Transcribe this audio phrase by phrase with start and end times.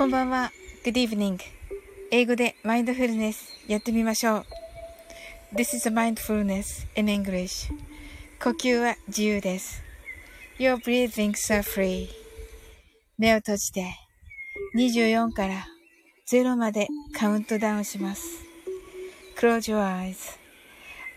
[0.00, 0.50] こんばんは。
[0.82, 1.38] Good evening.
[2.10, 4.44] 英語でマインドフルネスやってみましょう。
[5.54, 7.70] This is a mindfulness in English.
[8.42, 9.82] 呼吸は自由です。
[10.58, 12.08] Your breathing are free.
[13.18, 13.94] 目を閉じて
[14.74, 15.66] 24から
[16.26, 18.22] 0までカウントダウンします。
[19.38, 20.16] Close your eyes.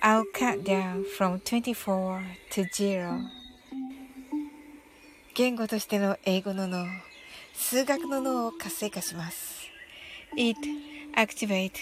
[0.02, 2.20] I'll count down from 24
[2.52, 3.22] to 0.
[5.36, 6.86] 言語としての英語の脳、
[7.54, 9.70] 数学の脳を活性化します。
[10.36, 10.60] It
[11.16, 11.74] activates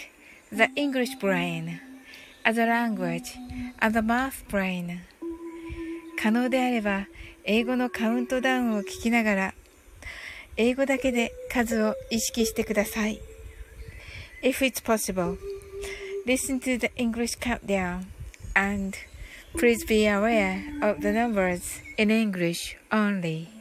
[0.52, 1.80] the English brain
[2.44, 3.24] as a language
[3.80, 5.00] and the math brain.
[6.22, 7.08] 可能であれば、
[7.44, 9.54] 英語のカウントダウンを聞きながら、
[10.58, 13.22] 英語だけで数を意識してください。
[14.44, 15.38] If it's possible,
[16.26, 18.06] listen to the English countdown
[18.54, 18.98] and
[19.58, 23.61] Please be aware of the numbers in English only.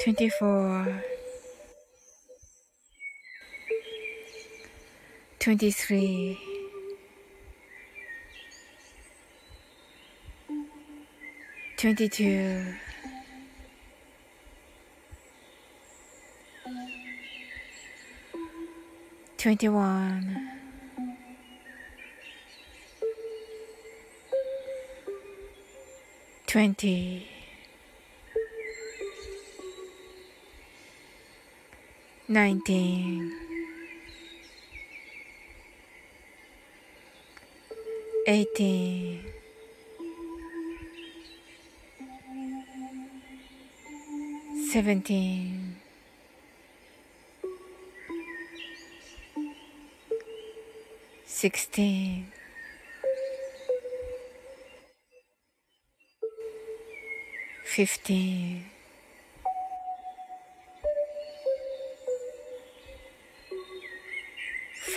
[0.00, 1.02] 24
[5.40, 6.38] 23
[11.76, 12.74] 22
[19.36, 20.48] 21
[26.46, 27.37] 20
[32.28, 33.32] 19
[38.26, 39.24] 18
[44.70, 45.76] 17
[51.24, 52.26] 16
[57.64, 58.77] 15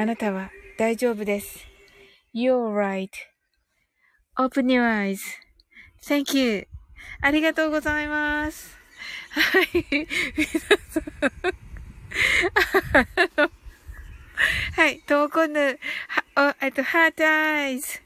[0.00, 1.66] あなたは大丈夫です。
[2.32, 2.72] You're
[4.38, 6.68] right.Open your eyes.Thank you.
[7.20, 8.78] ありがとうございます。
[9.30, 9.66] はい。
[10.36, 11.02] 皆さん。
[14.76, 15.80] はい、ともこんぬ、
[16.36, 18.00] は、お、えっと、 heart eyes。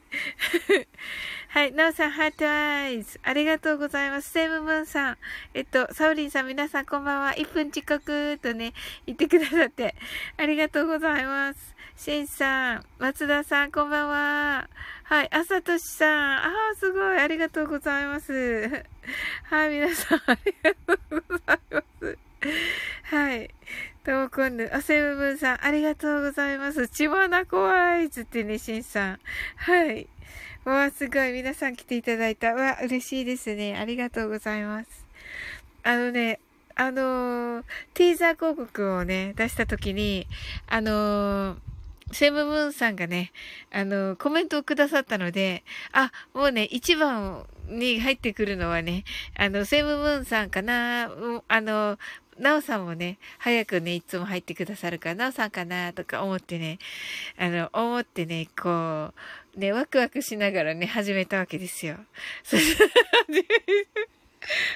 [1.48, 1.72] はい。
[1.72, 3.20] なおさん、 heart eyes。
[3.22, 4.30] ありがとうございます。
[4.30, 5.18] セムムーンさん。
[5.52, 7.32] えっと、サウリンさん、皆さんこんばんは。
[7.32, 8.72] 1分遅刻とね、
[9.04, 9.94] 言ってくださって、
[10.38, 11.76] ありがとうございます。
[11.96, 14.68] シンさん、松田さん、こんばんは。
[15.04, 15.28] はい。
[15.32, 16.38] あさとしさん。
[16.38, 17.18] ああ、すごい。
[17.18, 18.84] ありがとうございます。
[19.44, 19.70] はい。
[19.70, 22.18] 皆さん、ありがとうございます。
[23.04, 23.50] はい。
[24.04, 26.88] ともこんぬ、あ、セムムーンさん、ありがとうございます。
[26.88, 29.20] ちまな怖いつってね、シンさん。
[29.56, 30.08] はい。
[30.64, 31.32] わあ、すごい。
[31.32, 32.54] 皆さん来ていただいた。
[32.54, 33.76] わあ、嬉しいですね。
[33.78, 34.88] ありがとうございます。
[35.84, 36.40] あのね、
[36.74, 40.26] あのー、ティーザー広告をね、出した時に、
[40.68, 41.71] あのー、
[42.12, 43.32] セムムーンさんがね、
[43.70, 49.04] あの、コメントをくださったので、あ、もうね、一番に入ってくるのはね、
[49.36, 51.10] あの、セムムーンさんかな、
[51.48, 51.98] あの、
[52.38, 56.78] なおさんもね、早くね、いつも入ってくださるから、なおさんかなとか思ってね、
[57.38, 59.12] あの、思ってね、こ
[59.56, 61.96] う、ね、ワクワクしながらね、始めたわけですよ。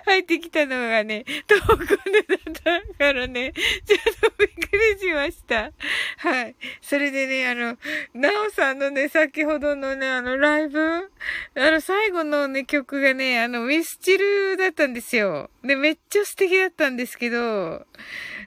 [0.04, 2.34] 入ってきたのがね、トークンでだ
[2.80, 5.72] ったからね、ちょっとびっくりしました。
[6.18, 6.56] はい。
[6.80, 7.76] それでね、あの、
[8.14, 11.10] なおさんのね、先ほどのね、あの、ライブあ
[11.54, 15.50] の、最後のね、曲がね、あの、ミスチルだったんですよ。
[15.62, 17.86] で、めっちゃ素敵だったんですけど、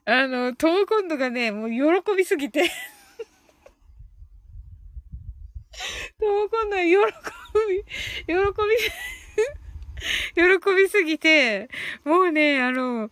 [0.06, 2.70] あの、トーコンドがね、もう喜びすぎて
[6.20, 6.90] トーコンドが喜
[7.70, 7.84] び、
[8.26, 8.36] 喜び、
[10.36, 11.70] 喜びすぎて、
[12.04, 13.10] もうね、あの、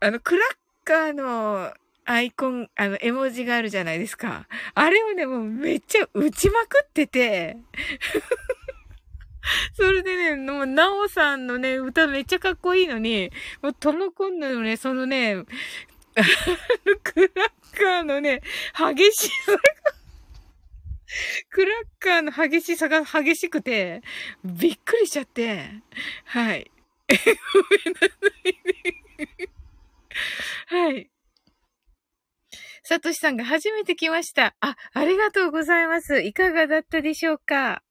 [0.00, 1.72] あの、クラッカーの
[2.04, 4.46] アイコン、あの、絵文字があるじゃないですか。
[4.74, 7.56] あれをね、もうめっちゃ打ちまくってて、
[9.74, 13.30] それでね、もう、なおさんのね、歌めっちゃかっこいいのに、
[13.60, 15.44] もう、ともこんのね、そのね、
[17.02, 18.42] クラッカーのね、
[18.76, 19.58] 激しさが
[21.50, 24.02] クラッカーの激しさが激しくて、
[24.44, 25.68] びっくりしちゃって、
[26.24, 26.70] はい。
[27.08, 28.08] ごめんなさ
[28.44, 29.48] いね。
[30.66, 31.10] はい。
[32.84, 34.56] サトシさんが初めて来ました。
[34.60, 36.20] あ、ありがとうございます。
[36.20, 37.82] いかがだったでしょうか？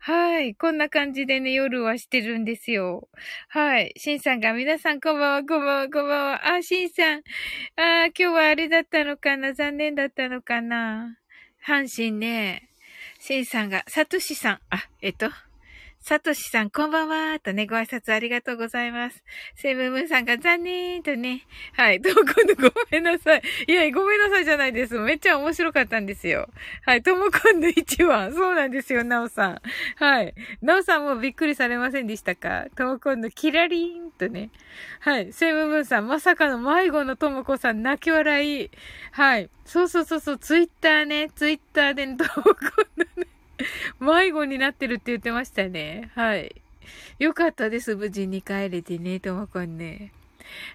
[0.00, 0.54] はい。
[0.56, 3.08] こんな感じでね、夜はしてるんですよ。
[3.48, 3.92] はい。
[3.96, 6.54] シンさんが、皆さんこんばんは、こんばんは、こんばんは。
[6.54, 7.22] あ、シンさん。
[7.76, 9.52] あ、今日はあれだったのかな？
[9.52, 11.18] 残念だったのかな？
[11.64, 12.68] 阪神ね。
[13.20, 15.30] せいさんが、サトシさん、あ、えっと、
[16.04, 19.22] サトシさん、こんばんはとね、ご挨拶ありがとうございます。
[19.54, 21.46] セブンムーンさんが残念とね。
[21.74, 22.02] はい。
[22.02, 23.42] ともこんぬごめんなさい。
[23.68, 24.98] いや、ごめんなさいじゃないです。
[24.98, 26.48] めっちゃ面白かったんですよ。
[26.84, 27.04] はい。
[27.04, 28.32] ともこんぬ1話。
[28.32, 29.62] そうなんですよ、なおさん。
[29.94, 30.34] はい。
[30.60, 32.66] なおさんもびっくりされませんでしたか？
[32.74, 34.50] ともこんぬキラリーンとね。
[34.98, 35.32] はい。
[35.32, 38.70] セブンムーンさん、まさかの迷子のともこさん、泣き笑い。
[39.12, 39.48] はい。
[39.64, 42.56] そうそうそうそう、ツイッターね、ツイッターでともこん
[42.96, 43.28] ぬね。
[44.00, 46.10] 迷子になってるって言ってましたね。
[46.14, 46.62] はい。
[47.18, 47.94] よかったです。
[47.96, 50.12] 無事に帰れてね、ともこんね。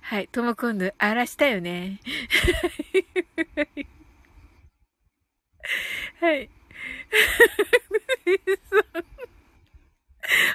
[0.02, 0.28] はい。
[0.28, 2.00] ともこんぬ、荒らしたよね。
[6.22, 6.50] はい。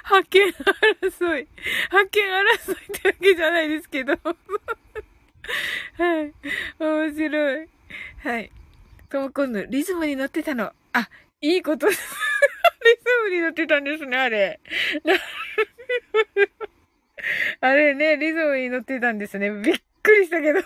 [0.05, 1.47] 派遣争い。
[1.91, 4.13] 派遣争いってわけじゃないですけど。
[5.97, 6.33] はい。
[6.79, 7.69] 面白い。
[8.19, 8.51] はい。
[9.09, 10.73] ともこんぬ、リズムに乗ってたの。
[10.93, 11.09] あ、
[11.43, 11.87] いいこと。
[11.91, 12.01] リズ
[13.25, 14.61] ムに乗ってたんですね、あれ。
[17.59, 19.51] あれね、リズムに乗ってたんですね。
[19.51, 20.61] びっくりしたけど。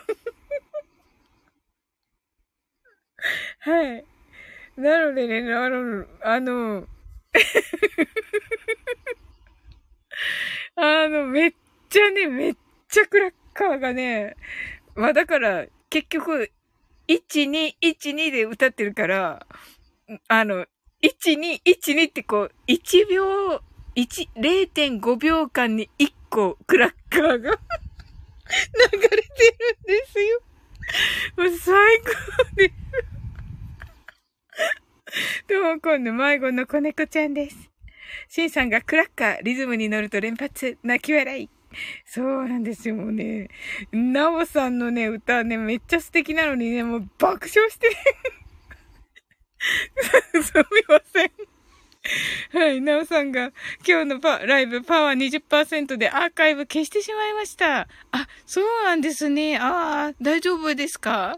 [3.62, 4.06] はい。
[4.78, 6.88] なのでね、あの、あの、
[10.76, 11.54] あの、めっ
[11.90, 12.56] ちゃね、めっ
[12.88, 14.38] ちゃクラッカーがね、
[14.94, 16.52] まあだから、結局、
[17.08, 19.48] 1、2、1、2で歌ってるから、
[20.30, 20.66] あの、
[21.04, 23.62] 1、2、1、2ってこう、1秒、
[23.96, 30.42] 1、0.5秒間に1個クラッカーが 流れてるんですよ。
[31.36, 32.06] もう最高
[32.56, 32.74] です。
[35.50, 37.70] どうも今度迷子の子猫ちゃんです。
[38.30, 41.50] シンさんがクラッカー、リズムに乗ると連発、泣き笑い。
[42.06, 43.50] そうなんですよ、もうね。
[43.92, 47.90] ナオさんのね、歌ね、めっちゃ素敵なのにね、もう爆笑して
[50.44, 51.32] すみません。
[52.54, 53.52] はい、なおさんが
[53.86, 57.88] 今日のパライブパワー20%でアーカイブ消してしまいました。
[58.12, 59.58] あ、そうなんですね。
[59.58, 61.38] ああ、大丈夫ですか？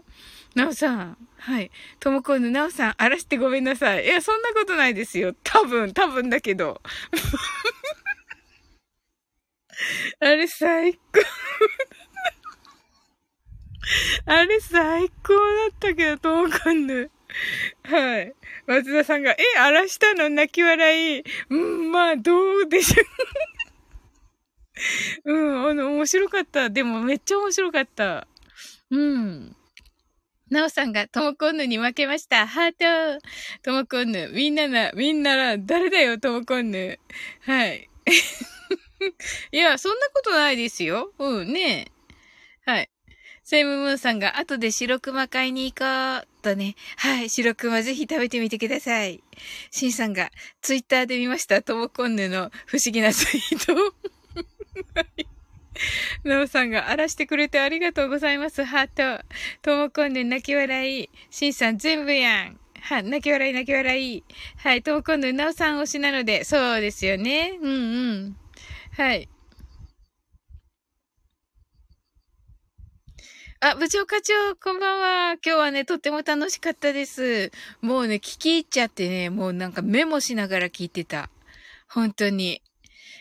[0.54, 1.16] なおさん。
[1.38, 1.70] はい。
[1.98, 4.04] ともこんのなおさん、荒らしてごめんなさい。
[4.04, 5.34] いや、そんなことないですよ。
[5.42, 6.80] 多分、多分だけど。
[10.20, 11.00] あれ最高。
[14.26, 15.38] あれ最高だ
[15.74, 17.10] ったけど、ともこんぬ。
[17.84, 18.34] はい。
[18.66, 20.28] 松田さんが、え、荒らしたの？
[20.28, 21.24] 泣き笑い。
[21.50, 23.02] うん、まあ、どうでしょ
[25.24, 25.30] う。
[25.32, 26.70] うん、あの、面白かった。
[26.70, 28.26] でも、めっちゃ面白かった。
[28.90, 29.56] うん。
[30.50, 32.46] なおさんが、ともこんぬに負けました。
[32.46, 33.24] ハート
[33.62, 34.30] ともこんぬ。
[34.32, 36.98] みんなな、みんなら、誰だよ、ともこんぬ。
[37.42, 37.88] はい。
[39.52, 41.12] いや、そんなことないですよ。
[41.18, 41.86] うん、ね
[42.66, 42.90] はい。
[43.50, 45.84] セイムムーンさんが、後で白熊買いに行こ
[46.22, 46.26] う。
[46.40, 46.76] とね。
[46.96, 47.28] はい。
[47.28, 49.24] 白熊ぜひ食べてみてください。
[49.72, 50.30] シンさんが、
[50.62, 51.60] ツイッターで見ました。
[51.60, 53.74] ともこんぬの不思議なツイート。
[53.74, 55.26] はい。
[56.22, 58.62] なおさんが荒らしてくれてありがとうございます。
[58.62, 59.24] ハート。
[59.62, 61.10] ともこんで泣き笑い。
[61.30, 62.58] しんさん全部やん。
[62.82, 64.22] は、泣き笑い泣き笑い。
[64.58, 64.82] はい。
[64.84, 67.58] ともこんでなおさん推しなので、そうですよね。
[67.60, 68.36] うんうん。
[68.96, 69.28] はい。
[73.62, 75.32] あ、部長課長、こんばんは。
[75.44, 77.52] 今日はね、とっても楽しかったです。
[77.82, 81.28] もうね、聞き入っちゃってね、もうなんかメモしながら聞いてた。
[81.86, 82.62] 本当に。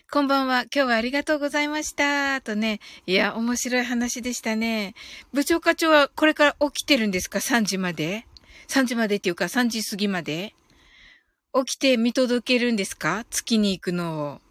[0.10, 0.62] こんばんは。
[0.74, 2.40] 今日はありがとうございました。
[2.40, 2.80] とね。
[3.06, 4.94] いや、面白い話でしたね。
[5.34, 8.26] 部長課長はこれから起きてるんですか ?3 時まで
[8.70, 10.56] ?3 時までっていうか3時過ぎまで？
[11.54, 13.26] 起きて見届けるんですか？
[13.30, 14.42] 月に行くのを。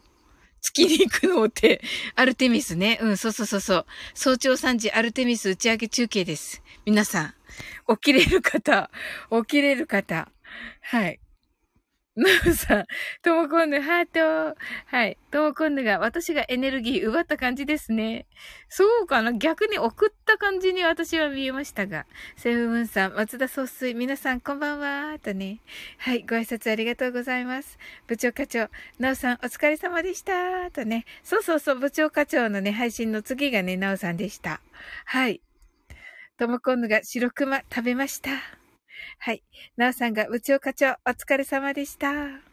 [0.68, 1.80] 月に行くのって、
[2.14, 2.98] アルテミスね。
[3.00, 3.86] うん、そうそうそうそう。
[4.14, 6.62] 早朝3時アルテミス打ち上げ中継です。
[6.84, 7.34] 皆さん、
[7.96, 8.90] 起きれる方、
[9.30, 10.30] 起きれる方。
[10.80, 11.20] はい。
[12.18, 12.84] なおさん、
[13.22, 14.06] ともこんぬ、ハー
[14.52, 14.58] ト。
[14.86, 15.16] はい。
[15.30, 18.26] ともこんぬが、私がエネルギー奪った感じですね。
[18.68, 19.32] そうかな？
[19.32, 22.06] 逆に送った感じに私は見えましたが。
[22.36, 25.16] セブブンさん、松田総帥、皆さんこんばんは。
[25.20, 25.60] とね。
[25.98, 26.22] はい。
[26.22, 27.78] ご挨拶ありがとうございます。
[28.08, 30.70] 部長課長、なおさん、お疲れ様でした。
[30.72, 31.04] とね。
[31.22, 34.60] そうそうそう、部長課長のね、配信の次がね、なおさんでした。
[35.04, 35.40] はい。
[36.36, 38.57] ともこんぬが白熊食べました。
[39.18, 39.42] はい。
[39.76, 42.48] なおさんが、部長課長、お疲れ様でした。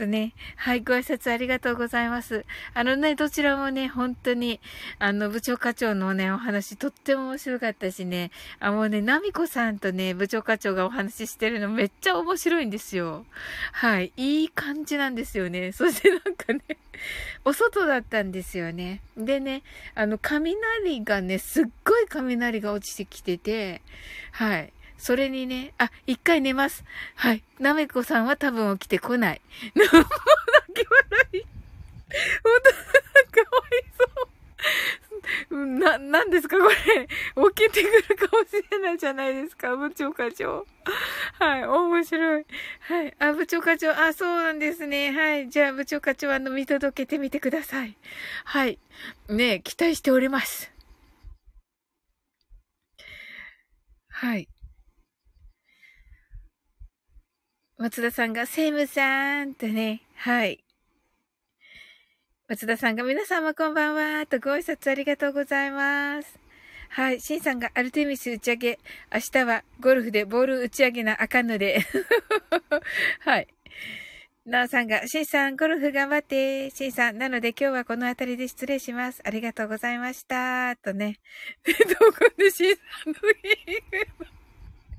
[0.00, 0.32] とね。
[0.56, 2.46] はい、ご挨拶ありがとうございます。
[2.72, 4.60] あのね、どちらもね、本当に、
[4.98, 13.26] あの、部長課長のね、お話、とっても面白かったしね、あ、もうね、ナミコさんとね、部長課長がお話ししてるのめっちゃ面白いんですよ。
[13.72, 15.72] はい、いい感じなんですよね。
[15.76, 16.62] そしてなんかね、
[17.44, 19.02] お外だったんですよね。
[19.18, 19.62] でね、
[19.94, 23.82] あの、雷がね、すっごい雷が落ちてきてて、
[24.32, 24.72] はい。
[25.00, 26.84] それにね、あ、一回寝ます。
[27.16, 27.42] はい。
[27.58, 29.40] なめこさんは多分起きてこない。
[29.74, 30.04] 泣き笑
[31.32, 31.42] い。
[32.42, 32.52] 本
[33.32, 34.04] 当かわいそ
[35.56, 35.66] う。
[35.66, 36.74] な、なんですかこれ。
[37.54, 39.74] 起きてくるかもしれないじゃないですか。
[39.74, 40.66] 部長課長。
[41.38, 41.64] はい。
[41.64, 42.46] 面白い。
[42.80, 43.16] はい。
[43.18, 43.92] あ、部長課長。
[43.92, 45.12] あ、そうなんですね。
[45.12, 45.48] はい。
[45.48, 47.96] じゃあ、部長課長、あの、見届けてみてください。
[48.44, 48.78] はい。
[49.28, 50.70] ね期待しております。
[54.10, 54.48] はい。
[57.80, 60.62] 松田さんが、セイムさんとね、はい。
[62.46, 66.38] 松田さんが、皆様こんばんは、とご挨拶ありがとうございます。
[66.90, 67.22] はい。
[67.22, 68.78] シンさんがアルテミス打ち上げ。
[69.10, 71.80] 明日はゴルフでボール打ち上げなあかんので。
[73.20, 73.48] はい。
[74.44, 76.68] なおさんが、シンさん、ゴルフ頑張って。
[76.68, 79.22] シンさん、なので今日はこの辺りで失礼します。
[79.24, 80.76] ありがとうございました。
[80.76, 81.18] とね。
[81.64, 84.39] で どこでシンさんの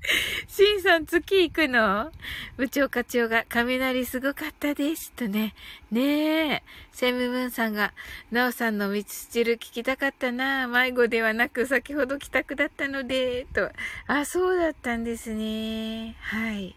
[0.48, 2.12] シンさん月行くの？
[2.56, 5.12] 部長課長が雷すごかったです。
[5.12, 5.54] とね。
[5.90, 6.62] ねえ。
[6.92, 7.94] セムムーンさんが、
[8.30, 10.66] ナオさんの道スチル聞きたかったな。
[10.66, 13.70] 迷子ではなく先ほど帰宅だったので、と。
[14.08, 16.16] あ、そうだったんですね。
[16.20, 16.74] はい。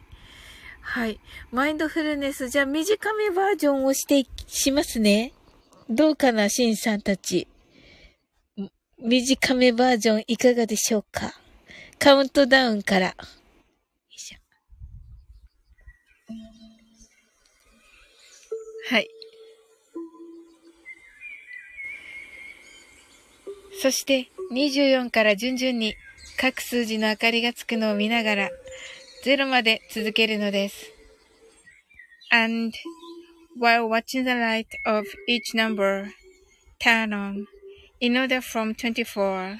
[0.82, 1.20] はい。
[1.52, 5.34] マインドフルネス、じゃあ短めバージョンをして、しますね。
[5.90, 7.48] どうかな、シンさんたち。
[9.00, 11.34] 短めバージョンいかがでしょうか？
[12.00, 13.16] カウントダウンから。
[18.88, 19.10] はい。
[23.82, 25.96] そして、24から順々に
[26.38, 28.50] 各数字の明かりがつくのを見ながら、
[29.24, 30.92] 0まで続けるのです。
[32.32, 32.78] And,
[33.60, 36.12] while watching the light of each number
[36.80, 37.48] turn on,
[38.00, 39.60] in order from 24,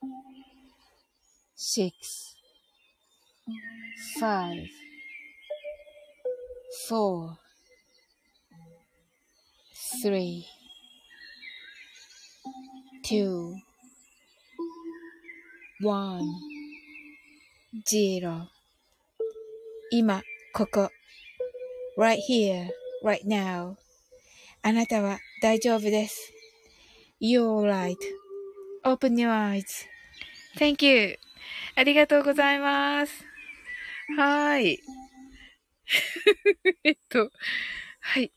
[1.60, 2.36] 6
[4.20, 4.68] 5
[6.90, 7.38] 4
[10.02, 10.44] 3
[13.04, 13.54] 2
[15.82, 16.20] 1
[17.84, 18.48] 0
[19.90, 20.90] 今、ここ。
[21.96, 22.68] right here,
[23.04, 23.76] right now.
[24.62, 26.32] あなたは大丈夫です。
[27.20, 27.62] You're
[28.84, 31.16] right.Open your eyes.Thank you.
[31.75, 33.25] ありがとうございます。
[34.17, 34.79] はーい。
[36.83, 37.31] えっと、
[37.99, 38.31] はい。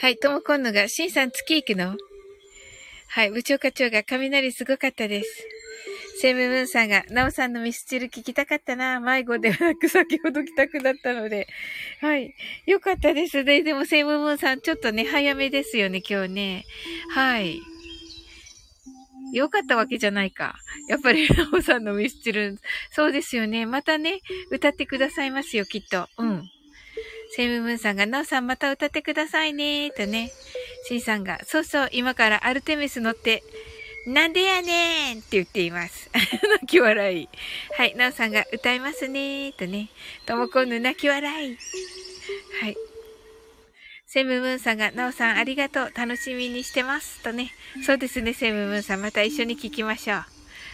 [0.00, 1.96] はい、ともこんのが、しんさん月行くの？
[3.08, 5.46] はい、部長課長が雷すごかったです。
[6.24, 8.98] セムムーンさんが、ナオさんのミスチル聞きたかったな。
[8.98, 11.46] 迷子ではなく先ほど来たくなったので。
[12.00, 12.34] はい。
[12.64, 13.62] よかったですね。
[13.62, 16.64] でもセムムーンさんちょっとね、早めですよね、今日ね。
[17.10, 17.60] はい。
[19.34, 20.56] よかったわけじゃないか。
[20.88, 22.58] やっぱり、ナオさんのミスチル、
[22.90, 23.66] そうですよね。
[23.66, 26.08] またね、歌ってくださいますよ、きっと。
[26.16, 26.48] うん。
[27.32, 30.30] セムムーンさんが、ナオさんまた歌ってくださいね、とね。
[30.88, 33.42] シンさんが、そうそう、今からアルテミス乗って、
[34.06, 36.10] なんでやねんって言っています。
[36.14, 37.28] 泣き笑い。
[37.76, 39.88] はい、ナオさんが歌いますねとね。
[40.26, 41.58] ともこんぬ泣き笑い。
[42.60, 42.76] はい。
[44.06, 45.92] セムムーンさんが、ナオさんありがとう。
[45.94, 47.22] 楽しみにしてます。
[47.22, 47.52] とね。
[47.84, 49.00] そうですね、セムムーンさん。
[49.00, 50.24] また一緒に聞きましょう。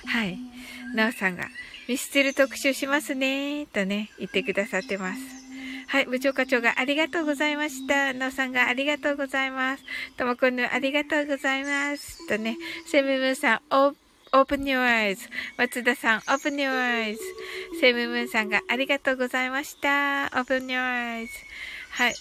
[0.07, 0.37] はい。
[0.95, 1.49] ナオさんが、
[1.89, 5.40] ミスチル特集しますねとね、言ってくださってます。
[5.91, 8.13] はい、部長課長がありがとうございました。
[8.13, 9.83] なおさんがありがとうございます。
[10.17, 12.29] ともこんぬありがとうございます。
[12.29, 15.19] とね、セムムーンさん、オープン your eyes。
[15.59, 17.19] 松田さん、オープン your eyes。
[17.81, 20.27] セムムーンさんがありがとうございました。
[20.27, 21.27] オープン your eyes。
[21.91, 22.15] はい。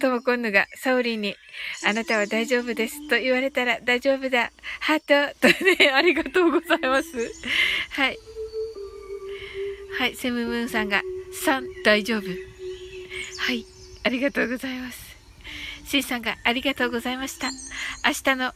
[0.00, 1.36] ともこんぬが、サオリンに、
[1.86, 3.08] あなたは大丈夫です。
[3.08, 4.50] と言われたら大丈夫だ。
[4.80, 5.38] ハート。
[5.38, 7.12] とね、ありがとうございます。
[7.90, 8.18] はい。
[9.98, 11.02] はい、セムムーンさんが、
[11.44, 12.22] 3、大丈夫。
[12.26, 13.66] はい、
[14.04, 15.16] ありがとうございます。
[15.84, 17.50] シンさんが、ありがとうございました。
[18.04, 18.52] 明日の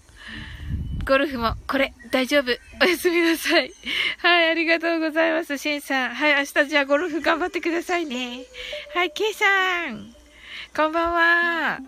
[1.05, 2.51] ゴルフも、これ、大丈夫。
[2.83, 3.71] おやすみなさい。
[4.19, 6.15] はい、ありがとうございます、シンさん。
[6.15, 8.45] はい、明日じゃあゴルフ頑張ってくださいね。
[8.95, 9.47] はい、ケイさ
[9.91, 10.15] ん。
[10.75, 11.81] こんばんは。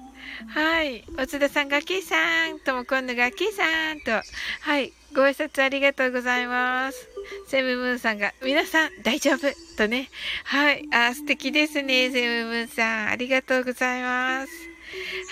[0.46, 1.04] はい。
[1.16, 2.16] 松田さんがケイさ
[2.48, 2.60] ん。
[2.60, 4.12] とも今度がケイさんと。
[4.60, 4.92] はい。
[5.18, 7.08] ご挨拶ありがとうございます。
[7.48, 10.08] セムムーンさんが、皆さん大丈夫とね。
[10.44, 10.84] はい。
[10.92, 13.08] あ、素敵ですね、セムムーンさん。
[13.08, 14.52] ありがとうございます。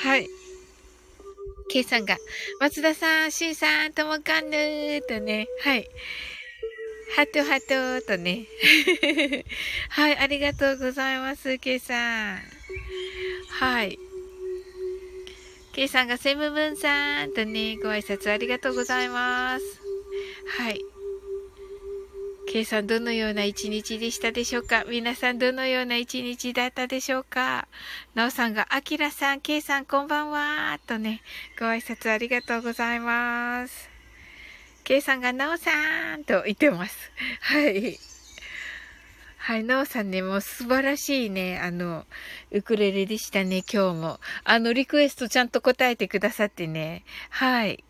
[0.04, 0.26] はい。
[1.70, 2.16] ケイさんが、
[2.58, 5.46] 松田さん、シンさん、ともかんぬーとね。
[5.62, 5.88] はい。
[7.14, 8.46] ハトハトとね。
[9.90, 12.42] はい、ありがとうございます、ケイさん。
[13.50, 14.00] はい。
[15.76, 19.64] ケイさんがセムムンさんとね、ご挨拶ありがとうございます。
[20.58, 20.80] はい。
[22.50, 24.84] ケイさんどのような一日でしたでしょうか？
[24.88, 27.68] 皆さんどのような一日だったでしょうか？
[28.14, 31.20] なおさんが、あきらさん、ケイさんこんばんはとね、
[31.60, 33.90] ご挨拶ありがとうございます。
[34.82, 37.12] ケイさんが、なおさんと言ってます。
[37.42, 37.98] はい。
[39.46, 42.04] はい、なおさんね、もう素晴らしいね、あの、
[42.50, 44.20] ウクレレでしたね、今日も。
[44.42, 47.04] あの、リクエストちゃんと答えてくださってね。
[47.30, 47.84] はい。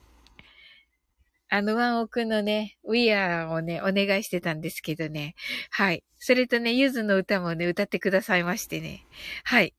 [1.49, 5.35] あの、ワンオクのね、We Are をね、お願いしてたんですけどね。
[5.71, 6.05] はい。
[6.19, 9.07] それとね、ゆずの歌もね、歌ってくださいましてね。
[9.45, 9.73] はい。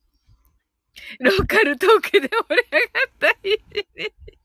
[1.19, 4.36] ローカルトークで盛り上がった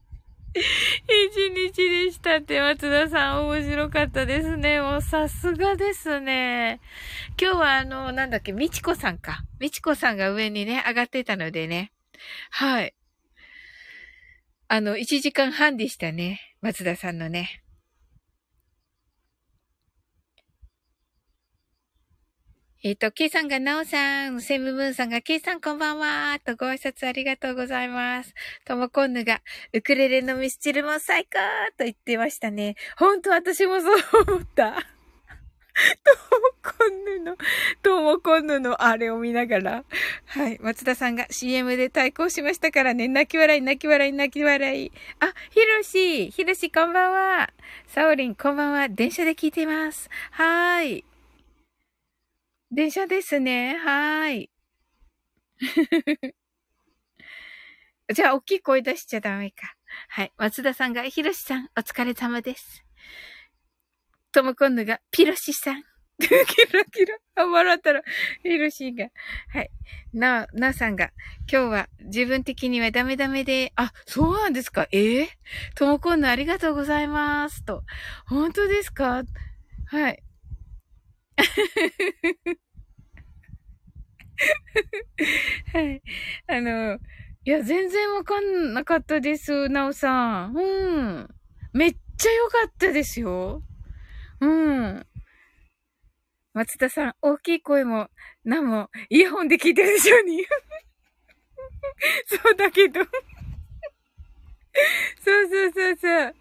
[0.54, 1.72] 一日。
[2.04, 4.80] でしたって、松田さん面白かったですね。
[4.80, 6.80] もうさすがですね。
[7.40, 9.44] 今日はあの、なんだっけ、みちこさんか。
[9.58, 11.92] みちこさんが上にね、上がってたのでね。
[12.50, 12.94] はい。
[14.68, 16.40] あの、1時間半でしたね。
[16.60, 17.61] 松田さんのね。
[22.84, 28.34] えっ、ー、と、ケイさんがなおさん、セムムーンさんがケイさんこんばんはとご挨拶ありがとうございます。
[28.64, 29.40] ともこんぬが、
[29.72, 31.38] ウクレレのミスチルも最高
[31.78, 32.74] と言ってましたね。
[32.98, 34.72] ほんと私もそう思った。
[34.72, 34.84] とも
[36.60, 37.36] こんぬの、
[37.84, 39.84] ともこんぬのあれを見ながら。
[40.26, 40.58] はい。
[40.60, 43.06] 松田さんが CM で対抗しましたからね。
[43.06, 44.90] 泣き笑い、泣き笑い、泣き笑い。
[45.20, 47.50] あ、ひろし、ひろしこんばんは。
[47.86, 48.88] サオリンこんばんは。
[48.88, 50.10] 電車で聞いています。
[50.32, 51.11] はーい。
[52.74, 53.76] 電車ですね。
[53.76, 54.50] はーい。
[58.14, 59.76] じゃあ、大きい声出しちゃダメか。
[60.08, 60.32] はい。
[60.38, 62.82] 松田さんが、ひろしさん、お疲れ様です。
[64.32, 65.82] ともこんぬが、ピロシさん。
[66.18, 66.44] キラ
[66.86, 67.18] キラ。
[67.34, 68.02] あ、笑ったら、
[68.42, 69.10] ヒロシが。
[69.50, 69.70] はい。
[70.14, 75.28] な、なさんが、今日は自分的にはダメダメで、あ、そうなんですかええ、
[75.74, 77.64] ともこんぬありがとうございます。
[77.66, 77.84] と。
[78.24, 79.24] 本当ですか？
[79.88, 80.22] はい。
[85.72, 86.02] はい。
[86.46, 86.98] あの、
[87.44, 90.54] いや、全然わかんなかったです、なおさん。
[90.56, 91.28] うん。
[91.72, 93.62] めっちゃ良かったですよ。
[94.40, 95.06] うん。
[96.54, 98.08] 松田さん、大きい声も、
[98.44, 100.44] 何も、イヤホンで聞いてるでしょうに。
[102.26, 103.00] そうだけど
[105.24, 106.34] そうそうそうそう。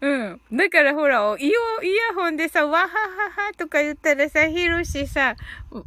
[0.00, 0.40] うん。
[0.54, 5.34] だからほら、イヤイヤホンでさ、わはははとか言ったらさ、ヒロシさ、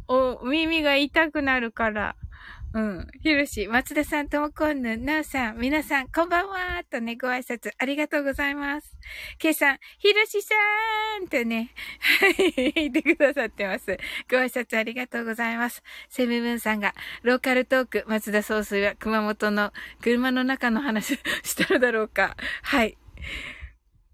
[0.08, 2.16] お、耳が痛くなるから。
[2.74, 3.06] うん。
[3.22, 8.94] ひろし、松田さん、ともこんぬ、なおさん、皆さん、こんばんはとね、ご挨拶ありがとうございます。
[9.38, 11.72] けいさん、ひろしさーんとね、
[12.20, 13.96] はい、言ってくださってます。
[14.30, 15.82] ご挨拶ありがとうございます。
[16.10, 22.36] セムブンさんが、ローカルトーク、松田総帥は熊本の車の中の話したのだろうか。
[22.64, 22.98] はい。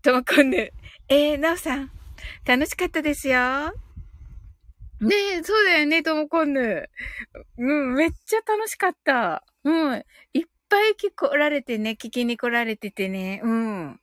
[0.04, 0.70] ともこんぬ、
[1.08, 1.90] えー、なおさん、
[2.44, 3.72] 楽しかったですよ。
[5.00, 6.90] ねえ、そうだよね、ともこんぬ。
[7.56, 9.42] うん、めっちゃ楽しかった。
[9.64, 10.04] うん。
[10.34, 13.40] いっぱい来られてね、聞きに来られててね。
[13.42, 14.00] うん。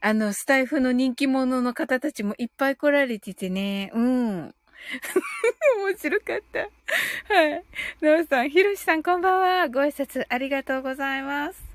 [0.00, 3.92] あの、スタイフの人気者の方たちもいっぱい来られててね。
[3.94, 4.36] うん。
[5.86, 7.32] 面白かった。
[7.32, 7.64] はい。
[8.00, 9.68] なおさん、ひろしさんこんばんは。
[9.68, 11.73] ご挨拶ありがとうございます。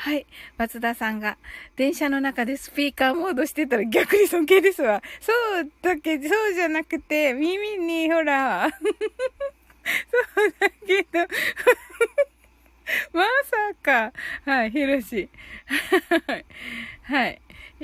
[0.00, 0.24] はい。
[0.56, 1.36] 松田さんが、
[1.76, 5.02] 電車の中でスピーカーモードしてたら逆に尊敬ですわ。
[5.20, 11.18] そうだけど、そうじゃなくて、耳に、ほら、 そうだけど、
[13.12, 14.12] まさか。
[14.50, 15.28] はい、ひろし。
[17.02, 17.42] はい。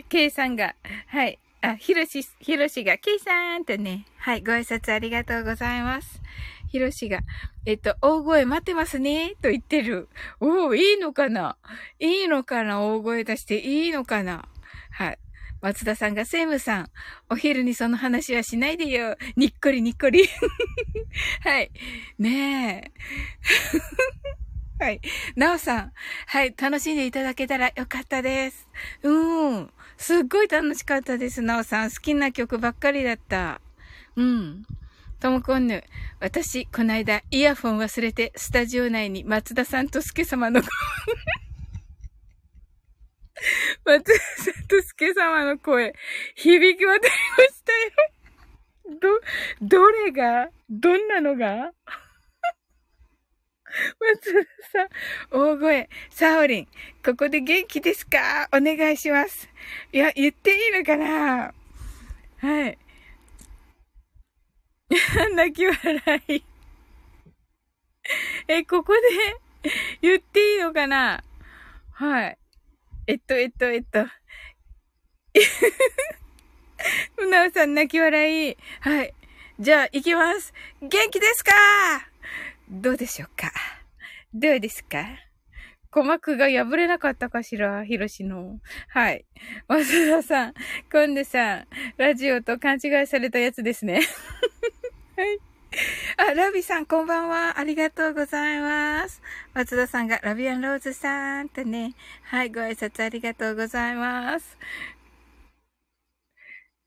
[0.08, 0.74] ケイさんが、
[1.08, 1.38] はい。
[1.60, 6.22] あ、ひろし、ひろしが、ケイさんとね、はい、ご挨拶ありがとうございます。
[6.68, 7.20] ひろしが、
[7.64, 10.08] えっと、大声待ってますね、と言ってる。
[10.40, 11.56] おお、いいのかな？
[11.98, 12.82] いいのかな？
[12.82, 14.48] 大声出していいのかな？
[14.90, 15.18] はい。
[15.62, 16.90] 松田さんが、セイムさん、
[17.30, 19.16] お昼にその話はしないでよ。
[19.36, 20.28] にっこりにっこり。
[21.40, 21.70] はい。
[22.18, 22.92] ね
[24.78, 24.84] え。
[24.84, 25.00] はい。
[25.34, 25.92] なおさん。
[26.26, 26.54] はい。
[26.56, 28.68] 楽しんでいただけたらよかったです。
[29.02, 29.70] うん。
[29.96, 31.90] すっごい楽しかったです、なおさん。
[31.90, 33.62] 好きな曲ばっかりだった。
[34.14, 34.66] うん。
[35.20, 35.82] ともこんぬ、
[36.20, 40.60] 私、こないだ、イヤフォン忘れて、スタジオ内に松田さんと助様の
[43.84, 44.12] 松田
[44.44, 45.94] さんと助様の声、
[46.34, 47.90] 響き渡りましたよ。
[49.00, 49.08] ど、
[49.62, 51.72] どれがどんなのが？
[54.00, 54.38] 松田
[54.70, 54.88] さん、
[55.30, 56.68] 大声、サオリン、
[57.04, 58.48] ここで元気ですか？
[58.52, 59.48] お願いします。
[59.92, 61.52] いや、言っていいのかな？
[62.38, 62.78] はい。
[65.34, 66.42] 泣き笑い。
[68.48, 68.92] え、ここ
[69.62, 69.70] で
[70.00, 71.24] 言っていいのかな？
[71.92, 72.38] はい。
[73.08, 74.06] えっと、えっと、えっと。
[77.18, 78.56] う なおさん泣き笑い。
[78.80, 79.12] はい。
[79.58, 80.52] じゃあ、行きます。
[80.80, 81.52] 元気ですか？
[82.68, 83.52] どうでしょうか？
[84.34, 85.04] どうですか？
[85.90, 87.84] 鼓膜が破れなかったかしら？
[87.84, 88.60] ひろしの。
[88.88, 89.24] はい。
[89.66, 90.54] わすださん、
[90.92, 94.02] 今度さん、ラジオと勘違いされたやつですね。
[95.16, 95.38] はい。
[96.18, 97.58] あ、ラビさん、こんばんは。
[97.58, 99.22] ありがとうございます。
[99.54, 101.94] 松田さんが、ラビアンローズさんとね。
[102.24, 104.58] はい、ご挨拶ありがとうございます。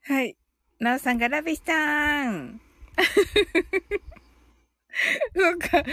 [0.04, 0.38] はい。
[0.80, 2.62] なおさんが、ラビさん。
[5.36, 5.78] そうか。
[5.78, 5.84] は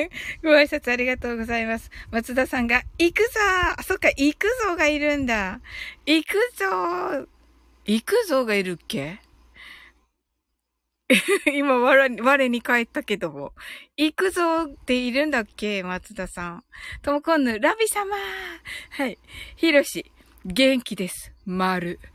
[0.00, 0.10] い。
[0.42, 1.90] ご挨拶ありがとうございます。
[2.10, 5.60] 松田さんが、行くぞーそっか、行くぞがいるんだ。
[6.06, 7.28] 行くぞー
[7.84, 9.20] 行くぞがいるっけ？
[11.52, 13.52] 今、我、我に帰ったけども。
[13.96, 16.64] 行くぞっているんだっけ松田さん。
[17.02, 18.16] ともこんぬ、ラビ様
[18.90, 19.18] はい。
[19.56, 20.10] ひろし、
[20.44, 21.32] 元気です。
[21.44, 22.00] 丸。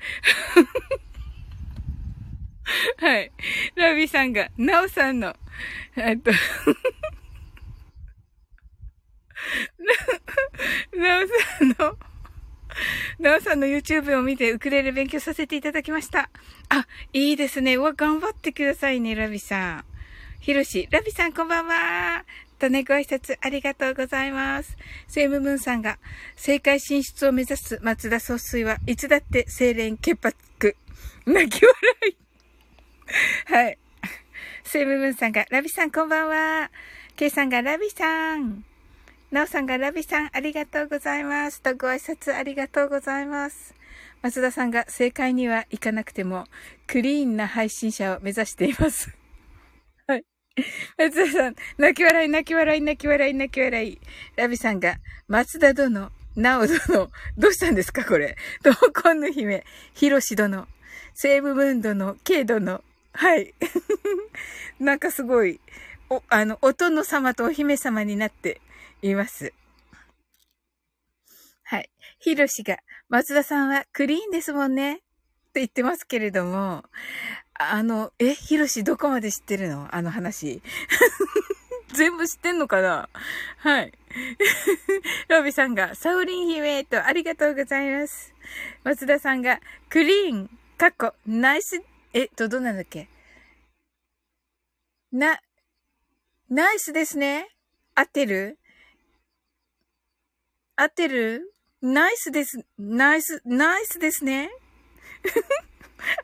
[2.97, 3.31] はい。
[3.75, 5.35] ラビさんが、ナオさんの、
[5.95, 6.31] えっと
[10.97, 11.97] なおさんの、
[13.19, 16.29] なおさんの YouTube を見てウクレレ勉強させていただきました。
[16.69, 17.75] あ、いいですね。
[17.75, 19.85] うわ、頑張ってくださいね、ラビさん。
[20.39, 22.25] ひろし、ラビさんこんばんは。
[22.57, 24.77] とね、ご挨拶ありがとうございます。
[25.07, 25.99] セイムムーンさんが、
[26.35, 30.75] 正解進出を目指す松田総帥はいつだって清廉潔白。
[31.25, 31.75] 泣き笑
[32.09, 32.17] い。
[33.53, 33.77] はい。
[34.63, 36.71] セイムムーンさんが、ラビさんこんばんは。
[37.15, 38.65] ケイさんが、ラビさん。
[39.29, 41.61] なおさんがラビさんありがとうございます。
[41.61, 43.75] とご挨拶ありがとうございます。
[44.21, 46.45] 松田さんが正解にはいかなくても、
[46.87, 49.13] クリーンな配信者を目指しています。
[50.07, 50.23] はい。
[50.97, 53.99] 松田さん、泣き笑い、泣き笑い、泣き笑い、泣き笑い。
[54.37, 54.95] ラビさんが、
[55.27, 58.37] 松田殿、なお殿、どうしたんですかこれ。
[58.63, 60.69] 闘魂の姫、ひろし殿、
[61.13, 62.81] 西武ムーン殿、ケイ殿。
[63.11, 63.53] はい。
[64.79, 65.59] なんかすごい、
[66.09, 68.61] お、あの、お殿様とお姫様になって
[69.01, 69.53] います。
[71.63, 71.89] はい。
[72.19, 72.77] ひろしが、
[73.09, 75.03] 松田さんはクリーンですもんねって
[75.55, 76.83] 言ってますけれども、
[77.53, 79.93] あの、え、ひろしどこまで知ってるの？
[79.93, 80.61] あの話。
[81.93, 83.09] 全部知ってんのかな？
[83.57, 83.93] はい。
[85.29, 88.33] ロビさんが、サウリン姫とありがとうございます。
[88.83, 91.81] 松田さんが、クリーン、かっこ、ナイス、
[92.13, 93.09] えっと、どうなんだっけ？
[95.11, 95.39] な、
[96.49, 97.49] ナイスですね
[97.95, 98.59] 合ってる？
[100.79, 101.51] 合ってる？
[101.81, 102.63] ナイスです。
[102.77, 104.51] ナイス、ナイスですね。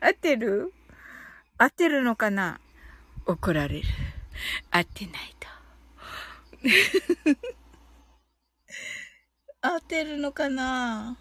[0.00, 0.72] 合ってる？
[1.58, 2.60] 合ってるのかな？
[3.26, 3.88] 怒られる。
[4.70, 5.48] 合ってないと。
[9.68, 11.18] 合ってるのかな？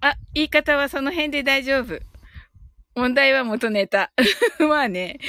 [0.00, 2.00] あ、言い方はその辺で大丈夫。
[2.94, 4.10] 問題は元ネタ。
[4.58, 5.20] まあね。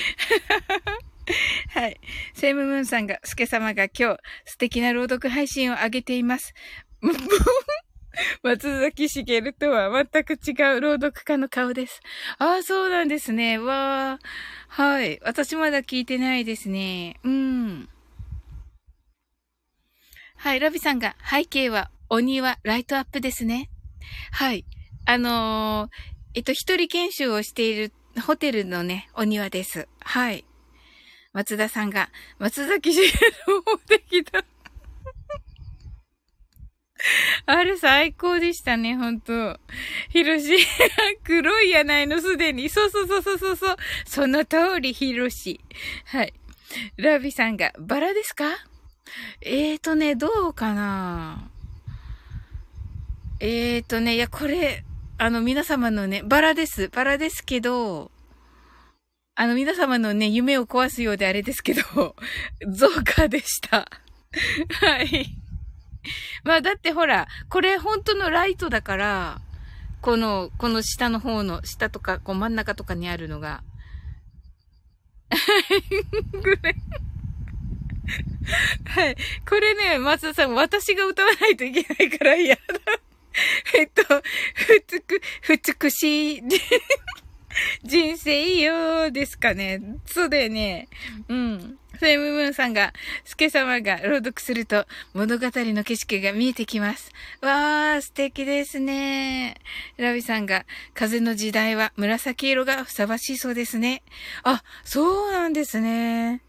[1.70, 2.00] はい。
[2.34, 6.54] セイムムーンさんが、スケ様が今日素敵な朗読配信を上げています。
[8.44, 12.00] 松崎しげるとは全く違う朗読家の顔です。
[12.38, 13.58] ああ、そうなんですね。
[13.58, 14.20] わあ。
[14.68, 15.20] はい。
[15.24, 17.20] 私まだ聞いてないですね。
[17.24, 17.90] うん。
[20.36, 20.60] はい。
[20.60, 23.70] ラビさんが、背景はお庭ライトアップですね。
[24.32, 24.66] はい。
[25.06, 25.90] あのー、
[26.36, 29.88] えっと、一人研修をしているホテルのね、お庭です。
[30.02, 30.46] はい。
[31.34, 33.12] 松田さんが、松崎しげる
[33.66, 34.46] 持ってきた。
[37.46, 39.60] あれ最高でしたね、ほんと。
[40.10, 40.56] ひろし、
[41.24, 42.70] 黒いやないの、すでに。
[42.70, 43.78] そうそうそうそうそうそう。
[44.06, 45.60] その通り、ひろし。
[46.06, 46.34] はい。
[46.96, 48.46] ラビさんが、バラですか？
[49.42, 51.50] えーとね、どうかな？
[53.40, 54.86] えーとね、いや、これ、
[55.18, 56.88] あの、皆様のね、バラです。
[56.88, 58.12] バラですけど、
[59.36, 62.16] あの、皆様のね、夢を壊すようであれですけど、
[62.70, 63.90] 増加でした。
[64.82, 65.36] はい。
[66.44, 69.42] まあ、だってほら、これ本当のライトだから、
[70.02, 73.64] この、この下の方の、下とか、こう真ん中とかにあるのが。
[78.86, 79.16] はい。
[79.50, 82.62] これね、松田さん、私が歌わないといけないから嫌だ。
[83.76, 84.04] えっと、
[84.54, 86.44] ふつく、ふつくしい。
[87.84, 89.82] 人生いいよですかね。
[90.06, 90.88] そうだよね。
[91.28, 91.78] うん。
[91.94, 97.12] フェムムーンさんが、スケ様が朗読すると物語の景色が見えてきます。
[97.42, 99.56] わー、素敵ですね。
[99.98, 104.04] ラビさんが、風の時代は紫色がふさわしいそうですね。
[104.44, 106.42] あ、そうなんですね。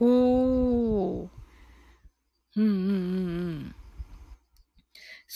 [0.00, 1.28] おー。
[2.56, 2.92] うんうんうんう
[3.60, 3.74] ん。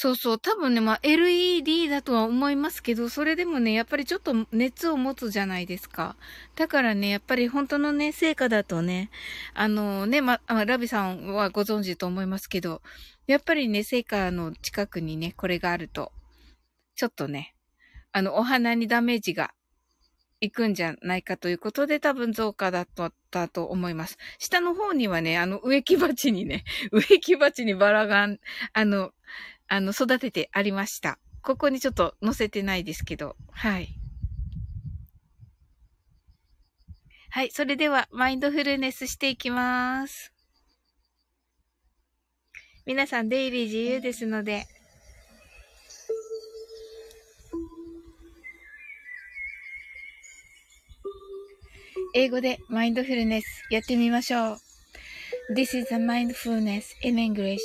[0.02, 0.38] そうそう。
[0.40, 6.16] 多分ね、まあ、LED だとは思いますけど、それでもね、やっぱりちょっと熱を持つじゃないですか。
[6.56, 9.10] だからね、やっぱり本当のね、成果だとね、
[9.54, 12.82] あのね、ま、あラビさんはご存知と思いますけど、
[13.28, 16.10] やっぱりね、成果の近くにね、これがあると、
[16.96, 17.54] ちょっとね、
[18.10, 19.52] あの、お花にダメージが
[20.40, 22.88] 行くんじゃないかということで多分増加だっ
[23.30, 24.18] たと思います。
[24.40, 28.26] 下の方にはね、あの植木鉢にね、 植木鉢にバラが、
[28.72, 29.12] あの、
[29.72, 31.18] あの、育ててありました。
[31.40, 33.88] ここにちょっと載せてないですけど、はい。
[37.30, 37.50] はい。
[37.50, 40.30] それでは、マインドフルネスしていきます。
[42.84, 44.66] 皆さん、出入り自由ですので、
[52.14, 54.58] 英語でマインドフルネスやってみましょう。
[55.56, 57.56] This is a mindfulness in English.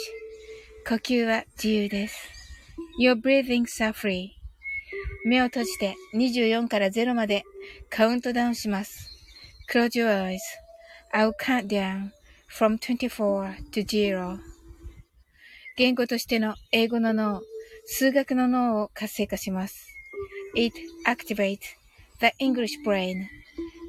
[0.88, 2.18] 呼吸は自由です。
[2.98, 4.30] Your breathings are free.
[5.26, 7.44] 目を閉じて24から0まで
[7.90, 9.10] カウントダウンします。
[9.70, 10.40] Close your eyes.
[11.14, 12.12] I'll count down
[12.50, 14.38] from 24 to 0.
[15.76, 17.42] 言語としての英語の脳、
[17.86, 19.90] 数学の脳を活性化します。
[20.56, 20.74] It
[21.06, 21.60] activates
[22.22, 23.26] the English brain,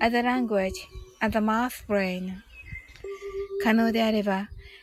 [0.00, 0.72] as a language,
[1.20, 2.38] and the math brain.
[3.62, 4.48] 可能であれば、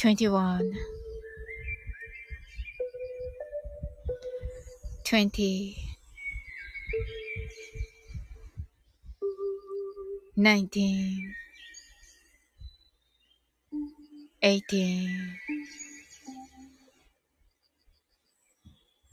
[0.00, 0.72] 21
[5.04, 5.76] 20
[10.36, 11.34] 19
[14.40, 15.36] 18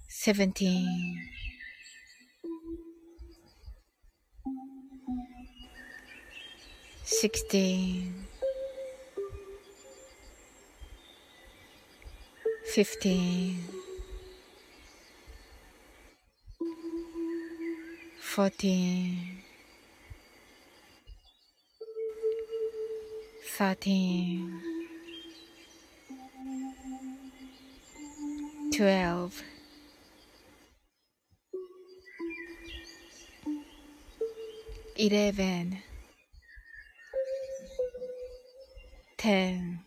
[0.08, 1.18] 17
[7.04, 8.37] 16
[12.78, 13.58] 15
[18.22, 19.42] 14
[23.58, 24.62] 13
[28.72, 29.44] 12
[34.98, 35.82] 11
[39.18, 39.87] 10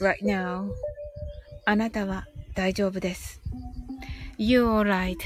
[0.00, 0.70] right now.
[1.64, 3.40] あなたは大丈夫です。
[4.38, 5.16] You're alright.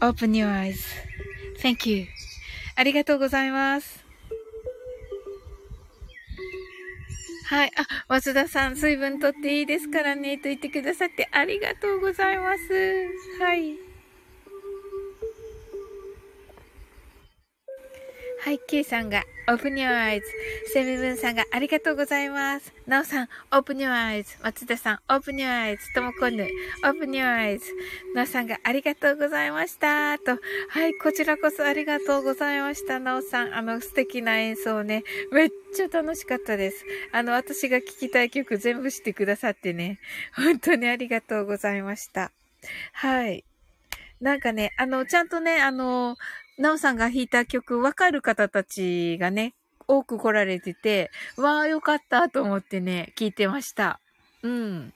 [0.00, 0.76] Open your eyes.
[1.60, 2.06] Thank you.
[2.74, 4.02] ありがとうございます。
[7.46, 7.72] はい。
[7.76, 12.62] あ、松田さん、水分取っていいですからね、と言ってくださってありがとうございます。
[13.38, 13.91] はい。
[18.44, 20.22] はい、K さんが Open Your Eyes。
[20.72, 22.74] セミブンさんがありがとうございます。
[22.88, 24.42] なおさん Open Your Eyes。
[24.42, 25.78] 松田さん Open Your Eyes。
[25.94, 26.48] ともこぬ
[26.82, 27.60] Open Your Eyes。
[28.16, 30.18] なおさんがありがとうございました。
[30.18, 30.40] と、
[30.70, 32.98] はい、こちらこそありがとうございました。
[32.98, 35.04] なおさん、あの素敵な演奏ね。
[35.30, 36.84] めっちゃ楽しかったです。
[37.12, 40.00] あの、私が聴きたい曲全部してくださってね。
[40.34, 42.32] 本当にありがとうございました。
[42.92, 43.44] はい。
[44.20, 46.16] なんかね、あの、ちゃんとね、あの、
[46.62, 49.56] なおさんが弾いた曲わかる方たちがね、
[49.88, 53.98] 多く来られてて、わあ、よかったと思ってね、聞いてました。
[54.44, 54.94] うん。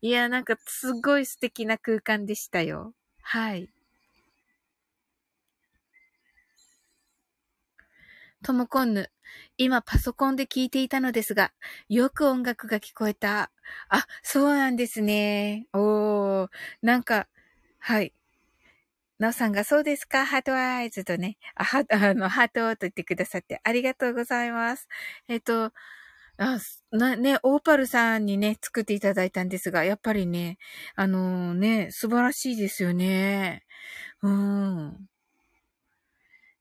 [0.00, 2.94] いや、なんかすごい素敵な空間でしたよ。
[3.20, 3.68] はい。
[8.42, 9.10] ともこんぬ。
[9.58, 11.52] 今パソコンで聞いていたのですが、
[11.90, 13.50] よく音楽が聞こえた。
[13.90, 15.66] あ、そうなんですね。
[15.74, 16.48] おー。
[16.80, 17.28] なんか、
[17.80, 18.14] はい。
[19.18, 24.88] なおさんがそうですか heart eyes とね、あ、ハ あの、ハートと言ってくださってありがとうございます。
[25.28, 25.72] えっと、
[26.38, 26.58] あ、
[26.92, 30.58] な、ね、オーパルさんにね、作っていただいたんですが、やっぱりね、
[30.94, 33.66] あのー、ね、素晴らしいですよね。
[34.22, 35.08] うん。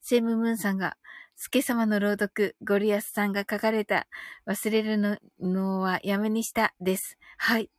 [0.01, 0.97] セムムーンさんが、
[1.35, 4.07] スケ様の朗読、ゴリアスさんが書かれた、
[4.47, 7.17] 忘れるののはやめにしたです。
[7.37, 7.69] はい。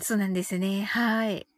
[0.00, 0.84] そうなんですね。
[0.84, 1.51] はい。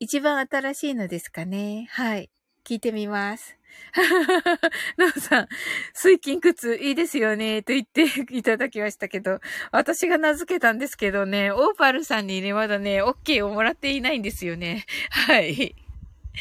[0.00, 1.88] 一番新しいのですかね。
[1.90, 2.30] はい。
[2.64, 3.56] 聞いてみます。
[4.96, 5.48] なおさん、
[5.92, 9.40] 水金靴いいですよね、と言っていただきましたけど、
[9.72, 14.86] 私が名付けたんですけどね、オーパルさんにね、まだね、OK をもらっていないんですよね。
[15.10, 15.74] はい。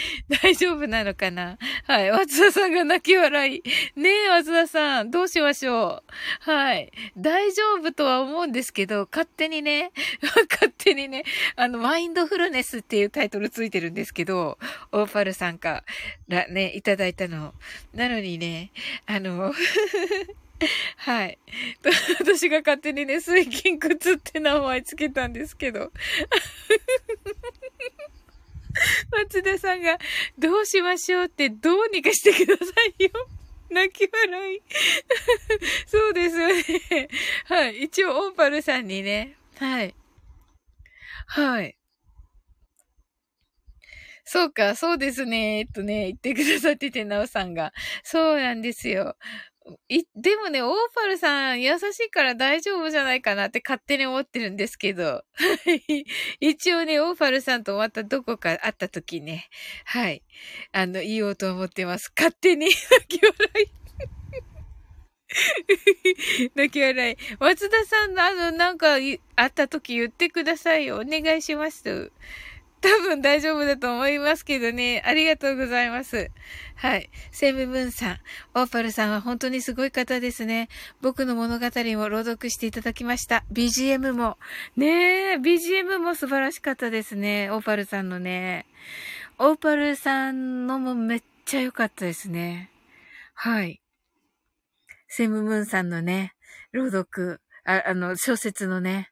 [0.43, 1.58] 大丈夫なのかな？
[1.86, 2.12] はい。
[2.12, 3.64] 松田さんが泣き笑い。
[3.95, 5.12] ねえ、松田さん。
[5.12, 6.04] どうしましょ
[6.48, 6.52] う？
[6.52, 6.91] はい。
[7.18, 9.91] 大丈夫とは思うんですけど、勝手にね、
[10.50, 11.24] 勝手にね、
[11.56, 14.58] あの、マインドフルネスっていうタイトルついてるんですけど、
[14.91, 15.84] オーパルさんか
[16.28, 17.54] らね、いただいたの。
[17.93, 18.72] なのにね、
[19.06, 19.54] あの、
[20.98, 21.38] はい。
[22.20, 25.91] 私が勝手にね、水金靴って名前つけたんですけど。
[29.11, 29.97] 松田さんが、
[30.38, 33.09] どうしましょうってどうにかしてくださいよ。
[33.69, 34.61] 泣き笑い。
[35.88, 37.09] そうですよね。
[37.45, 37.84] はい。
[37.84, 39.36] 一応、オンパルさんにね。
[39.57, 39.93] はい。
[41.28, 41.78] はい。
[44.23, 45.59] そうか、そうですね。
[45.59, 47.73] えっとね、言ってくださってて、なおさんが。
[48.03, 49.15] そうなんですよ。
[49.89, 55.24] い、でもね、オーパルさん優しいから大丈夫じゃないかなって勝手に思ってるんですけど。
[56.39, 59.49] 一応ね、オーパルさんとまたどこか会った時ね、
[59.86, 60.24] はい。
[60.72, 62.11] あの、言おうと思ってます。
[62.15, 63.78] 勝手に 泣き笑い。
[66.55, 67.18] 泣き笑い。
[67.39, 70.97] 松田さんの、あの、なんか、会った時言ってくださいよ。
[70.97, 72.11] お願いします。
[72.82, 75.01] 多分大丈夫だと思いますけどね。
[75.05, 76.30] ありがとうございます。
[76.75, 77.09] はい。
[77.32, 78.17] セムムーンさん、
[78.53, 80.69] オーパルさんは本当にすごい方ですね。
[81.01, 81.65] 僕の物語
[81.97, 83.43] も朗読していただきました。
[83.51, 84.38] BGM も。
[84.75, 87.49] ねえ、BGM も素晴らしかったですね。
[87.49, 88.67] オーパルさんのね。
[89.39, 92.69] オーパルさんのもめっちゃ良かったですね。
[93.34, 93.82] はい。
[95.07, 96.34] セムムーンさんのね、
[96.71, 99.11] 朗読、あ、あの、小説のね、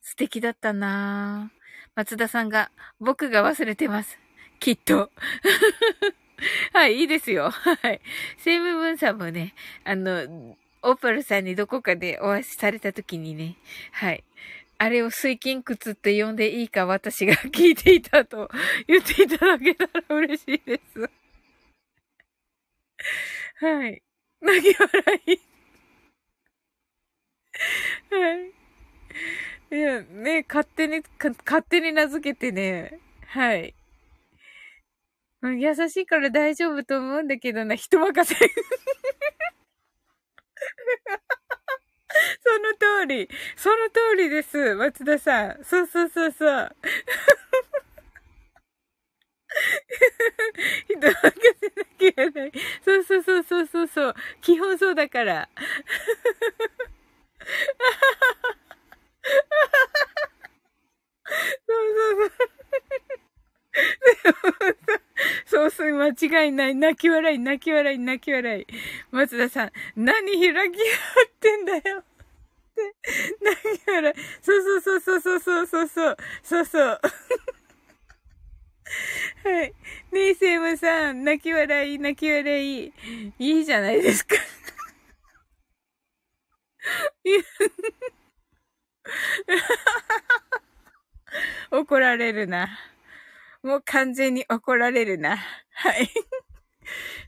[0.00, 1.53] 素敵だったなぁ。
[1.96, 4.18] 松田さんが、僕が忘れてます。
[4.58, 5.10] きっと。
[6.72, 7.50] はい、いいですよ。
[7.50, 8.00] はい。
[8.38, 13.56] セイムブンさんもね、あの、オーパルさんにどこかでお会いされた時にね、
[13.92, 14.24] はい。
[14.78, 18.50] あれを水金窟って呼んでいいか私が聞いていたと
[18.88, 21.10] 言っていただけたら嬉しいです。
[23.64, 24.02] はい。
[24.40, 25.40] 泣き笑い。
[28.10, 28.52] はい。
[29.70, 31.02] いや、ね、勝手に、
[31.44, 33.74] 勝手に名付けてね、はい。
[35.42, 38.36] 優しいから大丈夫と思うんだけどな、人任せ。
[42.42, 43.28] その通り。
[43.56, 44.74] その通りです。
[44.76, 45.64] 松田さん。
[45.64, 46.76] そうそうそうそう。
[50.88, 51.14] 人任
[51.60, 52.52] せなきゃいけない。
[52.84, 54.14] そうそうそうそうそうそう。
[54.40, 55.48] 基本そうだから。
[61.66, 62.54] そうそうそう。
[65.46, 66.74] そうそう、間違いない。
[66.74, 68.66] 泣き笑い、泣き笑い、泣き笑い。
[69.10, 71.98] 松田さん、何開き合ってんだよ。
[71.98, 72.02] っ
[72.74, 72.94] て
[73.40, 74.14] 泣き笑い。
[74.42, 76.16] そうそうそうそうそうそうそう。
[76.42, 77.00] そうそう。
[79.44, 79.74] はい。
[80.12, 82.92] ねえ、セイムさん、泣き笑い、泣き笑い。
[83.38, 84.36] いいじゃないですか。
[87.24, 87.40] いや
[91.70, 92.78] 怒られるな。
[93.62, 95.38] もう完全に怒られるな。
[95.72, 96.08] はい。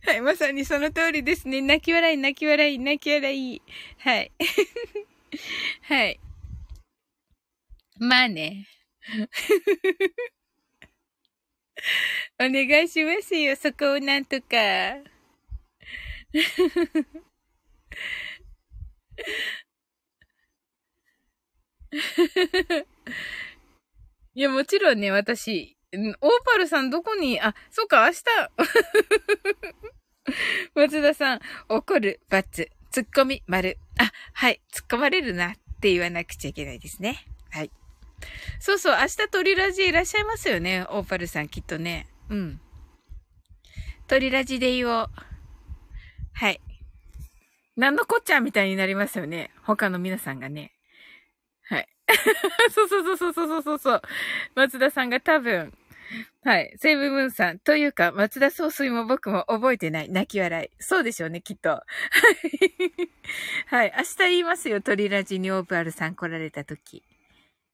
[0.04, 1.60] はい、まさにその通りですね。
[1.62, 3.62] 泣き笑い、泣き笑い、泣き笑い。
[3.98, 4.32] はい。
[5.82, 6.20] はい。
[7.98, 8.68] まあね。
[12.38, 14.46] お願いしますよ、そこをなんとか。
[24.34, 26.14] いや、もちろんね、私、オー
[26.44, 28.24] パルさんどこに、あ、そうか、明日。
[30.74, 33.78] 松田さん、怒る、バツ、ツッコミ、丸。
[33.98, 37.26] あ、はい、突っ込まれるなって言わなくちゃいけないですね。
[37.50, 37.70] はい。
[38.60, 42.06] そうそう、明日鳥ラジいらっしゃいますよね、オーパルさん、きっとね。
[42.28, 42.60] うん。
[44.08, 45.10] 鳥ラジで言おう。
[46.32, 46.60] はい。
[47.76, 49.50] なんのこっちゃみたいになりますよね。
[49.62, 50.75] 他の皆さんがね。
[52.08, 52.70] はい。
[52.70, 54.02] そうそうそうそうそうそう。
[54.54, 55.72] 松田さんが多分、
[56.44, 56.72] はい。
[56.78, 57.58] セーブムーンさん。
[57.58, 60.08] というか、松田総帥も僕も覚えてない。
[60.08, 60.70] 泣き笑い。
[60.78, 61.70] そうでしょうね、きっと。
[61.70, 61.84] はい。
[63.66, 63.94] はい。
[63.96, 64.80] 明日言いますよ。
[64.80, 67.02] 鳥ラジにオープアルさん来られた時。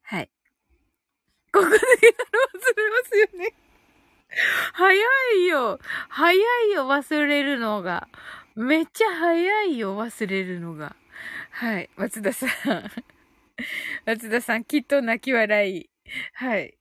[0.03, 0.30] はい。
[1.53, 3.55] ここでやろう忘れますよね。
[4.72, 4.95] 早
[5.37, 5.78] いよ。
[6.09, 8.09] 早いよ、忘れるのが。
[8.55, 10.97] めっちゃ早いよ、忘れるのが。
[11.51, 11.91] はい。
[11.97, 12.51] 松田さん。
[14.07, 15.90] 松田さん、きっと泣き笑い。
[16.34, 16.76] はい。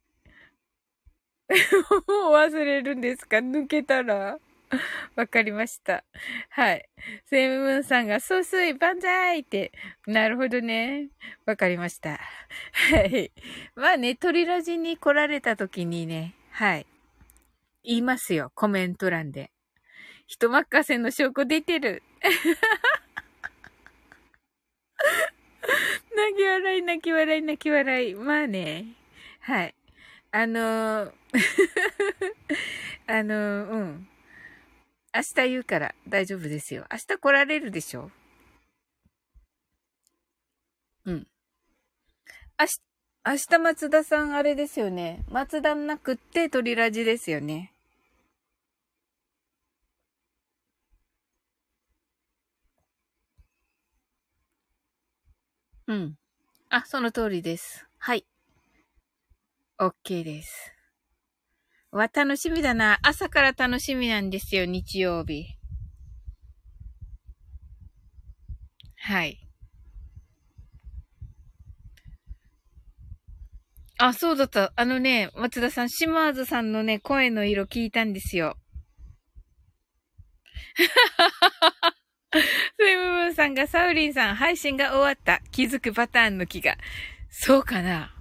[2.08, 3.38] もう忘れるんですか？
[3.38, 4.40] 抜けたら
[5.16, 6.06] わかりました。
[6.50, 6.90] はい。
[7.26, 9.74] セムムンさんが、そうすい、万歳って。
[10.08, 11.10] なるほどね。
[11.46, 12.20] わかりました。
[12.92, 13.34] はい。
[13.76, 16.86] まあね、鳥ラジに来られた時にね、はい。
[17.84, 19.52] 言いますよ、コメント欄で。
[20.28, 22.04] 人任せの証拠出てる。
[26.22, 28.16] 泣き笑い、泣き笑い、泣き笑い。
[28.16, 28.86] まあね。
[29.40, 29.76] はい。
[30.32, 31.14] あのー、
[33.08, 34.08] あのー、うん。
[35.14, 36.86] 明日言うから大丈夫ですよ。
[36.92, 38.12] 明日来られるでしょ？
[41.06, 41.28] うん。
[42.60, 42.82] 明日、
[43.26, 45.24] 明日松田さんあれですよね。
[45.28, 47.71] 松田なくって鳥ラジですよね。
[55.92, 56.16] うん。
[56.70, 57.86] あ、その通りです。
[57.98, 58.26] はい。
[59.78, 60.72] OK です。
[61.92, 62.98] わ、楽しみだな。
[63.04, 65.48] 朝から楽しみなんですよ、日曜日。
[68.96, 69.46] はい。
[73.98, 74.72] あ、そうだった。
[74.78, 78.56] あのね、松田さん、島津さんのね、声の色聞いたんですよ。
[82.80, 85.42] スイムムーンさんがサウリンさん配信が終わった。
[85.52, 86.78] 気づくパターンの気が。
[87.30, 88.16] そうかな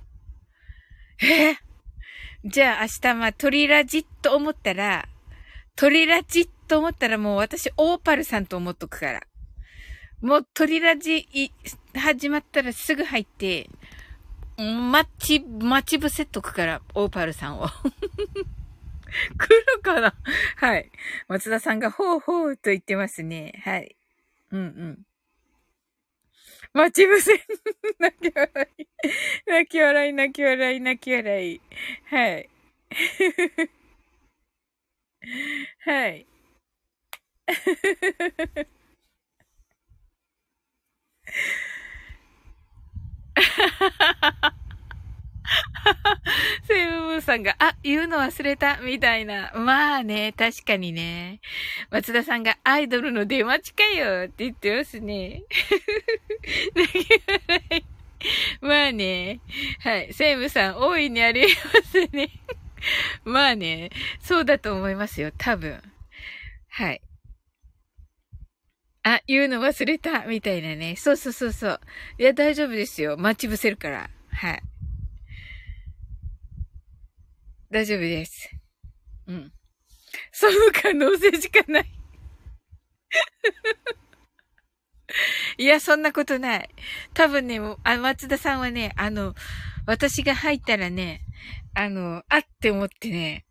[1.23, 1.57] え？
[2.45, 5.09] じゃあ明日まあ鳥ラジと思ったら、
[5.77, 9.23] 鳥ラジと思ったらもう私オーパルさんと思っとくから。
[10.21, 11.53] もう鳥ラジ
[11.95, 13.71] 始まったらすぐ入って、
[14.59, 17.69] 待ち、待ち伏せとくから、オーパルさんを。
[19.39, 20.15] 来るかな？
[20.57, 20.91] はい。
[21.29, 23.61] 松田さんがほうほうと言ってますね。
[23.65, 23.97] はい。
[24.51, 25.03] うんうん。
[26.73, 27.33] 待ち伏せ。
[27.99, 28.87] 泣き笑い。
[29.47, 31.61] 泣き笑い、泣き笑い、泣き笑い。
[32.07, 32.51] はい。
[35.85, 36.27] はい。
[46.67, 49.53] セイムムーさんが、あ、言うの忘れた、みたいな。
[49.55, 51.41] まあね、確かにね。
[51.91, 55.43] 松田さんが、アイドルの出待ちかよって言ってますね。
[58.61, 59.41] まあね。
[59.81, 60.13] はい。
[60.13, 61.49] セイムさん、大いにありま
[61.83, 62.31] すね。
[63.25, 63.91] まあね。
[64.21, 65.33] そうだと思いますよ。
[65.37, 65.83] 多分。
[66.69, 67.03] はい。
[69.03, 70.95] あ、言うの忘れた、みたいなね。
[70.97, 71.81] そうそうそうそう。
[72.19, 73.17] いや、大丈夫ですよ。
[73.17, 74.11] 待ち伏せるから。
[74.31, 74.63] はい。
[77.71, 78.51] 大丈夫です。
[79.27, 79.53] うん。
[80.33, 82.01] その可能性しかない
[85.59, 86.71] いや、そんなことない。
[87.15, 89.35] 多分ね、あ松田さんはね、あの、
[89.87, 91.23] 私が入ったらね、
[91.75, 93.47] あの、あって思ってね、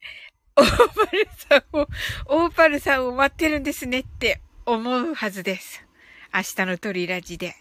[0.55, 1.87] オーパルさんを、
[2.25, 5.85] オーパルさんを待ってるんですねって思うはずです。
[6.33, 7.55] 明日の鳥ラジで。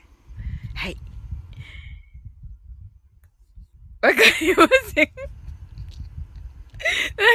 [0.75, 0.97] はい。
[4.01, 5.38] わかりません。
[6.79, 7.31] わか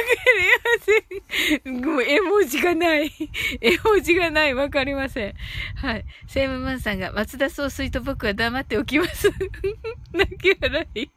[1.60, 1.84] りません。
[1.84, 3.12] もう絵文字がない。
[3.60, 4.54] 絵文字がない。
[4.54, 5.34] わかりません。
[5.76, 6.04] はい。
[6.26, 9.30] セイムマンさんが、松田総帥と僕は黙っておきます。
[10.12, 11.06] 泣き笑い。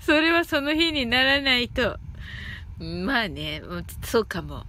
[0.00, 1.98] それはその日にならないと、
[2.78, 3.62] まあね、
[4.04, 4.64] そうかも。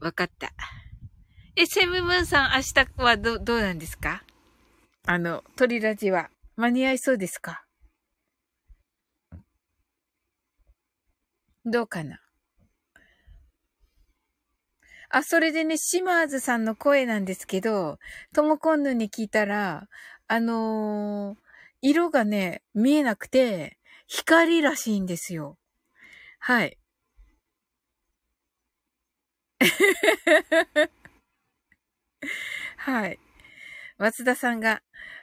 [0.00, 0.52] わかった。
[1.56, 4.22] え、セムムーンさん明日はど、どうなんですか？
[5.06, 7.64] あの、鳥ラジは間に合いそうですか？
[11.70, 12.20] どうかな？
[15.10, 17.98] あ、それでね、シマーズさんの声なんですけど、
[18.34, 19.88] トモコンヌに聞いたら、
[20.26, 21.38] あのー、
[21.80, 25.56] 色がね、見えなくて、光らしいんですよ。
[26.38, 26.78] はい。
[32.76, 33.18] はい。
[33.98, 34.82] 松田さんが、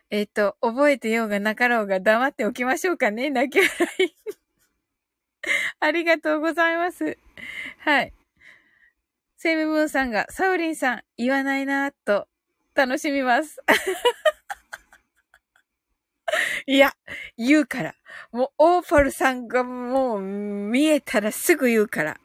[0.09, 3.69] えっ、ー、と、覚えてようがなかろうが黙っておきましょうかね、泣き笑
[3.99, 4.15] い。
[5.79, 7.17] ありがとうございます。
[7.79, 8.13] はい。
[9.37, 12.27] セイムムーンさんが、サウリンさん、言わないなと、
[12.73, 13.61] 楽しみます。
[16.67, 16.93] いや、
[17.37, 17.95] 言うから。
[18.31, 22.19] もう、オーパルさんがもう、見えたらすぐ言うから。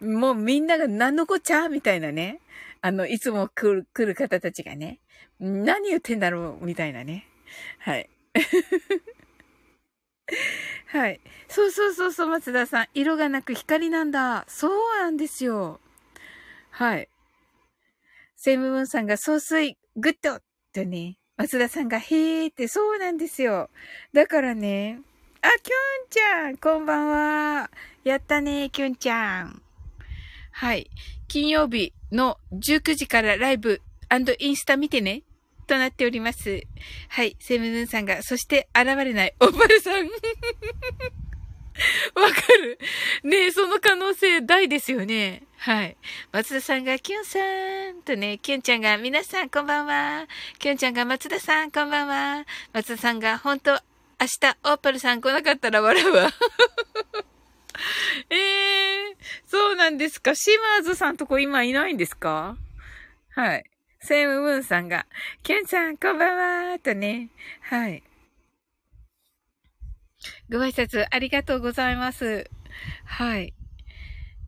[0.00, 2.40] もうみんなが何のこっちゃみたいなね。
[2.80, 5.00] あの、いつも来る、来る方たちがね。
[5.40, 7.26] 何言ってんだろうみたいなね。
[7.78, 8.08] はい。
[10.94, 11.20] はい。
[11.48, 12.86] そうそうそうそう、松田さん。
[12.94, 14.44] 色がなく光なんだ。
[14.46, 14.70] そう
[15.00, 15.80] なんですよ。
[16.70, 17.08] はい。
[18.36, 20.38] セイムムーンさんが総帥、グッド
[20.72, 23.70] とね、松田さんがへーってそうなんですよ。
[24.12, 25.00] だからね、
[25.42, 27.70] あ、キュンちゃん、こんばんは。
[28.04, 29.62] やったね、キュンちゃん。
[30.52, 30.88] はい。
[31.26, 33.80] 金曜日の19時からライブ
[34.38, 35.24] インスタ見てね。
[35.64, 36.62] となっております。
[37.08, 37.36] はい。
[37.40, 40.06] セムヌンさんが、そして現れないオパルさん。
[42.14, 42.78] わかる。
[43.24, 45.42] ねえ、その可能性大ですよね。
[45.58, 45.96] はい。
[46.30, 47.38] 松田さんが、キュンさ
[47.92, 50.26] んとね、キュンちゃんが、皆さんこんばんは。
[50.58, 52.44] キュンちゃんが、松田さんこんばんは。
[52.72, 53.78] 松田さんが、本当明
[54.40, 56.30] 日、オーパルさん来なかったら笑うわ。
[58.30, 59.14] え えー、
[59.46, 60.34] そうなんですか。
[60.36, 62.56] シマーズさんとこ今いないんですか？
[63.30, 63.64] はい。
[64.04, 65.06] セイムムーンさんが、
[65.42, 67.30] キュンさんこんばんはとね。
[67.62, 68.02] はい。
[70.50, 72.50] ご挨拶ありがとうございます。
[73.06, 73.54] はい。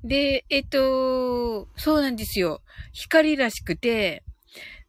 [0.04, 2.60] で、えっと、そうなんですよ。
[2.92, 4.24] 光らしくて、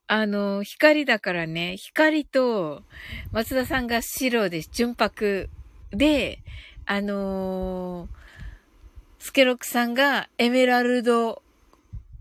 [0.05, 2.83] あの、光だからね、光と、
[3.31, 4.69] 松田さんが白です。
[4.73, 5.49] 純白
[5.91, 6.39] で、
[6.85, 11.41] あのー、スケロクさんがエメラルド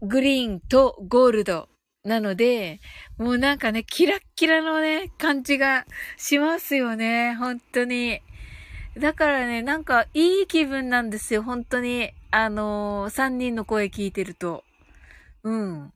[0.00, 1.68] グリーンとゴールド
[2.06, 2.80] なので、
[3.18, 5.86] もうなんかね、キラッキラのね、感じが
[6.16, 7.34] しますよね。
[7.34, 8.20] 本当に。
[8.96, 12.12] だからね、なんかいい気分なんですよ、本当に。
[12.30, 14.62] あのー、三人の声聞いてると。
[15.42, 15.92] うん。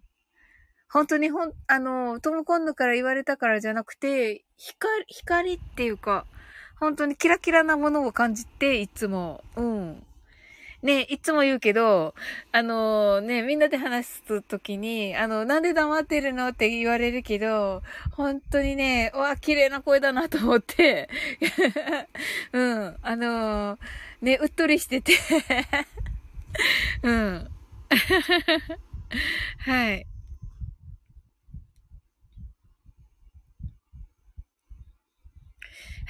[0.91, 6.27] 本当にほん、あのー、トムコンヌから言われたからじゃなくて、光、光っていうか、
[6.81, 9.45] 本当にキラキラなものを感じて、いつも。
[9.55, 10.03] うん。
[10.83, 12.14] ね、いつも言うけど、
[12.53, 21.09] あのね、みんなで話すときに、あの、なんで黙ってるのって言われるけど、本当にね、わ、綺麗な声だなと思って、
[22.53, 23.78] うん、あの
[24.22, 25.12] ね、うっとりしてて
[27.03, 27.49] うん。
[29.59, 30.07] はい。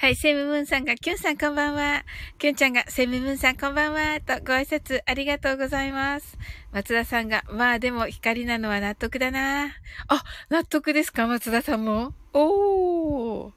[0.01, 2.07] はい、セムムーンさんが、キュンさんこんばんは。
[2.39, 4.19] キュンちゃんが、セムムーンさんこんばんは。
[4.23, 6.39] とご挨拶ありがとうございます。
[6.73, 9.67] 松田さんが、まあでも光なのは納得だな。
[10.09, 11.27] あ、納得ですか？
[11.27, 12.15] 松田さんも？
[12.33, 13.53] おー。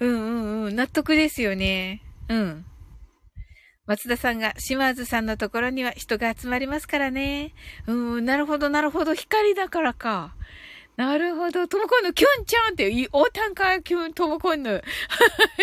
[0.00, 2.02] うんうんうん、納得ですよね。
[2.28, 2.64] うん。
[3.86, 7.54] 松田さんが、島津さんのところには人が集まりますからね。
[7.86, 9.14] うん、なるほど、なるほど。
[9.14, 10.34] 光だからか。
[11.02, 11.66] なるほど。
[11.66, 14.70] ともこんぬ、キュンちゃんって、おたんか、キュン、ともこんぬ。
[14.70, 14.80] は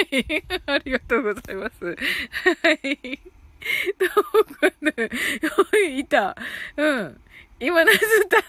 [0.01, 0.43] い。
[0.65, 1.85] ありがとうございます。
[1.85, 1.95] は
[2.73, 3.17] い。
[3.17, 4.93] ともこんぬ。
[5.97, 6.35] いた。
[6.75, 7.21] うん。
[7.57, 8.35] 今なずた。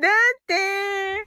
[0.00, 0.54] だって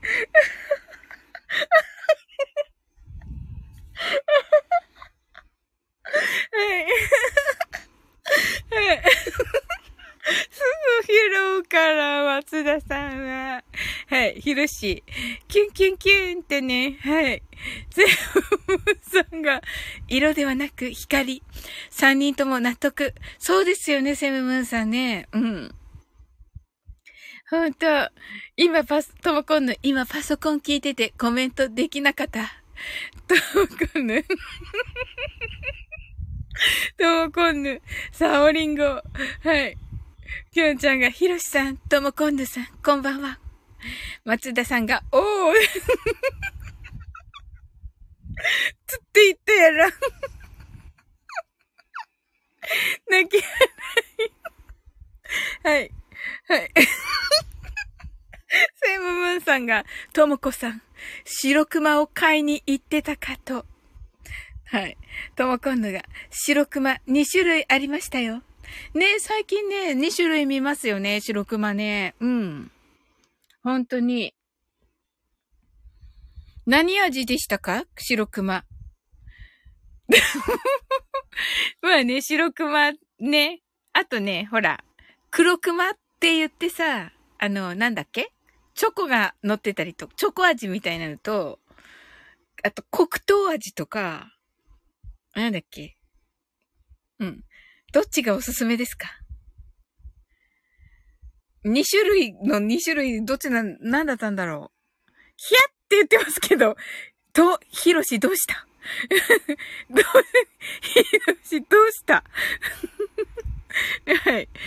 [6.50, 6.86] はい。
[8.70, 9.02] はい。
[10.50, 10.62] す
[11.06, 12.22] ぐ拾うから、
[12.64, 13.64] 田さんは。
[14.08, 15.02] はい、ひろし。
[15.48, 17.42] キュンキュンキュンってね、はい。
[17.90, 19.62] ゼムさんが、
[20.08, 21.42] 色ではなく光。
[21.90, 23.14] 三人とも納得。
[23.38, 25.28] そうですよね、セムムーンさんね。
[25.32, 25.74] うん。
[27.50, 27.86] ほんと。
[28.56, 32.42] 今パス、ともこんぬ、今パソコン聞いててコメントできなかった。
[33.26, 34.24] ともこんぬ。
[36.98, 37.82] ともこんぬ、
[38.12, 38.84] さおりんご。
[38.84, 39.02] は
[39.66, 39.76] い。
[40.52, 43.38] きょんちゃんが、ひろしさん、ともこんぬさん、こんばんは。
[44.24, 45.54] 松田さんが、おー
[48.86, 49.90] つって言ったやら。
[53.08, 53.48] 泣き笑
[54.26, 55.68] い。
[55.68, 55.90] はい。
[56.48, 56.70] はい。
[58.82, 60.82] セイムムーンさんが、ともこさん、
[61.24, 63.66] 白熊を買いに行ってたかと。
[64.64, 64.96] はい。
[65.36, 68.42] ともこんぬが、白熊2種類ありましたよ。
[68.94, 72.14] ね最近ね、2種類見ますよね、白熊ね。
[72.20, 72.70] うん。
[73.62, 74.34] 本当に。
[76.66, 77.84] 何味でしたか？
[77.98, 78.64] 白熊。
[81.82, 83.60] まあね、白熊ね。
[83.92, 84.84] あとね、ほら、
[85.30, 88.32] 黒熊って言ってさ、あの、なんだっけ？
[88.74, 91.58] チョコが乗ってたりと、チョコ味みたいなのと、
[92.62, 94.32] あと黒糖味とか、
[95.34, 95.96] なんだっけ？
[97.18, 97.44] うん。
[97.92, 99.08] どっちがおすすめですか？
[101.64, 104.76] 二種類の二種類、どっちな、なんだったんだろう？
[105.36, 106.76] ひゃって言ってますけど、
[107.32, 108.66] と、ひろしどうした？
[109.90, 110.02] どう、
[110.80, 112.24] ひろしどうした？
[114.24, 114.48] はい。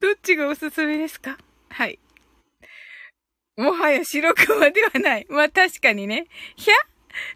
[0.00, 1.38] どっちがおすすめですか？
[1.70, 1.98] はい。
[3.56, 5.26] もはや白熊ではない。
[5.30, 6.26] まあ確かにね。
[6.56, 6.78] ひゃっ？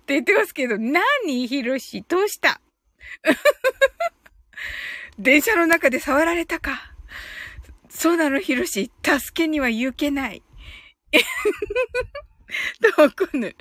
[0.04, 2.60] て言ってますけど、何ひろしどうした？
[5.18, 6.92] 電車の中で触られたか。
[7.88, 8.90] そうなの、ひろし。
[9.02, 10.42] 助けには行けない。
[12.96, 13.56] どうこぬ。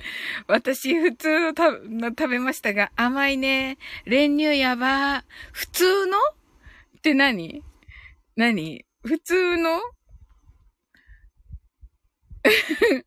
[0.46, 3.78] 私、普通の食べましたが、甘いね。
[4.04, 5.24] 練乳やば。
[5.52, 6.18] 普通の？
[6.98, 7.62] って何？
[8.36, 8.84] 何？
[9.02, 9.80] 普通の？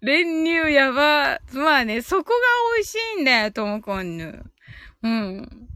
[0.00, 1.40] 練乳やば。
[1.52, 2.36] まあね、そこが
[2.76, 4.44] 美味しいんだよ、ともこんぬ。
[5.02, 5.68] うん。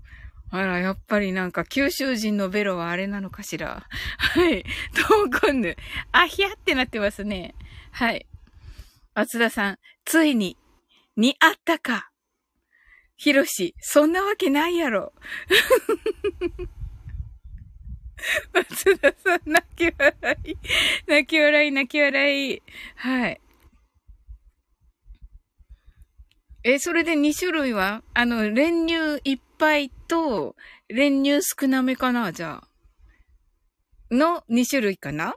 [0.50, 3.86] あら、やっぱりなんか九州人のベロはあれなのかしら。
[4.18, 4.64] はい。
[5.08, 5.76] ともこんぬ。
[6.12, 7.54] あひゃってなってますね。
[7.92, 8.26] はい。
[9.14, 10.56] 松田さん、ついに、
[11.16, 12.11] にあったか。
[13.16, 15.12] ひろし、そんなわけないやろ。
[18.52, 20.56] 松田さん、泣き笑い。
[21.06, 22.62] 泣き笑い、泣き笑い。
[22.96, 23.40] はい。
[26.62, 28.02] え、それで2種類は？
[28.14, 30.56] あの、練乳いっぱいと、
[30.88, 32.32] 練乳少なめかな？
[32.32, 32.68] じゃあ。
[34.14, 35.34] の2種類かな？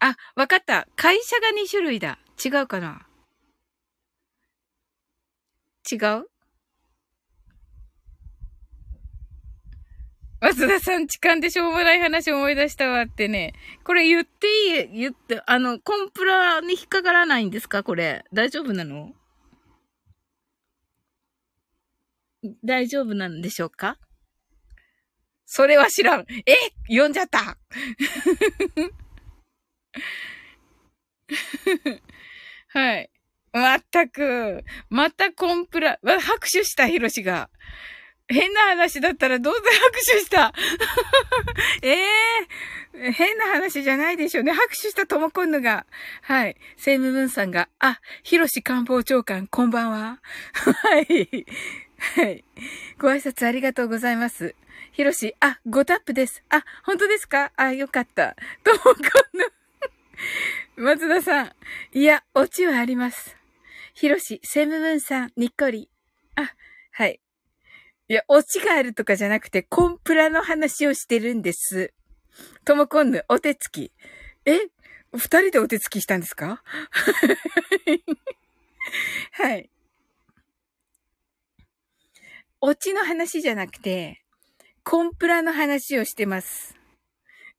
[0.00, 0.88] あ、わかった。
[0.96, 2.18] 会社が2種類だ。
[2.42, 3.06] 違うかな？
[5.90, 6.29] 違う？
[10.40, 13.52] 松田さん、痴漢でしょうもない話思い出したわってね。
[13.84, 15.00] これ言っていい？
[15.00, 17.82] 言って、あの、コンプラに引っかからないんですか？
[17.82, 18.24] これ。
[18.32, 19.12] 大丈夫なの？
[22.64, 23.98] 大丈夫なんでしょうか？
[25.44, 26.24] それは知らん。
[26.46, 26.54] え？
[26.88, 27.58] 読んじゃった
[32.68, 33.10] はい。
[33.52, 37.50] まったく、またコンプラ、拍手したヒロシが。
[38.30, 40.54] 変な話だったらどうぞ拍手した
[41.82, 41.96] え
[42.94, 44.52] えー、変な話じゃないでしょうね。
[44.52, 45.86] 拍手したともこんぬが。
[46.22, 46.56] はい。
[46.76, 50.20] セイムムーンさんが、あ、ヒロシ官房長官、こんばんは。
[50.54, 51.46] はい。
[52.16, 52.44] はい。
[52.98, 54.54] ご挨拶ありがとうございます。
[54.92, 56.42] ヒロシ、あ、ごタップです。
[56.50, 57.52] あ、本当ですか？
[57.56, 58.36] あ、よかった。
[58.64, 58.94] ともこん
[59.38, 59.52] ぬ。
[60.76, 61.52] 松田さん。
[61.92, 63.36] いや、オチはあります。
[63.94, 65.88] ヒロシ、セムムーンさん、にっこり。
[66.36, 66.54] あ、
[66.92, 67.20] はい。
[68.10, 71.94] いや、オチがあるとかじゃなくて、コンプラの話をしてるんです。
[72.64, 73.92] ともこんぬ、お手つき。
[74.44, 74.58] え
[75.12, 76.60] 二人でお手つきしたんですか？
[79.30, 79.70] はい。
[82.60, 84.24] オチの話じゃなくて、
[84.82, 86.74] コンプラの話をしてます。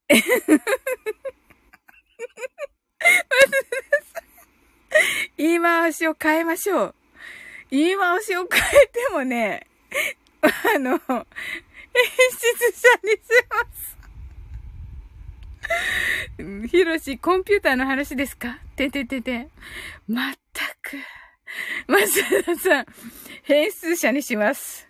[5.38, 6.96] 言い回しを変えましょう。
[7.70, 9.66] 言い回しを変えてもね、
[10.42, 11.06] あの、演出
[12.74, 13.20] 者にし
[13.50, 13.56] ま
[16.68, 16.68] す。
[16.68, 18.60] ひろし、コンピューターの話ですか？
[18.76, 19.50] てててて。
[20.08, 20.98] まったく。
[21.88, 22.86] まず田さん、
[23.44, 24.88] 変数者にします。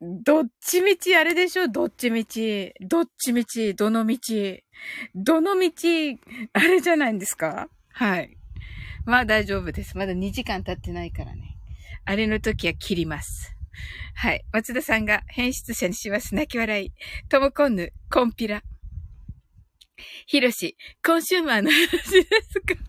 [0.00, 1.68] どっちみちあれでしょ？
[1.68, 2.72] どっちみち。
[2.80, 4.64] どっちみち、どのみち。
[5.14, 6.20] どのみち、
[6.52, 7.68] あれじゃないんですか？
[7.92, 8.36] はい。
[9.04, 9.96] まあ大丈夫です。
[9.96, 11.56] まだ2時間経ってないからね。
[12.04, 13.54] あれの時は切ります。
[14.14, 14.44] はい。
[14.52, 16.34] 松田さんが変質者にします。
[16.34, 16.92] 泣き笑い。
[17.28, 18.62] ともこんぬ、コンピラ。
[20.26, 21.90] ひろし、コンシューマーの話で
[22.42, 22.74] すか？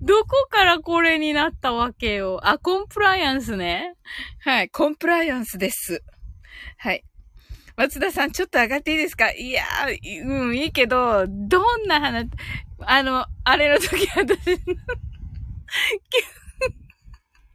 [0.00, 2.40] どこからこれになったわけよ？
[2.42, 3.94] あ、コンプライアンスね。
[4.40, 6.02] はい、コンプライアンスです。
[6.78, 7.04] はい。
[7.76, 9.30] 松田さん、ちょっと上がっていいですか？
[9.32, 12.28] いやー、うん、いいけど、どんな話、
[12.80, 14.58] あの、あれの時私、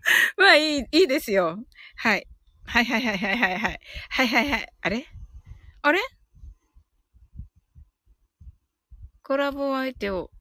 [0.38, 1.58] まあいい、いいですよ。
[1.96, 2.28] はい。
[2.66, 3.80] はいはいはいはいはいはい。
[4.10, 4.74] はいはいはい。
[4.82, 5.08] あれ？
[5.82, 6.00] あれ？
[9.24, 10.32] コラボ相手を。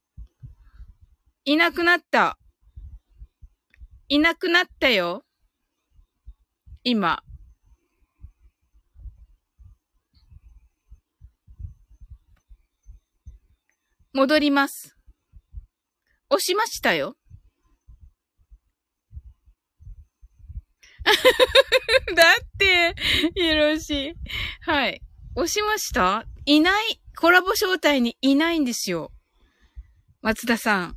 [1.45, 2.39] いなくなった。
[4.09, 5.25] いなくなったよ。
[6.85, 7.23] 今。
[14.13, 14.97] 戻ります。
[16.31, 17.17] 押しましたよ。
[22.15, 22.95] だって、
[23.35, 24.15] ひろしい。
[24.63, 25.01] はい。
[25.37, 26.27] 押しました？
[26.45, 27.01] いない？
[27.17, 29.13] コラボ招待にいないんですよ。
[30.23, 30.97] 松田さん。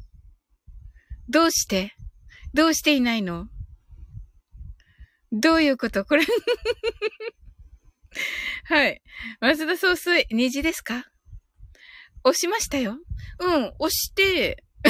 [1.30, 1.94] どうして？
[2.54, 3.48] どうしていないの？
[5.32, 6.04] どういうこと？
[6.06, 6.26] これ
[8.66, 9.02] はい。
[9.40, 11.06] 松田総帥、虹ですか？
[12.24, 12.98] 押しましたよ。
[13.40, 14.64] うん、押して、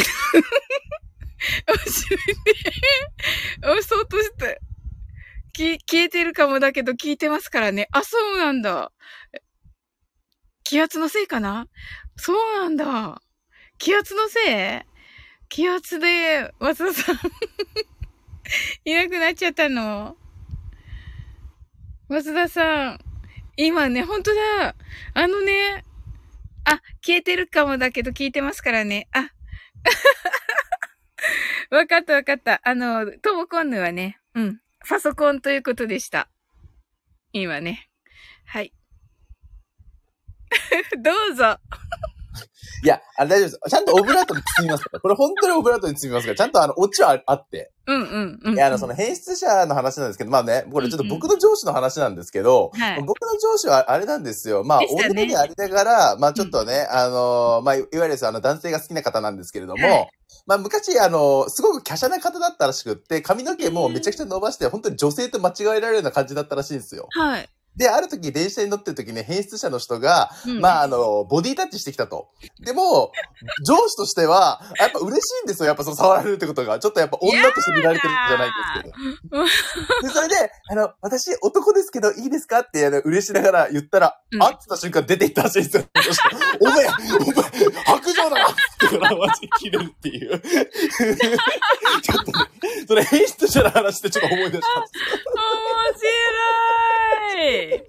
[1.67, 2.15] 押して、
[3.63, 4.59] 押そうとして、
[5.59, 7.89] き、消えてるかもだけど聞いてますからね。
[7.91, 8.91] あ、そうなんだ。
[10.63, 11.67] 気圧のせいかな？
[12.15, 13.21] そうなんだ。
[13.77, 14.81] 気圧のせい？
[15.49, 17.15] 気圧で、松田さん
[18.85, 20.15] いなくなっちゃったの？
[22.07, 22.99] 松田さん、
[23.57, 24.75] 今ね、本当だ。
[25.13, 25.83] あのね、
[26.63, 29.09] あ、消えてるかもだけど聞いてますからね。
[29.11, 29.29] あ、
[31.75, 32.61] わかったわかった。
[32.63, 36.29] あの、トモコンヌはね、うん、パソコンということでした。
[37.33, 37.89] 今ね。
[38.45, 38.73] はい。
[41.03, 41.59] どうぞ。
[42.83, 43.59] いや、あれ大丈夫です。
[43.69, 44.99] ちゃんとオブラートに包みますから。
[44.99, 46.37] これ本当にオブラートに包みますから。
[46.37, 47.71] ちゃんとあの、オチはあって。
[47.87, 48.53] うんうんうん。
[48.55, 54.63] いや、あの、その変質者の話なんですけど、まあね、これちょっと僕の上司の話なんですけど、はい僕の上司はあれなんですよ。
[54.63, 60.09] まあ、でしたね男でありながら、まあちょっとね、あの、まあ、いわゆるあの、男性が好きな方なんですけれども、はい
[60.45, 67.07] まあ昔、あの、すごく華奢な方だったらしくって、髪の毛もめちゃくちゃ伸ばして、本当に女性と間違えられるような感じだったらしいんですよ。
[67.11, 67.49] はい。
[67.79, 72.27] で、ある時電車に乗ってる時ね、変質者の人が、うんまあ、あの、ボディタッチしてきたと。
[72.59, 73.13] でも、
[73.65, 75.67] 上司としては、やっぱ嬉しいんですよ。
[75.67, 76.77] やっぱその触られるってことが。
[76.77, 78.51] ちょっとやっぱ女として見られてるじゃないん
[78.83, 79.43] ですけど。
[80.07, 85.83] で、それで、あの、私男ですけどいいですかって、あの、嬉しながら言ったら、うんあっつった瞬間出て行ったらしいんですよ。
[86.59, 86.93] お前、お前、
[87.85, 90.39] 白状だなってからマジで切れるっていう。
[92.01, 94.87] ちょっとね、 それ変質者の話でちょっと思い出した面
[95.95, 96.15] 白
[97.75, 97.83] い。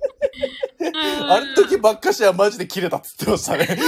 [1.28, 3.66] あの時ばっかしはマジで切れたっつってましたね。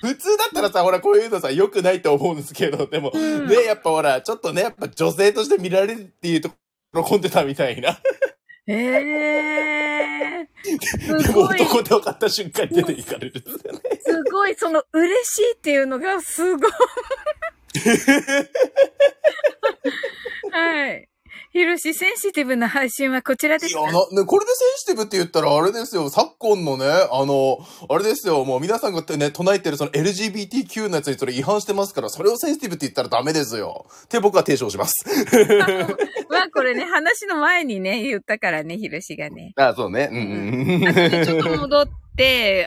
[0.00, 6.56] 普通だったらさ、ほら、こういうのさ、良くないと思うんですけど、でも、うんね、やっぱほら、ちょっとね、やっぱ女性として見られるっていうとこ
[6.92, 7.98] ろ、喜んでたみたいな。
[8.66, 10.78] ええー。
[11.18, 13.80] ですも男で分かった瞬間に出ていかれるんですよね。
[14.00, 16.70] すごい、その嬉しいっていうのがすごい。
[20.52, 21.08] はい。
[21.52, 23.80] ひろし、センシティブな配信はこちらですか？
[23.80, 27.58] いや、な、ね、これでセンシティブって言ったらあれですよ、昨今のね、あの、
[27.88, 33.86] あれですよ、もう皆さんがね、唱えてるその LGBTQ のやつにそれ違反してますから、それをセンシティブって言ったらダメですよ。
[34.04, 35.04] って僕は提唱します。
[36.28, 39.52] まあこれね、話の前にね、言ったからね、ひろしがね。
[39.56, 40.08] あ、そうね。
[40.10, 40.88] うんうん。
[40.88, 41.92] あとね、ちょっと戻って、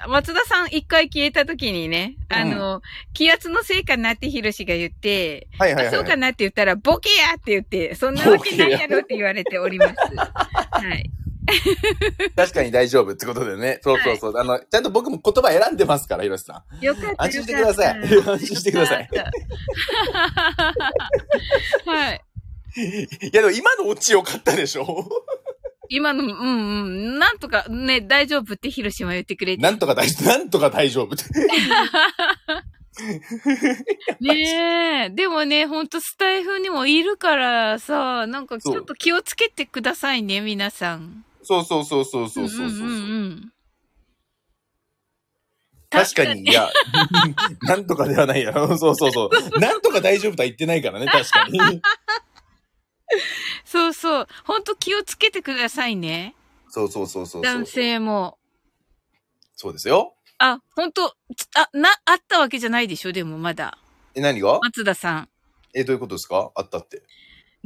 [0.08, 2.82] 松田さん一回消えた時にね、あの、
[3.14, 5.94] 気圧のせいかなってひろしが言って、はいはいはい。
[5.94, 9.94] あそうかなって言ったら、ボケやって言って、そんなわけないやろって言われております。
[9.96, 11.10] はい。
[12.36, 13.80] 確かに大丈夫ってことでね。
[13.82, 14.38] そうそうそう。
[14.38, 16.86] あの、ちゃんと僕も言葉選んでますから、ひろしさん。
[16.86, 17.24] よかった。
[17.24, 19.10] 安心してください安心してください。
[21.86, 22.22] はい。
[22.76, 25.10] いやでも今のオチ良かったでしょ？
[25.90, 26.86] 今の、うんう
[27.16, 27.20] ん。
[27.20, 29.62] なんとかね、大丈夫ってヒロシは言ってくれて。
[29.62, 31.24] なんとか大丈夫、 なんとか大丈夫って。
[34.20, 35.10] ねえ。
[35.12, 41.24] でもね、ほんとスタイフにもいるからさ、なんかちょっと気をつけてくださいね、皆さん。
[41.44, 42.80] そうそうそうそうそうそうそう。
[42.80, 42.90] んんうんう
[43.30, 43.52] ん
[45.90, 46.70] 確かに、いや、
[47.64, 48.78] なんとかではないやろ。
[48.78, 49.60] そうそうそう。
[49.60, 51.82] なんとか大丈夫とは言ってないからね、確かに。
[53.66, 54.28] そうそう。
[54.44, 56.36] ほんと気をつけてくださいね。
[56.70, 57.42] そうそうそうそう。
[57.42, 58.38] 男性も。
[59.56, 60.16] そうですよ。
[60.40, 61.16] あ、ほんと、
[61.56, 63.12] あ、な、あったわけじゃないでしょ？
[63.12, 63.78] でもまだ。
[64.14, 64.60] え、何が？
[64.62, 65.30] 松田さん。
[65.74, 66.52] え、どういうことですか？
[66.56, 67.02] あったって。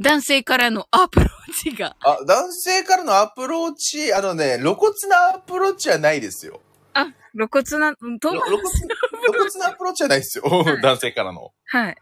[0.00, 1.28] 男性からの アプロー
[1.70, 1.96] チが。
[2.00, 6.60] あ、男性からのアプローチ、あのね、露骨なアプローチはないですよ。
[6.94, 8.80] あ、露骨な、うん遠回露骨し。
[8.80, 10.44] 露骨なアプローチはないですよ。
[10.82, 11.52] 男性からの。
[11.66, 11.96] はい。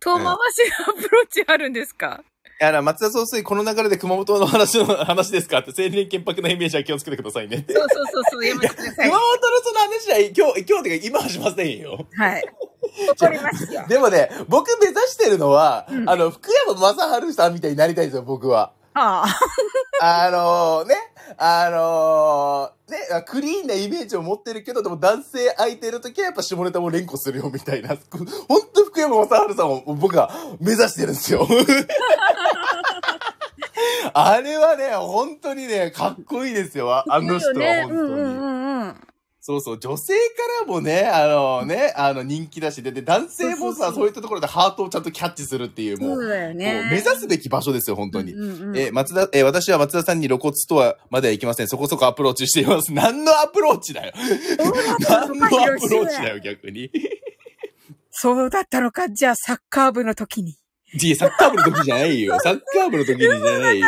[0.00, 0.36] 遠回しの
[0.90, 2.22] アプローチあるんですか、
[2.60, 7.72] あの、松田総帥、この流れで熊本の話の 話ですかって、青年潔白なイメージは気をつけてくださいねって。
[7.72, 8.94] そうそうそうそう、やめてください。
[9.08, 12.06] 熊本のその話は、今日、今日ってか今はしませんよ。
[12.16, 12.44] はい。
[13.10, 13.84] 怒りますよ。
[13.88, 18.72] でもね、僕目指してるのは、うんあの、福山雅治さんみたいになりたいんですよ、僕は。
[18.98, 19.24] あ
[20.00, 20.26] あ。
[20.26, 20.94] あのね、
[21.36, 27.90] あのね、クリーンなイメージを持ってるけど、でも男性相手の時はやっぱ下ネタも連呼するよみたいな。
[28.10, 30.30] 本当福山雅治さんを僕は
[30.60, 31.46] 目指してるんですよ。
[34.14, 37.54] あれはね、本当にね、かっこいいですよ、あの人は。
[37.82, 38.06] 本当
[39.02, 39.07] に。
[39.48, 40.20] そうそう、女性か
[40.60, 46.88] らもね、あのね、あの人気だし、で、で男性もさ、そういったところでハートをちゃんとキャッチするっていう、もう、そうだよもうね。
[46.90, 48.34] 目指すべき場所ですよ、本当に。
[48.34, 51.68] うんうんうんえー松田、えー私は松田さんに露骨とはまではいきません。
[51.68, 52.92] そこそこアプローチしています。
[52.92, 54.12] 何のアプローチだよ。
[55.08, 56.90] 何のアプローチだよ、逆に。
[58.10, 59.08] そうだったのか。
[59.08, 60.57] じゃあ、サッカー部の時に。
[60.94, 62.38] いや、サッカー部の時じゃないよ。
[62.40, 63.86] サッカー部の時にじゃないよ。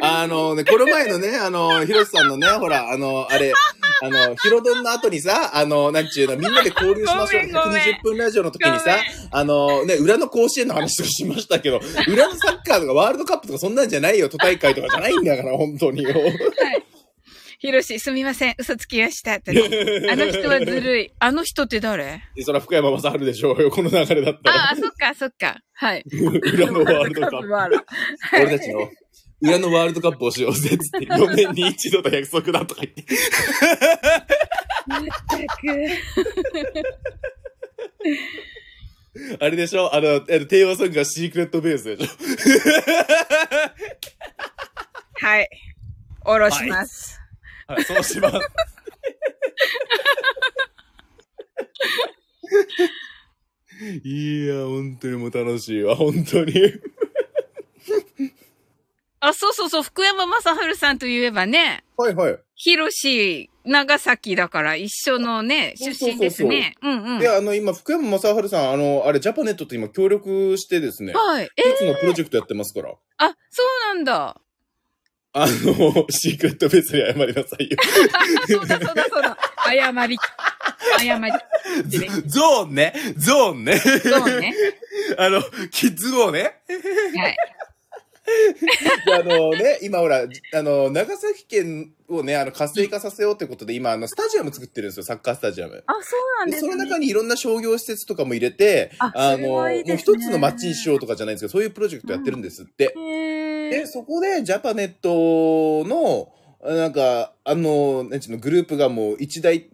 [0.00, 3.52] あのね、この前のね、あの、ヒロシさんのね、ほら、あの、あれ、
[4.00, 7.42] あの、ヒロドンの後にさ、あの、なんちゅうの、みんなで交流しましょう。
[7.42, 8.96] ごめんごめん120分ラジオの時にさ
[9.30, 14.28] あの、ね、裏の甲子園の話とかしましたけど、裏のサッカーとかワールドカップとかそんなんじゃないよ。
[14.30, 16.14] 都大会とかじゃないんだから、本当によ。
[17.60, 18.54] ひろし、すみません。
[18.56, 19.34] 嘘つきました。
[19.34, 19.50] って
[20.10, 21.10] あの人はずるい。
[21.18, 22.22] あの人って誰？
[22.36, 24.56] でそら福山雅治でしょうよ、この流れだったら。
[24.66, 25.58] ああ、そっか、そっか。
[25.74, 26.04] はい。
[26.08, 27.48] 裏のワールドカップ。
[27.48, 27.70] はい
[28.44, 28.88] 俺たちの
[29.40, 33.04] 裏のワールドカップをしようぜっつって、4年に一度の約束だとか言って。
[39.40, 39.94] あれでしょ？
[39.94, 42.06] あの、あのテーマソングがシークレットベースでしょ？
[45.26, 45.48] はい。
[46.24, 47.14] おろします。
[47.14, 47.17] はい、
[47.86, 48.38] そうします。
[54.04, 56.52] いや、本当にもう楽しいわ、本当に。
[59.20, 59.82] あ、そうそうそう。
[59.82, 60.40] 福山雅
[60.72, 62.38] 治さんといえばね、はいはい。
[62.54, 66.76] ひろし、長崎だから一緒のね、出そうそうそうそう身ですね。
[66.82, 67.18] うんうん。
[67.18, 71.50] で、あの、今、福山雅治さん、あの、あれ、ジャパネットって今協力してですね、はい。
[71.56, 72.94] え一つのプロジェクトやってますから。
[73.18, 74.40] あ、そうなんだ。
[75.42, 77.76] あの、シークレットベースに謝りなさいよ。
[78.48, 79.36] そうだそうだそうだ。
[79.66, 80.18] 謝り。
[80.98, 82.08] 謝り。
[82.26, 82.94] ゾーンね。
[83.16, 83.78] ゾーンね。
[83.78, 84.54] そうね。
[85.18, 86.60] あの、キッズ号ね。
[87.16, 87.36] はい。
[89.06, 95.82] であのね、今ほら、あの、長崎県をね、あの、活性化させようってことで、今、あの、スタジアム作ってるんですよ、サッカースタジアム。
[95.86, 96.72] あ、そうなんで、ですね。
[96.72, 102.94] その中にいろんな商業施設とかも入れて、ああの、いいもう一つの街にしようとかじゃないんですけど、そういうプロジェクトやってるんですって。
[102.96, 106.32] へで、そこで、ジャパネットの、
[106.64, 109.70] なんか、あの、なんちゅうの、グループがもう一大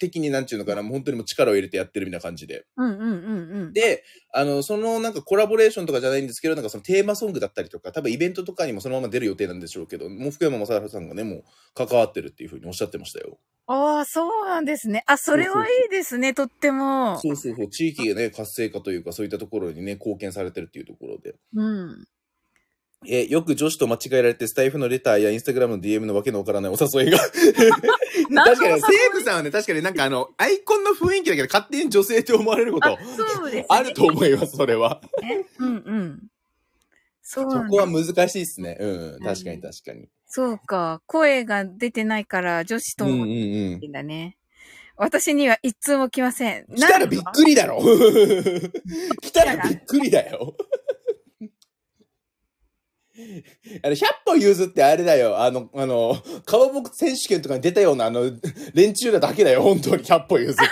[0.00, 2.64] 的になんちゅうのかな、もう本当にもう力を入れてやってるみたいな感じで。
[2.76, 3.72] うんうんうんうん。
[3.72, 4.02] で、
[4.32, 11.44] あの、そのなんかコラボレーションとかじゃないんですけど、なんかそのテーマソングだったりとか、多分イベントとかにもそのまま出る予定なんでしょうけど、もう福山雅治さんがね、もう
[11.74, 13.38] 関わってるっていうふうにおっしゃってましたよ。
[13.66, 15.04] ああ、そうなんですね。
[15.06, 17.20] あ、それはいいですね、とっても。
[17.20, 21.34] そうそうそう、地域がね、活性化というか、そういったところにね、貢献されてるっていうところで。
[21.54, 22.04] うん。
[23.06, 27.18] えーよく女子と間違えられて、スタイフのレターやインスタグラムの DM のわけのわからないお誘いが。
[28.44, 32.98] 確かに、セーブさんはね、確かになんかあの、アイコンの雰囲気だけど、勝手に女性って思われること
[33.68, 35.00] あ、ると思います、それは。
[35.22, 35.46] ね。
[35.58, 36.22] うんうん。
[37.22, 38.76] そこは難しいですね。
[38.78, 40.08] うん、確かに確かに。
[40.26, 41.00] そうか。
[41.06, 43.88] 声が出てないから女子とうんうん思っうんて。
[43.88, 44.36] んだね。
[44.96, 46.66] 私には一通も来ません。
[46.66, 47.80] 来たらびっくりだろ
[49.22, 50.54] 来たらびっくりだよ。
[53.82, 55.40] あの、100歩譲ってあれだよ。
[55.40, 58.30] あの、あの、川ボク選手権とかに出たような、あの、
[58.74, 59.62] 連中らだけだよ。
[59.62, 60.62] 本当に100 歩譲って。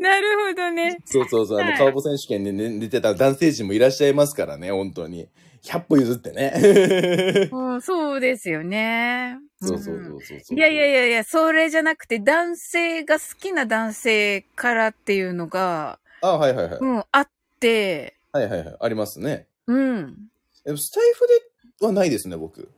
[0.00, 0.98] なるほどね。
[1.06, 1.60] そうそうそう。
[1.60, 4.70] あの、はい川ボ選手権に、ね、出てた男性陣もいらっしゃいますからね。
[4.70, 5.28] 本当に。
[5.64, 7.48] 100歩譲ってね。
[7.50, 9.38] うんそうですよね。
[9.62, 10.58] そうそうそうそうそう。
[10.58, 16.78] いやいやいやいや、それじゃなくて、男性が好きな男性からっていうのが、あ、はいはいはい。
[16.80, 17.28] うん、あっ
[17.60, 18.76] て、はいはいはい。
[18.80, 19.46] ありますね。
[19.68, 20.16] うん。
[20.64, 21.20] でもスタイフ
[21.80, 22.68] ではないですね、僕。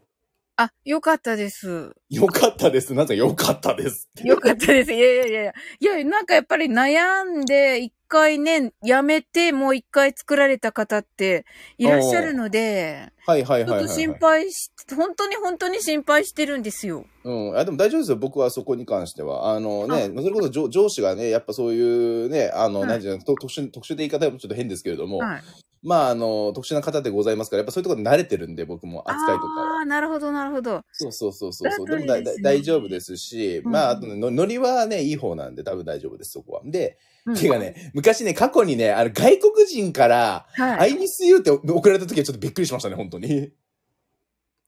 [0.59, 1.95] あ、よかったです。
[2.09, 2.95] よかったです。
[2.95, 4.27] なぜよかったですって。
[4.27, 4.93] よかったです。
[4.93, 5.53] いやいやいやいや。
[5.81, 11.45] いや、なんかやっぱり悩んで、一回ね、やめて、もう一回作られた方って
[11.77, 13.87] いらっしゃるので、はいはいはいはい、はい。
[13.89, 17.05] ちょっと心配し、本当に本当に心配してるんですよ。
[17.25, 17.59] うん。
[17.59, 18.17] あ、でも大丈夫ですよ。
[18.17, 19.53] 僕はそこに関しては。
[19.53, 25.43] あのね、それこそ上上司がね、やっぱそういうね、あの、はいなんていうの、と特殊、特殊で言い方はちょっと変ですけれども、はい。
[25.87, 29.81] まあ、あの、特殊な方でございますから、やっぱそういうところで慣れてるんで、僕も扱いとかあは。
[29.83, 30.83] あ、なるほど、なるほど。
[30.91, 36.63] そうそうそうそうでもだいいですね大丈夫ですし、うんまあ、あとね、のノリはね、いい方なんで、多分大丈夫です、そこは。
[36.65, 40.93] で、うんていうかね、昔ね、過去にね、あの、外国人から、はい。
[40.93, 43.53] I miss you って送られた時はちょっとびっくりしましたね、本当に。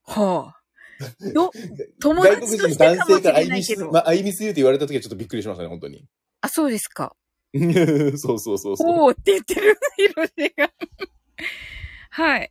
[0.05, 0.59] はあ。
[1.35, 1.51] ど、
[2.01, 3.91] 友外国達としてかもし男性から I れない miss, けど。
[3.91, 6.05] まあ、I miss you って言われた時はちょっとびっくりしましたね、本当に。
[6.41, 7.17] あ、そうですか。
[8.19, 9.05] そうそうそうそう。
[9.05, 10.71] おーって言ってる、ヒロシが。
[12.11, 12.51] はい。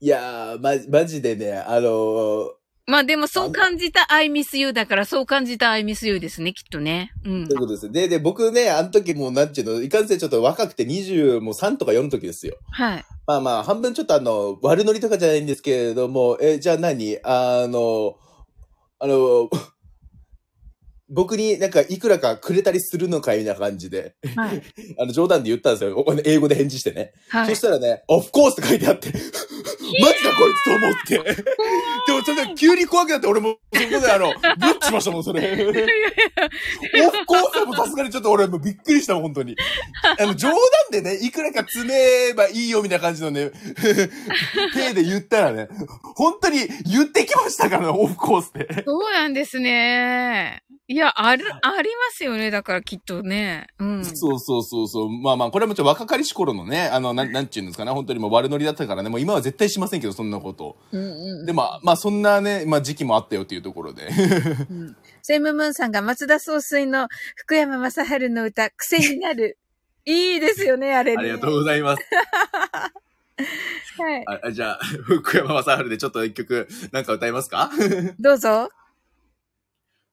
[0.00, 0.70] いやー、ま、
[1.00, 2.58] マジでね、あのー、
[2.88, 7.12] まあでもそう感じた I miss you だからそう感じた I miss you ですね、きっとね。
[7.22, 7.58] うんという。
[7.58, 7.92] ことです。
[7.92, 12.56] で、で、僕ね、あの時もう、なんちゅうの、いかんせんちょっと若くて20、もう3とか4の時ですよ。
[12.70, 13.04] はい。
[13.26, 17.18] まあまあ、半分ちょっとあの、悪ノリとかじゃないんですけれども、え、じゃあ何？
[17.24, 18.16] あの、
[19.00, 19.50] あの、
[21.10, 24.62] 僕になんかいくらかくれたりするのかいな感じで、はい。
[25.00, 26.04] あの、冗談で言ったんですよ。
[26.06, 27.12] お英語で返事してね。
[27.28, 27.60] はいそし。
[27.60, 31.44] たらね、of course って書いてあって、 マジだこいつと思って。
[32.08, 35.40] でもそれで急に怖くなって俺も、そこであの、 ブッチしましたもん、それ。
[35.52, 39.56] オフコースもさすがにちょっと俺もびっくりしたもん、本当に。
[40.18, 40.58] あの、冗談
[40.90, 43.50] でね、いくらか詰めばいいよみたいな感じのね、
[44.74, 45.68] 手で言ったらね、
[46.16, 48.84] 本当に言ってきましたからね、オフコースって。
[48.86, 50.62] そうなんですね。
[50.90, 52.50] いや、ある、ありますよね。
[52.50, 53.66] だからきっとね。
[53.78, 54.04] うん。
[54.06, 55.10] そうそうそうそう。
[55.10, 60.78] まあまあ、これはもちろん若かりし頃のね、あの、なん、なんちゅうんですかね、本当にもう悪ノリだったからね、もう今は絶対しませんけど、そんなこと。
[60.90, 61.46] うんうん。
[61.46, 64.08] で、まあ、まあ、そんなね、まあ時期もあったよっていうところで。
[64.70, 64.96] うん。
[65.22, 69.58] セムムーンさんが松田総帥の福山雅治の歌、癖になる。
[70.06, 71.18] いいですよね、あれね。
[71.18, 72.02] ありがとうございます。
[73.98, 74.24] はい。
[74.26, 77.70] ああじゃあ、福山雅治でちょっと一曲、なんか歌いますか？
[78.18, 78.70] どうぞ。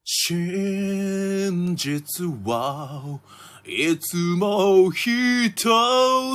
[0.04, 3.20] 真実は
[3.66, 5.52] いつも一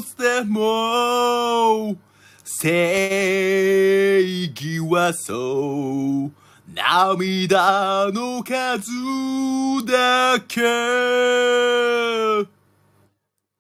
[0.02, 1.96] つでも
[2.58, 6.30] 正義はそう
[6.74, 8.90] 涙の数
[9.86, 10.60] だけ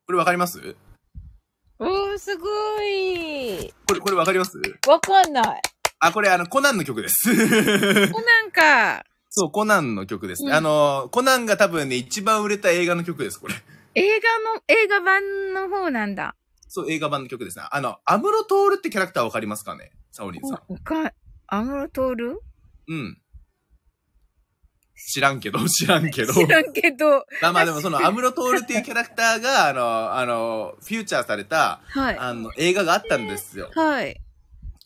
[0.06, 0.76] これわかります？
[1.78, 2.46] おー、すご
[2.82, 3.72] い。
[3.88, 4.60] これ、これわかります？
[4.86, 5.62] わかんない。
[6.00, 7.14] あ、これあの、コナンの曲です。
[8.12, 9.04] コナンか。
[9.30, 10.50] そう、コナンの曲ですね。
[10.50, 13.54] うんあの、コナンが多分ね、一番売れた映画の曲です、これ。
[13.94, 16.34] 映画の、映画版の方なんだ。
[16.72, 17.64] そう、映画版の曲ですね。
[17.68, 19.90] あの、アムロトールってキャラクターわかりますかね？
[20.12, 20.60] サオリンさん。
[20.68, 21.12] おか、
[21.48, 22.40] アムロトール？
[22.88, 23.20] うん。
[24.94, 26.32] 知らんけど、 知らんけど。
[26.32, 27.26] 知らんけど。
[27.42, 32.18] まあまあでもそのアムロトールっていうキャラクターが、あの、あの、フューチャーされた、はい。
[32.18, 33.70] あの、映画があったんですよ。
[33.74, 34.20] はい。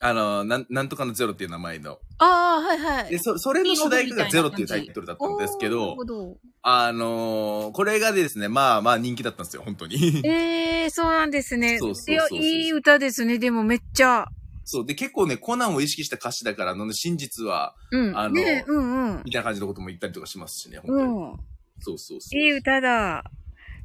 [0.04, 1.98] あの、なん、なんとかのゼロっていう名前の。
[2.18, 3.10] ああ、はいはい。
[3.10, 6.36] で、そ、それの主題歌がゼロっていうタイトルだったんですけどほ、ど。
[6.60, 10.20] あのこれがですね、まあまあ人気だったんですよ、本当に。
[10.26, 11.78] ええー、そうなんですね。
[11.78, 13.38] そうそうそうそういや、いい歌ですね。
[13.38, 14.28] でもめっちゃ。
[14.66, 14.86] そう。
[14.86, 18.18] で、結構ね、コナンを意識した歌詞だから、あの、真実は、うん。
[18.18, 19.22] あのねうんうん。
[19.24, 21.12] みたいな感じのことも言ったりとかしますしね、本当に。
[21.12, 21.36] うん。
[21.80, 22.38] そうそうそう。
[22.38, 23.24] いい歌だ。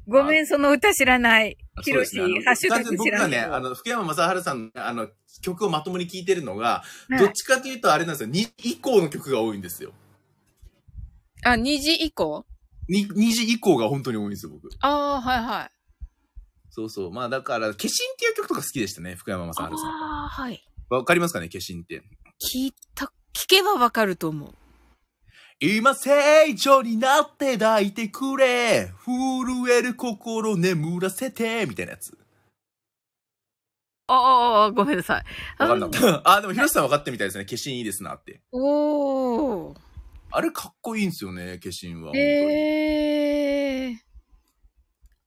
[0.10, 1.58] ごめん、その歌知らない。
[1.76, 3.40] あヒロシ、ハッシュタグ知らない。
[3.40, 5.08] あの、福山雅治さんの、あの、
[5.42, 9.94] 曲をまともに聴いてるのが、はいどっちかというとあれなんですよ、2以降の曲が多いんですよ。
[11.44, 12.46] あ、2時以降
[12.90, 14.70] ？2, 2時以降が本当に多いんですよ、僕。
[14.82, 15.72] ああ、はいはい。
[16.72, 17.12] そうそう。
[17.12, 17.78] まあだから、化身っ
[18.18, 19.66] ていう曲とか好きでしたね、福山雅治さん。
[19.68, 20.64] ああ、はい。
[20.90, 22.02] わかりますかね、化身って。
[22.42, 24.54] 聞いた、聞けばわかると思う。
[25.62, 32.18] 今成長になって抱いてくれ震える心眠らせてみたいなやつ。
[34.08, 35.24] ああ、ごめんなさい。
[35.62, 36.32] わかんなかった。
[36.38, 37.46] あ、でも、ひろしさん分かってみたいですね。
[37.46, 38.42] 化身いいですなって。
[38.52, 39.78] おー。
[40.32, 42.12] あれかっこいいんですよね、化身は。
[42.16, 43.98] ええー。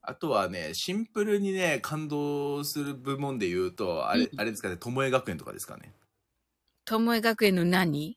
[0.00, 5.92] あとはね、シンプルにね、感動する部門で言うと、あれ、うんあれですかね、ともえ学園とかですかね。
[6.84, 8.16] ともえ学園の何？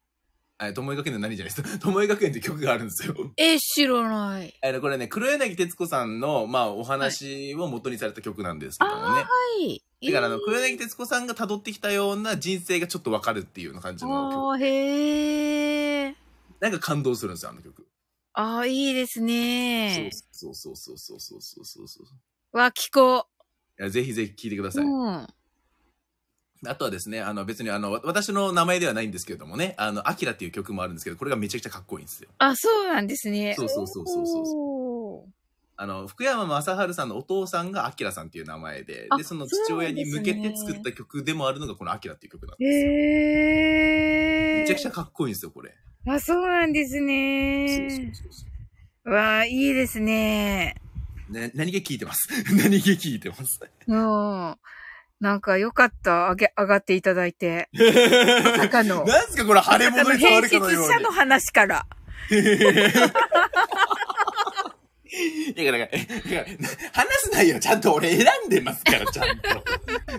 [0.58, 1.78] あともえ学園の何じゃないですか。
[1.80, 3.16] ともえ学園って曲があるんですよ。
[3.38, 4.54] え、知らない。
[4.64, 9.22] あの、これね、黒柳徹子さんの、まあ、お話を元にされた曲なんですけあどもね。
[9.24, 9.28] は
[9.62, 9.82] い。
[10.06, 14.40] だから、あの、えー黒柳徹子さんが辿ってきたような人生がちょっとわかるっていうような感じの曲。
[14.54, 16.16] あーへえ。
[16.62, 17.86] なんか感動するんですよ、あの曲。
[18.34, 20.10] ああ、いいですね。
[20.32, 22.04] そうそうそうそうそうそうそうそ
[22.54, 22.58] う。
[22.58, 23.28] わ、聞こ
[23.78, 24.72] いやぜひぜひ聴いてくだう。
[24.72, 24.86] さい。
[24.86, 25.28] うん。
[26.68, 32.30] あとはですね、あの別にあの、わ私の名前ではないんですけれどもね、あの、アキラっていう曲もあるんですけど、これがめちゃくちゃかっこいいんですよ。
[32.38, 33.56] あ、そうなんですね。
[33.58, 35.32] そうそうそうそうそう
[35.78, 42.92] あの、福山雅治さんのお父さんがアキラさんっていう名前で、あで、その父親に向けて作った曲でもあるのがこのアキラっていう曲なんですよ。
[42.92, 44.60] へえ。
[44.62, 45.74] めちゃくちゃかっこいいんですよ、これ。
[46.08, 47.68] あ、そうなんですそうね。
[47.68, 48.46] そうそうそ
[49.06, 49.12] う。
[49.12, 50.76] わあ、いいですね。
[51.30, 52.30] ね、何気聞いてます。
[52.56, 53.60] 何気聞いてます。
[53.88, 54.56] うん。
[55.22, 56.30] なんかよかった。
[56.30, 57.70] 上げ、上がっていただいて。
[57.74, 59.04] まさかの。
[59.08, 60.88] なんすかこれ、腫れあ物に変質るかのように。
[60.90, 61.86] 者の話から。
[62.32, 62.36] い
[65.64, 66.00] や、だから、
[66.92, 69.50] 話す内容ちゃんと俺選んでますから、ちゃんと。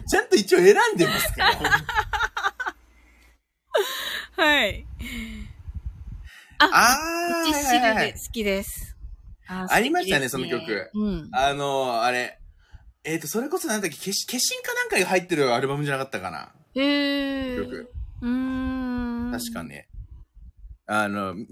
[0.09, 1.52] ちゃんと一応選んでますから。
[4.44, 4.86] はい。
[6.59, 8.97] あー、チシルはいはいはいで好きです。
[9.48, 11.28] あありましたねその曲うん。
[11.32, 12.39] あの、あれ、
[13.06, 16.52] えっ、と、それこそなんだっけ、消し、消印かなんかが入ってるアルバムじゃなかったかな。
[16.74, 17.56] へえ。
[17.56, 17.92] 曲。
[18.20, 19.32] うーん。
[19.32, 19.86] 確かね。
[20.86, 21.46] あの、み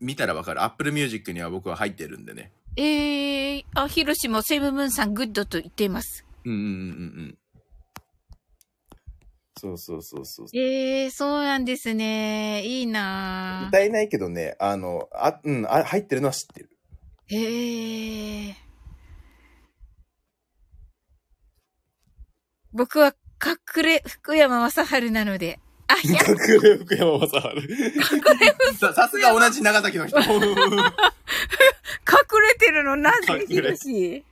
[0.00, 0.62] 見たらわかる。
[0.62, 2.52] Apple Music には僕は入ってるんでね。
[2.76, 6.24] えー、あ、ヒロシもセブムーンさんグッドと言っています。
[6.44, 6.76] うんうんうんうんう
[7.22, 7.38] ん。
[9.58, 10.46] そうそうそうそう。
[10.56, 12.64] えー、そうなんですね。
[12.64, 16.70] いいな歌えないけどね、あの、あ、うん、あ入ってるのは知ってる。
[17.26, 18.71] へえー。
[22.72, 25.58] 僕は隠れ福山雅治なので。
[25.88, 28.78] あ、いや、隠れ福山雅治。
[28.78, 30.18] さ、さすが同じ長崎の人。
[30.20, 30.26] 隠
[32.48, 34.24] れてるのなぜヒ隠れロシ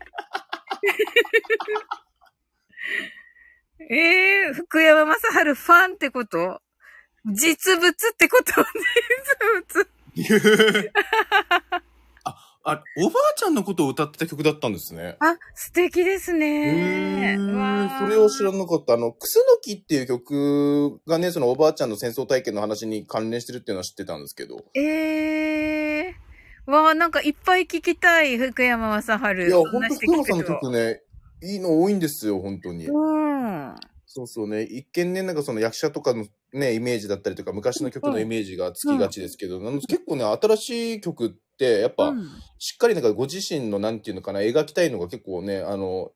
[3.91, 5.21] ええー、福山雅治
[5.55, 6.61] ファンってこと？
[7.27, 8.53] 実物ってこと？
[10.15, 10.91] 実物。
[12.63, 15.17] あ、あ、おばあちゃんのことを歌ってた曲だったんですね。
[15.21, 17.37] あ、素敵ですへね。
[17.39, 18.95] ーわーそれを知らなかった。
[18.95, 24.65] あの、クスノキっていう曲がね、そのおばあちゃんの戦争体験の話に関連してるっていうのは知ってたんですけど。
[24.75, 26.71] ええー。
[26.71, 29.49] わあ、なんかいっぱい聞きたい、福山雅治。
[29.49, 31.03] いや、そんなほんとして聞く福山さんの曲ね、
[31.43, 32.87] いいの多いんですよ、本当に。
[32.87, 33.75] うん。
[34.07, 34.65] そうそうね。
[34.65, 42.29] 一見ね、なんかその役者とかのね、イメージだったりとか、昔の曲のイメージがつきがちですけど、あの結構ね、新しい曲って、やっぱ、うん
[42.63, 46.13] しっかりなんかご自身のなんていうのかな、描きたいのが結構ね、あの、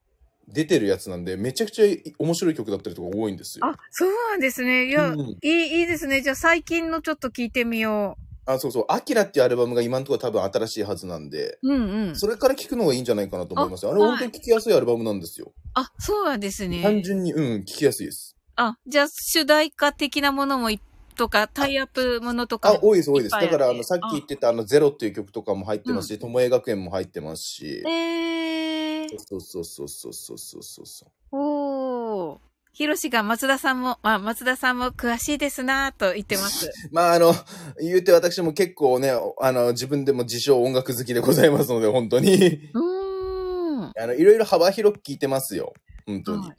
[0.47, 3.67] 出てるやつなんで、めちゃくちゃ面白い曲だったりとか多いんですよ。
[3.67, 4.89] あ、そうなんですね。
[4.89, 6.21] いや、うんいい、いいですね。
[6.21, 8.85] じゃあ最近のちょっと聞いてみよあ、そうそう。
[8.89, 11.73] アキラっていうアルバムが今のところ多分新しいはずなんで、う。
[11.73, 12.17] うんうん。
[12.17, 13.93] それから聴くのがいいんじゃないかなと思いますよ。
[13.93, 15.55] あれはい本当に聴きやすいアルバムなんですよ。
[15.73, 16.83] あ、そうなんですね。
[16.83, 18.37] 単純に、うん、聴きやすいです。
[18.57, 20.79] あ、じゃあ主題歌的なものもい
[21.15, 22.89] とか、タイアップものとかあ、も。
[22.89, 23.33] 多いです、多いです。
[23.33, 27.83] だから、あの、さっき言ってた、あの、ゼロっていう曲とかも入ってますし、ともえ学園も入ってますし。
[27.87, 31.37] えー、そうそうそうそうそうそうそうそう。
[31.37, 32.39] おー。
[32.75, 36.69] ヒロシが松田さんも、あ、松田さんも詳しいですなぁと言ってます。
[36.91, 37.33] まあ、あの、
[37.81, 42.73] 言うて私も結構ね、あの、自分でも自称音楽好きでございますので、本当に。
[42.75, 43.93] うーん。
[43.97, 45.73] あの、いろいろ幅広く聞いてますよ。
[46.05, 46.49] 本当に。
[46.49, 46.57] はい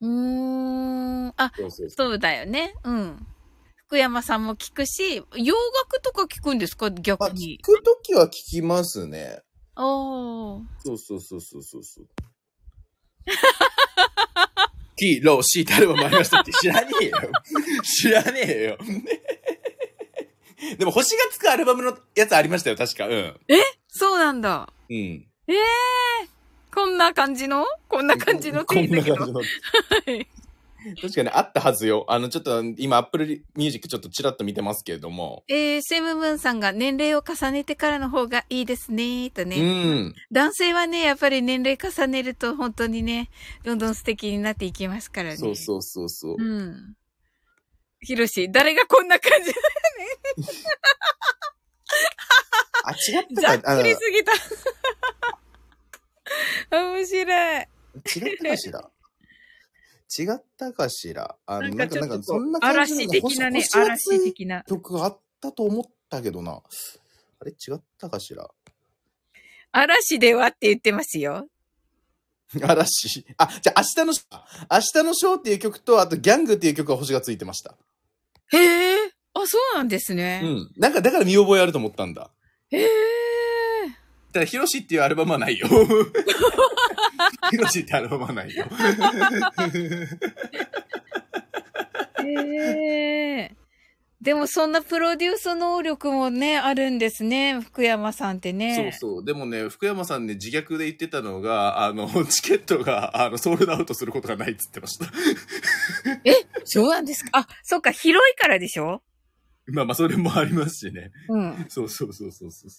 [0.00, 0.08] うー
[1.26, 1.34] ん。
[1.36, 1.90] あ、そう。
[1.90, 2.74] そうだよね。
[2.82, 3.26] うん。
[3.92, 6.90] 福山さんも聞くし、洋楽とか聞くんですか？
[6.90, 7.58] 逆に。
[7.58, 9.42] くときは聞きますね。
[9.76, 10.62] おー。
[10.82, 12.06] そうそうそうそうそうそう。
[14.96, 17.18] キー、ロー、シーってアルバムありましたって知らねえよ。
[17.82, 18.78] 知らねえよ。
[20.78, 23.06] でも星がつくアルバムのやつありましたよ、確か。
[23.08, 23.38] うん。
[23.88, 24.72] そうなんだ。
[24.88, 24.96] うん。
[24.96, 25.56] ええ
[26.74, 27.66] こんな感じの？
[27.90, 28.88] こんな感じのこん。
[28.88, 29.16] な感じの。
[29.36, 29.42] は
[30.10, 30.26] い。
[31.00, 32.04] 確かにあったはずよ。
[32.08, 35.44] あの、ちょっと今、 Apple Music ちょっとチラッと見てますけれども。
[35.48, 39.56] えー、セムムーンさんが年齢を重ねてからの方がいいですね、とね。
[39.56, 40.14] うん。
[40.30, 43.30] 男性はね、やっぱり年齢重ねると本当にね、
[43.64, 45.36] どんどん素敵になっていきますからね。
[45.36, 46.36] そうそうそうそう。
[46.38, 46.96] うん。
[48.00, 49.52] ひろし、誰がこんな感じ
[52.84, 54.32] あ、違っざたか、あの、違っくりすぎた。
[56.76, 57.62] 面白い。
[57.62, 57.66] っ
[58.42, 58.90] たかしら？
[60.18, 61.36] 違ったかしら？
[61.46, 64.64] あの、なんか、なんか、そんな感じ嵐的なね、嵐い的な。
[64.64, 66.52] 曲があったと思ったけどな。
[67.40, 67.52] あれ？
[67.52, 68.48] 違ったかしら？
[69.72, 71.48] 嵐ではって言ってますよ。
[72.62, 73.24] 嵐？
[73.38, 77.74] あ、じゃあ明日のショー、明日のショーっていう曲と、あとギャングっていう曲が星がついてました。
[78.52, 78.96] へえ。
[79.34, 80.42] あ、そうなんですね。
[80.44, 80.70] うん。
[80.76, 82.30] なんか、だから見覚えあると思ったんだ。
[82.70, 82.88] へえ。
[84.32, 85.68] ただ、ヒロシっていうアルバムはないよ。
[87.50, 88.64] ヒロシってアルバムはないよ。
[92.24, 93.56] へえ。
[94.20, 98.92] でもそんなプロデュース能力もね、あるんですね、福山さんってね。
[99.00, 99.24] そうそう。
[99.24, 105.06] でもね、福山さんね、自虐で言ってたのが、あの、チケットが、あの、ソールドアウトすることがないっつってました。
[106.24, 106.34] え、
[106.64, 107.30] そうなんですか？
[107.32, 109.02] あ、そっか、広いからでしょ？
[109.66, 111.10] まあまあ、それもありますしね。
[111.28, 111.66] うん。
[111.68, 112.70] そうそうそうそうそう。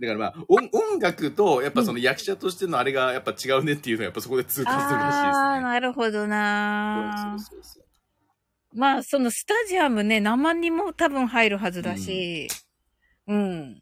[0.00, 5.20] だからまあ、音音楽と、やっぱその役者としてのあれがやっぱ違うねっていうのはやっぱそこで通過するらしいですね。
[5.20, 7.84] ああ、なるほどなそうそうそうそう。
[8.78, 12.48] まあ、そのスタジアムね、何万人も多分入るはずだし。
[13.26, 13.74] うん。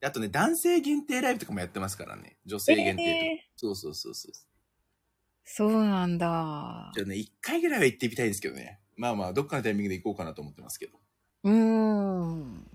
[0.00, 2.38] であとね、男性限定ライブとかもやってますからね。
[2.46, 3.24] 女性限定とか。
[3.26, 4.32] えーそうそうそうそう。
[5.44, 6.92] そうなんだ。
[6.94, 8.80] じゃあね、一回ぐらいは行ってみたいですけどね。
[8.96, 10.98] まあまあ、どっかのタイミングで行こうかなと思ってますけど。
[11.44, 12.69] うーん。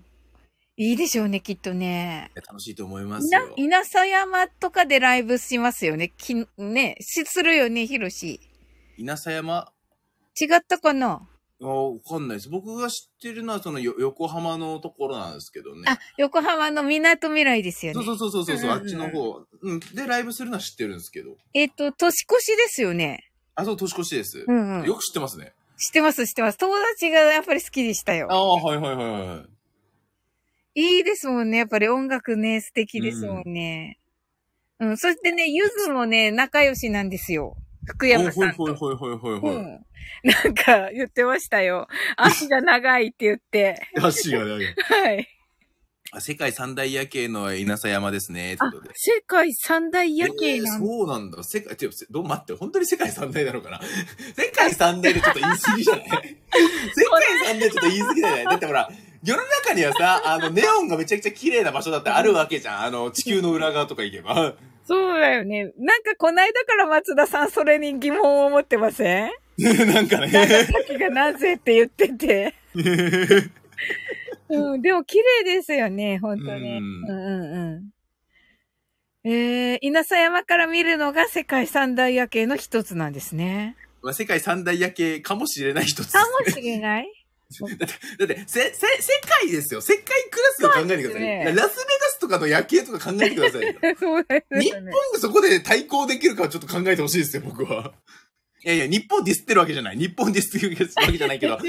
[0.78, 2.30] いいでしょうね、きっとね。
[2.34, 3.54] 楽しいと思いますなよ。
[3.56, 6.12] 稲佐山とかでライブしますよね。
[6.18, 8.40] きね、しするよね、ひろし。
[8.98, 9.72] 稲佐山？
[10.38, 11.26] 違ったかな？
[11.62, 12.50] あわかんないです。
[12.50, 15.84] 僕が知ってるのは、そのよ横浜のところなんですけどね。
[15.86, 18.04] あ、横浜の港未来ですよね。
[18.04, 19.46] そうそうそうそうそう、あっちの方。
[19.62, 19.80] うん。
[19.80, 21.38] で、ライブするのは知ってるんですけど。
[21.54, 23.30] えっ、と、年越しですよね。
[23.54, 24.44] あ、そう、年越しです。
[24.46, 25.54] うんうんよく知ってますね。
[25.78, 26.58] 知ってます、知ってます。
[26.58, 28.36] 友達がやっぱり好きでしたよあ。
[28.36, 29.55] あ、はいはいはいはい。
[30.78, 31.58] いいですもんね。
[31.58, 33.98] やっぱり音楽ね、素敵ですもんね。
[34.78, 37.56] うん、そしてね、ゆずもね、仲良しなんですよ。
[37.86, 38.56] 福山さんと。
[38.56, 39.56] ほいほいほいほいほいほい。
[39.56, 39.64] うん。
[40.22, 41.88] なんか言ってましたよ。
[42.18, 43.80] 足が長いって言って。
[43.98, 44.66] 足が長い。
[45.04, 45.28] はい。
[46.12, 48.56] あ世界三大夜景の稲佐山ですね。
[48.58, 50.86] あ世界三大夜景なんだ。
[50.86, 51.42] そうなんだ。
[51.42, 53.80] 世界、てどう待って、本当に世界三大なのかな？
[54.36, 56.06] 世界三大でちょっと言い過ぎじゃない？
[56.12, 58.44] 世界三大ちょっと言い過ぎじゃない？
[58.44, 58.90] だってほら、
[59.24, 62.82] 世の中にはさ、 あの、ネオンがめちゃくちゃ綺麗な場所だってあるわけじゃん。
[62.84, 64.54] あの、地球の裏側とか行けば。
[64.86, 65.72] そうだよね。
[65.78, 69.32] なんかこないだから松田さんそれに疑問を持ってません？
[69.58, 70.28] なんかね。
[70.28, 72.54] 先がなぜって言ってて。
[74.48, 76.78] うん、でも綺麗ですよね、本当に。
[76.78, 79.28] ううんんうんうん。
[79.28, 83.74] えー、稲佐山から見るのが世界三大夜景の一つなんですね。
[84.02, 86.12] まあ、世界三大夜景かもしれない一つ。
[86.12, 87.08] かもしれない？
[88.18, 89.80] だって、せ、せ、世界ですよ。
[89.80, 91.10] 世界クラスを考えてください。
[91.10, 91.68] そうですねラスベガ
[92.08, 93.74] スとかの夜景とか考えてくださいよ。
[93.98, 94.92] そうです日本ね。
[95.12, 97.94] がそこで対抗できるかはちょっと考えてほしいですよ、僕は。
[98.64, 99.96] いやいや、日本ディスってるわけじゃない。
[99.96, 101.66] 日本ディスってるわけじゃないけど、 もっ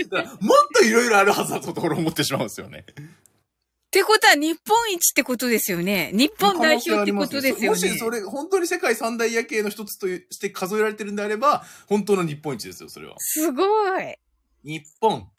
[0.73, 2.85] といろいろあるはずだとところを思ってしまうんですよね。
[2.89, 6.11] ってことは日本一ってことですよね。
[6.13, 7.69] 日本代表ってことですよね。
[7.69, 13.15] もしそれ、本当に世界三大夜景の一つとして数えられてるんであれば、本当の日本一ですよ、それは。
[13.19, 13.63] すご
[13.99, 14.17] い。
[14.63, 15.29] 日本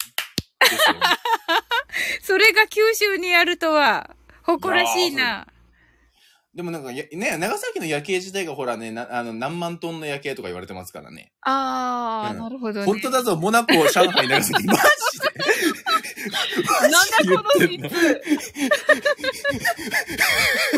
[0.59, 0.79] ですよ。
[2.23, 4.09] それが九州にあるとは、
[4.43, 5.47] 誇らしいな。
[6.55, 11.31] でもなんかや、ね、長崎の夜景自体がほらね、なあの何万トンの夜景とか言われてますからね。
[11.41, 12.85] ああ、うんなるほどね。
[12.85, 14.65] 本当だぞ、モナコ、上海、長崎。
[14.67, 14.79] マジ
[15.21, 17.93] でなんだこの言ってんの三つ。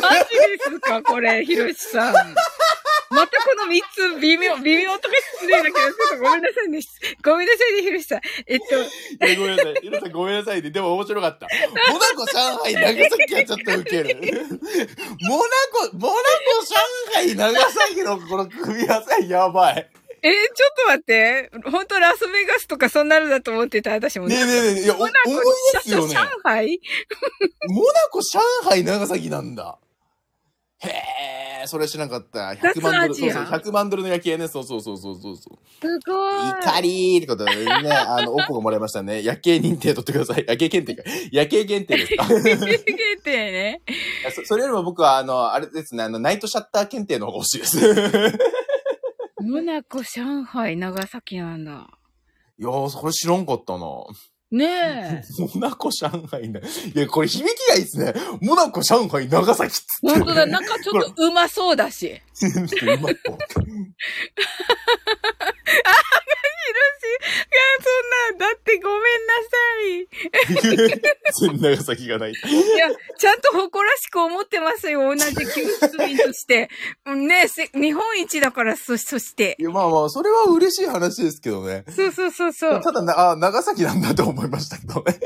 [0.02, 2.14] マジですかこれ、ひろしさん。
[3.12, 6.80] またこの三つ、微妙、微妙とか失礼だけど、ちょっとごめんなさいね。
[7.24, 8.22] ごめんなさいね、ひろしさん。
[8.48, 8.76] えっと、
[9.26, 9.74] いやごめんなさい。
[9.82, 10.72] ヒロさんごめんなさいね。
[10.72, 11.48] でも面白かった。
[11.92, 14.16] モナコ、上海、長崎はちょっとウケる。
[15.28, 15.44] モナ
[15.90, 16.20] コ、モナコ、
[16.66, 19.90] 上海、長崎のこの組み合わせやばい。
[20.24, 21.52] えーちょっと待って。
[21.72, 24.28] 本当ラスベガスとかそんなのだと思ってた、私も。
[24.28, 25.12] ねえねえねえ、いや、お思い
[25.74, 26.14] ますよね。
[26.14, 26.80] 上海？
[27.70, 28.40] モナコ、上
[28.70, 29.80] 海、長崎なんだ。
[30.84, 32.50] へえ、それ知らなかった。
[32.50, 34.48] 100万ドル、そうそう、100万ドルの夜景ね。
[34.48, 35.36] そうそうそうそうそう。
[35.38, 36.50] すごい。
[36.50, 39.22] イタリーってことでね、 あの、オポがもらいましたね。
[39.22, 40.46] 夜景認定取ってください。
[40.48, 41.10] 夜景検定か。
[41.32, 42.58] 夜景限定ですか限
[43.24, 43.82] 定ね。
[44.34, 48.38] そそれよりも僕は、あの、あれですね、あの、ナイトシャッター検定の方が欲しいです。
[49.42, 51.90] モナコ、上海、長崎なんだ。
[52.60, 53.88] いやー、それ知らんかったな。
[54.52, 55.24] ねえ。
[55.56, 56.62] モナコ、上海ね。
[56.94, 58.14] いや、これ響きがいいですね。
[58.42, 60.20] モナコ、上海、長崎っつって。
[60.20, 62.22] 本当だ、なんかちょっとうまそうだし。
[62.34, 63.16] ちょっとうまい
[67.12, 67.24] い
[67.54, 69.58] や、そんな、だってごめんなさ
[71.52, 71.60] い。
[71.60, 72.32] 長崎がない。
[72.32, 72.34] い
[72.78, 76.70] や、ちゃんと誇らしく思ってますよ、同じ九州民として。
[77.06, 79.64] うんねせ日本一だから、そ、そしてい。
[79.64, 81.84] や、まあまあ、それは嬉しい話ですけどね。
[81.90, 82.82] そうそうそうそう。
[82.82, 85.20] ただな、あ、長崎なんだと思いましたけどね。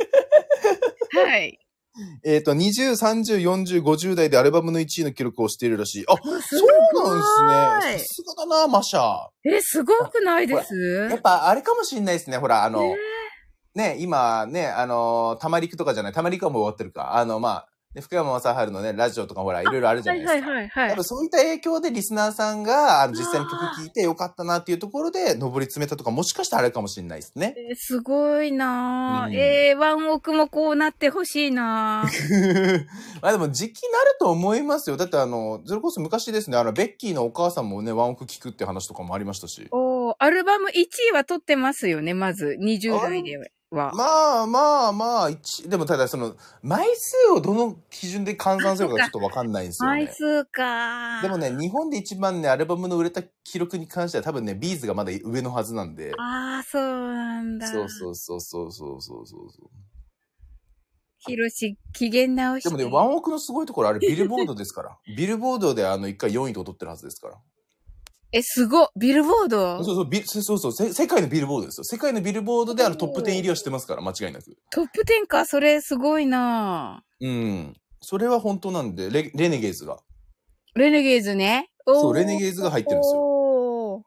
[1.13, 1.59] はい。
[2.25, 6.05] えっと、20、30、40、50代でアルバムの1位の記録をしているらしい。
[6.07, 7.99] あ、そうなんですね。
[7.99, 9.27] さすがだな、マシャ。
[9.45, 11.07] え、すごくないです？
[11.09, 12.37] やっぱ、あれかもしんないですね。
[12.37, 12.95] ほら、あの、ね
[13.75, 17.15] ね、今ね、あの、たまりくとかじゃない、たまりくはもう終わってるか。
[17.15, 20.33] あの、まあ、ね福山雅治のね、ラジオとかほら、いろいろあるじゃないですか。
[20.33, 21.03] はいはいはいはい多分。
[21.03, 27.55] そういった影響でリスナーさんが、あの、実際に曲聴いてよかったなっていうところで、上り詰めたとか、もしかしたらあれかもしれないですね。
[27.57, 29.27] えーすごいなぁ。
[29.27, 32.85] うんえー、ワンオクもこうなってほしいなぁ。
[33.21, 34.97] まあでも時期なると思いますよ。
[34.97, 39.67] だってあの、それこそ昔ですね、あの、ベッキーのお母さんもね、ワンオク聞くって話とかもありましたし。
[39.71, 40.71] おーアルバム1
[41.09, 42.57] 位は取ってますよね、まず。
[42.59, 43.37] 20代で
[43.77, 43.91] は。
[43.93, 50.05] まあまあまあ、一、でもただその、枚数をどの基準で換算するかがちょっとわかんないんですよね。
[50.05, 56.13] 枚数かでもね、日本で一番ね、アルバムの売れた記録に関しては多分ね、ビーズがまだ上のはずなんで。
[56.17, 57.67] ああ、そうなんだ。
[57.67, 59.69] そうそうそうそうそうそうそう。
[61.27, 62.69] ヒロシ、機嫌直して。
[62.69, 64.97] でもね、ワンオクのすごいところ、あれビルボードですから。
[65.17, 67.35] ビルボードであの、一回4位と取ってるはずですから。
[68.31, 69.83] え、すごっビルボード？
[69.83, 71.83] そうそう、ビそうそうそう、せ世界のビルボードですよ。
[71.83, 74.57] 世界のビルボードであのトップ10入りはしてますから、間違いなく。
[74.71, 77.75] トップ10か、それすごいなうん。
[78.01, 79.99] それは本当なんで、レレネゲーズが。
[80.75, 81.69] レネゲーズね。
[81.85, 84.03] そう、レネゲーズが入ってるんですよ。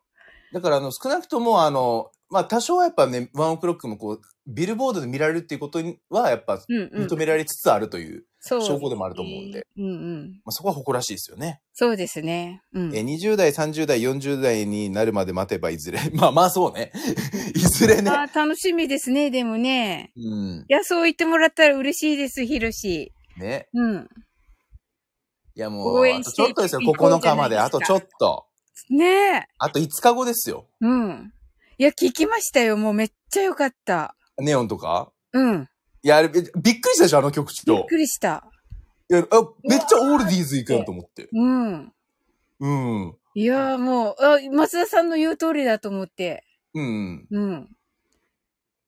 [0.53, 7.17] だから、あの、少なくとも、あの、まあ、多少はやっぱね、ワンオクロックもこう、ビルボードで見られるっていうことには、やっぱ、認。
[7.17, 9.67] められつつあるという、そう証拠でもあると思うんで。
[9.77, 10.33] うんうん。
[10.45, 11.61] まあ、そこは誇らしいですよね。
[11.73, 12.63] そうですね。
[12.73, 12.95] うん。
[12.95, 15.99] え、20代、30代、40代になるまで待てばいずれ。
[16.13, 16.93] まあまあそうね。
[17.57, 18.11] いずれね。
[18.11, 20.13] あー楽しみですね、でもね。
[20.17, 20.59] うん。
[20.61, 23.13] いや、そう言ってもらったら嬉しいです、ヒロシ。
[23.39, 23.69] ね。
[23.73, 24.09] うん。
[25.57, 26.81] いやもう、応あとちょっとですよ。
[26.81, 27.59] いこう9日まで。
[27.59, 28.47] あとちょっと。
[28.91, 29.49] ねえ。
[29.59, 30.67] あと5日後ですよ。
[30.81, 31.33] うん。
[31.81, 32.77] いや、聞きましたよ。
[32.77, 34.17] もうめっちゃよかった。
[34.37, 35.13] ネオンとか？
[35.33, 35.69] うん。
[36.03, 37.87] いや、あれ、びっくりしたでしょ、あの曲びっと。
[37.87, 38.45] くりした。
[39.09, 41.29] いや、あ、めっちゃオールディーズ行くやんと思って。
[41.33, 41.93] うん。
[42.59, 43.17] うん。
[43.35, 46.43] いやーもう、あ、松田さんの言う通りだと思って。
[46.75, 47.27] うん。
[47.31, 47.69] うん。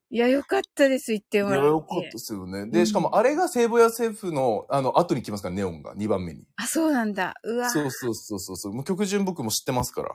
[0.09, 1.67] いや、よかったです、言っていや、もらって。
[1.67, 2.59] よかったですよね。
[2.59, 6.43] うんで、しかもあれが聖母屋政府の、あの、後に来ますから、ネオンが、2番目に。
[6.57, 7.35] あ、そうなんだ。
[7.43, 7.69] うわ。
[7.69, 8.73] そうそうそうそうそう。
[8.73, 10.09] もう曲順僕も知ってますから。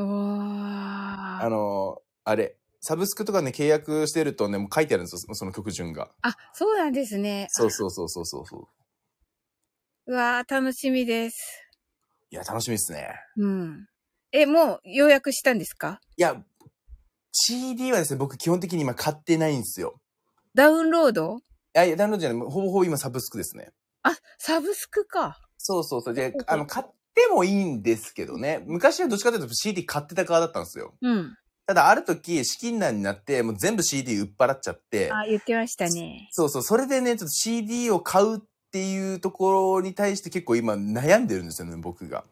[0.00, 6.10] あの、あれ、サブスクとかね、契約してるとね、もう書いてあるんですよ、その曲順が。
[6.22, 7.48] あ、そうなんですね。
[7.50, 8.68] そうそうそうそうそうそう。
[10.06, 11.64] うわー楽しみです。
[12.30, 13.10] いや、楽しみですね。
[13.36, 13.86] うん。
[14.30, 16.00] え、もう予約したんですか？
[16.16, 16.36] いや、
[17.32, 20.00] CD はですね、僕基本的に今買ってないんですよ。
[20.54, 21.38] ダウンロード？
[21.38, 21.40] い
[21.74, 23.70] や、いや、ダウンロードじゃない、ほぼほぼ今サブスクですね。
[24.02, 25.38] あ、サブスクか。
[25.56, 26.14] そうそうそう。
[26.14, 26.86] で、あの、買っ
[27.18, 28.62] てもいいんですけどね。
[28.66, 30.94] 昔はどっちかというと CD 買ってた側だったんですよ。
[31.02, 31.36] うん。
[31.66, 36.28] ただ、ある時、資金難になって、もう全部 CD 売っ払っちゃって、あ、言ってましたね。
[36.30, 38.40] そうそう、それでね、ちょっと CD を買うっ
[38.72, 42.24] ていうところに対して結構今悩んでるんですよね、僕が。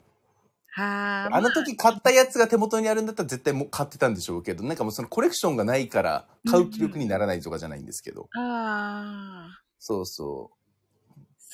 [0.70, 8.28] はあの時買ったやつが手元にあるんだったら絶対もう買ってたんでしょうけど、なんかもうそのコレクションがないから買う気力にならないとかじゃないんですけど。
[8.34, 10.50] ああ、そうそ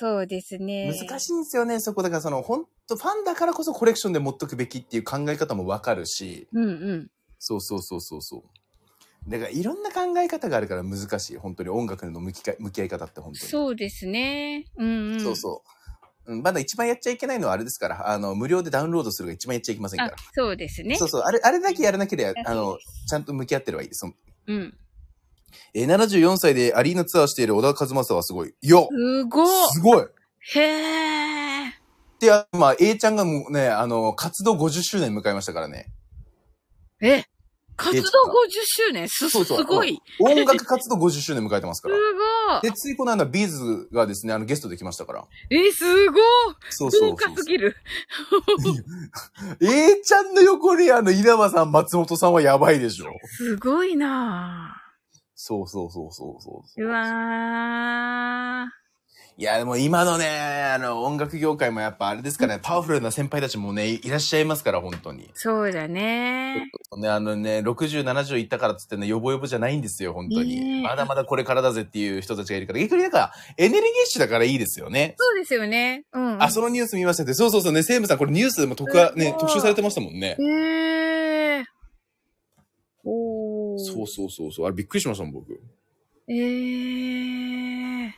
[0.02, 0.58] そうですう。
[0.58, 0.90] ね。
[0.92, 2.02] 難しいんですよね、そこ。
[2.02, 7.10] だからその、本当ファンだからこそコレクションで持っとくべきっていう考え方もわかるし、うんうん。
[7.38, 9.30] そうそうそうそうそう。
[9.30, 11.36] だからいろんな考え方があるから難しい。
[11.36, 13.50] 本当に音楽の向きか向き合い方って本当に。
[13.50, 14.66] そうですね。
[14.76, 15.20] うんうん。
[15.20, 15.62] そうそ
[16.26, 16.32] う。
[16.32, 20.96] うん、まだ一番やっちゃいけないのはあれですから、あの、無料でダウンロードするが一番やっちゃいけませんかあら。、そうですね。
[20.96, 21.22] そうそう。
[21.22, 22.76] あれ、あれだけやらなければ、あの、
[23.08, 24.04] ちゃんと向き合ってればいいです。
[24.46, 24.78] うん。
[25.74, 27.74] えー、74歳でアリーナツアーしている小田和
[28.04, 28.54] 正はすごい。
[28.60, 29.48] いや、すごい。
[29.72, 30.06] すごい。
[30.54, 31.74] へえ。
[32.20, 35.86] で、あまあ、A ちゃんがもうね、あの、活動50周年迎えましたからね。
[37.00, 37.24] え、
[37.76, 38.04] 活動50
[38.64, 39.08] 周年？
[39.08, 40.00] す、すごい。
[40.20, 41.96] 音楽活動50周年迎えてますすから。
[41.96, 42.62] ごい。
[42.62, 45.24] で、ついこの間、ビーズがですね、あの、ゲストで来ましたから。
[45.50, 46.22] え、すごい。
[46.70, 47.76] そうそう豪そう華すぎる。
[49.60, 53.06] A ちゃんの横にあの、稲葉さん、松本さんはやばいでしょ。
[53.24, 54.81] すごいな
[55.44, 56.86] そうそうそうそうそうぁ。
[56.86, 58.68] うわー。
[59.38, 60.28] いや、でも今のね、
[60.72, 65.32] あの、音楽業界もやっぱあれですからね、パワフルな先輩たちもね、いらっしゃいますから、本当に。
[65.34, 66.70] そうだね。
[66.96, 70.82] ね、あのね、60、70いったからっつってね、ヨボヨボじゃないんですよ、本当に。
[70.84, 75.16] まだまだこれからだぜっていう人たちがいるから、逆になんか、エネルギッシュだからいいですよね。
[75.18, 76.04] そうですよね。
[76.12, 76.42] うん、うん。
[76.42, 80.36] あ、そのニュース見ましたって、そうそうそうね、セームさん、これニュースでも特はねう、ん特集されてましたもんね。
[80.38, 81.64] へえ。
[83.02, 83.41] おー。
[83.78, 85.60] そうそうそうそう、あれびっくりしましたもん、僕。
[86.28, 88.14] ええ。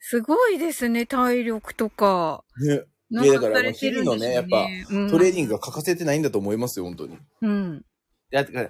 [0.00, 2.44] すごいですね、体力とか。
[2.60, 4.44] ね、ないやだからね日々のね
[4.90, 7.18] うんトレーニングが欠かせてないんだと思いますよ、本当に。
[7.42, 7.84] うん。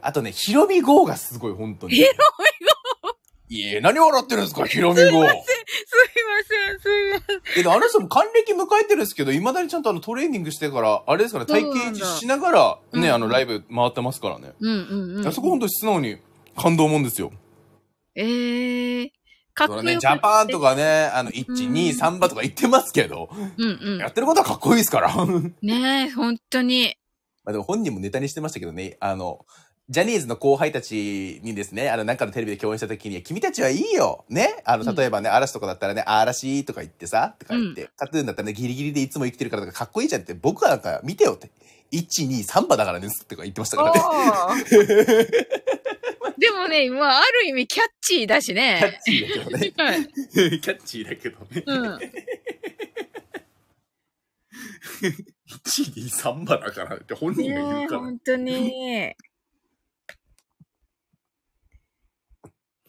[0.03, 1.95] あとね、ヒロミ号がすごい、本当に。
[1.95, 2.09] ヒロ
[3.49, 5.05] いや、何笑ってるんですか、ヒロミ号。
[5.05, 7.61] すいません、すいません。
[7.61, 14.53] え、であの人も還暦迎えてるんですけど、未だにちゃんとあのトレーニングしてから、あれですから、体型維持しながら、ね、うんあのライブ回ってますからね。
[14.61, 15.27] うんうんうん。
[15.27, 16.19] あそこ本当に素直に
[16.57, 17.31] 感動もんですよ。
[18.17, 19.13] ええ
[19.55, 24.09] かっこよくそのね、ジャパンとかね、あの、1、うん2、3番とか言ってますけど、うんうんや。
[24.09, 25.15] ってることはかっこいいですから。
[25.15, 25.27] ま
[25.63, 26.97] ねえ、本当に。
[27.47, 29.47] あでも本人もネタにしてましたけどね、あの、
[29.89, 34.61] ジャニーズの後輩たちにですね、あの、なんかのテレビで共演した時に、君たちはいいよね？
[34.65, 41.51] あの、例えばね、嵐とかだったらね、嵐とか言ってさ、とか言って、カトゥーンだったらね、ギリギリでいつも生きてるからとかかっこいいじゃんって、僕はなんか見てよって。
[41.93, 45.27] 1、2、3番だからね、とか言ってましたからね。
[46.37, 49.03] でもね、まあ、ある意味キャッチーだしキャねッ。
[49.05, 49.85] チーだけどね。
[49.85, 50.07] はい。
[50.61, 51.63] キャッチーだけどね。
[51.65, 51.95] うん。
[51.95, 52.01] 1、
[55.95, 58.01] 2、3番だからって本人が言うから。
[58.01, 59.15] 本当に。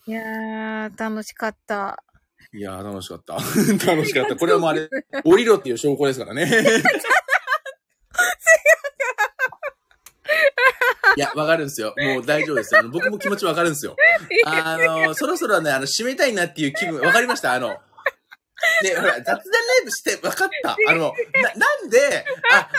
[0.08, 2.02] いやー、楽しかった。
[2.54, 3.34] いやー、楽しかった。
[3.86, 4.36] 楽しかった。
[4.36, 4.90] これはもうあれ、
[5.26, 6.50] 降りろっていう証拠ですからね。
[11.18, 11.94] いや、 わかるんですよ。
[11.98, 12.80] もう大丈夫ですよ。
[12.82, 13.96] あの僕も気持ちわかるんですよ。
[14.46, 17.54] あの、そろそろね、あの、締めたいなっていう気分、わかりました？
[17.54, 17.78] あの、
[18.82, 19.42] で、ほら、雑談ラ
[19.82, 20.78] イブして分かった。
[20.88, 22.70] あの、な、なんで、あ、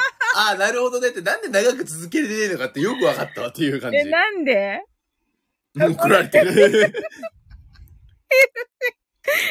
[0.52, 3.98] あ、なるほどねって、なんで長く続けれねえのかってよく分かったわっていう感じ。
[3.98, 4.80] え、なんで？
[5.86, 6.92] うん、来られてる。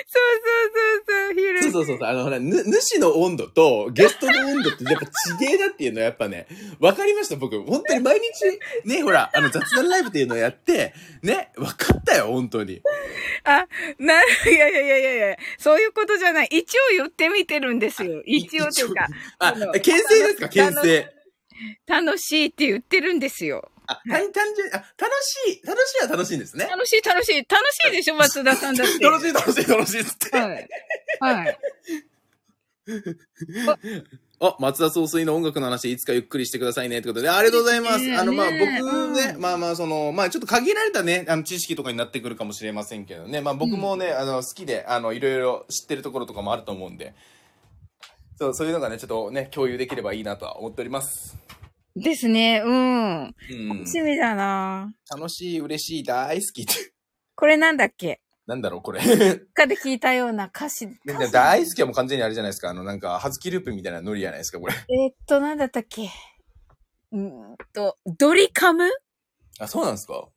[0.08, 2.08] そうそうそうそう、そうそうそうそう。
[2.08, 5.06] あの、ほら、ぬ、主の温度とゲストの温度ってやっぱ
[5.46, 6.48] 違えだっていうのはやっぱね、
[6.80, 7.62] 分かりました、僕。
[7.64, 12.82] 本当に毎日、ね、ほら、あの雑談ライブっていうのをやって、ね、分かったよ、本当に。
[13.44, 13.68] あ、
[14.00, 16.48] な、いやいやいやいやいや、そういうことじゃない。
[16.52, 18.22] 一応言ってみてるんですよ。
[18.26, 19.08] 一応というか、
[19.40, 21.14] あ、牽制ですか、牽制。
[21.88, 23.72] 楽しいって言ってるんですよ。
[23.88, 26.66] あ、単単純に、あ、楽しい、楽しいは楽しいんですね。
[26.66, 27.36] 楽しい楽しい。
[27.38, 29.00] 楽しいでしょ、松田さんだって。
[29.00, 30.38] 楽しい、楽しい、楽しいっつって。
[30.38, 30.70] はい。
[31.20, 31.58] はい。
[34.40, 38.06] あ、松田総帥の音楽の話、いつかゆっくりしてくださいねってことで、ありがとうございます。
[38.06, 47.16] ねえあの、まあ、僕ねうんまあまあ、その、まあ、ちょっと限られたね、あの、知識とかになってくるかもしれませんけどね、まあ、僕もね、あの、好きで、あの、いろいろ知ってるところとかもあると思うんで、
[48.40, 51.36] そう、そういうのがね、ちょっとね、共有できればいいなとは思っております。
[52.02, 53.24] ですね、うん。
[53.24, 53.34] うん
[53.80, 53.88] 楽。
[53.88, 56.74] しみだな楽しい、嬉しい、大好きって。
[57.36, 58.22] これなんだっけ？
[58.46, 59.02] なんだろう、これ。
[59.54, 60.86] かで聞いたような歌詞。
[61.06, 62.70] 歌詞大好きはもう完全にあれじゃないですか。
[62.70, 64.74] あの、なんか、はずきループみたいなノリじゃないですか、これ。
[64.74, 66.10] えーっと、なんだったっけ？
[67.12, 68.90] うーんと、ドリカム？
[69.60, 70.30] あ、そうなんですか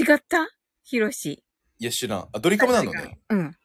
[0.00, 0.48] 違った？
[0.82, 1.44] ヒロシ。
[1.78, 2.28] いや、知らん。
[2.32, 3.18] あ、ドリカムなのね。
[3.30, 3.56] うん。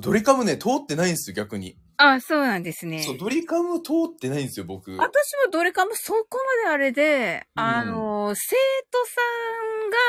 [0.00, 1.76] ドリカムね、通ってないんですよ、逆に。
[2.04, 3.02] あ、そうなんですね。
[3.02, 4.90] そう、ドリカム通ってないんですよ、僕。
[4.96, 8.56] 私もドリカムそこまであれで、うんあの、生
[8.90, 8.98] 徒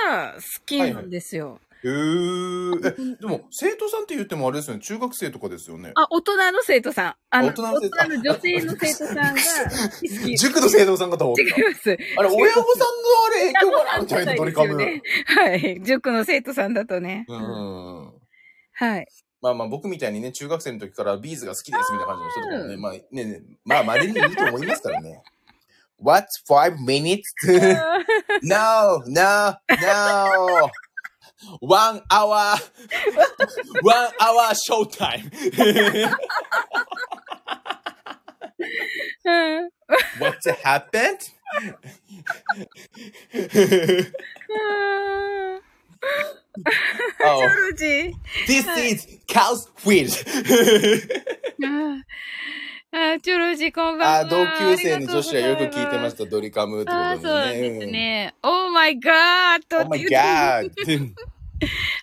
[0.08, 1.60] さんが好きなんですよ。
[1.84, 2.88] へー。
[2.88, 5.92] え、でも、生徒さんって言ってもあれですよね、中学生とかですよね。
[5.96, 7.16] あ、大人の生徒さん。
[7.30, 10.38] あの、大人のの女性の生徒さんが好き。
[10.38, 11.84] 塾の生徒さんかと思っ違います。
[11.84, 12.22] た。
[12.22, 14.76] あれ、親御さんのあれ影響かなみたいな、ドリカム。
[14.76, 15.02] ね。
[15.26, 15.82] はい。
[15.84, 17.26] 塾の生徒さんだとね。
[17.28, 18.14] うん。
[18.76, 19.08] はい。
[19.44, 25.22] まあまあ、僕みたいにね、中学生の時からビーズが好きですみたいな感じの人とかもね、まあね、ねまあ、稀にいると思いますからね。
[26.02, 27.24] What's five minutes?
[28.42, 30.70] no, no, no.
[31.60, 32.56] One hour,
[33.82, 35.30] one hour show time.
[39.26, 39.70] うん。
[40.20, 41.34] What's happened?
[47.26, 48.14] Oh, チョロジー。
[48.48, 50.08] this is cow's wheel.
[52.96, 54.16] あチョロジーこんばんは。
[54.20, 57.70] あ、同級生の女子はよく聞いてましした、ドリカムってことそうなんでね。
[57.80, 58.36] ですね。
[58.44, 59.62] Oh my god!
[59.82, 60.72] Oh my god!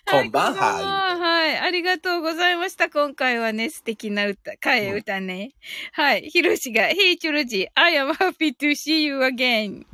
[0.09, 1.17] こんばんは。
[1.17, 1.57] はい。
[1.57, 2.89] ありがとうございました。
[2.89, 5.51] 今回はね、素敵な歌、替え歌ね。
[5.93, 6.23] はい。
[6.23, 9.85] ひろしが、Hey チョロジー、I am happy to see you again.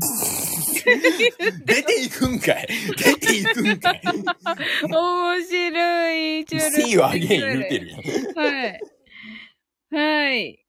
[1.66, 4.02] 出ていくんかい出ていくんかい
[4.84, 6.86] 面白い、チョロジー。
[6.86, 8.02] ?See you again 言うてるやん。
[8.38, 8.82] はい。
[9.92, 10.66] はい。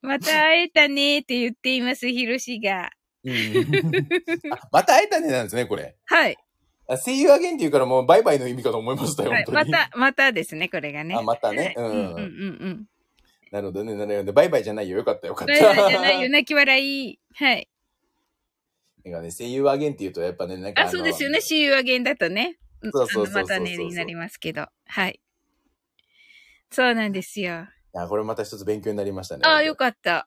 [0.00, 2.90] また会えたねって言っています、ひろしが。
[3.24, 3.32] うん
[4.52, 5.96] あまた会えたねなんですね、これ。
[6.06, 6.36] はい。
[6.88, 9.44] あ See you again って言うからもうバイバイの意味かと思いましたよ、はい。
[9.50, 11.14] また、またですね、これがね。
[11.14, 11.74] あ、またね。
[11.76, 12.16] うはいうんうんうんん。
[12.16, 12.86] うん。
[13.50, 14.32] なるほどね、なるほど。
[14.32, 14.98] バイバイじゃないよ。
[14.98, 15.52] よかったよかった。
[15.52, 17.18] バイバイじゃないよ、泣き笑い。
[17.34, 17.68] はい。
[19.04, 21.38] なんかね、See you again って言うとやっぱね、なんかあ、そうですよね。。
[21.38, 22.58] See you again だとね。
[22.82, 24.66] そうそうそうまたね、になりますけど。
[24.86, 25.20] はい。
[26.70, 27.66] そうなんですよ。
[27.94, 29.42] あ、これまた一つ勉強になりましたね。
[29.44, 30.26] あ、よかった。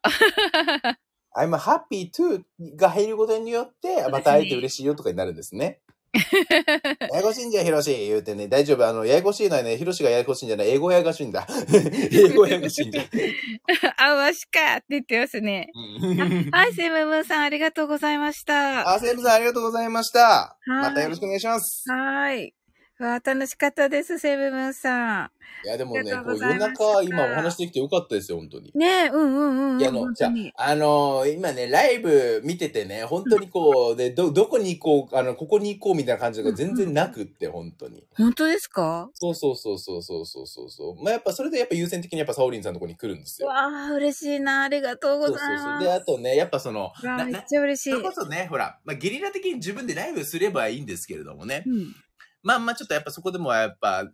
[1.34, 2.42] I'm happy to
[2.76, 5.80] が入ることによって、また会えて嬉しいよとかになるんですね。
[7.10, 8.86] ややこしいんじゃ、ヒロシ言うてね、大丈夫。
[8.86, 11.46] あの、ややこしいのはね、ヒロシがややこしいんじゃない、英語ややこしいんだ。
[12.12, 13.00] 英語ややこしいんだ。
[13.96, 15.70] あわしかって言ってますね。
[15.74, 18.88] うんはい、セムムーンさんありがとうございました。
[18.92, 20.58] あ、セーブさんありがとうございました。
[20.66, 21.90] いまたよろしくお願いします。
[21.90, 22.54] はい。
[23.02, 25.30] わあ、楽しかったです、セブムーンさん。
[25.64, 28.70] いや、でもね、こう夜中、今お話できてよかったですよ、本当に。
[28.74, 38.04] ねえ、うんうんうん、いや、あの、じゃあ、あのー、今ね、ライブ見ててね、本当にこう、で、ど、どこに行こう、あの、ここに行こうみたいな感じが全然なくって、ん、本当に。
[38.16, 39.10] 本当ですか？
[39.14, 43.48] そうそうそうそうそうそうそうまあ、やっぱそれでやっぱ優先的にやっぱサオリンさんのとこに来るんですよ。
[43.48, 45.44] わあ、嬉しいな、ありがとうございます。
[45.46, 46.92] そうそうそうで、あとね、やっぱその、
[47.26, 47.90] めっちゃ嬉しい。
[47.90, 51.64] それこそね、ほら、まあ、ゲリラ的に自分でライブすればいいんですけれどもね。
[51.66, 51.94] うん
[52.42, 54.04] まあまあちょっとやっぱそこでもやっぱ、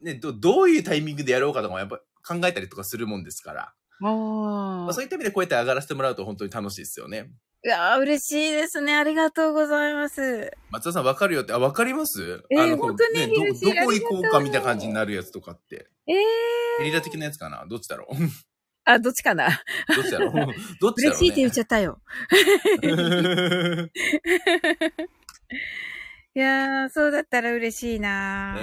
[0.00, 3.74] ね、どどういうタイミングでやろうかとかもやっぱ考えたりとかするもんですから。
[3.98, 7.30] まああ、そういった意味でこうやって上がらせてもらうと本当に楽しいですよね。
[7.64, 8.94] いやー、嬉しいですね。
[8.94, 10.52] ありがとうございます。
[10.70, 12.44] 松田さんわかるよって、あ、わかります？
[12.50, 13.42] えーあの、本当にね、ど、ど
[13.86, 15.88] こ行こうかみたいな感じになるやつとかって。
[16.06, 16.16] ええ
[16.80, 17.64] ゲリラ的なやつかな？
[17.66, 18.14] どっちだろう？
[18.84, 19.48] あ、どっちかな？
[19.96, 20.32] どっちだろう？
[20.80, 22.00] どっちだろう、ね、嬉しいって言っちゃったよ。
[26.36, 28.58] いやー、そうだったら嬉しいな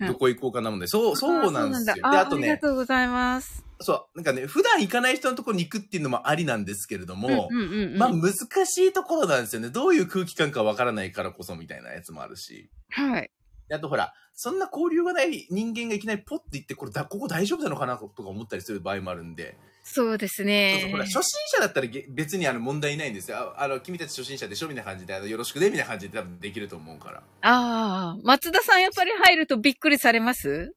[0.00, 0.88] ーねどこ行こうかなもんで。
[0.88, 1.94] そう、そうなんですよ。
[1.94, 3.64] で、ああとね、ありがとうございます。
[3.78, 8.32] そう、なんかね、普段行かない人のところに行くっていうのもありなんですけれども、うんうんうんうん、まあ難
[8.66, 9.68] しいところなんですよね。
[9.68, 12.68] どういう空気感かわからないからこそみたいなやつもあるし。
[12.90, 13.30] はい。
[13.68, 19.56] であとほら、そんな交流がない人間がいきなりポッて行って、これだ、ここ大丈夫なのかなとか思ったりする場合もあるんで。
[19.84, 20.78] そうですそうね。
[20.82, 23.36] そうほら、初心者だったらげ別にあの問題ないんですよ。
[23.38, 27.18] ああの、君たち初心者でしょみたいな感じで、あのよろしくねみたいな感じで多分できると思うから。
[27.18, 30.74] ああ、松田さんやっぱり入るとびっくりされます？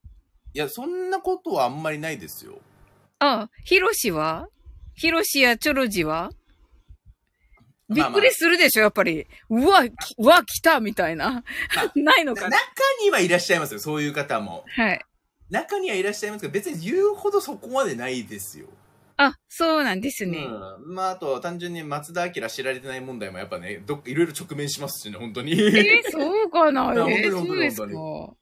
[0.53, 2.59] いや、そんなことはあんまりないですよ。
[3.19, 4.47] ああ、ヒロシは？
[4.95, 6.31] ヒロシやチョロジは？
[7.87, 9.27] びっくりするでしょ、やっぱり。
[9.49, 11.43] うわ、きうわ、来たみたいな。
[11.75, 12.57] ま ないのか中な
[13.03, 13.79] にはいらっしゃいますよ。
[13.79, 14.65] そういう方も。
[14.75, 15.05] はい。
[15.51, 18.65] 中にはいらっしゃいますけど、別に言うほどそこまでないですよ。
[19.17, 20.39] あ、そうなんですね。
[20.39, 20.93] うん。
[20.95, 25.53] まあ、あと、単純に松田明知られてない問題もやっぱね、どっいろいろ直面しますしね、本当に。
[25.53, 26.85] えーそうかな？
[26.93, 27.87] 本当にそうですか？
[27.87, 28.35] 本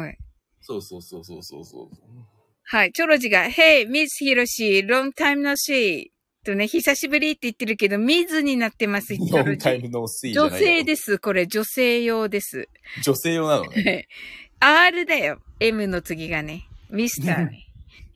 [0.00, 0.18] はい。
[0.60, 1.96] そうそうそうそうそうそう。
[2.66, 2.92] はい。
[2.92, 6.06] チョロジが、Hey, Miss ヒロシ、long time no see.
[6.44, 9.82] とね、久しぶりって言ってるけど、ミズになってます、チョロジ。
[9.82, 11.18] ムノースイじゃ女性です。
[11.18, 12.68] これ、女性用です。
[13.02, 14.08] 女性用なのね。
[14.60, 15.40] R だよ。
[15.60, 16.66] M の次がね。
[16.90, 17.63] ミスターね。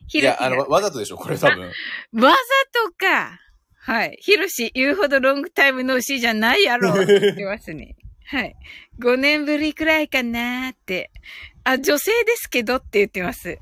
[0.09, 0.66] ヒいや、あの。
[0.68, 1.66] わざとでしょ、これ多分。
[1.66, 3.39] わざとか。
[3.80, 4.18] はい。
[4.20, 6.90] ヒロシ、言うほどロングタイムのしじゃないやろ。
[6.90, 7.97] っ て言ってますね。
[8.26, 8.56] はい。
[9.01, 11.10] 5年ぶりくらいかなーって。
[11.64, 13.59] あ、女性ですけどって言ってます。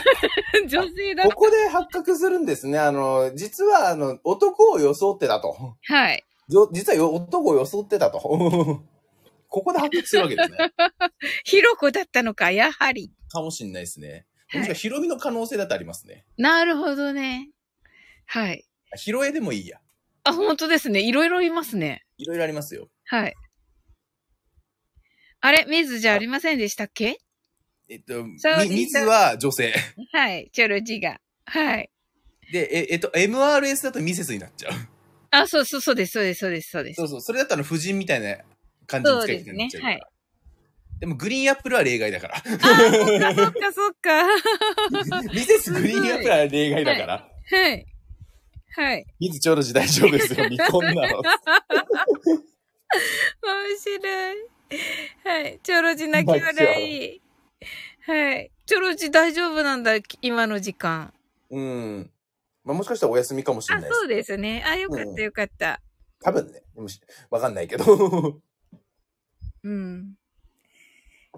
[0.66, 1.30] 女性だこ。
[1.32, 2.78] こで発覚するんですね。
[2.78, 5.76] あの、実は、あの、男を装ってたと。
[5.82, 6.24] はい。
[6.48, 8.18] じょ実はよ男を装ってたと。
[9.48, 10.58] ここで発覚するわけですね。
[11.44, 13.12] ヒロコだったのか、やはり。
[13.28, 14.26] かもしんないですね。
[14.52, 16.24] はいもしかヒロミの可能性だってありますね。
[16.36, 17.50] なるほどね。
[18.26, 18.64] はい。
[18.96, 19.78] ヒロエでもいいや。
[20.24, 21.00] あ、本当ですね。
[21.00, 22.04] いろいろいますね。
[22.18, 22.88] いろいろありますよ。
[23.04, 23.34] はい。
[25.40, 25.66] あれ？
[25.68, 27.18] ミズじゃありませんでしたっけ？
[27.88, 29.72] えっと、そうみ水は女性。
[30.12, 30.50] はい。
[30.52, 31.20] チョロジが。
[31.46, 31.90] はい。
[32.52, 34.72] で、え、えっと、MRS だとミセスになっちゃう。
[35.30, 37.04] あ、そうそう、そうです、そうです、そうです、そうですそ。
[37.04, 37.20] うそう。
[37.20, 38.36] それだったら婦人みたいな
[38.86, 39.98] 感じに使い方になっちゃうから。
[39.98, 40.19] そう
[41.00, 42.36] でもグリーンアップルは例外だから。
[42.36, 42.60] あ、そっ
[43.18, 45.22] か、そっか、そっか。
[45.32, 47.28] ミセスグリーンアップルは例外だから。
[47.50, 47.86] はい。
[48.76, 49.06] はい。
[49.18, 50.44] 水長の時大丈夫ですよ。
[50.48, 51.00] 未婚なの。
[51.00, 51.22] 面
[53.78, 54.36] 白い。
[55.24, 55.58] はい。
[55.62, 57.22] チョロジ泣き笑い。
[58.06, 58.50] はい。
[58.66, 61.12] チョロジ大丈夫なんだ、今の時間。
[61.50, 62.10] うん。
[62.62, 63.98] まあ、もしかしたらお休みかもしれあ、ないです。
[64.00, 64.62] そうですね。
[64.66, 65.80] あ、よかっうんた、よかった。
[66.22, 66.62] 多分ね。
[67.30, 68.40] わかんないけど。
[69.64, 70.14] うん。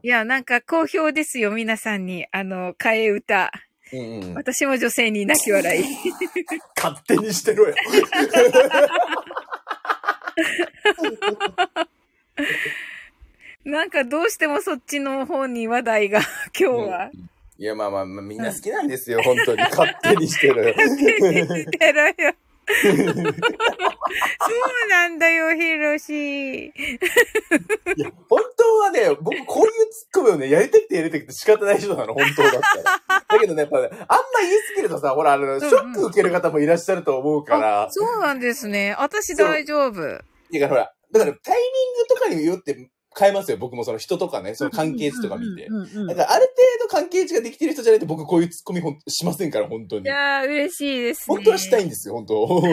[0.05, 2.27] いや、なんか好評ですよ、皆さんに。
[2.33, 3.53] あの、替え歌。
[3.93, 4.35] うんうん。
[4.35, 5.85] 私も女性に泣き笑い。
[6.77, 7.75] 勝手にしてろよ。
[13.65, 16.19] なんかどうしてもそっちの方に話題が、
[16.59, 17.11] 今日は。
[17.59, 19.23] いや、まあまあまあ、みんな好きなんですよ。
[19.23, 19.63] 本当に。
[19.63, 20.75] 勝手にしてろよ。
[20.75, 22.35] してろよ。
[22.67, 22.95] そう
[24.89, 26.67] なんだよ、ヒロシ。
[26.67, 26.71] い
[27.97, 33.25] や、本当はね、僕こういうツッコミをね、やりたくてやりたくて仕方ない人なの、本当だったら。
[33.29, 34.05] だけどね、やっぱね、あんま
[34.41, 37.89] 言いすぎるとさ、ほら、あの、ショック受ける方もいらっしゃると思うから。
[37.91, 38.95] そうなんですね。
[38.99, 40.01] 私大丈夫。
[40.01, 40.23] だか
[40.53, 43.57] らほら、だからタイミングとかによって変えますよ。
[43.57, 45.69] 僕もその人とかね、その関係値とか見て。
[46.09, 46.53] だからある程
[46.83, 50.05] 度関係値ができてる人じゃないと僕こういうツッコミほんしませんから、本当に。
[50.05, 51.37] いやー、嬉しいですね。
[51.37, 52.63] 本当はしたいんですよ、本当。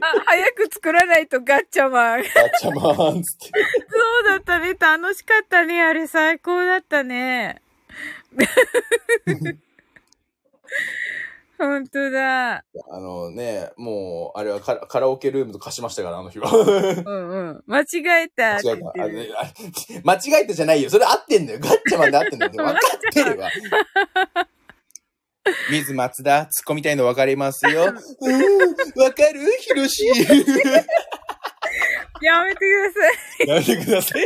[0.00, 2.22] あ、早く作らないとガッチャマン。
[2.22, 2.26] ガ
[2.58, 3.46] チャマーンつって。
[3.46, 3.50] そ
[4.20, 4.74] うだったね。
[4.74, 5.82] 楽しかったね。
[5.82, 7.60] あれ最高だったね。
[11.58, 12.56] 本当だ。
[12.56, 12.62] あ
[13.00, 16.50] のね、もう、あれはカラカラオケルームと貸しましたから、あの日は。
[16.52, 17.62] うんうん。
[17.66, 20.02] 間違えた間違えた。
[20.04, 20.90] 間違えたじゃないよ。
[20.90, 21.58] それ合ってんだよ。
[21.60, 22.52] ガッチャマンで合ってんだよ。
[22.52, 23.50] 分かってるわ。
[25.70, 27.84] 水松田、突っ込みたいの分かりますよ。
[27.84, 29.40] うん、分かる？
[29.60, 30.04] ヒロシ。
[32.24, 33.10] やめてくださ
[33.44, 33.48] い。
[33.48, 34.22] やめてください。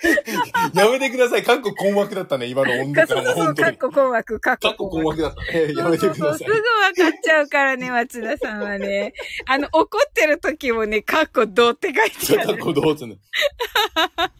[0.74, 1.42] やめてください。
[1.42, 3.24] かっこ困惑だったね、今の温度感は。
[3.24, 3.66] そうそうそう、本当に。
[3.66, 5.22] かっこ困惑、かっかっこ困惑。
[5.22, 5.74] 惑だったね。
[5.74, 6.38] やめてくださいそうそうそう。
[6.38, 6.62] すぐ分
[7.02, 9.12] かっちゃうからね、松田さんはね。
[9.46, 12.58] あの、怒ってる時もね、かっこどうって書いてある。
[12.58, 13.16] こうどうすんの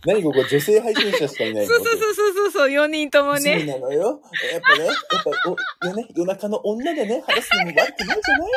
[0.06, 1.74] 何ここ女性配信者しかいないの？
[1.74, 3.64] そうそうそうそうそう、そう4人ともそうね。
[3.64, 4.22] なのよ。
[4.52, 8.50] やっぱね、やっぱお、よね、夜中の女でね、話すのも悪くないじゃない？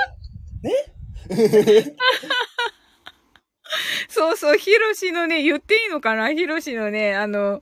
[0.64, 1.96] ね？
[4.10, 6.34] そうそう、ヒロシのね、言っていいのかな？
[6.34, 7.62] ヒロシのね、あの、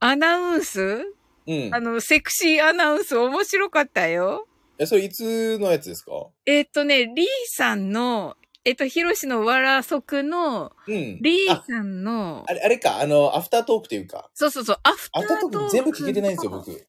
[0.00, 1.14] アナウンス？
[1.46, 1.80] うんあ。
[1.80, 4.46] の、セクシーアナウンス面白かったよ。
[4.78, 6.12] え、それいつのやつですか？
[6.46, 11.18] えっ、とね、リーさんの、えっ、と、ヒロシのわらそくの、うん。
[11.20, 14.30] リーあさんのあ、れ、あれか、あの、アフタートークというか。
[14.34, 15.66] そうそうそう、アフタアフタートーートーク。
[15.66, 16.86] ク全部聞けてないんですよ、僕。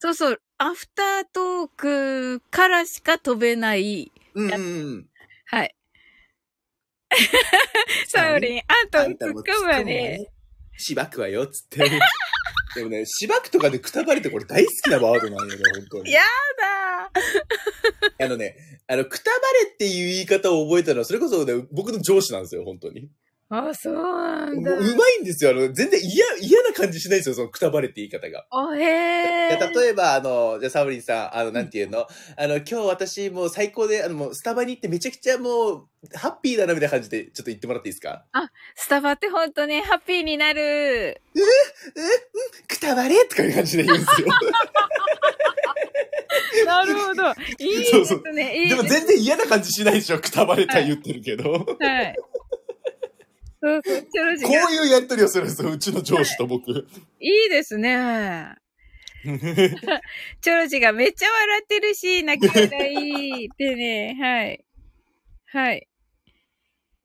[0.00, 4.12] そうそう、アフタートークからしか飛べない。
[4.34, 4.58] うんうんう
[4.98, 5.06] ん。
[5.46, 5.74] はい。
[8.08, 10.26] サオリン、あと突っ込むわね。。
[10.76, 11.90] しばくわよ、つって。
[12.76, 16.12] でもね、しばくとかでくたばれてこれ大好きなワードなんよね、本当に。
[16.12, 16.20] や
[16.58, 17.10] だ
[18.24, 18.56] あのね、
[18.86, 23.08] あの、くたばれっていう言い方を覚えたのは、それこそね、僕の上司なんですよ、本当に。
[23.50, 24.70] あ、そうなんだ。
[24.72, 25.52] もううまいんですよ。
[25.52, 28.46] あの、全然嫌、嫌な感じしないんですよ、そのくたばれって言い方が。
[28.50, 29.58] おへー。
[29.74, 32.06] で例えば、あの、じゃあサブリンさん、あの、なんていうの、
[32.36, 38.26] あの、今日私もう最高で、あの、もうスタバに行ってめちゃくちゃもう、ハッピーだな、みたいな感じで、ちょっと言ってもらっていいですか？
[38.76, 41.22] スタバってほんとね、ハッピーになる。
[42.68, 44.28] くたばれとかいう感じで言うんですよ。
[46.66, 47.22] なるほど。
[47.58, 48.62] いいですね。
[48.64, 51.64] いいでもです全然嫌な感じしないでしょ、くたばれた言ってるけど。
[51.64, 52.14] こはい。
[53.60, 54.70] そうそう、チョロジうが。
[54.70, 56.70] いうやりとりをするんですよ、うちの上司と僕。
[57.20, 58.54] いいですね。
[59.24, 64.64] チョロジがめっちゃ笑ってるし、泣き笑いってね、はい。
[65.46, 65.88] はい。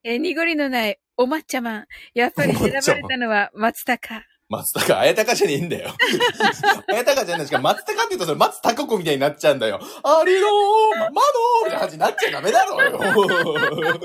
[0.04, 1.86] えー、濁りのないお抹茶マン。
[2.14, 4.24] やっぱり選ばれたのは松高。
[4.54, 5.90] 松高、あやたかじゃねえんだよ。
[6.88, 9.80] あやたかじゃないしか、松高って言うとそれ松高子みたいになっちゃうんだよ。
[10.04, 11.22] ありのー、ま、窓
[11.66, 14.00] みたいな感じになっちゃダメだろうよ。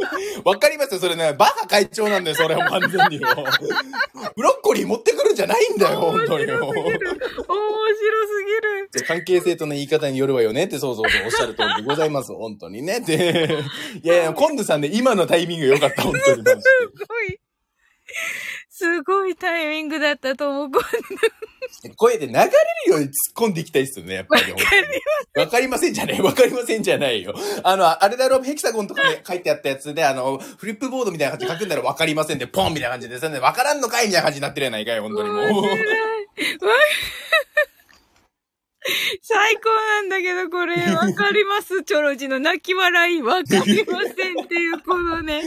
[0.45, 1.35] わかりますよ、それね。
[1.35, 3.29] バカ会長なんだよ、それは完全によ。
[4.37, 6.65] ブロッコリー持ってくるんじゃないんだよ、本当によ。
[6.65, 6.95] 面白す
[8.93, 9.07] ぎる。
[9.07, 13.01] 関係性との言い方によるわよねって、そうそうそう、おっしゃる通りでございます、本当にね。
[13.01, 13.65] で、
[14.03, 16.43] いやいや、コンヌさんね、今のタイミング良かった、本当に。
[16.45, 16.45] す
[17.07, 17.39] ごい。
[18.79, 20.71] すごいタイミングだったと思う。
[21.97, 22.51] 声で流れる
[22.87, 24.53] ように突っ込んでいきたいっすよね、やっぱり。
[25.35, 26.23] わかりませんじゃねえ。
[26.23, 27.35] わかりませんじゃないよ。
[27.65, 35.65] あの、あれだろ、ヘキサゴンとかで書いてあったやつで、あの、フリップボードみたいな感じで書くんだろ、わかりませんで、ポンみたいな感じで、それでわからんのかいみたいな感じになってるやないかい、本当にもう。
[39.23, 41.83] 最高なんだけど、これ、わかります。
[41.83, 45.43] チョロジの泣き笑い、わかりませんっていう、このね、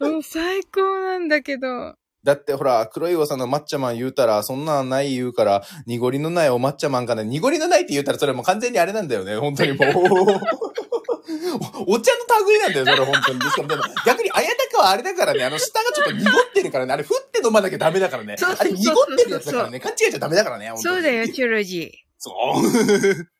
[0.00, 1.96] も う最高なんだけど。
[2.24, 7.24] だってほら、黒いおさんの抹茶マン言うたら、そんなんない言うから、濁りのないお抹茶マンかね。
[7.24, 9.88] 濁りのないって言うたら、それもう完全にあれなんだよね、本当にもう。
[11.86, 13.40] おお茶の類なんだよ、それ本当に。
[13.40, 18.36] しかもでも逆に、あやたかはあれだからね、あの、下がちょっと濁ってるからね、あれ、振って飲まなきゃダメだからね。
[18.40, 21.92] あれ、濁ってるやつだからね、勘違いしちゃダメだからね、そうだよ、チョロジ。
[22.18, 23.31] そう。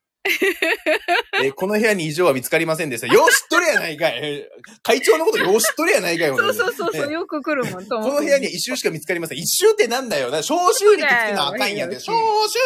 [1.42, 3.08] えこの部屋に異常は見つかりませんでした。
[3.08, 4.48] よう知っとるやないかい。
[4.82, 6.28] 会長のことよう知っとるやないかい。
[6.28, 9.38] そうそうそうそう、ねよく来るもん、とこの部屋には一周しか見つかりません。
[9.38, 10.30] 一周ってなんだよ。
[10.30, 11.98] な消臭力つけなあかんやんで。
[11.98, 12.16] 消
[12.48, 12.58] 臭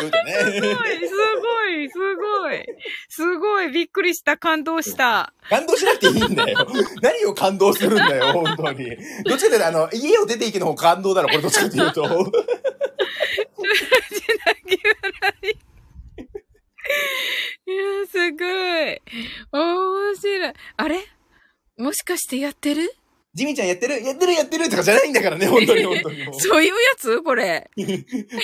[0.00, 0.32] 言うてね。
[0.32, 2.66] すごい、すごい、すごい。
[3.08, 5.34] すごい、びっくりした、感動した。
[5.50, 6.66] 感動しなくていいんだよ。
[7.02, 8.96] 何を感動するんだよ、本当に。
[9.24, 12.32] どっちかというと、あの、家を出ていくの方感動だろ、これどっちかというと。
[17.66, 17.70] い。
[17.72, 19.00] いや、すごい。
[19.52, 20.52] 面白い。
[20.76, 21.06] あれ？
[21.78, 22.92] もしかしてやってる？
[23.34, 24.02] ジミちゃんやってる？
[24.02, 26.40] やってるやってるとかじゃないんだからね、 本当に本当に。
[26.40, 27.22] そういうやつ？
[27.22, 27.70] これ。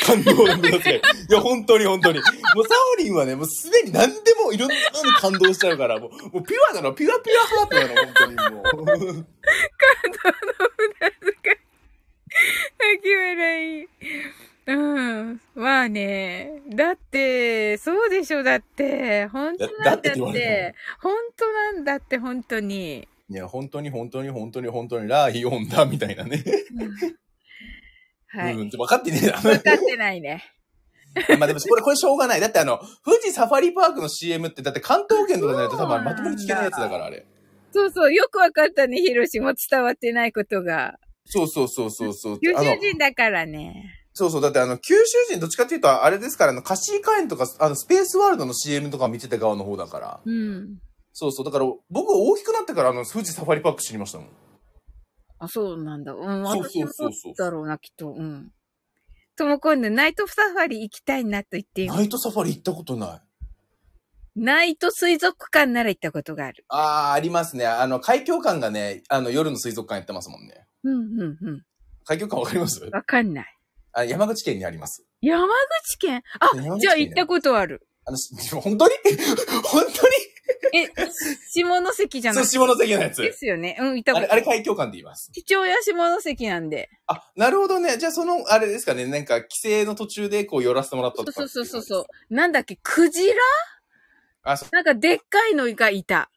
[0.07, 1.03] 感動なんだって。
[1.29, 2.19] いや、本当に本当に。
[2.19, 9.27] もうサオリンはね、もうすでに何でもいろんなのに感動しちゃうから、もう、もうピュアなの、ピュアピュアハートなの、本当にもう。
[12.79, 13.89] 泣き笑い。
[14.69, 15.41] うん。
[15.55, 16.63] まあね。
[16.69, 19.27] だって、そうでしょ、だって。
[19.29, 20.75] 本当なんだってって。
[21.01, 23.09] 本当なんだって、本当に。
[23.31, 26.43] いや、本当に本当に本当に本当にラーイオンだ、みたいなね。
[28.29, 28.55] はい。
[28.55, 29.39] うん、分かってねえな。
[29.39, 30.45] 分かってないね。
[31.39, 32.41] まあでも、これ、これしょうがない。
[32.41, 37.27] だってあの、富士サファリパークの CM って、だって関東圏とかじゃないと多分まともに聞けないやつだから、あれ。
[37.73, 40.99] そうそう、よく分かったね、ヒロシも伝わってないことが。
[41.25, 42.41] そうそうそうそうそう。
[42.41, 43.98] 九州人だからね。
[44.19, 44.41] そうそう。
[44.41, 50.21] だってあの、九州人どっちかっていうと、あれですから、あの、カシーカエンとか、あの、スペースワールドの CM とか見てた側の方だから。
[50.25, 50.79] うん。
[51.13, 51.45] そうそう。
[51.45, 54.29] だから、僕大きくなってから、あの、富士サファリパーク知りましたもん。
[55.39, 56.13] あ、そうなんだ。
[56.13, 58.11] うん、そう私もそうだろうな、きっと。
[58.11, 58.51] うん。
[59.37, 63.21] とも今度ナイトサファリ行きたいなと言ってナイトサファリ行ったことない。
[64.35, 66.65] ナイト水族館なら行ったことがある。
[66.69, 67.67] ああ、ありますね。
[67.67, 70.67] あの、海峡館がね、あの、夜の水族館やってますもんね。
[70.83, 71.63] うん、うん、うん。
[72.05, 72.85] 海峡館わかります？
[72.85, 73.58] わかんない。
[73.93, 75.05] あ山口県にあります。
[75.21, 75.47] 山
[75.85, 76.23] 口県？
[76.41, 77.87] あ山口県、ねじゃあ行ったことある。
[78.05, 78.95] あの、し本当に？
[79.65, 80.09] 本当
[80.73, 80.89] え、
[81.51, 83.33] 下関じゃにそう、ない下関のやつで。
[83.33, 83.77] すよね。
[83.81, 85.31] うん、行ったあれ、ことあれ海峡館で言います。
[85.33, 86.89] 父親下関なんで。
[87.07, 87.99] あ、なるほどね。
[87.99, 89.07] じゃあその、あれですかね。
[89.07, 91.33] なんか、帰省の途中でこう寄らせてもらったとか。
[91.33, 92.35] そうそうそうそう。
[92.35, 93.35] なんだっけ、クジラ？
[94.43, 96.31] あ、そう、なんかでっかいのがいた。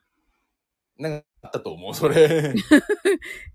[0.98, 2.54] なんかあったと思う、それ。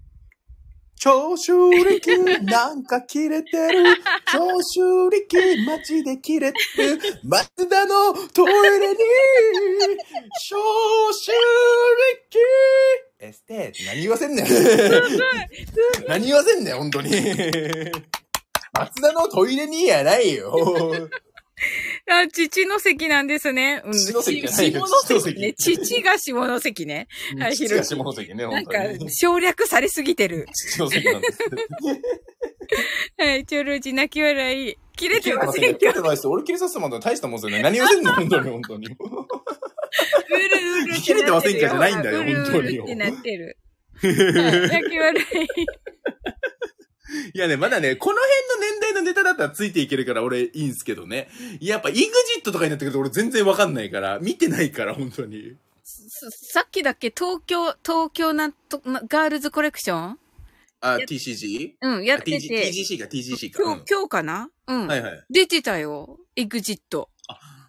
[1.06, 3.84] 長州力なんか切れてる。
[4.32, 6.98] 長州力マジで切れてる。
[7.22, 8.96] 松田のトイレに、
[10.50, 10.56] 長
[11.12, 12.40] 州力
[13.20, 14.46] エステ何言わせんねん。
[16.08, 17.10] 何言わせんねん、本当に。
[18.72, 20.52] 松田のトイレにやないよ。
[22.10, 23.82] あ、父の関なんですね。
[23.84, 23.92] うん。
[23.92, 25.54] 父の関じゃないよ下関ね。
[25.54, 27.08] 父が下関ね。
[27.38, 30.46] はい父が下関ね、なんか本当に。、省略されすぎてる。
[30.52, 31.38] 父の関なんです。
[33.16, 34.76] はい、ちょろじ泣き笑い。
[34.96, 35.76] 切れてません。
[35.76, 36.32] 切れてないですよ。
[36.32, 37.62] 俺切れさせてもらったら大したもんですよね。
[37.62, 38.86] 何言わせんの本当に、本当に。
[38.88, 38.98] うる
[40.84, 40.94] うる。
[41.02, 43.58] 切れてませんかじゃないんだようるうる本当にってなってる。
[44.02, 44.12] はい
[44.68, 45.26] 泣き笑い。
[47.34, 51.28] いやね、まだね、この辺の年代のネタだったらついていけるから俺いいんすけどね。
[51.60, 52.06] やっぱ、イグジ
[52.40, 55.56] ットとかになってくると俺全然わかんないから、見てないから、本当に。
[55.84, 60.18] ささっきだっけ東京、東京なんと、なガールズコレクション？
[60.80, 61.72] あ、や TCG?
[61.80, 62.70] うん、やあってて。
[62.70, 63.62] TGC か、TGC か。
[63.62, 64.50] 今日、今日かな？
[64.66, 64.82] うん。
[64.82, 65.24] うんはいはい。
[65.30, 66.18] 出てたよ。
[66.36, 67.08] エグジット。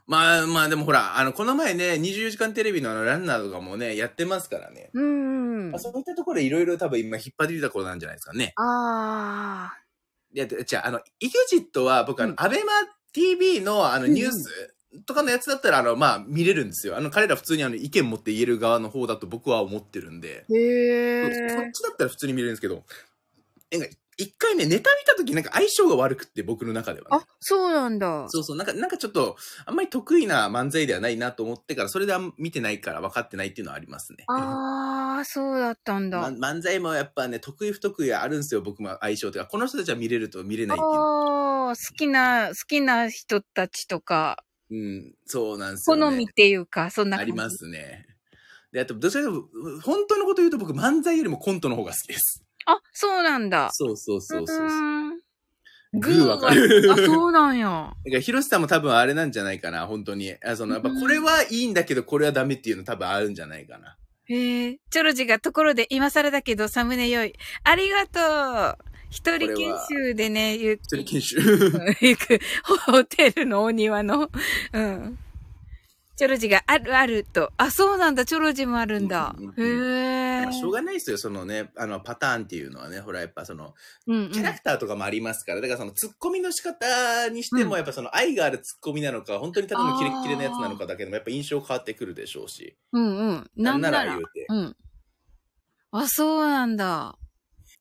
[0.07, 4.89] まあまあ、でもほら、あの、この前ね、24時間テレビのあの、ランナーとかもね、やってますからね。
[4.93, 5.79] うん。
[5.79, 8.53] そういったところでいろいろ多分今引っ張り出た頃なんじゃないですかね。
[8.55, 9.73] あ
[10.34, 12.71] いや、でじゃあ、あの、イグジットは僕、あうんの、アベマ
[13.11, 14.73] TV のあの、ニュース
[15.05, 16.95] とかのやつだったら、あの、まあ、見れるんですよ。
[16.95, 20.45] あの、彼ら普通にあの、意見持って言える側の方だと僕は思ってるんで。
[20.49, 20.55] ー。
[20.57, 21.71] へそっー。
[21.73, 22.85] ちだったら普通に見れるんですけど、
[23.71, 23.88] なんか、
[24.18, 28.26] 一回ね、ネタ見た時なんか相性が悪くって、僕の中では、ねあ。、そうなんだ。
[28.30, 34.26] そうそう、なんか、なんかちょっと、あんまり得意な漫才ではないなと思ってから、それで見てないから分かってないっていうのはありますね。
[34.27, 36.31] あー、そうだったんだ。
[36.31, 40.89] ま漫才もやっぱね、得意不得意あるんですよ、僕も相性とか、この人たちは見れると見れないっていう。
[40.89, 46.02] あー、好きな、好きな人たちとか、うん、そうなんですよ、ね。
[46.02, 47.31] 好みっていうか、そんな感じ。
[47.31, 47.49] ありま。
[47.49, 48.07] すね。
[48.72, 52.44] で、あと、どちらかというと、本当のこと言うと僕、漫才よりもコントの方が好きです。
[52.68, 53.69] あ、そうなんだ。
[53.72, 55.19] そうそうそうそうそう。
[55.94, 57.68] グーわかるあ、そうなんや。
[58.06, 60.35] だから、ヒロシさんも多分あれなんじゃないかな、本当に。
[60.44, 63.98] あその、やっぱこれはいいんだけど、これはダメっていうの多分あるんじゃないかな。
[64.26, 64.80] へえ。
[64.89, 67.34] チョロジがところで今更だけどサムネ良い。
[67.64, 68.88] ありがとう。
[69.10, 71.38] 一人研修でね、ゆ一人研修。
[72.02, 72.39] 行く、
[72.85, 74.30] ホテルのお庭の。
[74.73, 75.18] うん。
[76.18, 77.53] チョロジがあるあると。
[77.57, 78.26] あ、そうなんだ。
[78.26, 79.53] チョロジもあるんだうん。
[79.56, 80.52] へえまあ。
[80.52, 83.76] しょうがないですよ、そのね、あの、パターンっていうのはね、ほら、やっぱその、
[84.07, 92.76] うんうんキャラクターとかもありますから、だからその、ツッコミの仕方にしても、うんやっぱその、愛があるツッコミなのか、本当にただのキレッキレなやつなのあかだけでも、やっぱ印象変わってくるでしょうし。
[92.94, 93.52] うんうん。
[93.56, 94.31] なんならなんなら言う。
[94.34, 94.48] て。
[94.49, 94.76] うん。
[95.91, 97.15] あ、そうなんだ。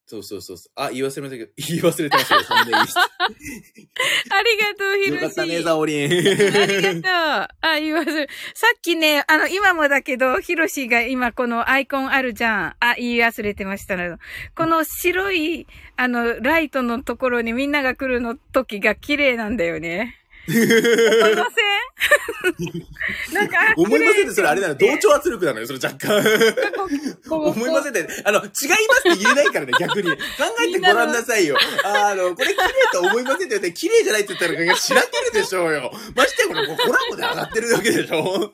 [0.09, 0.73] そうそうそうそう。
[0.77, 3.09] あ、言い忘れましたけど、 言い忘れてましたよ、そんないい人あ
[4.43, 5.23] りがとう、ひろし。
[5.23, 6.05] よかったね、ザオリン。
[6.05, 7.57] ありがとう。
[7.61, 8.29] あ、言わず。
[8.55, 12.77] さっきね、あの、今もだけど、ヒロシが今このアイコンあるじゃん。
[12.79, 14.15] あ、言い忘れてましたね。
[14.55, 15.67] この白い、
[15.97, 20.26] あの、ライトのところにみんなが来るの時が綺麗なんだよね。
[20.49, 21.67] 思いません？
[23.35, 26.23] なんか、あ思いませんって、それあれなの、同調圧力なのよ、それ若干。
[27.29, 30.11] 思いませんって、あの、違いますって言えないからね、 逆に。
[30.11, 30.17] 考
[30.61, 31.57] えてごらんなさいよ。
[31.85, 32.59] あの、これ綺麗
[32.93, 35.93] と思いませんって言って、綺麗じゃないって言ったら、しらけるでしょうよ。
[36.15, 38.53] ましてやこれ、コラボで上がってるだけでしょ。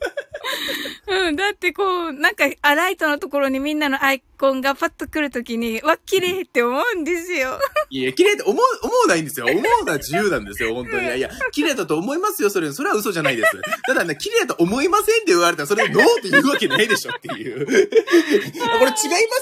[1.08, 7.60] うん、だってこう、なんか、あ、ライトのところにみんなのアイコンがパッと来るときに、わ、綺麗って思うんですよ。
[7.90, 9.46] いや、綺麗って思う、思うないんですよ。
[9.46, 11.04] 思うのは自由なんですよ、本当に。
[11.04, 12.72] いやいや、綺麗だと思いますよ、それ。
[12.72, 13.50] それは嘘じゃないです。
[13.86, 17.66] ただね、綺麗と思いませんって言われたら、それでノーって言うわけないでしょっていう。
[17.66, 18.98] これ違いますって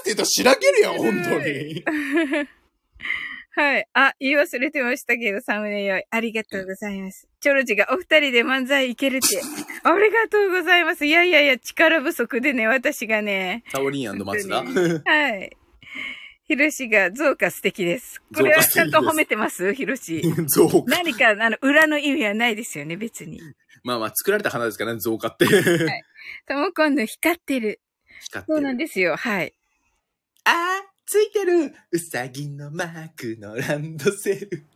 [0.06, 1.84] 言うと、しらけるよ、本当に。
[3.52, 3.86] はい。
[3.94, 6.04] あ、言い忘れてましたけど、サムネよい。
[6.08, 7.28] ありがとうございます。
[7.40, 9.26] チョロジがお二人で漫才いけるって。
[9.82, 11.04] ありがとうございます。
[11.04, 13.64] いやいやいや、力不足でね、私がね。
[13.68, 14.62] サオリン松田。
[14.62, 15.56] はい。
[16.50, 18.20] ヒロシが増加素敵です。
[18.34, 19.72] これはちゃんと褒めてます？
[19.72, 20.20] ヒロシ。
[20.48, 20.82] 増加。
[20.88, 23.40] 何か、あの、裏の意味はないですよね、別に。
[23.84, 25.46] まあまあ、作られた花ですからね、増加って。
[25.46, 27.80] とも今度光ってる。
[28.22, 28.84] 光ってそうなんる。
[28.84, 29.14] ですよ。
[29.14, 29.54] はい。
[30.42, 30.54] あー、
[31.06, 31.72] ついてる。
[31.92, 34.66] うさぎのマークのランドセル。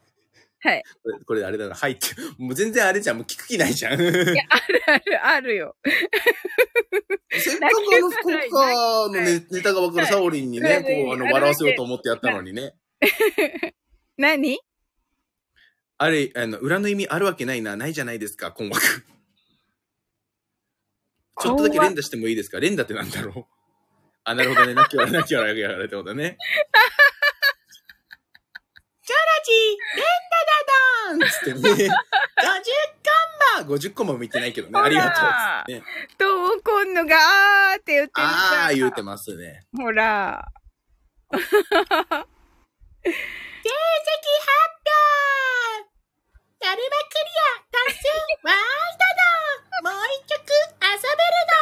[0.64, 0.82] はい。
[1.02, 2.06] これ、これあれだな、はいって。
[2.38, 3.16] もう全然あれじゃん。
[3.18, 4.00] もう聞く気ないじゃん。
[4.00, 4.10] いや、
[4.48, 5.76] あるある、あるよ。
[7.30, 12.74] せっかくあの福岡のネネタがわかるサオリンにね、はいこう、あの、はい笑わせようと思ってやったのにね。
[14.16, 14.58] 何？
[15.98, 18.82] あれ、あの、裏の意味あるわけないな、ないじゃないですか、困惑。
[21.42, 22.58] ちょっとだけ連打してもいいですか？
[22.60, 23.44] 連打ってなんだろう？
[24.24, 24.72] あ、なるほどね。
[24.74, 26.38] なきゃ、なきゃ、なきゃ、なきゃってことね。
[29.06, 29.52] チャラチ
[29.96, 30.04] 連
[30.34, 31.88] 打だだーんつってね。
[31.88, 34.80] 50コンマ !50 コも言ってないけどね。
[34.80, 35.12] ありがとう。
[35.12, 35.82] つってね。
[36.18, 39.66] ともこんのが、あーって言ってるあー、言うてますね。
[39.76, 40.46] ほら。
[41.34, 41.40] 成
[43.10, 44.54] 績発
[44.84, 45.94] 表
[46.60, 48.08] ダルマクリア達成
[48.42, 48.60] ワール
[48.96, 49.04] ド
[49.84, 50.40] だもう一曲
[50.80, 51.56] 遊べるだ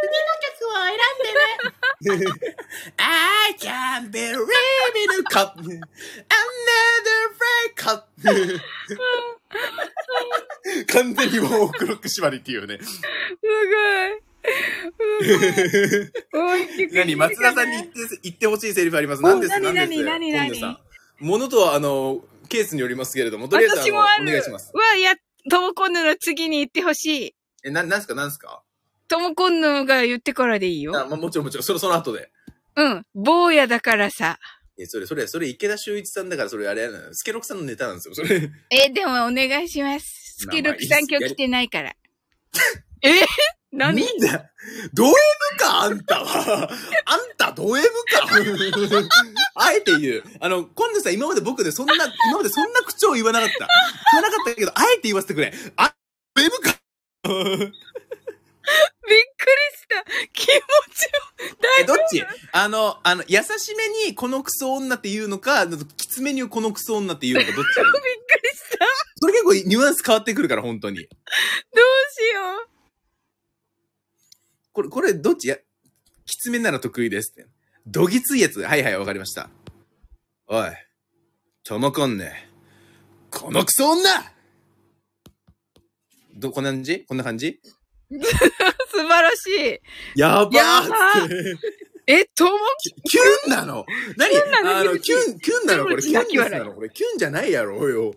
[0.00, 1.77] 次の曲を選んでね
[2.98, 4.38] I can't believe
[5.18, 5.74] it cut another
[7.34, 8.04] break cut
[10.92, 12.78] 完全にもうクロック縛りっていうね。
[12.82, 13.00] す
[13.42, 15.26] ごい。
[15.26, 16.88] すごい。
[16.92, 17.92] 何松田さんに言って、
[18.22, 19.22] 言ってほしいセリフあります？
[19.22, 19.58] お何です？
[19.58, 20.04] 何何です？
[20.04, 20.78] 何何今度さん
[21.20, 24.28] ものとは、あの、ケースによりますけれども、とりあえずあの私もある。
[24.28, 24.70] お願いします。
[24.72, 25.14] わ、や、
[25.50, 27.34] ともこんぬの次に言ってほしい。
[27.64, 28.14] え、な、なんすか？
[28.14, 28.62] なんすか？
[29.08, 30.98] ともこんぬが言ってからでいいよ。
[30.98, 32.30] あ、まあ、もちろんもちろん、それその後で。
[32.76, 33.06] うん。
[33.14, 34.38] 坊やだからさ。
[34.78, 38.48] え、それ、それ、それ、池田修一さんだから、それ、あれ、スケロクさんのネタなんですよ、それ。
[38.70, 40.36] え、でもお願いします。
[40.38, 41.96] スケルクさん今日来てないから。
[43.02, 43.10] え？
[43.72, 43.96] 何？
[43.96, 44.44] みんな、
[44.94, 45.14] ド M
[45.58, 46.70] か、あんたは。
[47.04, 48.28] あんた、ド M か？
[49.56, 50.24] あえて言う。
[50.40, 53.68] あの、今度さ、今まで僕でそんな、今までそんな口調言わなかった。
[54.12, 55.52] 言わなかったけど、あえて言わせてくれ。
[55.76, 55.94] あ、
[56.34, 56.78] ド M か？
[59.08, 60.04] びっくりした。
[60.32, 60.60] 気持ちを。
[61.80, 62.24] え、どっち？
[62.52, 65.66] あの、あの、優しめにこのクソ女って言うのか、
[65.96, 67.76] きつめにこのクソ女って言うのか、どっち？
[67.76, 67.86] びっく
[68.42, 68.86] りした。
[69.20, 70.96] それ結構ニュアンス変わってくるから、本当に。
[70.98, 71.06] どう
[72.12, 72.68] しよう。
[74.72, 75.48] これ、これ、どっち？
[75.48, 75.56] や、
[76.26, 77.46] きつめなら得意ですって。
[77.86, 78.60] どぎついやつ。
[78.60, 79.48] はいはい、わかりました。
[80.46, 80.70] おい、
[81.64, 82.50] ともこんね。
[83.30, 84.10] このクソ女
[86.34, 87.04] ど、こんな感じ？
[87.06, 87.60] こんな感じ？
[88.90, 89.80] 素晴らし
[90.16, 90.18] い。
[90.18, 91.56] やばーって。
[92.06, 92.50] え、とも
[93.04, 93.84] キュンなの？
[94.16, 94.30] 何？
[94.30, 94.76] キュンなの？
[94.78, 95.84] あの、キュン、キュンなの？
[95.84, 98.14] これ、キュンなのこれ、キュンじゃないやろよ。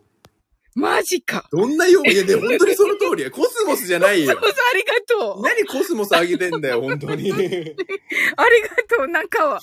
[0.74, 1.48] マジか。
[1.52, 3.32] どんなよう、いや、で、本当にその通りや。
[3.32, 4.32] コスモスじゃないよ。
[4.32, 4.34] あ
[4.76, 5.42] りがとう。
[5.42, 7.30] 何コスモスあげてんだよ、本当に。
[7.36, 7.76] ありが
[8.88, 9.60] とう、中は。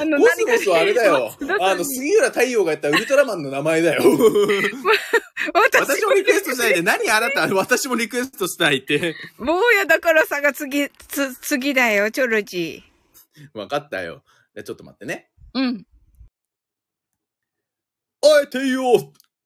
[0.00, 4.02] あの、コスモスはあれだよあの、杉浦太陽がやったウルトラマンの名前だよ。
[5.54, 9.14] 私私もリクエストしないで、何あなた、私もリクエストしたいって。
[9.38, 12.82] 坊やだからさが次、つ、次だよ、チョロジ
[13.54, 14.24] わかったよ。
[14.54, 15.30] じゃあちょっと待ってね。
[15.54, 15.60] ー。
[15.60, 15.86] うん。
[18.20, 18.76] あえて言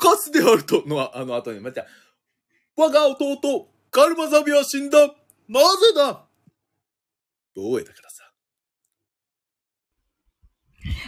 [0.04, 1.86] おうカスであるとの、あの後に、また、
[2.76, 4.98] 我が弟、カルマザビは死んだ。
[4.98, 5.14] なぜ
[5.94, 6.24] だ
[7.54, 8.32] どうやだからさ。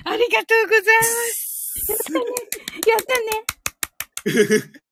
[0.05, 2.13] ありがとうございます。
[2.89, 3.31] やったね。
[4.27, 4.85] やったね。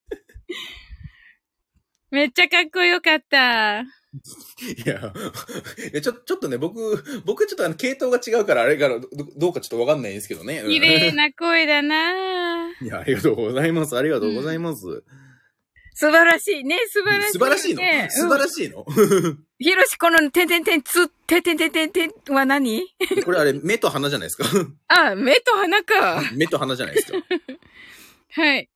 [2.11, 3.85] めっちゃかっこよかった。
[4.15, 5.13] いや、
[5.93, 10.61] いやちょ、ちょっとね、僕、僕ちょっとあの、系統が違うから、あれからど、どうかちょっとわかんないんですけどね。
[10.61, 13.97] うん綺麗な声だな いや、ありがとうございます。
[13.97, 14.83] ありがとうございます。
[15.95, 17.83] 素晴らしいね、素晴らしい、素晴らしいの？
[17.83, 18.09] ね。
[18.11, 18.85] 素晴らしいの、
[19.59, 22.83] ひろし、 この、てんてんてん、つ、てんてんてんてんてんは何？
[23.25, 24.45] これあれ、目と鼻じゃないですか？
[24.89, 26.23] あ、目と鼻か。
[26.35, 27.19] 目と鼻じゃないですか？
[28.31, 28.69] はい。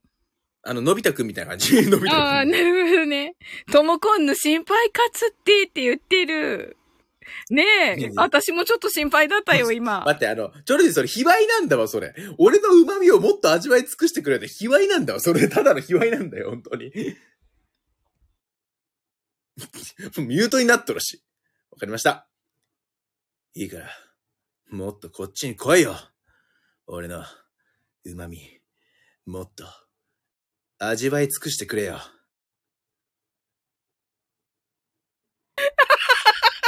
[0.66, 1.74] あの、のび太くんみたいな感じ。
[1.88, 2.10] のび太くん。
[2.12, 3.36] ああ、なるほどね。
[3.72, 6.76] ともこんぬ心配かつってって言ってる。
[7.50, 7.64] ね
[7.98, 10.04] え私もちょっと心配だったよ、 今。
[10.04, 12.14] 待って、あの、ちょろじそれ、卑猥なんだわ、それ。
[12.38, 15.20] 俺の旨味をもっと味わい尽くしてくれて、卑猥なんだわ。
[15.20, 16.90] それ、ただの卑猥なんだよ、本当に。
[20.18, 21.22] ミュートになっとるし。
[21.70, 22.28] わかりました。
[23.54, 23.90] いいから、
[24.70, 25.96] もっとこっちに来いよ。
[26.86, 27.24] 俺の、
[28.04, 28.60] 旨味、
[29.24, 29.64] もっと、
[30.78, 31.98] 味わい尽くしてくれよ。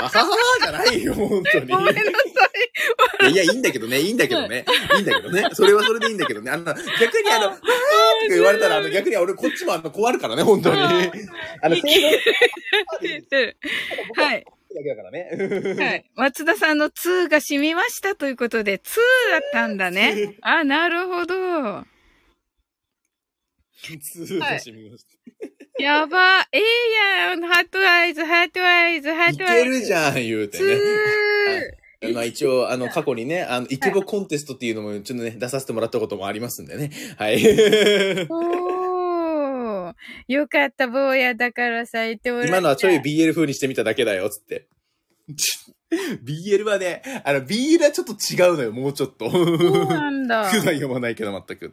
[0.01, 1.67] あはははじゃないよ、本当に。
[1.67, 2.01] ごめんなさ
[3.27, 3.33] い。
[3.33, 4.65] いや、いやいいんだけどね、いいんだけどね。
[4.97, 5.49] いいんだけどね。
[5.53, 6.51] それはそれでいいんだけどね。
[6.53, 7.65] あの、逆にあの、わーとか
[8.31, 10.81] 言われたら、あの、逆に俺こっちもあの、困るからね、本当に。
[10.81, 12.13] あの、い正論
[14.25, 14.45] はい。
[14.75, 15.75] だけだからね。
[15.85, 16.11] はい。
[16.15, 18.81] 松田さんの2が染みましたということで、2
[19.33, 20.37] だったんだね。
[20.43, 21.85] あ、なるほど。
[23.99, 25.83] 通が染みました。
[25.83, 26.41] やば。
[26.53, 26.61] ええ
[27.29, 27.43] やん。
[27.43, 29.65] ハートアイズ、ハートアイズ、ハーいトアイズ。
[29.65, 30.75] けるじゃん、言うてツね。
[32.03, 32.15] ー。
[32.15, 36.91] まあ一応、あの、過去にね、あの、イケボコンテストっていうのもちょっとね、出させてもらったこともありますんでね。
[37.17, 37.39] はい。
[38.31, 39.95] お
[40.29, 44.67] よかった、坊やだからさ、言ってもら今のはちょい BL 風にしてみただけだよ、つって。
[46.25, 49.31] BL はね、あの、BL はちょっと違うのよ、もうちょっと。
[49.31, 50.51] そうなんだ。
[50.51, 51.73] 普段読まないけど、全く。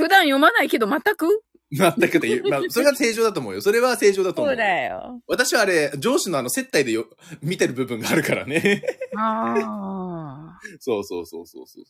[0.00, 1.42] 普段読まないけど全く？
[1.72, 2.48] 全くで言う。
[2.48, 3.60] まあ、それが正常だと思うよ。
[3.62, 4.48] それは正常だと思。
[4.48, 5.20] そううだよ。
[5.28, 7.06] 私はあれ、上司のあの、接待でよ、
[7.42, 8.82] 見てる部分があるからね。
[9.16, 10.60] ああ。
[10.80, 11.84] そうそうそうそうそう。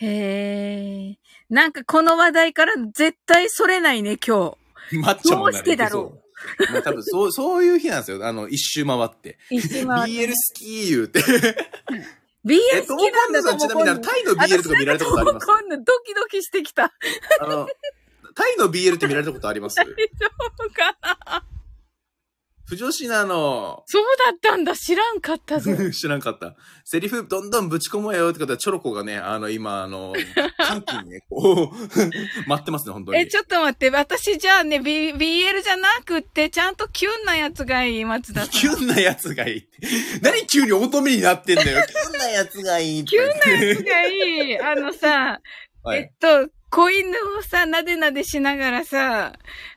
[0.00, 1.18] へえ。
[1.48, 4.56] なんかこの話題から絶対それないね、今
[5.02, 6.20] マッチョもなどうしてだろ
[6.68, 6.72] う。
[6.72, 8.24] まあ多分そう、そういう日なんですよ。
[8.24, 9.38] あの、一周回って。
[9.48, 9.56] 日。
[9.56, 11.20] 一周回って BL 好き言うて。
[12.46, 15.46] BL え、好きなんだちなみにあの、タイの BL とか見られたことあります？
[15.46, 16.84] 今度ドキドキしてきた。
[17.40, 17.68] あの、
[18.34, 19.76] タイの BL って見られたことあります？
[19.80, 19.92] 大丈
[20.60, 20.96] 夫か
[21.26, 21.44] な？
[22.68, 23.82] 不女子なの。
[23.86, 24.76] そうだったんだ。
[24.76, 25.72] 知らんかったぞ。
[25.90, 26.54] 知らんかった。
[26.84, 30.14] セリフどんどんぶち込もうよってことは、チョロコがね、あの、今、あの、
[30.62, 31.76] 歓喜にね、こう、
[32.46, 33.20] 待ってますね、本当に。
[33.20, 33.88] え、ちょっと待って。
[33.88, 38.50] 私じゃあね、B、BL じゃなくって、ちゃんとキュンなやつがいい、松田さん。
[38.50, 39.68] キュンなやつがいい。
[40.20, 41.82] 何急に乙女になってんだよ。
[41.86, 43.04] キュンなやつがいい。
[43.06, 43.34] キュンな
[43.66, 44.18] やつがい
[44.50, 44.60] い。
[44.60, 45.40] あのさ、
[45.84, 49.32] はいえっと、子犬をさ、なでなでしながらさ、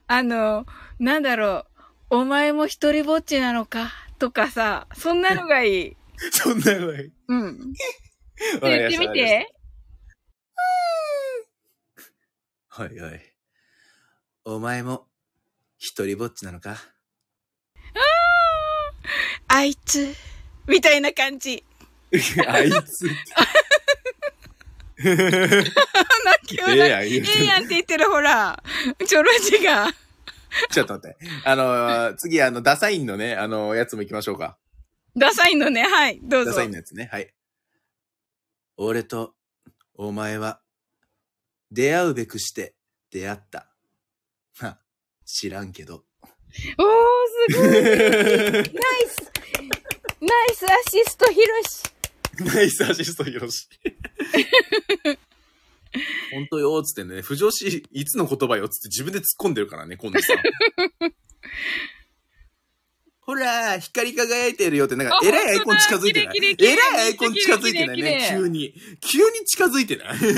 [0.08, 0.66] あの、
[1.00, 1.71] なんだろう、
[2.14, 3.90] お前も一人ぼっちなのか？
[4.20, 5.98] とかさ、そんなのがいい。
[6.34, 7.12] そんなのがいい。
[7.30, 7.74] うん。
[8.62, 9.50] 言ってみて。
[12.68, 13.34] はいはい。
[14.44, 15.08] お前も、
[15.78, 16.76] 一人ぼっちなのか？
[19.48, 20.14] あいつ、
[20.68, 21.64] みたいな感じ。
[22.46, 23.08] あいつ
[25.00, 25.12] え
[27.40, 28.62] えやんって言ってるほら、
[29.08, 29.88] ちょろじが。
[30.72, 31.18] ちょっと待って。
[31.46, 34.58] あの、次、あの、ダサインのね、あの、やつも行きましょうか。
[35.16, 36.72] ダサいのね、はい、どうぞダサイン。
[36.72, 37.10] のやつね。
[37.12, 37.34] はい。
[38.78, 39.36] 俺と、
[39.96, 40.62] お前は、
[41.72, 42.76] 出会うべくして
[43.12, 43.70] 出会った。
[44.58, 44.80] は、
[45.26, 46.06] 知らんけど。
[46.78, 47.72] おー、すごい。
[47.72, 48.64] ナイ
[49.08, 49.32] ス。
[50.20, 52.56] ナイスアシスト、ヒロシ。
[52.56, 53.68] ナイスアシスト、ヒロシ。
[56.34, 60.34] 本当よ、つってね、不女子、いつの言葉よ、つって自分で突っ込んでるからね、今度さ。
[60.34, 60.38] ん。
[63.24, 66.56] ほら、光り輝いてるよって、なんか、あえらいアイコン近づいてない。
[66.60, 68.74] えらいアイコン近づいてないね、急に。
[69.00, 70.18] 急に近づいてない。
[70.20, 70.36] それ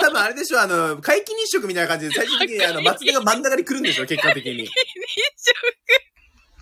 [0.00, 4.68] 多分あれでしょ、あの、皆既日食みたいな感じで、最終的にあの、松田が真ん中に来るんでしょ、結果的に。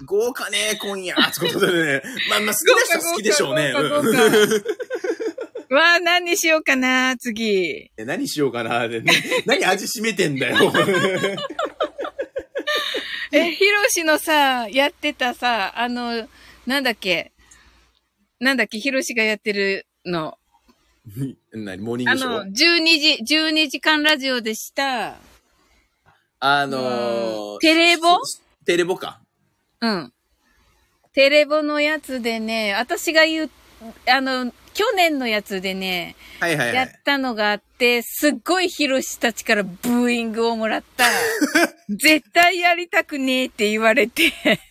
[0.04, 1.14] 豪華ね、今夜。
[1.14, 2.02] ってことでね。
[2.30, 3.74] まあまあ、好きな人は好きでしょうね。
[5.74, 7.90] わあ、何にしようかな、次。
[7.96, 9.10] え何しようかなで、ね、
[9.46, 10.56] 何味しめてんだよ。
[13.32, 16.28] え、ヒロシのさ、やってたさ、あの、
[16.66, 17.32] なんだっけ。
[18.38, 20.36] なんだっけ、ヒロシがやってるの。
[21.52, 22.54] 何モーニングショあの、ー12
[23.24, 25.16] 時、12時間ラジオでした。
[26.38, 28.18] あのー、テレボ？
[28.66, 29.22] テレボか。
[29.80, 30.12] うん。
[31.14, 33.50] テレボのやつでね、私が言う、
[34.06, 36.90] あの、去年のやつでね、はいはいはやっい。
[37.04, 41.04] たのがあって、すっごいヒロシたちからブーイングをもらった。
[41.88, 44.30] 絶対やりたくねえって言われて、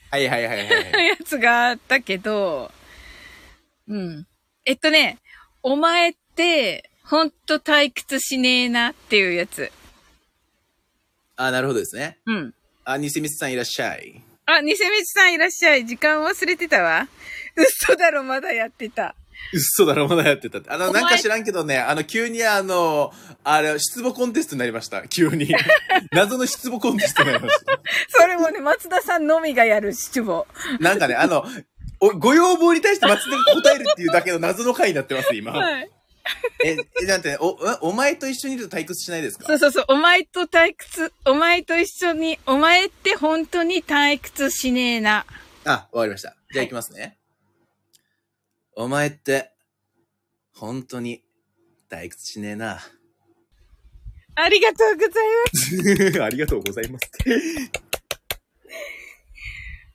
[0.10, 1.08] はいはいはいはい。
[1.08, 2.72] やつがあったけど、
[3.88, 4.28] うん。
[4.66, 5.20] えっとね、
[5.64, 9.72] お前って、ほんと退屈しねえなっていうやつ。
[11.36, 12.18] あ、なるほどですね。
[12.26, 12.54] うん。
[12.86, 14.22] あ、ニセミスさんいらっしゃい。
[14.46, 15.86] あ、ニセミチさんいらっしゃい。
[15.86, 17.08] 時間忘れてたわ。
[17.56, 19.16] 嘘だろ、まだやってた。
[19.54, 20.70] 嘘だろ、まだやってたって。
[20.70, 23.12] あの、なんか知らんけどね、あの、急にあの、
[23.44, 25.08] あれ、出母コンテストになりました。
[25.08, 25.54] 急に。
[26.12, 27.80] 謎の出母コンテストになりました。
[28.22, 30.48] それもね、松田さんのみがやる七五。
[30.80, 31.46] なんかね、あの、
[32.00, 35.52] おご要望に対して松田が答えるっていうだけの謎の回になってます、今。
[35.52, 35.90] はい。
[36.64, 39.46] え、え、なんて、お、えお前と一緒にいると退屈しないですか？
[39.48, 39.86] そうそうそう。
[39.90, 45.26] お前と退屈、お前と一緒に、お前って本当に退屈しねえな。
[45.66, 46.36] あ、わかりました。
[46.54, 47.18] じゃあ行きますね。
[48.76, 49.52] お前って、
[50.54, 51.24] 本当に
[51.90, 52.80] 退屈しねえな。
[54.36, 55.26] ありがとうござい
[56.10, 56.22] ます。
[56.24, 57.12] ありがとうございます。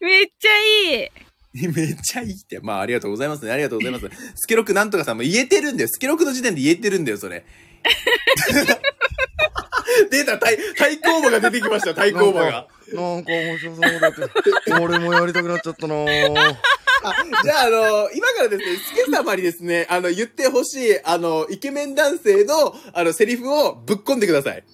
[0.00, 0.58] めっちゃ
[0.94, 1.10] いい。
[1.72, 2.60] めっちゃいいって。
[2.60, 3.50] まあ、ありがとうございますね。
[3.50, 4.10] ありがとうございます。
[4.34, 5.88] スケロクなんとかさんも言えてるんだよ。
[5.88, 7.46] スケロクの時点で言えてるんだよ、それ。
[10.10, 12.68] 出た、対、対抗馬が出てきました、対抗馬が。
[12.92, 14.20] なんか面白そうだって。
[14.74, 16.56] 俺もやりたくなっちゃったなぁ。
[17.10, 24.64] あ、じゃあ、あの、今からですね、スケ様にですね、あの、言ってほしい、あの、イケメン男性の、あの、セリフをぶっ込んでください。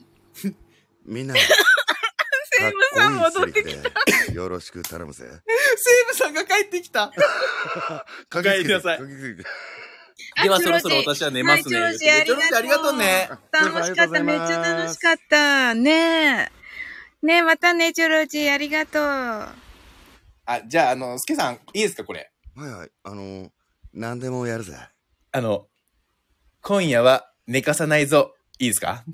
[1.04, 3.90] みんな、セイムさん戻ってきた。
[4.26, 4.32] て。
[4.32, 5.24] よろしく頼むぜ。
[5.24, 5.38] セー
[6.08, 7.12] ブさんが帰ってきた。
[8.28, 8.98] かけて帰りなさい
[10.42, 11.80] ではそろそろ私は寝ますね。
[11.80, 13.28] はいチョありがとうね。
[13.50, 14.22] 楽しかった。
[14.22, 15.74] めっちゃ楽しかった。
[15.74, 17.26] ねえ。
[17.26, 19.48] ねえ、またね、チョロチありがとう。
[20.54, 22.30] あ、じゃあ、あの、スケさん、いいですか、これ？
[22.56, 22.90] はいはい。
[23.04, 23.50] あの、
[23.92, 24.76] 何でもやるぜ。
[25.32, 25.66] あの、
[26.60, 28.34] 今夜は寝かさないぞ。
[28.58, 29.04] いいですか？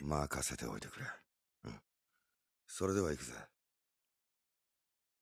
[0.00, 1.06] 任せておいてくれ。
[1.64, 1.80] うん。
[2.66, 3.32] それでは行くぜ。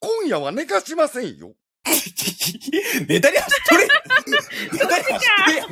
[0.01, 1.55] 今夜は寝かしませんよ。
[3.09, 3.89] ネタに走っとれ
[4.73, 5.69] ネタに走っとれやん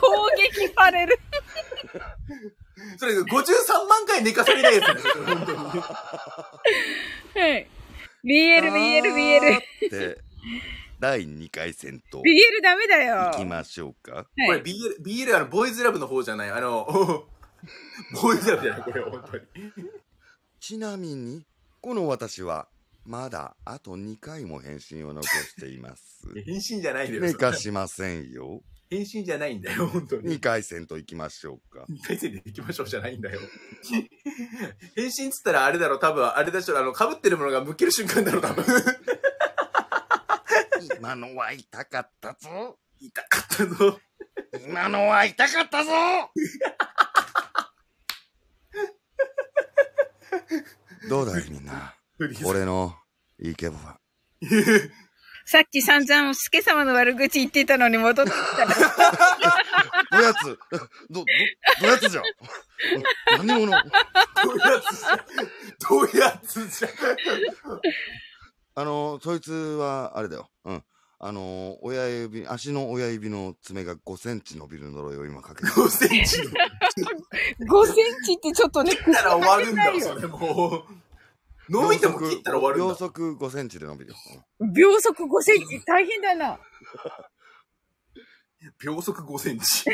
[0.00, 1.18] 攻撃される。
[2.98, 5.00] それ53万回寝かされないやつね。
[5.26, 5.58] 本当に。
[5.58, 5.82] はい。
[8.26, 9.90] BL、BL、BL。
[9.90, 10.18] で、
[10.98, 13.30] 第2回戦と BL ダメだよ。
[13.30, 14.24] 行きましょうか。
[14.24, 14.62] これはい。
[14.62, 16.50] BL、BL あの、ボーイズラブの方じゃない。
[16.50, 16.84] あの、
[18.20, 19.44] ボーイズラブじゃない、これ、本当に。
[20.58, 21.46] ちなみに、
[21.80, 22.68] この私は、
[23.04, 26.26] まだあと2回も返信を残しています。
[26.44, 27.22] 返信じゃないんだよ。
[27.22, 28.64] 寝かしませんよ。
[28.90, 30.36] 返信じゃないんだよ、 本当に。
[30.36, 31.84] 2回戦と行きましょうか。
[31.90, 33.40] 2回戦で行きましょうじゃないんだよ。
[34.94, 38.64] 返信っつったらあれだろ、多分、あれでしょ、あの、被ってるものがむける瞬間だろ、多分。
[40.98, 42.78] 今のは痛かったぞ。
[42.98, 44.00] 痛かったぞ。
[44.66, 45.90] 今のは痛かったぞ
[51.08, 51.94] どうだいみんな？
[52.44, 52.96] 俺の
[53.38, 54.00] イケボは。
[55.48, 58.74] さっき散々、スケ様の悪口言ってたのに戻ってきたら。
[60.10, 60.58] どやつ？
[61.08, 61.24] ど、ど、
[61.80, 62.22] どやつじゃ
[63.38, 63.70] 何者？
[63.70, 63.80] どや
[64.80, 65.00] つ？
[65.00, 65.24] じゃ、
[65.88, 66.88] どういうやつじゃ。
[68.74, 70.50] あの、そいつは、あれだよ。
[70.64, 70.82] うん。
[71.20, 75.72] あの、親指、足の親指の爪が5センチ伸びる呪いを今かけてる。
[75.72, 76.54] 5センチ？5セン
[78.24, 81.05] チってちょっとね、切ったら終わるんだよ、それもう。
[81.68, 82.94] 伸びても切ったら終わるん秒だ。
[82.94, 84.16] 速5センチで伸びるよ。
[84.74, 85.80] 秒速5センチ？
[85.84, 86.58] 大変だな。
[88.82, 89.84] 秒速5センチ。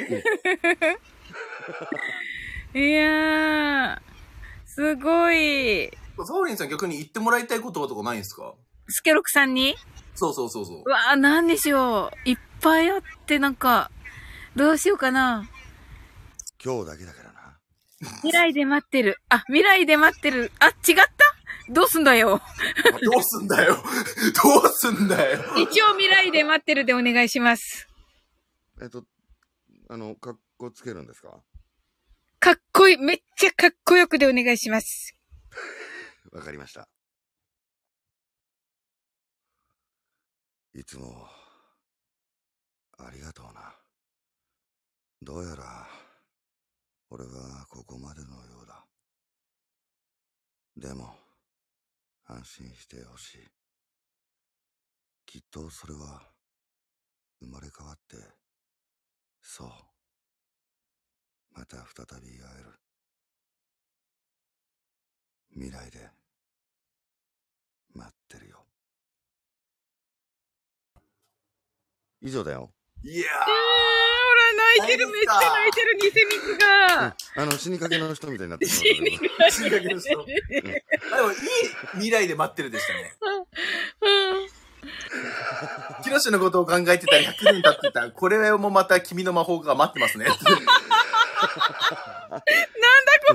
[2.74, 3.98] いやー、
[4.66, 5.90] すごい。
[6.24, 8.54] サオリンさん逆に言ってもらいたいこととかないんですか？
[8.88, 9.74] スケロクさんに？
[10.14, 10.90] そうそうそうそうう。
[10.90, 12.28] わー、なんでしょう。
[12.28, 13.90] いっぱいあって、なんか、
[14.56, 15.48] どうしようかな。
[16.62, 17.58] 今日だけだからな。
[18.22, 19.18] 未来で待ってる。
[19.28, 20.52] あ、未来で待ってる。
[20.60, 21.06] あ、違った
[21.68, 22.40] どうすんだよ。
[23.02, 23.76] どうすんだよ。
[23.76, 23.80] ど
[24.68, 25.40] うすんだよ。
[25.58, 27.88] 一応未来で待ってるでお願いします。
[28.80, 29.04] えっと、
[29.88, 31.40] あの、かっこつけるんですか？
[32.40, 32.96] かっこいい。
[32.98, 35.16] めっちゃかっこよくでお願いします。
[36.32, 36.88] わかりました。
[40.74, 41.28] いつも、
[42.98, 43.76] ありがとうな。
[45.20, 45.86] どうやら、
[47.10, 48.86] 俺はここまでのようだ。
[50.76, 51.14] でも、
[52.34, 53.48] 安心してほしい。
[55.26, 56.30] きっとそれは、
[57.40, 58.16] 生まれ変わって、
[59.40, 59.68] そう。
[61.54, 62.82] また再び会える。
[65.54, 66.10] 未来で
[67.94, 68.64] 待ってるよ
[72.22, 72.72] 以上だよ、
[73.04, 75.08] いやあー、ほら、泣いてる。
[75.08, 77.16] めっちゃ泣いてる、偽ミツが。
[77.36, 78.70] あの死にかけの人みたいになってる。
[78.70, 80.20] 死にー、死にかけの人。
[80.20, 80.24] あ
[81.16, 81.38] でもいい
[81.94, 83.14] 未来で待ってるでしたね。
[86.04, 88.10] ヒロシのことを考えてたら100年経ってた。
[88.10, 90.26] これもまた君の魔法が待ってますね。
[90.26, 90.36] なん。
[90.38, 90.38] だ
[93.28, 93.34] こ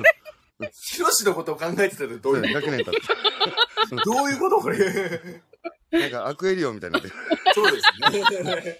[0.59, 3.01] れヒロシのことを考えてたらどういう100年経って
[4.03, 4.77] どういうことこれ。
[5.91, 7.13] なんかアクエリオンみたいになってる
[7.53, 8.79] そうですね。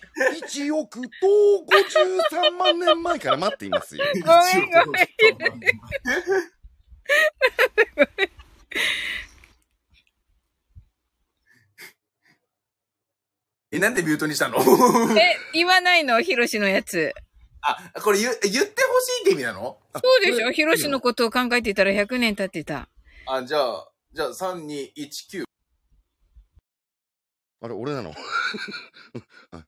[0.69, 1.09] 1億と
[2.37, 4.25] 53万年前から待っていますよごめ
[4.65, 5.07] んごめん。
[13.71, 14.57] え、なんでミュートにしたの？
[14.59, 17.13] え、言わないのヒロシのやつ。
[17.61, 18.65] あ、これ言言ってほしい
[19.23, 19.77] って意味なの？
[19.93, 22.89] そうでしょヒロシのことを考えてたら100年経ってた。
[23.25, 25.43] あ、じゃあ、じゃあ3、2、1、9。
[27.59, 28.13] あれ俺なの？
[29.51, 29.65] あ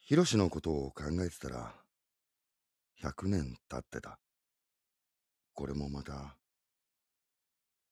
[0.00, 1.74] ヒロシのことを考えてたら
[3.02, 4.18] 100年経ってた。
[5.54, 6.36] これもまた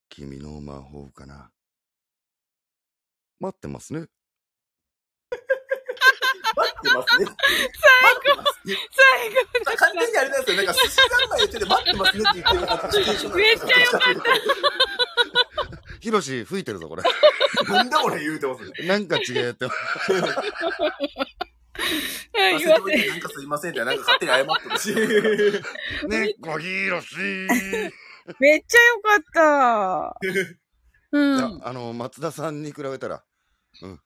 [0.09, 1.51] 君の魔法かな。
[3.41, 4.01] 待ってますね。
[6.55, 7.27] 待ってますね。
[7.27, 9.31] 最高最
[9.65, 10.57] 後完全にあれなんですよ。
[10.57, 13.99] なんか、寿司三昧言ってて待ってますねって言ってるめっちゃよか
[16.03, 17.09] ヒロシ吹いてるぞこれた。
[17.73, 18.89] なんだこれ言うてますね。
[18.89, 19.71] なんか違えって は
[22.51, 26.09] い忘言わせれてなんかすいませんって、なんか勝手に謝ってるし。
[26.09, 27.17] ねこヒロシ
[28.41, 30.19] めっちゃよかった。
[31.13, 31.61] ういやん。
[31.63, 33.23] あの松田さんに比べたら
[33.83, 34.01] うん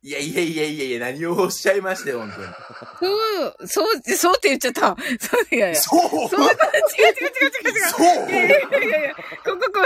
[0.00, 2.46] いやいやいやいやいや、何をおっしゃいましたよ、本当に。
[2.46, 4.96] そう、そう、そうって言っちゃった。
[5.18, 5.80] そう、いやいや。
[5.80, 6.00] そう？
[6.08, 7.90] そう、違う違う違う違う違う。
[7.90, 8.30] そう？
[8.30, 9.82] いやいやいやいや、ここ、ここ、セーブム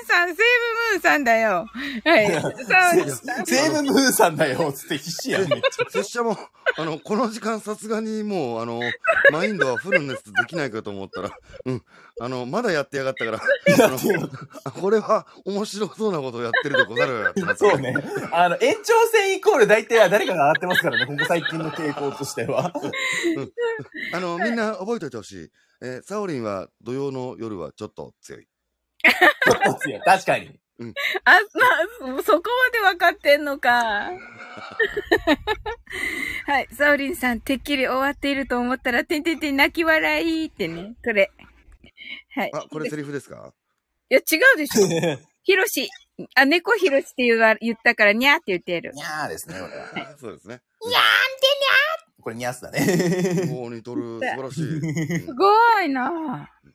[0.00, 0.42] ーンさん、セーブ
[0.92, 1.66] ムーンさんだよ。
[2.04, 2.40] はい。
[2.40, 2.54] そう、
[3.44, 5.90] セーブムーンさんだよ、つって必死やん、めっちゃ。
[5.90, 6.38] 拙者も、
[6.78, 8.80] あの、この時間さすがにもう、あの、
[9.30, 11.30] マインドはフルネスできないかと思ったら、
[11.66, 11.84] うん、
[12.20, 13.40] あの、まだやってやがったから、
[14.72, 17.94] これは面白そうなことをやってるでござるってなって そうね。
[18.32, 22.72] あの、延長戦イコール大体は誰かが上がってますからね、ここ最近の傾向としては。
[24.12, 25.50] あの、みんな覚えておいてほしい。
[25.84, 28.46] えーサオリンは土曜の夜はちょっと強い。
[30.04, 30.60] 確かに。
[31.24, 34.10] あ、な、そこまで分かってんのか。
[36.46, 36.68] はい。
[36.72, 40.94] サオリンさん、てっきり終わっていると思ったら、てんてんてん泣き笑いってね。
[41.04, 41.30] これ。
[42.34, 42.50] はい。
[42.54, 43.52] あ、これセリフですか？
[44.10, 44.86] いや、違うでしょ。
[45.44, 45.88] ヒロシ。
[46.36, 48.92] あ、猫ヒロシって言わ言ったから、にゃーって言ってる。
[48.92, 50.16] にゃーですね、これは。
[50.18, 50.60] そうですね。
[52.20, 53.46] これにゃーすだね。
[53.46, 54.20] もう似とる。
[54.20, 54.78] 素晴らしい。
[54.78, 56.72] うんすごいなぁ。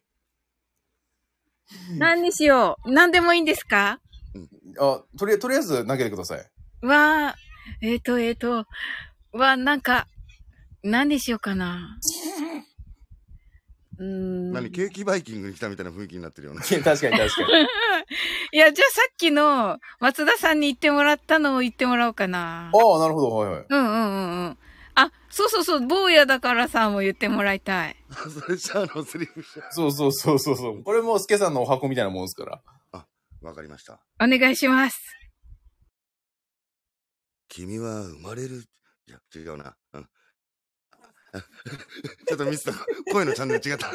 [1.97, 2.91] 何にしよう。
[2.91, 4.01] 何でもいいんですか？
[4.79, 6.45] あ、とりあえず、とりあえず投げてください。
[6.85, 7.35] わあ、
[7.81, 8.65] えっ、ー、と、えっ、ー、と、
[9.31, 10.07] わあ、なんか、
[10.83, 11.97] 何にしようかな。
[13.99, 14.51] うーん。
[14.53, 16.61] 何ケーキバイキングに来たみたいな雰囲気になってるよね。
[16.65, 17.19] 確かに確かに。
[18.53, 22.71] いや、じゃあさっきの松田さんに言ってもらったのを言ってもらおうかな。
[22.73, 23.65] ああ、なるほど、はいはい。
[23.69, 24.57] うんうんうんうん。
[24.95, 27.95] あ、そうそうそう、坊やだからさんも言ってもらいたい。
[28.09, 29.71] それじゃあのセリフじゃ。
[29.71, 30.83] そうそうそうそうそう。
[30.83, 32.61] これもう、スケさんのお箱みたいなもんですから。
[33.41, 33.99] わかりました。
[34.19, 34.99] お願いします。
[37.47, 38.63] 君は生まれる、
[39.07, 39.75] いや、違うな。
[39.93, 40.09] うん。
[41.41, 42.79] ちょっとミスった。
[43.11, 43.91] 声のチャンネル違った。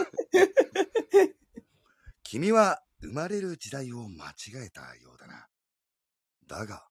[2.22, 5.48] 君は生まれる時代を間違えたようだな。
[6.46, 6.86] だが、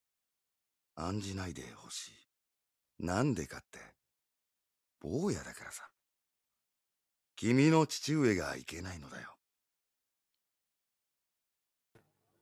[0.95, 3.05] 案じないでほしい。
[3.05, 3.79] なんでかって、
[4.99, 5.89] 坊やだからさ。
[7.35, 9.35] 君の父上がいけないのだよ。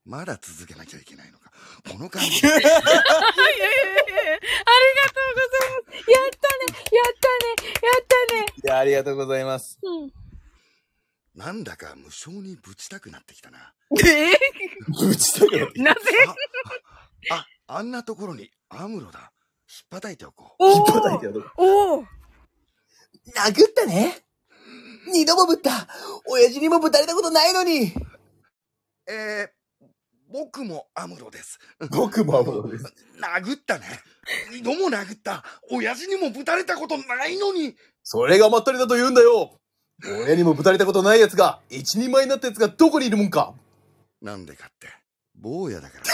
[0.10, 1.52] まだ続けなきゃいけないのか。
[1.88, 2.40] この感じ。
[2.40, 3.12] いやいやいやありがと
[5.14, 6.10] うございます。
[6.10, 9.78] やったねやったねやったねいや、ありがとうございます。
[9.84, 10.12] うん。
[11.36, 13.72] なんだか無性にぶちたくなってきたな。
[14.04, 14.32] え
[15.00, 16.00] ぶちたくなって、なぜ
[17.30, 19.32] あ、あ、んなところにアムロだ。
[19.70, 20.64] 引っ叩いておこう。
[20.66, 21.44] お引っ叩いてやる。
[21.56, 22.08] おお殴っ
[23.76, 24.24] たね。
[25.14, 25.88] 二度もぶった。
[26.26, 27.94] 親父にもぶたれたことないのに。
[29.08, 29.59] えー、
[30.32, 31.60] 僕もアムロです。
[31.90, 32.86] 僕もアムロです。
[33.20, 33.86] 殴ったね。
[34.52, 35.44] 二度も殴った。
[35.72, 37.76] 親父にもぶたれたことないのに。
[38.04, 39.60] それがまったりだと言うんだよ。
[40.04, 43.54] 親にもぶたれたことない奴が、一人前になった奴がどこにいるもんか。
[44.22, 44.88] なんでかって、
[45.36, 46.06] 坊やだから。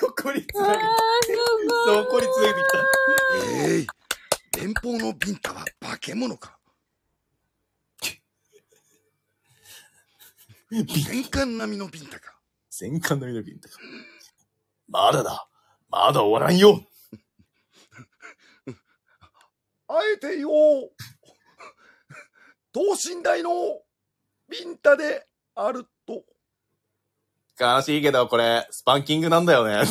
[0.00, 0.86] そこにつなげす
[1.28, 2.78] ごいそこにつなげてきた。
[3.68, 3.86] えい、
[4.60, 6.57] 連邦のビンタは化け物か。
[10.70, 12.38] 戦艦並みのビンタか。
[12.68, 13.78] 戦艦の緑とか。
[14.88, 15.48] まだだ。
[15.88, 16.82] まだ終わらんよ。
[19.88, 20.50] あえてよ
[22.72, 23.50] 等身大の
[24.50, 26.22] ビンタであると。
[27.58, 29.72] 悲しいけど、これ、スパンキングなんだよね。
[29.72, 29.86] 何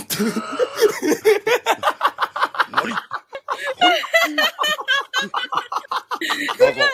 [6.58, 6.90] だが、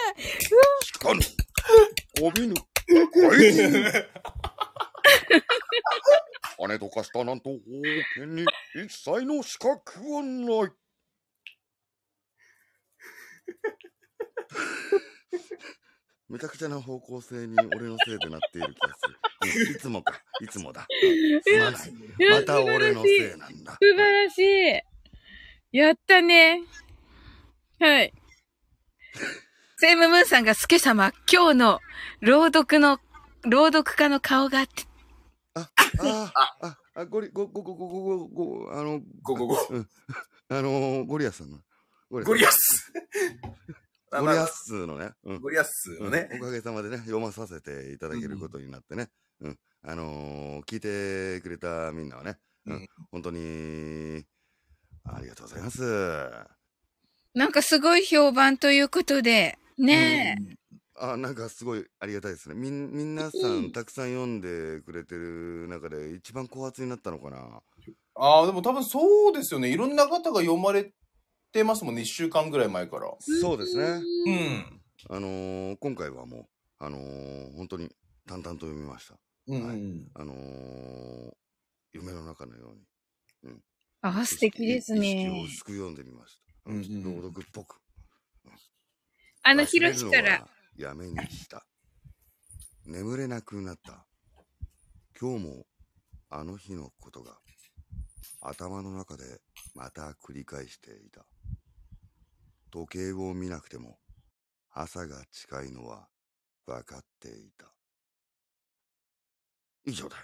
[0.82, 1.20] しかぬ、
[2.20, 2.48] こび
[2.88, 3.84] ぬ、怪人。
[6.58, 7.58] 金とかしたなんと、王
[8.16, 8.46] 権に
[8.76, 10.72] 一切の資格はない。
[16.30, 19.74] めちゃくちゃな方向性に俺のせいでなっている気がする。
[19.76, 20.88] いつもか、いつもだ。
[21.44, 22.42] すまない。
[22.42, 23.74] また俺のせいなんだ。
[23.74, 25.78] 素晴らしい。
[25.78, 26.64] やったね。
[27.80, 28.14] はい。
[29.86, 31.80] セイムムーンさんがスケ様、今日の
[32.22, 33.00] 朗読の、
[33.44, 34.84] 朗読家の顔がって。
[35.56, 35.70] あ、
[36.00, 39.58] あ、あ、あ、ゴリ、ゴ、ゴ、ゴ、ゴ、ゴ、ゴ、ゴ、あの、ゴゴゴ。
[39.72, 39.90] うん。
[40.48, 41.58] あの、ゴリアスさんの。
[42.10, 42.94] ゴゴリアス。
[44.10, 45.12] ゴリアスのね。
[45.26, 45.42] うん。
[45.42, 46.30] ゴリアスのね。
[46.40, 49.10] おかげさまでね、読まさせていただけることになってね。
[49.42, 49.60] うん。
[49.82, 52.88] あのー聞いてくれたみんなはね、ううんん。
[53.12, 54.26] 本当に、
[55.04, 56.32] ありがとうございます。
[57.34, 60.56] なんかすごい評判ということで、ねえ。
[60.96, 62.56] あ、なんかすごいありがたいですね。
[62.56, 67.62] みん、皆さんたくさん読んでくれてる中で一番高圧になったのかな？
[68.16, 69.70] ああ、でも多分そうですよね。
[69.70, 70.94] いろんな方が読まれ
[71.52, 72.04] てますもんね。
[72.04, 73.12] 一週間ぐらい前から。
[73.20, 74.02] そうですね。
[74.28, 74.82] うん。
[75.10, 76.46] あのー今回はもう、
[76.80, 77.90] あのー本当に
[78.28, 79.16] 淡々と読みました。
[79.48, 79.68] うん。
[79.68, 79.80] はい
[80.14, 81.34] あのー
[81.94, 82.72] 夢の中のよ
[83.44, 83.56] うに。
[84.02, 85.46] あ、素敵です意識をね。
[85.48, 86.72] 薄く読んでみました。
[86.72, 87.78] うんうんうん朗読っぽく。
[89.46, 90.48] あの、忘ひろしから、
[90.78, 91.66] やめにした。
[92.86, 94.06] 眠れなくなった。
[95.20, 95.66] 今日も
[96.30, 97.38] あの日のことが
[98.42, 99.24] 頭の中で
[99.76, 101.26] また繰り返していた。
[102.72, 103.98] 時計を見なくても
[104.72, 106.08] 朝が近いのは
[106.66, 107.68] 分かっていた。
[109.86, 110.24] 以上だよ。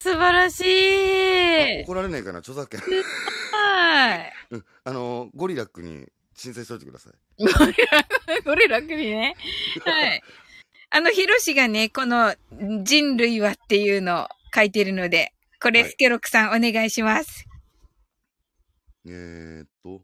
[0.00, 1.84] 素晴らしあい。
[1.84, 2.80] 怒られないかな著作権。
[3.52, 4.32] はい。
[4.50, 7.12] うんあの、ゴリラックに申請しといてください。
[7.38, 9.34] ゴリラ、ゴリラ首ね。
[9.84, 10.22] はい。
[10.90, 12.34] あの、ヒロシがね、この
[12.82, 17.46] 人類はっていうのを書いてるので、これ、はいスケロクさんお願いします。
[19.06, 20.02] えー、っと、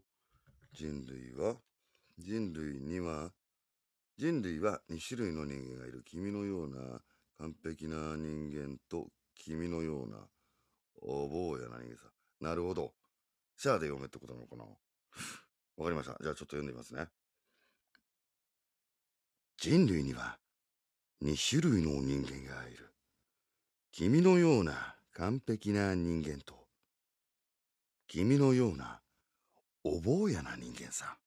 [0.73, 1.55] 人類は、
[2.17, 3.31] 人類には、
[4.17, 6.03] 人類は2種類の人間がいる。
[6.05, 7.01] 君のような
[7.37, 10.17] 完璧な人間と、君のような
[11.01, 12.09] お坊やな人間さ。
[12.41, 12.93] なるほど。
[13.57, 14.63] シャアで読めってことなのかな
[15.79, 16.17] わかりました。
[16.21, 17.07] じゃあちょっと読んでみますね。
[19.57, 20.37] 人類には
[21.23, 22.93] 2種類の人間がいる。
[23.93, 26.67] 君のような完璧な人間と、
[28.09, 28.99] 君のような
[29.85, 31.17] お坊やな人間さ。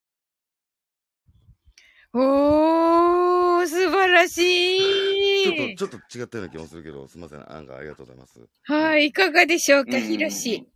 [2.12, 5.78] おー、素晴らしい。
[5.78, 7.38] ちょっと、ちょっと違ったような気もするけど、すみません。
[7.38, 8.46] なんかありがとうございます。
[8.64, 10.68] はい、いかがでしょうか、うんヒロシ。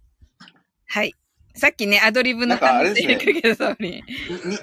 [0.86, 1.14] はい。
[1.56, 3.90] さっきね、アドリブのなんかあれですね話でけど通り。
[3.90, 4.02] に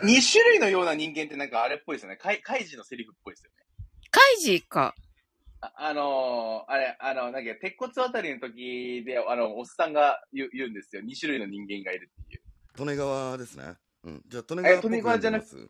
[0.03, 2.17] 二種類のような人間ってなんかあれっぽいですよね。
[2.17, 3.57] カイカイジのセリフっぽいですよね。
[4.11, 4.93] カイジか。
[5.61, 11.01] ああのー、あれ、あの、なんか、鉄骨あたりの時で、あの、おっさんが言う言うんですよ。
[11.01, 12.41] 二種類の人間がいるっていう。
[12.77, 13.73] 利根川ですね。
[14.03, 14.21] うん。
[14.27, 15.69] じゃあ、利根川っぽく利根川じゃなく読ん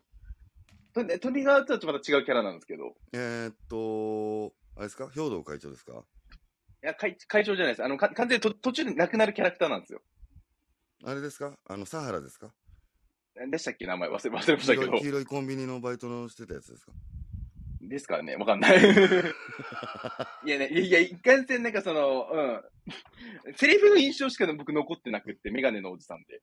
[0.94, 2.94] とね鳥川とはちょっとまた違うキャラなんですけど。
[3.12, 5.08] えー、っと、あれですか？
[5.08, 5.92] 兵道会長ですか？
[6.82, 7.84] いや、会会長じゃないです。
[7.84, 10.02] あの、か完全にと途中で亡くなるキャラクターなんですよ。
[11.02, 11.58] あれですか？
[11.68, 12.52] あの、サハラですか？
[13.34, 13.86] 何でしたっけ？
[13.86, 16.92] 名前忘れ、忘れましたけど黄色いコンビニのバイトのしてたやつですか？
[17.80, 18.78] ですからね、わかんない。
[20.46, 23.54] いやね、いやいや、一貫性なんかその、うん。
[23.56, 26.40] セリフの印象しか僕残ってなくって、メガネのおじさんで。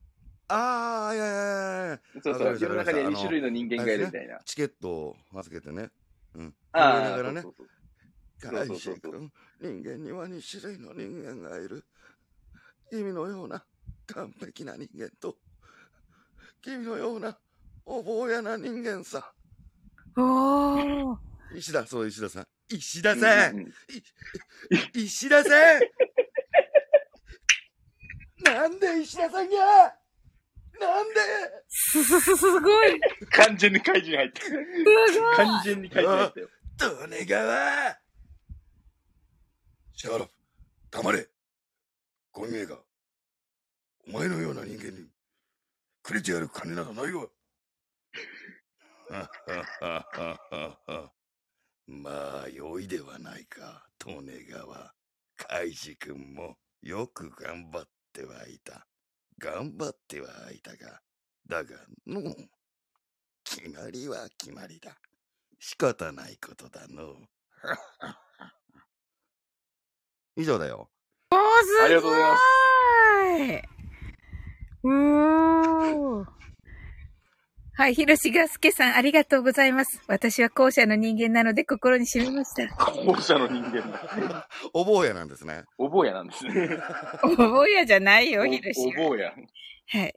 [0.50, 4.40] ああ、いやいやいやいやそうそう、世の中には2わかりました種類の人間がいるみたいな。
[4.46, 5.90] チケットを預けてね。
[6.36, 6.56] うん。
[6.74, 7.56] ああ、ながらねそう。
[7.56, 11.84] そうそうそう人間には2種類の人間がいる。
[12.92, 13.66] 君のような
[14.14, 15.38] 完璧な人間と、
[16.62, 17.38] 君のような
[17.86, 19.34] お坊やな人間さ。
[20.18, 21.18] おー。
[21.56, 22.48] 石田、そう、石田さん。
[22.70, 23.74] 石田さん、うんうんうん
[24.94, 25.54] 石田さん
[28.44, 29.58] なんで石田さんが？
[30.80, 31.16] なんで？
[31.68, 33.00] すす、す、すごい。
[33.32, 34.66] 完全に怪人入ってる。
[35.10, 35.36] すごい。
[35.36, 36.50] 完全に怪人入ったよ。
[37.08, 37.98] 利根川
[39.94, 40.34] シャーロップ、
[40.90, 41.30] 黙れ
[42.32, 42.80] 小見えが、
[44.08, 45.08] お前のような人間に、
[46.02, 47.28] くれてやる金などないわ。
[51.88, 54.94] まあ、良いではないか、利根川。
[55.36, 58.88] カイジ君も、よく頑張ってはいた。
[59.38, 61.02] 頑張ってはいたが、
[61.48, 62.36] だがのう、
[63.44, 64.96] 決まりは決まりだ。
[65.60, 67.28] 仕方ないことだの。
[70.36, 70.90] 以上だよ。
[71.32, 71.86] おー、すごい。
[71.86, 72.38] ありがとうございま
[73.78, 73.81] す。
[74.84, 76.26] うーん。
[77.74, 80.02] はい、ひろしがすけさん、ありがとうございます。
[80.08, 82.68] 私は後者の人間なので心に染みました。
[82.76, 84.48] 後者の人間だ。
[84.74, 85.64] お坊やなんですね。
[85.78, 86.80] お坊やなんですね。
[87.24, 89.34] お坊やじゃないよ、ひろしお坊や。
[89.88, 90.14] はい。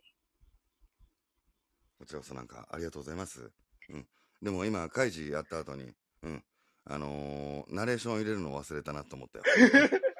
[1.98, 3.50] こちらこそなんかありがとうございます。
[3.88, 4.06] うん。
[4.42, 5.92] でも今、開示やった後に、
[6.22, 6.44] うん。
[6.84, 9.44] あのー、ナレーション入れるの忘れたなと思ったよ。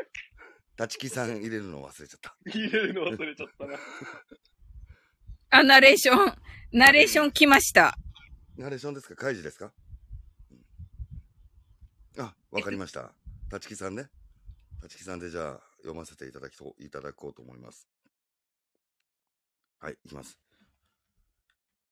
[0.78, 2.34] 立木さん入れるの忘れちゃった。
[2.46, 3.78] 入れるの忘れちゃったな。
[5.50, 6.34] あ、ナレーション。
[6.72, 7.96] ナレーション来ました。
[8.56, 9.14] ナレーションですか？
[9.14, 9.72] 開示ですか、
[12.16, 13.12] うんあ、わかりました。
[13.52, 14.08] 立木さんね。
[14.82, 17.88] 立木さんでじゃあ読ませていただきと、いただこうと思います。
[19.78, 20.38] はい、いきます。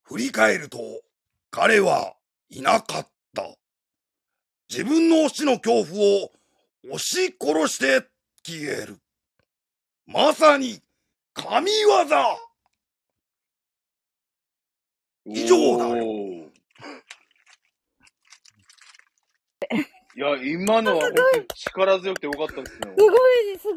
[0.02, 0.78] 振り返ると、
[1.50, 2.16] 彼は
[2.48, 3.44] いなかった。
[4.68, 6.32] 自分の推しの恐怖を
[6.90, 8.08] 押し殺して
[8.44, 8.98] 消える。
[10.06, 10.80] まさに
[11.34, 12.04] 神業
[15.24, 16.42] 以上だよ
[20.14, 22.80] いや、今のは本当に力強くてよかったですよ。
[22.82, 23.76] すごい、すごい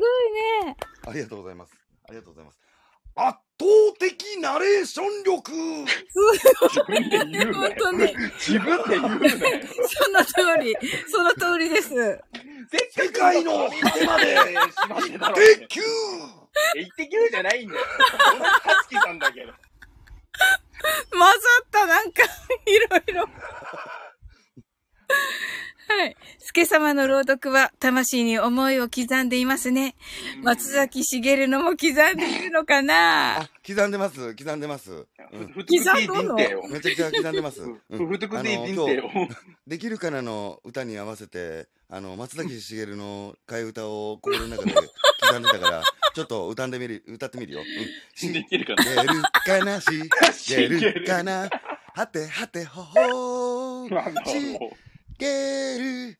[0.65, 0.75] ね。
[1.07, 1.73] ありがとうございます。
[2.09, 2.59] ありがとうございます。
[3.15, 3.65] 圧倒
[3.98, 7.45] 的ナレーション力自分で。
[7.53, 8.14] 本当に。
[8.38, 9.68] 自分で言うなよ。
[9.88, 10.76] その通り、
[11.07, 11.90] その通りです。
[12.91, 14.53] 世界の果てまでし
[14.90, 15.36] まってだろ。
[15.36, 15.82] 鉄球
[16.76, 17.82] え、一滴じゃないんだよ。
[18.32, 19.53] 俺、たつきさんだけど。
[21.11, 21.26] 混ざ
[21.64, 22.23] った、なんか、
[22.65, 23.30] いろいろ。
[25.88, 26.18] はい。
[26.40, 29.95] 助様の朗読は、魂に思いを刻んでいますね。
[30.41, 33.41] 松崎しげるのも刻んでいるのかな？
[33.41, 35.06] あ、刻んでます、刻んでます。
[35.32, 36.64] うんふふつくていいビンテよ。
[36.70, 37.62] めちゃくちゃ刻んでます。
[37.62, 38.88] ふうんふつくていいビンあの。
[39.68, 45.84] できるかなの歌に合わせて、あの、松崎しげるの替え歌を心の中で刻んでたから、
[46.16, 47.62] ちょっと歌んでみる、歌ってみるよ。
[47.62, 48.34] うん。
[48.34, 48.84] でしきるかな？
[48.84, 49.82] げるかな？
[50.32, 51.49] しげるかな？
[51.94, 54.03] はてはてほほな
[55.17, 55.19] んだろしう。
[55.19, 56.19] げる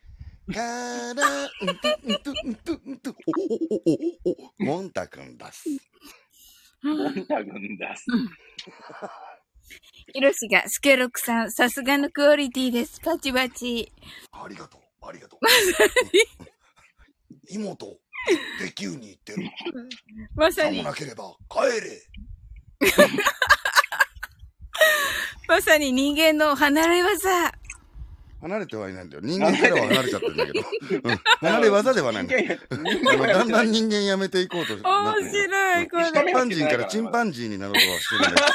[0.54, 3.56] かなうんとうんとうんとうんとおおお
[3.86, 5.70] おおおモンタ君だす。
[6.84, 8.06] モンタ軍だす。
[10.14, 13.02] ヒロシが、スケロクさん、さすがのクオリティです。
[13.02, 13.92] パチパチ。
[14.32, 15.40] ありがとう、ありがとう。
[17.50, 17.98] 妹、
[18.62, 19.50] できゅうに行ってる。
[20.36, 22.08] まさにさも、なければ帰れ。
[25.48, 27.52] まさに人間の離れ技。
[28.46, 29.22] 離れてはいないんだよ。
[29.24, 30.60] 人間からは離れちゃってるんだけど。
[31.10, 32.60] うん、離れ技ではないんだよ。
[32.70, 35.32] だんだん人間やめていこうと面る。
[35.32, 36.12] 白い、これ。
[36.12, 38.48] チンパンジーからチンパンジーになろうとはしてるんだよ。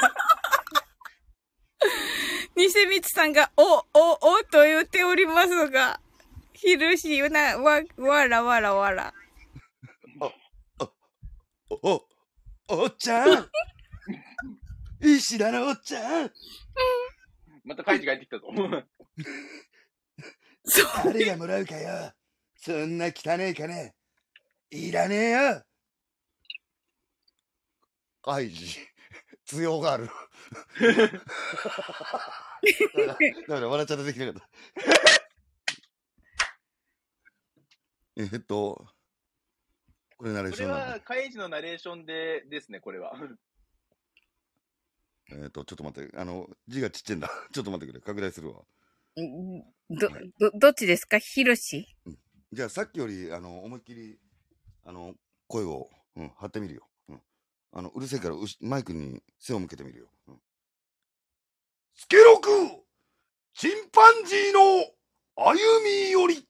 [2.55, 5.99] ニセミツさんが、お、お、おと言っておりますが、
[6.53, 9.13] ヒロシ、な、わ、わらわらわら。
[11.69, 12.05] お、
[12.69, 13.49] おっちゃん
[15.01, 16.31] 石田のおっちゃん
[17.65, 18.47] またカイジ帰ってきたぞ。
[21.03, 22.13] 誰がもらうかよ。
[22.55, 23.93] そんな汚え金。
[24.69, 25.63] いらねえよ。
[28.21, 28.77] カイジ。
[29.45, 30.07] 強がる。
[33.47, 34.49] だから笑っちゃってできなかった。
[38.21, 38.87] えっと
[40.17, 43.17] これナレーこれションなのは、カイジのナレーションでですね、これは。
[45.31, 46.17] えっとちょっと待って。
[46.17, 47.29] あの字がちっちゃいんだ。
[47.51, 48.01] ちょっと待ってくれ。
[48.01, 48.63] 拡大するわ
[49.15, 50.09] ど、
[50.39, 51.17] ど、どっちですか？
[51.19, 51.87] ヒロシ。
[52.53, 54.19] じゃあさっきよりあの思いっきり
[54.85, 55.15] あの
[55.47, 57.21] 声を、うん、張ってみるよ、うん、
[57.73, 60.35] あのうるせえからうしマイクに背を向けてみるよ、うん、
[61.95, 62.49] スケロク
[63.53, 64.59] チンパンジーの
[65.35, 66.47] 歩み寄り。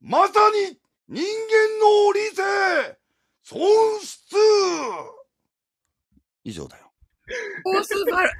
[0.00, 0.32] まさ
[0.68, 0.78] に
[1.08, 1.24] 人間
[1.80, 2.98] の理性
[3.42, 4.36] 損失。
[6.44, 6.92] 以上だよ。
[7.64, 8.30] お、素晴ら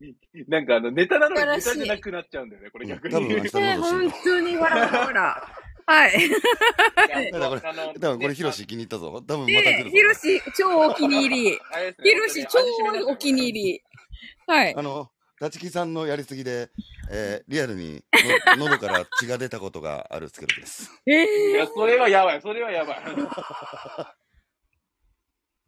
[0.48, 3.14] なんかあの、ネタなのにネタじゃなくなっちゃうんだよね、これ逆に。
[3.14, 3.60] うん多分明日しい。
[3.60, 4.56] ね、の本当に？
[4.56, 5.54] わらわら。
[5.86, 6.30] はい。
[7.32, 11.58] だからこれ多分これヒロシ気に入ったぞ多分また来で、るぞヒロシ、超お気に入り。
[12.02, 12.58] ヒロシ、超
[13.06, 13.82] お気に入り。
[14.46, 14.74] はい。
[14.76, 15.10] あの、
[15.40, 16.68] 立木さんのやりすぎで、
[17.10, 18.04] えーリアルに
[18.58, 20.90] の 喉から血が出たことがあるスケルトです。
[21.06, 21.12] え
[21.52, 22.98] いや、えそれはやばい、それはやばい。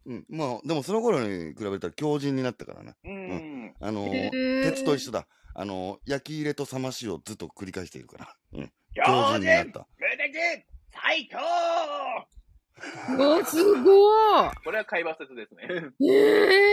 [0.05, 2.95] うん、まあ、でもその頃に比べたら強靭になったからね。
[3.03, 3.75] うん。
[3.79, 5.27] あのー鉄と一緒だ。
[5.53, 8.35] あのー焼き入れと冷ましをずっと繰り返しているから。
[8.53, 9.79] うん、強強靭になっ靭た。
[9.99, 11.37] 無敵最強
[13.17, 14.49] お、すごい。
[14.63, 15.67] これは会話説ですね。
[16.01, 16.71] ええ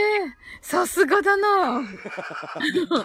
[0.63, 1.83] さすがだな。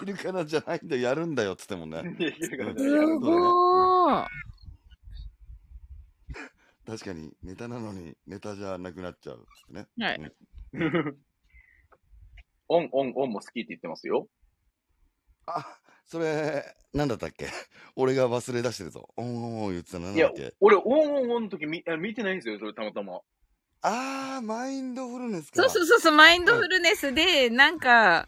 [0.00, 2.02] きるからじゃないんだよ、やるんだよっつってもね。
[2.78, 4.24] すごい。
[6.86, 9.86] 確かに、ネタなのに、ネタじゃなくなっちゃうっつってね。
[10.06, 10.32] はい
[10.74, 11.16] うん
[12.66, 14.26] オン、オン、オンも好きって言ってますよ。
[15.46, 17.46] あ、それ、なんだったっけ？
[17.94, 19.08] 俺が忘れ出してるぞ。
[19.16, 20.84] おーおー言ってたのなんいやだっけ、俺、オン、
[21.14, 23.20] オン、オンの時見あ見てないんですよ、それたまたま。
[23.82, 25.56] あー、マインドフルネスか。
[25.62, 28.26] そうそうそうそう、マインドフルネスで、なんか、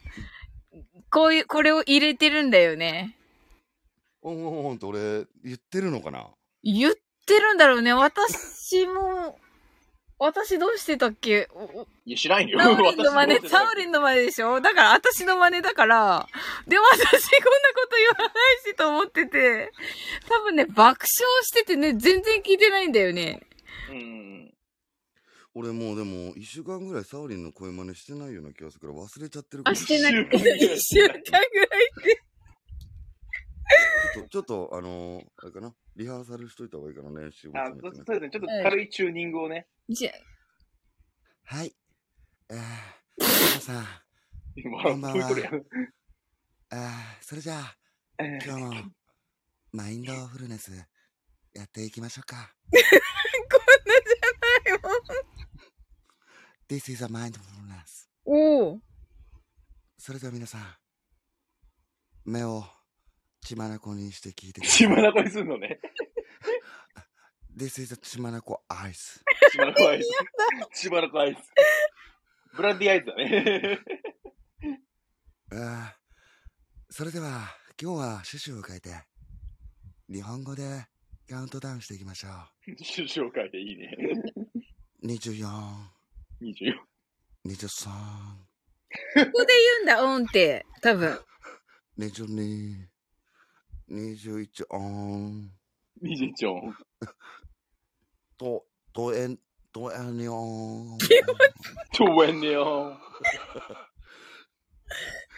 [1.10, 3.16] こういう、これを入れてるんだよね。
[4.20, 6.28] おんおんおんって俺言ってるのかな？
[6.62, 7.00] 言って
[7.34, 7.92] るんだろうね。
[7.92, 9.38] 私も、
[10.18, 11.48] 私どうしてたっけ？
[12.06, 12.58] いや、知らんよ。
[12.58, 14.60] サウリンの真似、私サウリンの真似でしょ？
[14.60, 16.26] だから私の真似だから、
[16.66, 17.10] でも私こんな
[17.74, 19.72] こと言わないしと思ってて、
[20.28, 21.06] 多分ね、爆笑
[21.42, 23.42] しててね、全然聞いてないんだよね。
[23.90, 24.54] うん。
[25.54, 30.12] 俺もうでも1週間ぐらいサオリンの声真似してないような気がするから忘れちゃってるかあ、らしてない。
[30.12, 31.40] 一週間ぐらい 一週間ぐらい
[32.00, 32.22] って。
[34.14, 35.74] ちょっと、ちょっと、あのー、あれかな？
[35.96, 38.30] リハーサルしといた方がいいかな練習もあ、含めてねそそうですね。
[38.30, 39.66] ちょっと軽いチューニングをね。
[39.88, 40.12] じゃ、
[41.44, 41.74] はい。
[42.50, 42.58] えー、
[43.18, 43.28] 皆
[43.60, 43.86] さん、
[44.56, 45.28] 今、こんばんは。
[46.70, 47.76] あーそれじゃあ、
[48.18, 48.90] えー今日も、
[49.72, 50.72] マインドフルネス、
[51.54, 52.54] やっていきましょうか。
[52.70, 54.92] こんなじゃないもん。
[56.68, 58.08] This is a mindfulness.
[58.24, 58.80] おお。
[59.98, 60.76] それでは皆さん、
[62.24, 62.64] 目を
[63.46, 64.78] 血眼にして聞いてください。
[64.78, 65.78] 血まなこにするのね。
[67.56, 69.22] This is a 血まなこアイス。
[69.52, 70.80] しばらくアイス。
[70.80, 71.38] しばらくアイス。
[72.56, 73.78] ブランディアイスだね。
[75.52, 78.90] あーそれでは、今日は趣旨を変えて、
[80.08, 80.86] 日本語で
[81.28, 82.28] カウントダウンしていきましょ
[82.64, 83.96] 首相会でいいね。
[85.02, 85.06] う。
[85.06, 85.46] 24、
[86.42, 86.74] 24。
[87.46, 90.66] 23、ここで言うんだ、オンって。
[90.82, 91.20] 多分。
[91.98, 92.95] 22、
[93.90, 95.52] 21オン、
[96.02, 96.74] 21音。
[98.36, 99.38] と、とえん、
[99.72, 100.98] とえんにオン、
[101.92, 102.98] 20音。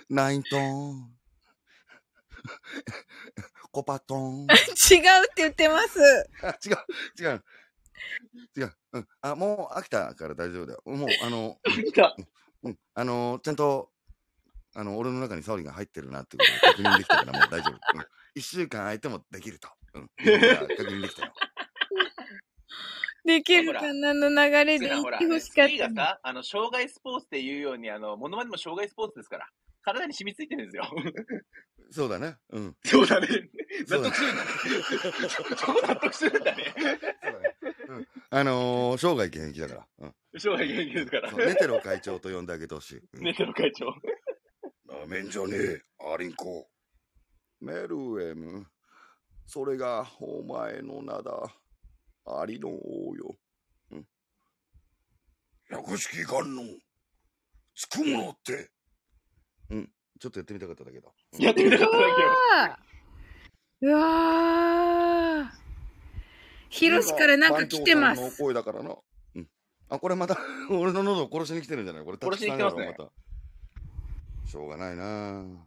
[0.09, 1.11] ナイントン、
[3.71, 4.47] コパトン。
[4.47, 4.59] 違うって
[5.37, 6.01] 言ってます。
[6.43, 7.45] あ、違う、違う。
[8.57, 8.73] 違う。
[8.93, 9.09] うん。
[9.21, 10.83] あ、もう飽きたから大丈夫だよ。
[10.87, 11.59] もう、あの。
[12.63, 12.79] うん。
[12.95, 13.91] あの、ちゃんと、
[14.75, 17.73] あの、俺の中にサオリンが入ってるなってことを確認できたからもう大丈夫。
[17.73, 18.07] うん。
[18.39, 19.69] 一週間空いてもできると。
[19.95, 20.11] うん。
[20.19, 21.33] 確認できたよ。
[23.25, 24.15] できるかな？
[24.15, 24.35] の流
[24.65, 29.49] れで言ってほしかっスキーがさ、あの、障害スポーツっていうように、あの、モノマネも障害スポーツですから。
[29.83, 30.85] 体に染みついてるんですよ。
[31.91, 32.37] そうだね。
[32.51, 32.77] うん。
[32.85, 33.29] そうだね。
[33.89, 34.51] 納得するんだね。
[35.57, 36.75] そこ納得するんだね。
[36.77, 36.85] そう
[37.33, 37.57] だね。
[37.89, 38.09] うん。
[38.31, 39.87] あのー、生涯現役だから。
[39.99, 40.15] うん。
[40.41, 41.33] 障害元気ですから。
[41.33, 42.99] ネテロ会長と呼んであげてほしい。
[42.99, 43.87] うんネテロ会長。
[43.87, 45.83] なめんじゃねえ、
[46.13, 46.69] アリンコ。
[47.61, 48.67] メルエム、
[49.47, 51.55] それがお前の名だ。
[52.27, 53.37] アリの王よ。
[53.91, 54.07] うん。
[55.71, 56.79] 百式観音、
[57.75, 58.71] つくものって。
[59.71, 59.91] うん、
[60.21, 61.13] ちょっとやってみたかっただけど。
[61.39, 62.23] やってみたかっただけ
[63.87, 63.93] よ。
[63.93, 65.59] うわー。
[66.69, 68.43] ヒロシからなんか来てま番長さんのす。
[68.43, 68.95] 声だからな。
[69.37, 69.49] うん。
[69.89, 70.37] あ、これまた、
[70.71, 72.05] 俺の喉を殺しに来てるんじゃない？
[72.05, 73.13] これ、殺しに来てますねタッチさんやろ
[74.43, 74.51] また。
[74.51, 75.67] しょうがないな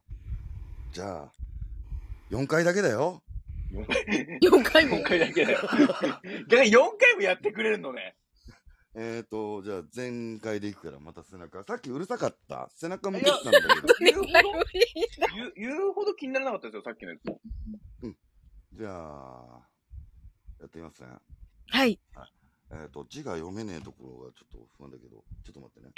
[0.92, 1.32] じゃあ、
[2.32, 3.22] 4回だけだよ。
[3.72, 5.04] 4回も4。
[5.04, 5.62] 回だけだよ。
[5.62, 8.16] だから4回もやってくれるのね。
[8.94, 11.64] えーと、じゃあ前回でいくからまた背中。
[11.64, 12.70] さっきうるさかった。
[12.74, 13.94] 背中向けてたんだけど。
[14.00, 14.32] 言うほど、
[15.34, 17.42] 言う言うほど気にならなかったですよ、さっきのやつ。
[18.74, 19.68] じゃあ、
[20.60, 21.10] やってみますね。
[21.68, 22.00] はい。
[22.72, 25.94] えーと、字が読めねえところがちょっと不安だけど、ちょっと待ってね。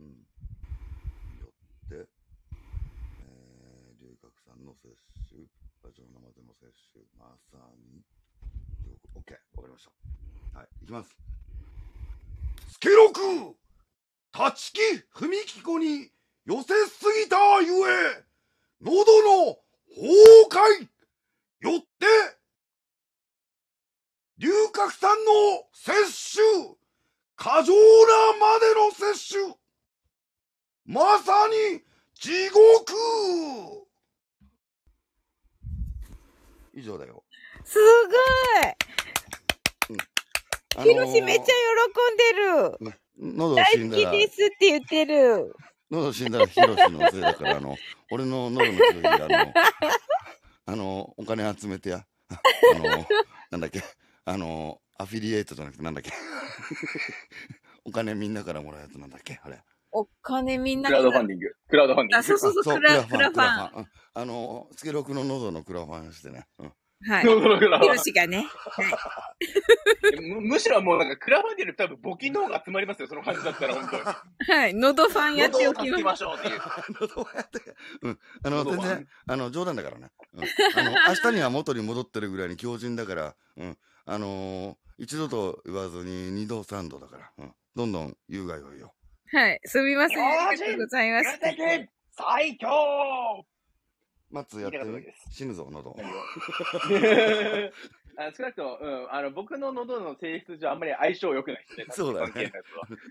[0.00, 0.06] うん。
[1.40, 1.52] よ
[1.86, 2.08] って、
[3.20, 4.96] えー、龍角散の摂
[5.30, 5.48] 取、
[5.82, 8.02] ラジオ生での摂取、まさに、
[9.14, 9.84] オッケー、わかりまし
[10.52, 10.58] た。
[10.58, 11.16] はい、いきます。
[12.68, 13.20] スケロク
[14.34, 16.10] 立ち木踏み木子に
[16.44, 18.24] 寄せすぎたゆえ、
[18.82, 18.92] 喉
[19.22, 19.58] の
[19.88, 20.12] 崩
[20.50, 20.88] 壊
[21.60, 22.06] よって、
[24.38, 26.76] 龍角散の摂取
[27.36, 27.78] 過剰な
[28.38, 29.54] までの摂取
[30.84, 31.80] まさに
[32.14, 33.85] 地獄
[36.76, 37.24] 以上だよ。
[37.64, 37.84] すご
[40.82, 40.84] い。
[40.84, 41.52] ヒロシめっちゃ喜
[42.12, 42.24] んで
[42.82, 42.92] る。
[43.18, 45.56] 喉大死んだら、好きですって言ってる。
[45.90, 47.78] 喉死んだらヒロシのせいだから、あの、
[48.12, 49.54] 俺の喉の治療費で、あの、
[50.66, 52.04] あの、お金集めてや。
[52.28, 52.38] あ
[52.78, 53.06] の、
[53.52, 53.82] なんだっけ、
[54.26, 56.12] あの、アフィリエイトじゃなくてなんだっけ。
[57.84, 59.62] お金みんなからもらうやつなんだっけあれ。
[59.92, 61.46] お金みんなクラウドファンディング。
[61.68, 62.28] クラウドファンディンあ、グ。
[62.28, 63.86] そうそうそう、クラクラファン。
[64.14, 66.46] あの、スケロクの喉のクラファンしてね。
[66.58, 66.72] うん。
[67.08, 67.22] はい。
[67.22, 68.46] ヒァンロシがね。
[70.20, 74.02] むむしろもうなんかクラファンディング多分募金の方が集まりますよ、その感じだったら本当に。
[74.48, 74.74] はい。
[74.74, 76.16] 喉ファンやっておきま。
[76.16, 76.60] しょうっていう。
[77.00, 77.60] 喉をやって。
[78.02, 78.18] うん。
[78.42, 80.10] あの、全然、あの、冗談だからね。
[80.32, 80.44] うん。
[80.44, 83.78] あの、 明日には元に戻ってるぐらいに強靭だから、うん。
[84.06, 87.54] あのー一度と言わずに二度三度だから、うん。
[87.74, 88.94] どんどん有害をよ。
[89.32, 89.60] はい。
[89.64, 90.18] すみません。
[90.48, 91.38] ありがとうございます。
[92.12, 93.44] 最強
[94.30, 95.96] マッツやってみ言いたかっただけです死ぬぞ、喉。
[98.18, 101.86] あ少なくとも、うん、あの、僕の喉の性質上あんまり相性良くないですね。
[101.90, 102.50] そうだね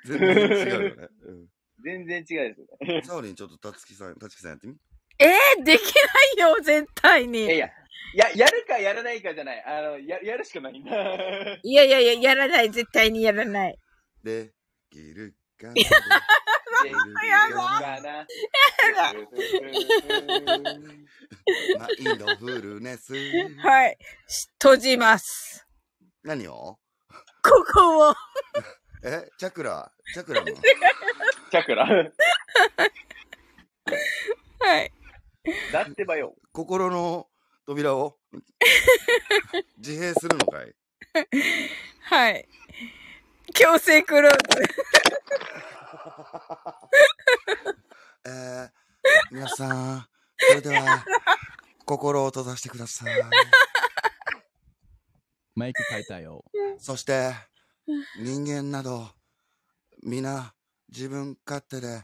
[0.04, 1.08] 全然違うよね。
[1.22, 1.48] うん。
[1.84, 3.02] 全然違いですよね。
[3.04, 4.76] サオリンちょっとたつきさん、たつきさんやってみ？
[5.20, 5.82] えー、でき
[6.38, 7.46] ないよ、絶対に。
[7.46, 7.70] いやいや、
[8.16, 9.64] や、やるかやらないかじゃない。
[9.64, 10.92] あの、や、やるしかないんだ。
[11.62, 12.72] いやいやいや、やらない。
[12.72, 13.78] 絶対にやらない。
[14.24, 14.54] で
[14.90, 15.90] きるかなできる
[17.28, 18.26] やかな。
[21.80, 23.14] マインドフルネス。
[23.14, 23.98] はい。
[24.28, 25.66] し閉じます。
[26.24, 26.78] 何を
[27.44, 28.14] ここを。
[29.04, 31.86] えチャクラチャクラのチャクラ。
[31.86, 32.02] は
[34.82, 34.92] い。
[35.72, 35.84] だ。
[35.84, 36.36] ってばよ。
[36.52, 37.28] 心の
[37.68, 38.18] 扉を
[39.78, 40.74] 自閉するのかい
[42.02, 42.48] はい。
[43.54, 44.38] 強制クローズ。
[48.28, 48.70] えー、
[49.32, 50.08] 皆さん、
[50.38, 51.06] それでは、
[51.86, 53.14] 心を閉ざしてください。
[55.56, 56.44] マイク変えたよ。
[56.78, 57.34] そして、
[58.20, 59.10] 人間など、
[60.04, 60.54] 皆、
[60.90, 62.04] 自分勝手で、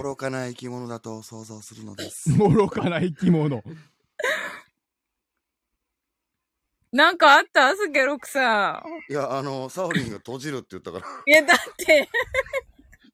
[0.00, 2.30] 愚かな生き物だと想像するのです。
[2.36, 3.62] 愚かな生き物。
[6.92, 7.74] なんかあった？
[7.76, 9.12] スケロクさん。
[9.12, 12.08] いや、あの、サオリンが閉じるって言ったから、いや、だって、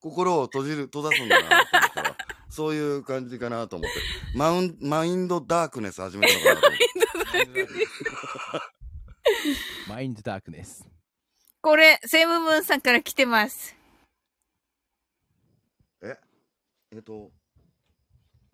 [0.00, 2.16] 心を閉じる、閉ざすんだなと思ったら、
[2.48, 7.68] そういう感じかなと思って、マウン、マインドダークネス始めたのかなと思って。
[9.88, 10.86] マインドダークネス。
[11.60, 13.74] これ、セムムーンさんから来てます。
[16.02, 16.16] え？
[16.92, 17.30] えっと、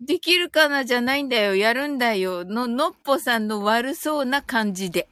[0.01, 1.55] できるかなじゃないんだよ。
[1.55, 2.45] やるんだよ。
[2.45, 5.09] の、のっぽさんの悪そうな感じで。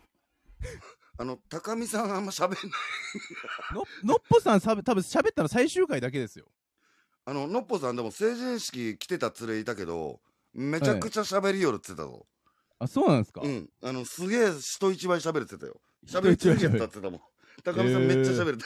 [1.19, 2.59] あの、高見さんあんま喋んない。
[3.73, 6.45] ののっぽさんさ多分喋ったの最終回だけですよ。
[7.25, 10.21] あの、のっぽさんでも成人式来てた連れいたけど、
[10.53, 12.25] めちゃくちゃ喋りよるって言ってたぞ。
[12.79, 13.69] あ、そうなんですか、うん。
[13.83, 15.81] あの、すげえ人一倍喋れてたよ。
[16.05, 17.21] 喋り続けたって言ってたもん。
[17.63, 18.63] 高見さんめっちゃ喋れて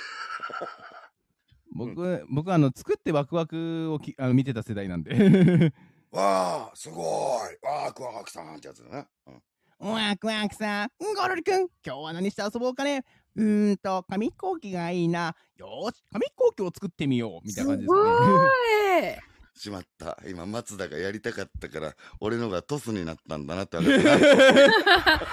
[1.73, 5.73] 僕、僕あの、作ってワクワクをきあの見てた世代なんで。
[6.11, 7.57] わあ、すごい。
[7.61, 9.07] ワクワクさんってやつだね。
[9.27, 9.41] うん
[9.83, 13.03] ワクワクさん、ゴロリくん、今日は何して遊ぼうかね
[13.35, 15.35] うーんと、紙飛行機がいいな。
[15.57, 17.47] よーし、紙飛行機を作ってみよう。
[17.47, 19.21] みたいな感じですね。
[19.55, 19.59] い。
[19.59, 20.19] しまった。
[20.27, 24.19] 今、松田がやりたかったから、俺のがトスになったんだなって分かっ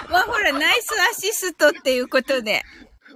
[0.09, 2.63] まあ、 ほら、ナイスアシストっていうことで。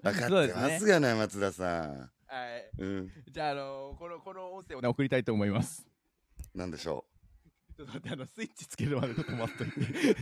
[0.04, 0.12] た。
[0.12, 2.12] 分かってますがな、松田さん。
[2.28, 2.70] はい。
[2.78, 3.12] うん。
[3.32, 5.88] じゃあ、あのこの、この音声をね、送りたいと思います。
[6.54, 7.06] なんでしょ
[7.76, 9.76] ちょっと待って、あの、スイッチつけるまでちょっと待っといて。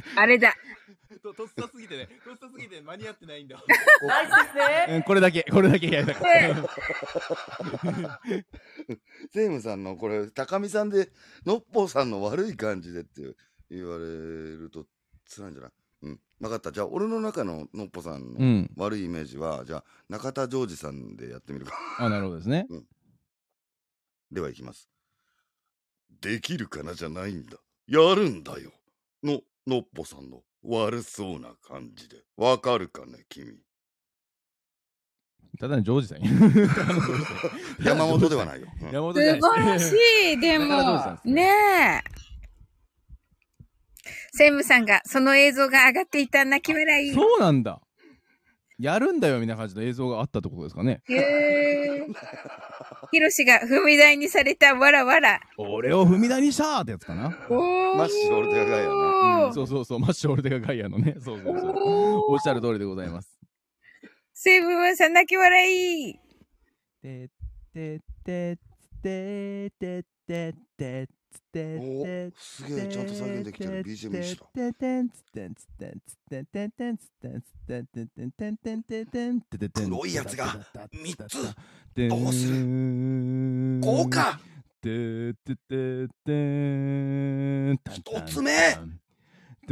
[0.16, 0.56] あれだ。
[1.22, 3.58] と、とっさすぎてね、とっさすぎて間に合ってないんだ。
[3.62, 3.64] う。
[4.96, 8.22] うん、これだけ、これだけやりたかった。
[9.34, 11.12] セイムさんのこれ、高見さんで、
[11.46, 13.36] のっぽさんの悪い感じでって
[13.70, 14.86] 言われると
[15.36, 15.72] 辛いんじゃない？
[16.04, 16.20] うん。
[16.40, 16.72] 分かった。
[16.72, 18.72] じゃあ、俺の中ののっぽさんのうん。
[18.78, 21.74] 悪いイメージは、じゃあ、中田ジョージさんでやってみるか。
[22.00, 22.68] あ、なるほどですね。
[24.32, 24.90] では、いきます。
[26.20, 27.58] できるかなじゃないんだ。
[27.88, 28.72] やるんだよ。
[29.24, 32.18] の、のっぽさんの悪そうな感じで。
[32.38, 33.58] わかるかね、君。
[35.60, 36.22] ただのジョージさん
[37.86, 38.68] 山本ではないよ。
[38.82, 39.94] うん山本素晴らし
[40.34, 42.22] い、 でもねえ。
[44.34, 47.14] セムさんが、その映像が上がっていた泣き笑い。
[47.14, 47.82] そうなんだ。
[48.82, 51.02] やるんだよみたいな感じの映像があったってことですかね。
[51.08, 52.14] へー。
[53.12, 55.40] ヒロシが踏み台にされたわらわら。
[55.58, 57.28] 俺を踏み台にしたーってやつかな。
[57.50, 57.98] おー。
[57.98, 61.16] マッシュオルテガガイアねうんそうそうそう、マッシュオルテガガイアのね。
[61.20, 61.74] そうそうそう。
[62.34, 63.38] おっしゃる通りでございます。
[64.34, 66.16] セブンさん泣き笑い。
[67.04, 67.28] てっ
[67.74, 68.58] てってっ
[69.02, 74.46] てってってってっておすげえ、ちゃんと再現できてる BGM にした。
[79.74, 80.56] 黒いやつが
[80.92, 81.56] 三つ
[82.10, 83.80] どうする？
[83.82, 84.40] 豪華
[87.92, 88.78] 一つ目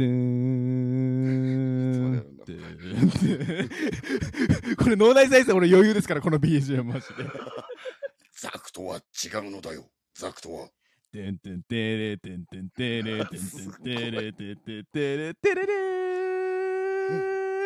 [4.76, 7.14] これ脳内再生俺余裕ですからこの BGM マジで。
[8.40, 9.00] ザクとは違
[9.46, 9.90] うのだよ。
[10.14, 10.70] ザクとは。
[11.12, 15.72] てんてんてれてんてんてれてんてんてれてんてんてれてれれ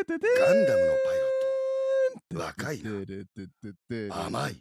[0.05, 1.26] ててガンダムのパイロ
[2.16, 2.39] ット。
[2.40, 2.90] 若いな。
[4.24, 4.56] 甘い。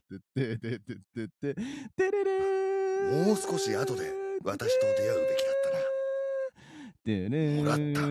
[3.25, 4.13] もう少し後で
[4.43, 7.13] 私と出会うべきだったな。
[7.61, 8.01] もらった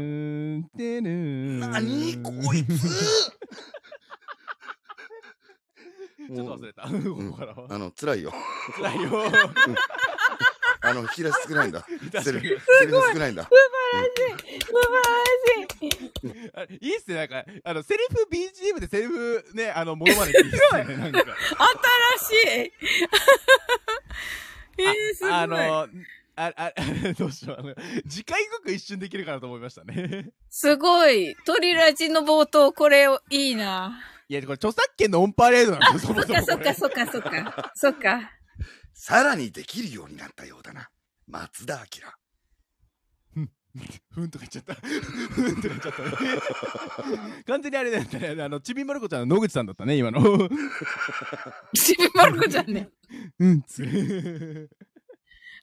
[1.69, 2.79] 何こいつ
[6.35, 6.85] ちょっと忘れた。
[6.85, 7.35] うん。
[7.69, 8.33] あの、辛いよ。
[8.77, 9.11] 辛いよ。
[10.83, 11.87] あの、引き出し少ないんだ。
[12.23, 13.45] セリフ確セリフ少ないんだ。
[13.45, 13.57] 素晴
[13.93, 14.03] ら
[15.51, 16.51] しい。
[16.55, 21.21] あいいっすね、なんか、あの、セリフ BGM でセリフね、あの、モノマネっていいっすね、なんか。
[21.21, 21.27] 新
[22.37, 22.73] しい。
[24.79, 25.33] えー、すごい。
[25.33, 25.89] あの、
[26.35, 26.73] あ、あ、
[27.19, 27.57] どうしよう。
[27.61, 27.75] あの
[28.09, 30.31] 次回動く一瞬できるかなと思いましたね。
[30.49, 31.37] すごい。
[31.45, 34.01] トリラジの冒頭、これいいな。
[34.29, 37.73] いや、これ著作権のオンパレードなんですよ、そもそもそっかそっかそっかそっか。
[37.75, 38.42] そっか。
[38.95, 40.91] さらにできるようになったようだな。
[41.27, 42.23] 松田明。
[44.11, 44.75] ふんとか言っちゃった。
[44.75, 47.43] ふんとか言っちゃったね。
[47.47, 48.43] 完全にあれだったね。
[48.43, 50.21] あの、ちびまる子ちゃんの野口さんだったね、今の。
[51.75, 52.91] ちびまる子ちゃんね。
[53.39, 54.69] うん、つ。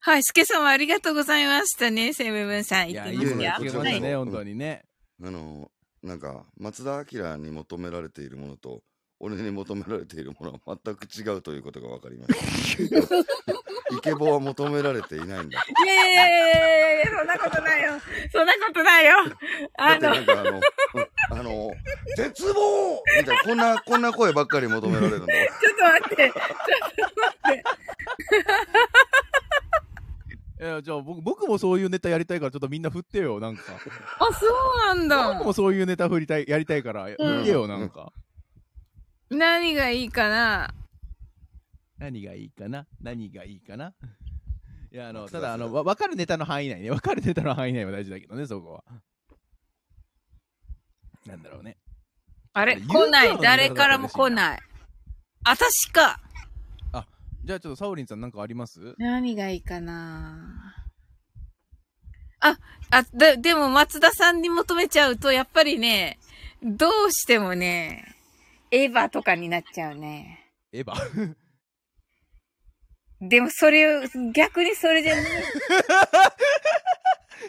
[0.01, 2.89] はい、すけさんありがとうございましたね、セブブンさん。
[2.89, 3.51] いや、言ってますよ。
[3.51, 4.85] 聞けましたね、本当にね。
[5.21, 8.81] あの、なんか、松田明に求められているものと、
[9.21, 13.15] 俺に求められているものは全く違うということが分かりました。
[13.97, 15.65] イケボは求められていないんだ。
[15.83, 17.91] いやいやいやいやいやそんなことないよ。
[18.31, 19.11] そんなことないよ。
[19.77, 20.61] あの、なんかあの、うん
[21.31, 21.71] あの、
[22.15, 25.33] 絶望みたいな、こんな、こんな声ばっかり求められるんだ。
[25.33, 26.15] ちょっと待って。
[26.15, 27.63] ちょっと待っ
[30.57, 30.63] て。
[30.63, 33.63] いや、じゃあ僕、僕もそういうネタやりたいから、ちょっとみんな振ってよ、なんか。
[34.19, 34.47] あ、そ
[34.93, 35.33] うなんだ。
[35.33, 38.11] 僕もそういうネタ振りたい、やりたいから、振ってよ、なんか。
[39.29, 40.73] 何がいいかな？
[41.97, 42.87] 何がいいかな？
[43.01, 43.93] 何がいいかな？
[44.91, 46.89] いや、あの、ただ、あの、わ分かるネタの範囲内ね。
[46.91, 48.83] 分かるネタの範囲内は大事だけどね、そこは。
[51.27, 51.77] なんだろうね。
[52.53, 52.77] あれ？
[52.77, 53.37] 来ない。
[53.39, 54.59] 誰からも来ない。
[55.45, 56.19] 私か。
[57.45, 58.95] じゃあちょっとサオリンさんなんかあります？
[58.97, 60.75] 何がいいかな？
[62.41, 62.57] あ、
[62.91, 66.19] あ、で、でも松田さんに求めちゃうと、やっぱりね、
[66.61, 68.15] どうしてもね、
[68.71, 70.51] エヴァとかになっちゃうね。
[70.71, 71.35] エヴァ？
[73.21, 74.01] でもそれを、
[74.33, 75.25] 逆にそれじゃない。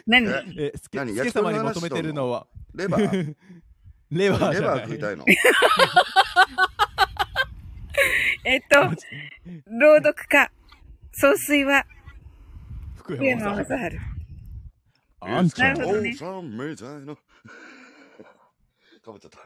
[0.07, 0.27] 何？
[0.59, 1.15] え、スケ何？
[1.15, 3.35] スケ様に求めてるのは、レバー？
[4.11, 5.25] レバーレじゃないバー食いたいの？
[8.43, 8.75] えっと、
[9.67, 10.51] 朗読家、
[11.13, 11.85] 総帥は、
[12.95, 13.97] 福福山山雅雅治。
[13.97, 14.01] 治。
[15.21, 17.15] あんちゃんなるほどねおさんみたいな。
[17.15, 17.21] か
[19.11, 19.37] ぶっちゃった。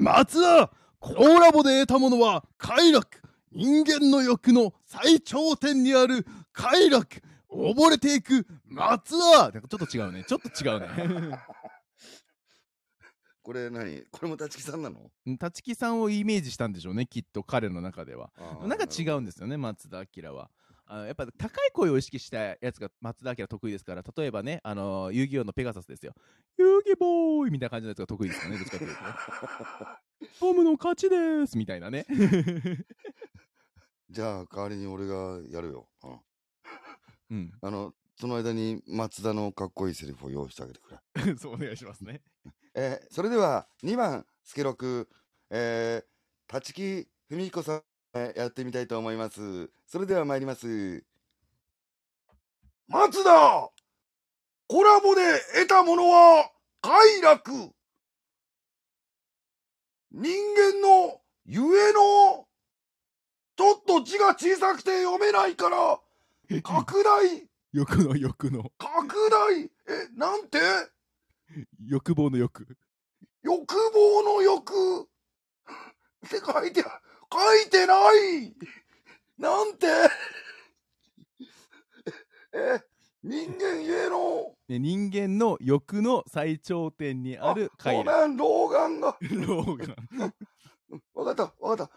[0.00, 3.20] 松田コラボで得たものは快楽。
[3.52, 7.22] 人間の欲の最頂点にある快楽。
[7.50, 10.24] 溺れていく松田ちょっと違うね。
[10.26, 11.38] ちょっと違うね。
[13.42, 14.02] これ何？
[14.10, 15.10] これも立木さんなの？
[15.26, 18.30] 立木さんをイメージしたんでしょうねきっと彼の中では。
[18.62, 20.50] なんか違うんですよね松田明は
[20.92, 26.14] あのやっぱ高い声を意識したやつが松田明得意ですから例えばねあの遊戯王のペガサスですよ。
[26.58, 29.10] 遊戯ボーイみたいな感じのやつが得意ですよねどっちかというとね。
[30.40, 32.06] トムの勝ちですみたいなね。
[34.10, 35.88] じゃあ代わりに俺がやるよ。
[36.02, 36.20] うん。
[37.30, 37.52] うん。
[37.62, 40.98] あの、その間に松田のかっこいいセリフを用意してあげてくれ。
[41.38, 42.20] そうお願いしますね。
[42.74, 45.08] えーそれでは2番スケロク、
[45.50, 47.82] えー、立木文彦さん、えー
[48.12, 49.70] やってみたいと思います。
[49.86, 51.04] それでは参ります。
[52.88, 53.70] 松田
[54.66, 55.22] コラボで
[55.54, 57.52] 得たものは快楽。
[60.12, 62.48] 人間のゆえの
[63.56, 66.00] ちょっと字が小さくて読めないから
[66.62, 67.48] 拡大。
[67.72, 68.72] 欲の欲の。
[68.76, 69.62] 拡大。
[69.62, 69.68] え
[70.16, 70.58] なんて？
[71.86, 72.76] 欲望の欲。
[73.42, 75.02] 欲望の欲。
[75.02, 77.00] って書いてあ、
[77.32, 77.94] 書いてな
[78.38, 78.54] い。
[79.38, 79.86] なんて。
[82.52, 82.80] え、
[83.22, 89.16] 人間ゆえの、ね人間の欲の最頂点にあるごめん、老眼が。
[89.20, 89.96] 老眼。
[91.14, 91.92] わかった、わかった。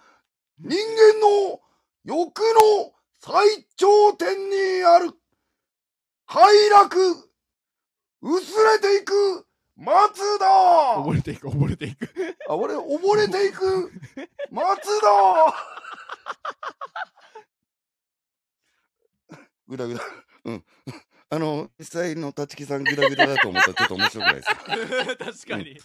[0.59, 1.61] 人間の
[2.03, 5.11] 欲の最頂点にある。
[6.27, 7.29] 快楽。
[8.21, 10.45] 薄れていく松田
[10.99, 12.07] 溺れていく溺れていく。
[12.47, 13.91] あ、俺、溺れていく？
[14.51, 15.07] 松田
[19.67, 20.01] ぐだぐだ。
[20.45, 20.63] うん。
[21.29, 24.55] あの、実際の立木さんぐだぐだだと思ったらちょっと面白くないですか
[25.25, 25.79] 確かに。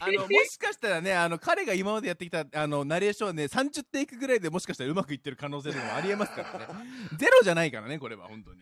[0.00, 6.66] あのもしかしたらねあの彼が今までやってきたあのナレーションはね30テイクぐらいでもしかしたらうまくいってる可能性でもありえますからね。
[7.16, 8.60] ゼロじゃないからねこれは本当に。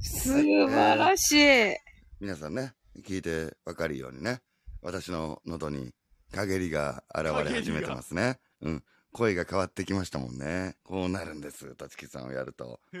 [0.00, 0.32] 素
[0.68, 1.76] 晴らしい。
[2.20, 4.42] 皆さんね、聞いてわかるようにね、
[4.82, 5.92] 私の喉に
[6.32, 8.38] 陰りが現れ始めてますね。
[8.60, 8.84] うん。
[9.12, 10.76] 声が変わってきましたもんね。
[10.84, 12.80] こうなるんです、立木さんをやると。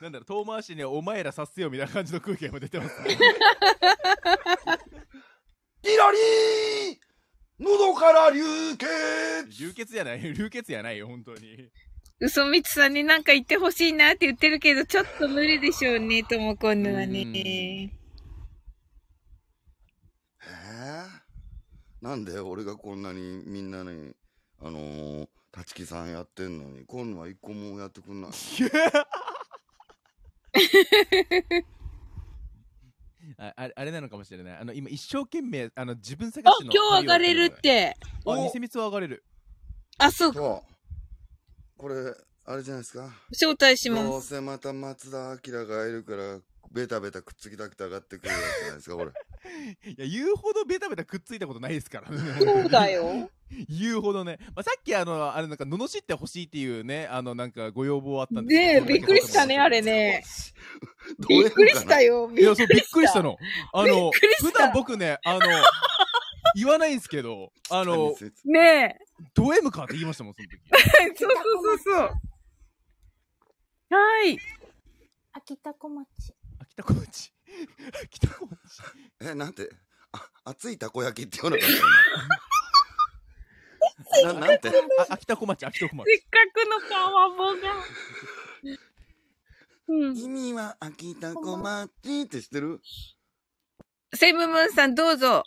[0.00, 3.16] なんだろう遠回しにお前らさせよみたいな感じの空気が今出てますね
[5.82, 6.98] キラリー
[7.60, 8.42] 喉から流
[8.76, 11.70] 血流血じゃない流血じゃないよ本当に
[12.18, 17.26] 嘘みつさんになんか言ってほしいなって言ってるけど、ちょっと無理でしょうね、ともこんぬはね。
[17.36, 21.08] えー？
[22.00, 24.14] なんで俺がこんなにみんなに、
[24.62, 25.28] あのー、
[25.58, 28.30] 立木さんやってんのに、今度は一個もやってくんない。
[33.38, 37.94] ああれあれなのかもしれないあの今一生懸命あの自分探あ、しの今日上がれるって。
[38.24, 39.24] あ偽光は上がれる
[39.98, 40.62] あ、そうか。
[41.76, 41.94] これ、
[42.46, 43.12] あれじゃないですか？
[43.32, 44.28] 招待しどうます。
[44.28, 46.38] せまた松田明がいるから、
[46.72, 49.10] ベタベタくっつきたくて上がってくるやつじゃないですか、これ。
[49.90, 53.30] いや言うほどベタベタくっついたことないですからねそうだよ。
[53.70, 60.24] 言うほどね、まあ、さっきあのあれなんか罵ってほしいっていうねあのなんかご要望あったんですねえ、びっくりしたね、あれね。
[61.20, 62.02] どういうのかなびっくりした。
[62.02, 62.30] よ。
[62.32, 63.36] いやそうびっくりしたの
[63.72, 65.40] あびっのくりした普段僕ねあの
[66.56, 68.98] 言わないんですけどあのねえ。
[69.34, 70.56] ド M かって言いましたもんその時
[71.20, 72.18] そうそうそうそう。
[73.94, 74.38] はい。
[75.32, 76.08] 秋田小町。
[76.60, 77.30] 秋田コーチ
[78.10, 78.82] 北小町。
[79.20, 79.70] え、なんて、
[80.12, 81.76] あ、熱いたこ焼きって言わなかっ
[84.12, 84.20] た？
[84.22, 84.68] 今 ななんて、
[84.98, 86.04] あ、秋田小町、秋田小町。
[86.10, 87.84] せっかくのパワボが。
[89.88, 90.14] うん。
[90.16, 92.80] 君は秋田小町って知ってる？
[94.14, 95.44] セブムーンさんどうぞ。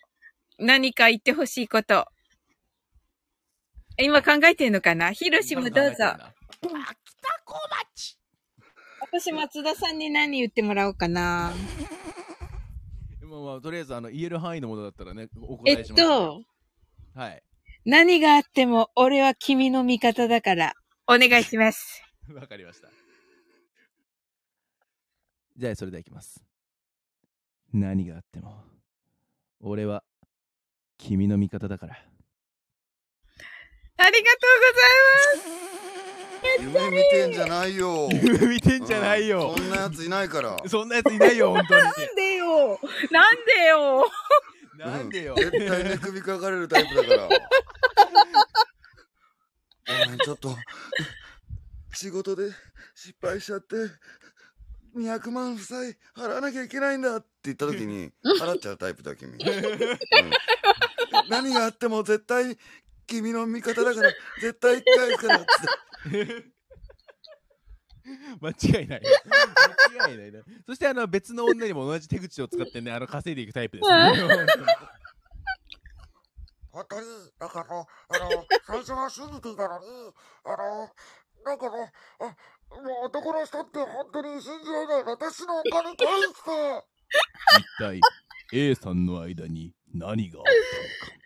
[0.59, 2.05] 何か言ってほしいこと。
[3.97, 5.11] 今考えてるのかな？
[5.11, 5.81] ヒロシもどうぞ。
[5.81, 6.17] 秋田
[7.45, 7.55] 小
[7.93, 8.17] 町
[9.01, 11.53] 私松田さんに何言ってもらおうかな。
[13.23, 16.03] まあまあ、とりあえず、あの、言える範囲のものだったらね、お答えっえします。
[16.03, 16.43] と、
[17.15, 17.43] はい。
[17.85, 20.73] 何があっても俺は君の味方だから、
[21.07, 22.03] お願いします。
[22.33, 22.89] わかりました。
[25.57, 26.43] じゃあ、それではいきます。
[27.73, 28.63] 何があっても、
[29.61, 30.03] 俺は、
[30.99, 31.95] 君の味方だから。
[33.97, 34.47] ありがと
[36.61, 38.09] 夢見てんじゃないよ。
[38.11, 39.57] 夢見てんじゃないようん。
[39.57, 40.57] そんなやついないから。
[40.67, 41.81] そんなやついないよ、本当に。
[41.81, 41.99] うございます。
[41.99, 42.79] なんでよ
[43.11, 44.05] なんでよ
[44.77, 45.35] なんでよ。
[45.35, 47.29] 絶対ね、首かかれるタイプだから。
[50.17, 50.55] ちょっと、
[51.93, 52.51] 仕事で
[52.93, 53.75] 失敗しちゃって、
[54.97, 59.33] 200万負債払わなきゃいけないんだって言った時に、 払っちゃうタイプだ、君。
[59.33, 59.39] うん
[61.29, 62.57] 何があっても絶対、
[63.07, 66.59] 君の味方だから、 絶対返すからっつって。
[68.41, 69.01] 間違いない。
[69.97, 70.41] 間違いないな。
[70.65, 73.95] そして、あの、別の女にも同じ手口を使ってね、あの、稼いでいくタイプですね。
[76.71, 77.07] 本当に、
[77.39, 79.85] だから、あの、最初は信じていたのに、
[80.45, 80.89] あの、
[81.45, 81.71] だから、
[82.27, 82.35] あ、
[82.69, 85.03] もう男の人って本当に信じられない。
[85.03, 86.85] 私のお金返して。
[87.57, 88.01] 一体
[88.53, 91.18] A さんの間に何があったのか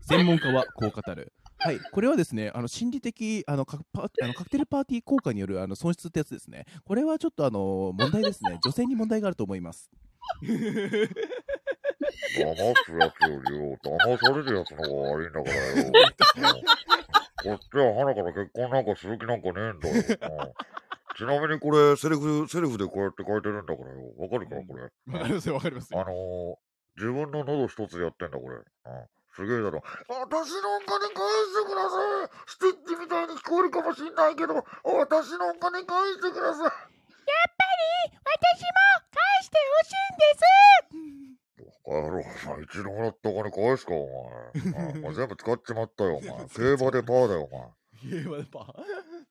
[0.00, 9.90] 専門家はこう語るはいこれはですねあの心理的あのカパあのカクテルパーティー効果によるあの損失ってやつですねこれはちょっとあの問題ですね 女性に問題があると思います
[12.36, 15.92] 騙すやつよりよ、騙されるやつの方が悪いんだからよ。
[17.42, 20.54] こっちは花から結婚なんかする気なんかねえんだよ。
[21.16, 24.12] ちなみにこれ、セリフ、セリフでこうやって書いてるんだからよ。
[24.18, 24.82] わかるか、これ。
[24.82, 26.56] わかりますよわかりますあよのー、
[26.96, 28.56] 自分の喉一つでやってんだ、これ。
[28.56, 28.62] うん、
[29.36, 29.84] すげえだろ。
[30.08, 36.72] 私のお金返してくださいスティッチみたいに聞こえるかもしんないけど、私のお金返してください
[38.24, 38.72] 私も
[39.12, 44.96] 返してほしいんですバカ野郎、お前、一度もらったお金返すか、お前。
[44.96, 46.30] うんお前全部使っちまったよ、お前。
[46.48, 48.20] 競馬でパーだよ、お前。
[48.20, 48.64] 平和でパー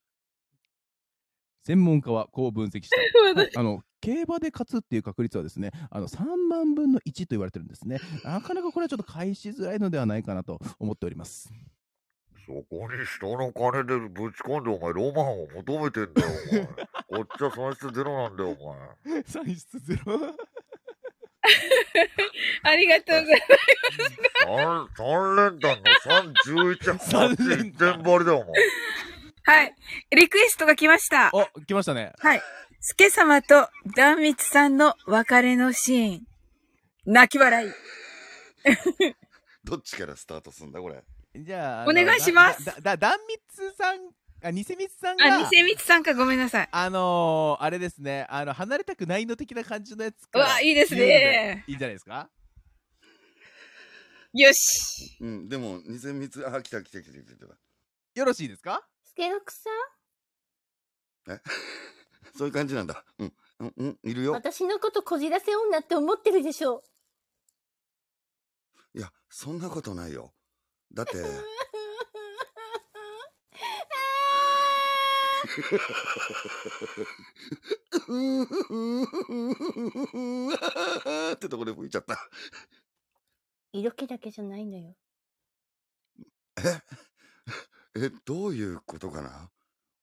[1.66, 2.98] 専門家はこう分析した
[3.60, 11.52] あの競馬で勝つっていう確率はですねあの3万分の1と言われてるんですねなかなかこれはちょっと返しづらいのではないかなと思っております
[12.46, 16.66] そこに人の金でぶち込んでお前ロマンを求めてんだよお前。
[16.66, 18.76] こっちは損失ゼロなんだよお
[19.12, 19.24] 前。
[19.24, 20.20] 算出ゼロ？
[22.62, 24.14] ありがとうございます。
[24.46, 28.54] 三 三連弾の三十一三八連一点張りだよお前。
[29.48, 29.76] はい。
[30.12, 31.32] リクエストが来ました。
[31.34, 32.42] お来ましたねはい。
[32.88, 36.22] スケ様と壇蜜さんの別れのシーン。
[37.08, 37.72] 泣き笑い。
[39.64, 41.02] どっちからスタートすんだ、これ？
[41.36, 43.98] じゃああおの願いしますだだだ壇蜜さん
[44.44, 46.70] あニセミツさんがあ、ニセミツさんかごめんなさい。
[46.72, 52.30] あのー、あれですね、あの、離れたくないの的な感じのやつうわいいですねいいんじゃないですか？
[54.32, 55.18] よし。
[55.22, 57.46] うん、でも、2000密、あ、来た来た来た来た来た。
[58.14, 58.86] よろしいですか？
[59.04, 59.72] スケロクさ
[61.34, 61.42] ん？
[62.36, 63.06] そういう感じなんだ。
[63.18, 64.34] うん、うん、うん、いるよ。
[64.34, 66.84] 私のことこじらせ女って思ってるでしょ。
[68.94, 70.34] いや、そんなことないよ。
[70.94, 71.14] だって、
[81.34, 82.18] ってとこで吹いちゃった。
[83.72, 84.96] 色気だけじゃないのよ
[86.64, 86.82] え
[87.96, 89.50] え、どういうことかな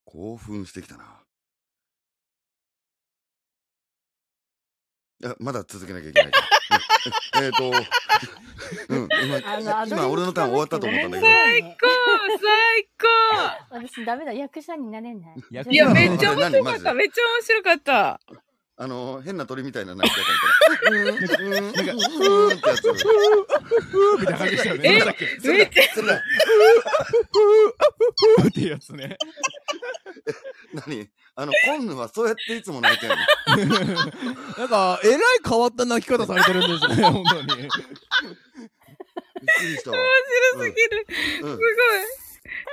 [0.05, 1.23] 興奮してきたな。
[5.23, 6.33] や、まだ続けなきゃいけない
[7.42, 7.70] えっと、
[8.89, 11.33] うん、あの今、今俺のターン終わったと思ったんだけど。
[11.33, 11.76] 最最高
[12.39, 13.09] 最高
[13.70, 16.94] 私ダメだ役者になれない役いや、者 めっちゃ面白かった。
[16.94, 18.20] めっちゃ面白かった。
[18.83, 20.19] あの、変な鳥みたいな鳴き方
[20.91, 21.11] みたいな。
[21.11, 22.83] うん、うん、うん、うんってやつ。
[24.19, 24.89] みたいな感じでしたよね。
[24.89, 26.23] えっきめっちゃ、それだ。
[28.44, 29.17] っていうやつね。
[30.75, 33.97] 何あの、コンヌはそうやっていつも泣いてるの。
[34.59, 37.47] なんか、えらい変わった泣き方されてるんですね、本当に。
[37.47, 37.70] びっく
[39.62, 39.93] りした。
[39.93, 40.01] 面
[40.55, 41.07] 白すぎる。
[41.39, 41.59] すごい。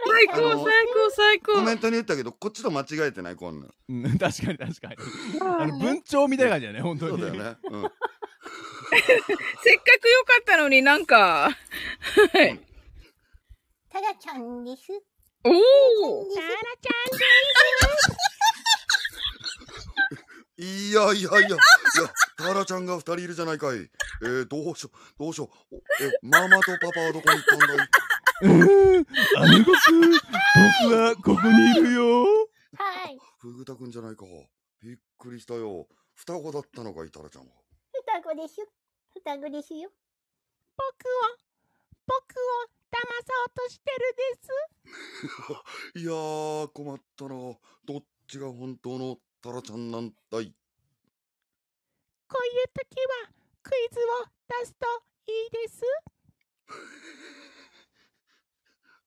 [0.07, 1.53] 最高、最高、最高。
[1.53, 3.69] コメントに言ったけど、こっちと間違えてない、コンヌ。
[3.89, 4.95] うん確かに確かに。
[5.41, 7.11] あの文鳥みたいな感じだよね、本当に。
[7.11, 7.57] そうだよね。
[7.69, 7.83] うん。
[7.83, 7.89] か
[8.89, 11.49] く良かったのになんか、
[12.33, 12.59] はい。
[13.91, 14.91] タラちゃんです。
[15.43, 15.53] おー
[16.35, 16.47] タラ
[16.81, 16.89] ち
[20.61, 21.57] いやいやいや、いや、
[22.35, 23.77] タラちゃんが二人いるじゃないかい。
[24.21, 25.75] えー、どうしよう、どうしよう。
[25.75, 27.87] おえ、ママとパパはどこに行ったんだい？
[28.41, 32.23] 姉子くん、僕はここにいるよ。
[32.77, 33.17] はい。
[33.39, 34.25] ふぐたくんじゃないか。
[34.81, 35.87] びっくりしたよ。
[36.15, 37.49] 双子だったのかい、タラちゃんは。
[37.91, 38.67] 双子ですよ。
[39.13, 39.89] 双子ですよ。
[40.77, 41.37] 僕を、
[42.07, 44.41] 僕を騙そうとしてるで
[45.93, 45.99] す。
[45.99, 47.29] いやー、困ったな。
[47.85, 50.55] どっちが本当のタラちゃんなんだい
[52.27, 52.95] こういう時
[53.25, 54.25] はクイズを
[54.61, 54.85] 出すと
[55.27, 55.81] いいです。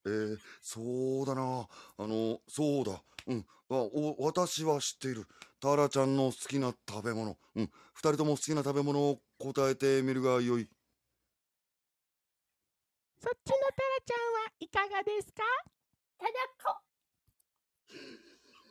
[0.05, 1.68] えー、そうだな。
[1.98, 3.02] あの、そうだ。
[3.26, 3.47] うん。
[3.70, 5.26] あお私は知っている。
[5.60, 7.39] タラちゃんの好きな食べ物。
[7.55, 7.70] うん。
[7.94, 10.68] 二人とも好きな食べ物を答えてみるがよい。
[13.20, 15.42] そっちのタラちゃんはいかがですか？
[16.18, 16.32] タラ
[16.64, 16.82] コ。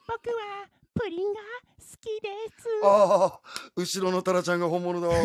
[0.07, 2.67] 僕はプリンが好きです。
[2.83, 3.39] ああ、
[3.75, 5.07] 後ろのタラちゃんが本物だ。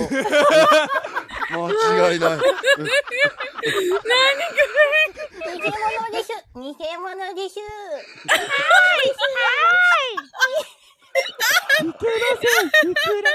[1.51, 2.39] 間違いない。
[2.39, 2.43] 偽
[4.79, 5.61] 物
[6.13, 6.33] です。
[6.55, 6.63] 偽
[6.99, 7.59] 物です。
[11.79, 12.91] いけません。
[12.91, 13.31] いくら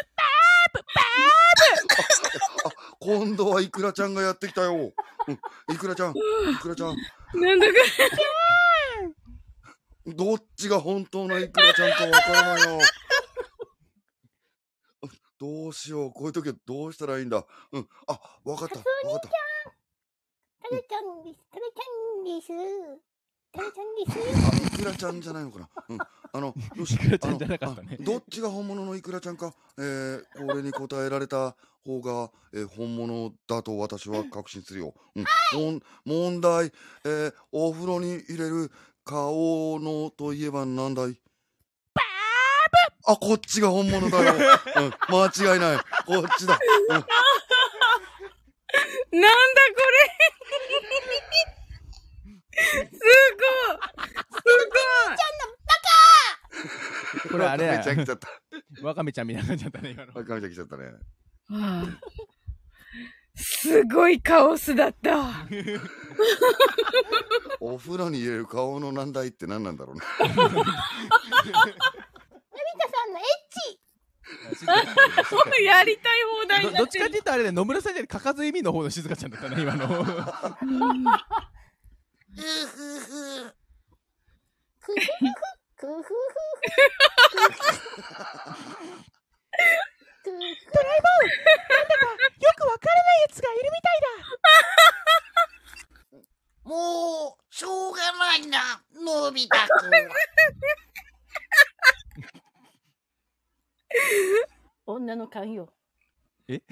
[3.00, 4.74] 今度はイクラちゃんがやってきたよ。
[4.76, 5.40] うん、
[5.74, 6.14] イクラちゃん、イ
[6.62, 6.96] クラちゃん。
[7.34, 7.74] なんだか。
[10.06, 12.80] どっちが本当のイクラちゃんかわからないよ。
[15.40, 16.12] どうしよう。
[16.12, 17.44] こういう時はどうしたらいいんだ。
[17.72, 17.90] うん。
[18.08, 18.78] あ、わかった。
[18.78, 19.30] わかった。
[20.70, 21.40] タラちゃんです。
[21.52, 21.84] タラちゃ
[22.22, 22.48] んです。
[23.52, 24.64] タラちゃんです。
[24.64, 25.70] あ、イクラちゃんじゃないのかな。
[25.90, 25.98] うん。
[26.00, 26.94] あの、よし。
[26.94, 29.54] イクラちゃんじゃなかったねあのあどっちが本物のイクラちゃんか？
[29.80, 34.94] えー、これに答えられた方が、えー本物だと私は確信するよ。
[35.16, 35.26] うん。
[35.60, 36.72] もん問題、
[37.04, 38.72] えー、お風呂に入れる
[39.04, 41.18] 顔のといえばなんだい？
[43.08, 44.34] あ、こっちが本物だよ。
[44.78, 45.78] うん、間違いない。
[46.06, 46.60] こっちだ。
[46.90, 47.10] うん、なんだこ
[49.20, 50.02] れ？
[52.54, 53.00] すご
[53.74, 53.78] い
[57.24, 58.30] すこれあれやわかめちゃん来ちゃった。
[58.84, 60.14] わかめちゃんみたいな感じだったね、今の。
[60.14, 60.84] わかめちゃん来ちゃったね。
[63.36, 65.20] すごいカオスだった。
[67.60, 70.02] お風呂に入れる顔の難題って何なんだろうね。
[70.20, 70.58] のび太さん
[73.14, 73.24] のエッ
[73.76, 73.80] チ。
[75.64, 79.88] やりたい放題どになっるどってちかっていうとあれね、野村さんじゃなくて、かかず意味の方の静香ちゃんだったね、今の。
[90.32, 90.72] くふふ。
[90.72, 91.02] くふふ。
[91.02, 94.12] くふよくわからないやつがいるみたいだ。
[96.64, 99.92] もう、しょうがないな、のび太くん。
[104.86, 105.74] 女の勘よ。
[106.48, 106.62] え？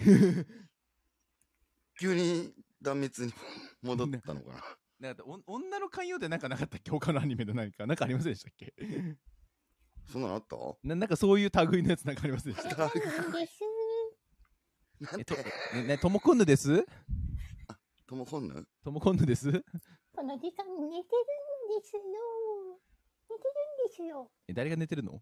[2.00, 3.34] 急に断滅に
[3.82, 4.64] 戻ったのかな。
[5.00, 6.92] なんかお女の寛容でなんかなかったっけ？
[6.92, 7.86] 他のアニメで何か。
[7.86, 8.74] なんかありませんでしたっけ？
[10.12, 10.56] そんなのあった？
[10.84, 12.78] ななんかそういう類のやつなんかありませんでした。
[12.78, 12.90] なん
[15.24, 15.36] て、
[15.76, 16.86] ねね、ともこんぬです？
[18.08, 19.52] ともこんぬともこんぬです？
[19.52, 21.26] この時間寝てる
[21.68, 22.02] んですよ。
[23.30, 23.50] 寝てる
[23.86, 24.30] んですよ。
[24.48, 25.22] え誰が寝てるの？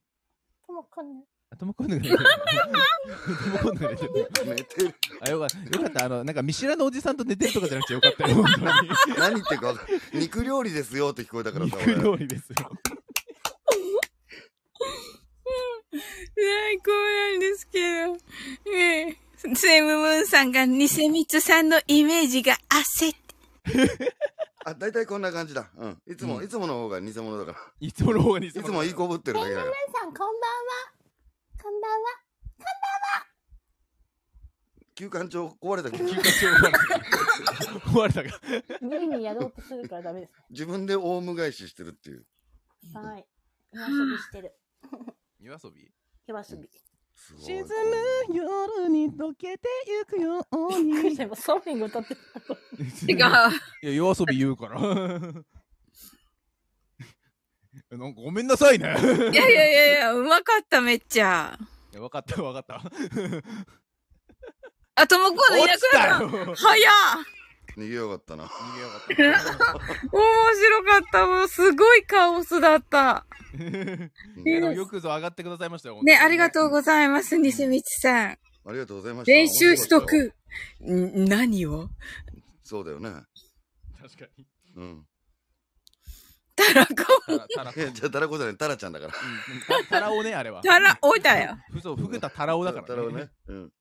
[0.66, 1.22] ともこんな。
[1.50, 4.12] あともこんぬが寝てるともこんぬが寝てる
[4.56, 4.96] 寝てる。
[5.22, 8.44] あよかったよかったあのなんか見知らぬおじさんと寝てるとかじゃなくてよかったよ
[9.20, 11.78] 何言ってるか分かんない肉料理ですよって聞こえたからさ。
[11.78, 12.56] 肉俺料理ですよ
[15.92, 18.18] 最高なんですけど。
[18.76, 19.18] ええ
[19.56, 22.58] セムムーンさんがニセミツさんのイメージが
[22.98, 24.16] 焦って。
[24.66, 25.70] あ、大体こんな感じだ。
[25.78, 26.02] うん。
[26.08, 27.58] いつも、うんいつもの方が偽物だから。
[27.80, 29.72] いつもの方が偽い物つもいいこぶってるだけだから。
[29.94, 30.34] さん、こんばんは。
[31.62, 32.28] こんばんは。
[34.96, 36.32] 休館長壊れたけど、休暇中
[37.92, 38.42] 終われたか
[38.82, 40.34] 無理にやろうとするからダメです。
[40.50, 42.26] 自分でオウム返ししてるっていう。
[42.96, 43.26] はい。
[43.74, 44.56] 夜遊びしてる。
[45.48, 45.90] 夜遊び？
[46.28, 46.70] 夜遊び。
[47.40, 47.72] 沈む
[48.36, 51.24] 夜に溶けてゆくようびっくりにした。
[51.24, 52.22] 今、ソーミング歌ってた。
[53.10, 53.16] 違う。
[53.16, 54.80] いや夜遊び言うから
[57.98, 61.58] なんかごめんなさいねいやいやいやいや、うまかった、めっちゃ。
[61.94, 62.82] いや分かった分かった
[64.96, 67.37] あ、ともこのいなくなった早っ
[67.78, 68.46] 逃げよかったな。
[68.46, 71.28] 逃げよかった面白かった。
[71.28, 73.26] もうすごいカオスだった。
[74.44, 76.02] よくぞ上がってくださいましたよ。
[76.02, 78.32] ね、ありがとうございます、ニセミツさん。
[78.32, 78.40] あ
[78.72, 79.32] りがとうございました。
[79.32, 80.34] 練習しとく。
[80.82, 81.90] ん何を？
[82.64, 83.12] そうだよね。
[84.02, 84.48] 確かに。
[84.76, 85.06] うん。
[86.56, 86.96] たらこ。
[87.28, 89.14] たら、たらいや、 じゃあ、タラコじゃない、タラちゃんだから。
[89.14, 90.64] うんたたらおね、あれは。
[90.64, 91.58] たらおだよ。
[91.72, 93.30] ふそう、ふぐたたらおだからタラをね。
[93.48, 93.72] うん。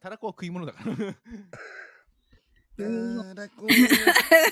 [0.00, 0.96] たらこは食い物だから。
[2.78, 3.74] タラコ、タ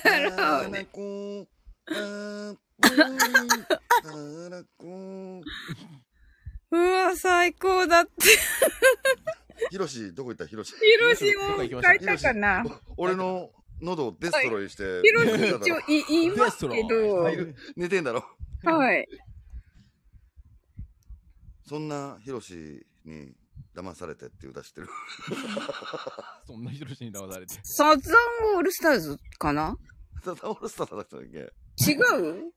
[0.01, 0.29] タラ
[0.69, 1.47] ラコ、
[1.91, 4.09] あタ
[4.49, 5.43] ラコ。
[6.71, 8.11] うわ、最高だって。
[9.69, 10.47] ヒロシ、どこ行った？
[10.47, 10.73] ヒロシ。
[10.73, 12.33] ヒロシもどこ行きました？
[12.33, 12.65] かな？
[12.97, 15.01] 俺の喉をデストロイして。
[15.03, 17.29] ヒロシ寝てただろ一応い言いますけど。
[17.75, 18.25] 寝てんだろ。
[18.63, 19.07] はい。
[21.67, 23.33] そんなヒロシに
[23.75, 24.87] 騙されてっていう歌知ってる。
[26.47, 27.59] そんなヒロシに騙されて。
[27.63, 28.13] サザ
[28.53, 29.77] ンオールスターズかな？
[30.23, 31.37] サザンオールスターだったっけ？
[31.91, 32.51] 違う？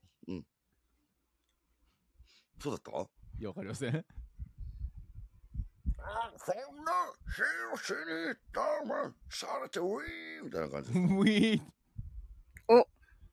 [2.61, 2.91] そうだった？
[3.41, 3.93] いや、わかりません。
[6.39, 6.93] そんな
[7.35, 7.41] ヒ
[7.71, 7.99] ロシに
[8.53, 10.91] 騙されてウィーンみたいな感じ。
[10.93, 11.63] ウィー
[12.69, 12.89] お、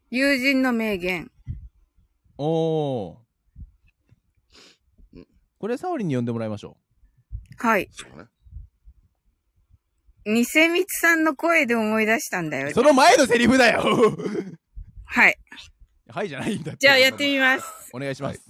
[0.10, 1.32] 友人の名言。
[2.38, 3.18] おー
[5.14, 5.28] うん。
[5.58, 6.78] これ、サオリンに呼んでもらいましょ
[7.58, 7.90] はい。
[7.92, 8.25] そうね。
[10.25, 12.72] ニセミツさんの声で思い出したんだよう。。
[12.72, 13.84] その前のセリフだよ
[15.06, 15.38] はい。
[16.09, 16.80] はいじゃないんだって。
[16.80, 17.66] じゃあやってみます。
[17.93, 18.42] お願いします。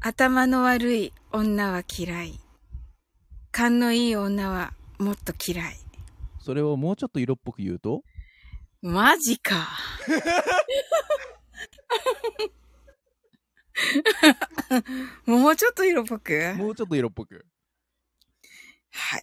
[0.00, 2.38] 頭の悪い女は嫌い。
[3.50, 5.76] 勘のいい女はもっと嫌い。
[6.40, 8.02] それをもうちょっと色っぽく言うと？
[8.82, 9.68] マジか。
[15.26, 16.54] もうちょっと色っぽく？
[16.56, 17.46] もうちょっと色っぽく。
[18.90, 19.22] はい。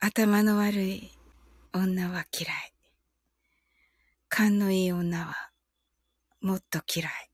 [0.00, 1.10] 頭の悪い
[1.72, 2.74] 女は嫌い。
[4.28, 5.50] 勘のいい女は
[6.40, 7.30] もっと嫌い。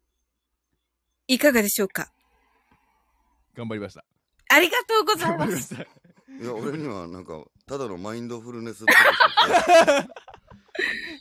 [1.28, 2.12] いかがでしょうか？
[3.54, 4.04] 頑張りました。
[4.50, 5.74] ありがとうございます。
[5.74, 5.86] まい
[6.44, 8.92] や、俺にはなんか、ただのマインドフルネスっぽ。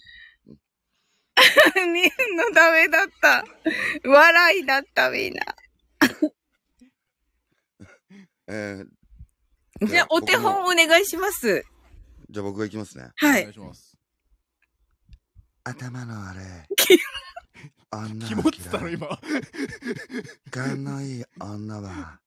[1.48, 3.45] 3 人のダメだった。
[4.03, 5.56] 笑いだった、みんな。
[8.50, 11.66] えー、じゃあ、お手本お願いします。
[12.30, 13.09] じゃあ、僕がいきますね。
[13.16, 13.42] はい。
[13.42, 13.98] お願いします。
[15.64, 16.67] 頭のあれ。
[17.92, 18.93] 女は嫌い。
[18.93, 19.19] 今。
[20.51, 22.19] 勘のいい女は、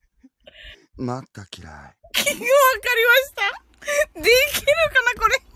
[0.97, 2.01] もっと嫌い。
[2.13, 2.55] 気が分か
[2.95, 4.21] りました。
[4.21, 5.50] できるかな、これ。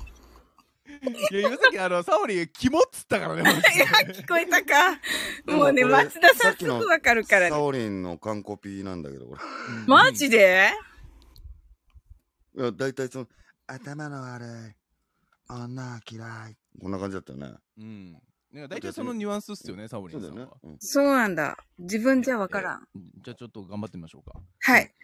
[0.87, 5.01] いや、今さっき、あの、サオリン、キモっつったからね、いや、聞こえたか。
[5.47, 7.51] もうね、松田ささっきのんすぐわかるからね。
[7.51, 9.41] サオリンの完コピーなんだけど、これ。
[9.87, 10.71] マジで？
[12.57, 13.27] いや、大体その、
[13.67, 14.49] 頭の悪い。
[15.49, 16.57] 女は嫌い。
[16.81, 17.55] こんな感じだったよね。
[17.79, 18.13] うん。
[18.53, 20.31] ね大体そのニュアンスっすよね、サオリさんは。。
[20.35, 21.57] ねうんそうなんだ。
[21.79, 22.87] 自分じゃわからん。
[23.23, 24.39] じゃあちょっと頑張ってみましょうか。
[24.61, 24.95] はい。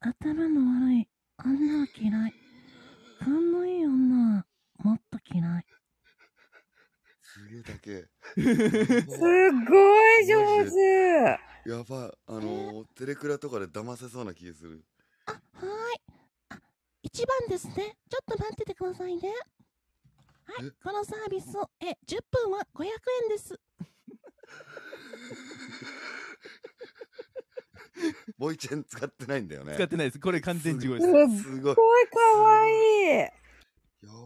[0.00, 1.08] 頭の悪い
[1.44, 2.34] 女は嫌い。
[3.20, 4.46] 勘のいい女は
[4.82, 5.64] もっと嫌い。
[7.22, 8.06] すげえだけ。
[9.10, 11.70] すごい上手。
[11.70, 12.10] やばい。
[12.28, 14.84] あのー、テレクラとかで騙せそうな気がする。
[15.26, 16.00] あ、はーい。
[16.50, 16.58] あ、
[17.02, 17.74] 一番ですね。
[17.74, 19.28] ちょっと待っててくださいね。
[20.44, 22.86] はいえ、このサービスを、え、10分は500
[23.24, 23.58] 円です。
[28.38, 29.74] ボイチェン使ってないんだよね。
[29.74, 30.20] 使ってないです。
[30.20, 31.06] これ完全地声です。
[31.06, 31.16] すす
[31.60, 31.74] ごい。
[31.74, 33.08] すごいかわいい。
[33.16, 33.30] や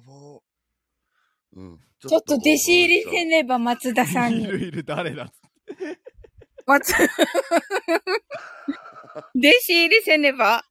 [0.07, 0.41] ば。
[1.55, 1.79] うん。
[2.01, 4.45] ちちょっと弟子入りせねば松田さんに。
[4.45, 5.33] いるいる、誰だ
[6.67, 7.09] 松、 弟
[9.61, 10.65] 子入りせねば。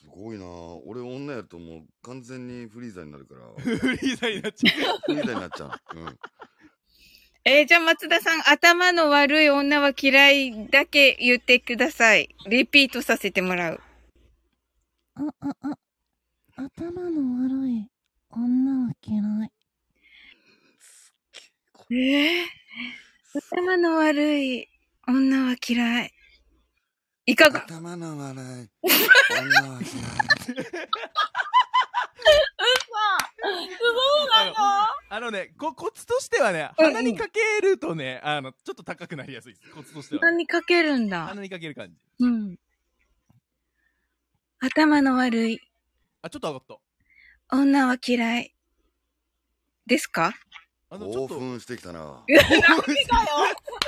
[0.00, 0.46] すごいな
[0.86, 3.46] 俺女やるともう完全にフリーザになるから。
[3.62, 4.70] フリーザになっちゃ
[5.04, 5.70] フリーザになっちゃう。
[5.98, 6.18] うん。
[7.48, 12.34] えーじゃあ松田さん、頭の悪い女は嫌いだけ言ってください。
[12.48, 13.80] リピートさせてもらう。
[15.14, 15.78] あ、あ、あ、
[16.56, 17.88] 頭の悪い
[18.30, 19.52] 女は嫌い。
[21.90, 22.46] えー？
[23.34, 24.68] 頭の悪い
[25.08, 26.12] 女は嫌い。
[27.26, 27.64] いかが？
[27.64, 28.40] 頭の悪い。
[28.40, 30.06] 女は嫌い。
[35.08, 39.70] あのね、こコツとしてはね、うんうん鼻にかけるとね、あの、ちょっと高くなりやすいです。
[39.70, 40.22] コツとしては。
[40.22, 41.26] 何かけるんだ。
[41.26, 41.94] 鼻にかける感じ。
[42.20, 42.56] うん。
[44.60, 45.60] 頭の悪い
[46.22, 46.76] あ、ちょっと上がった。
[47.56, 48.54] 女は嫌い。
[49.86, 50.32] ですか？
[50.90, 52.24] あの、ちょっと、おっ興奮してきたな。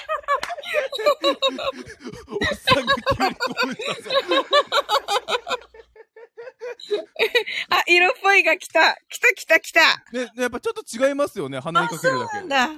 [2.55, 4.11] さんが急に興奮したぞ。
[7.71, 8.97] あ、色っぽいが来た。
[9.09, 9.81] 来た来た来た。
[10.13, 12.37] ね、ねやっぱちょっと違いますよね、鼻にかけるだけ。
[12.39, 12.69] なんだ。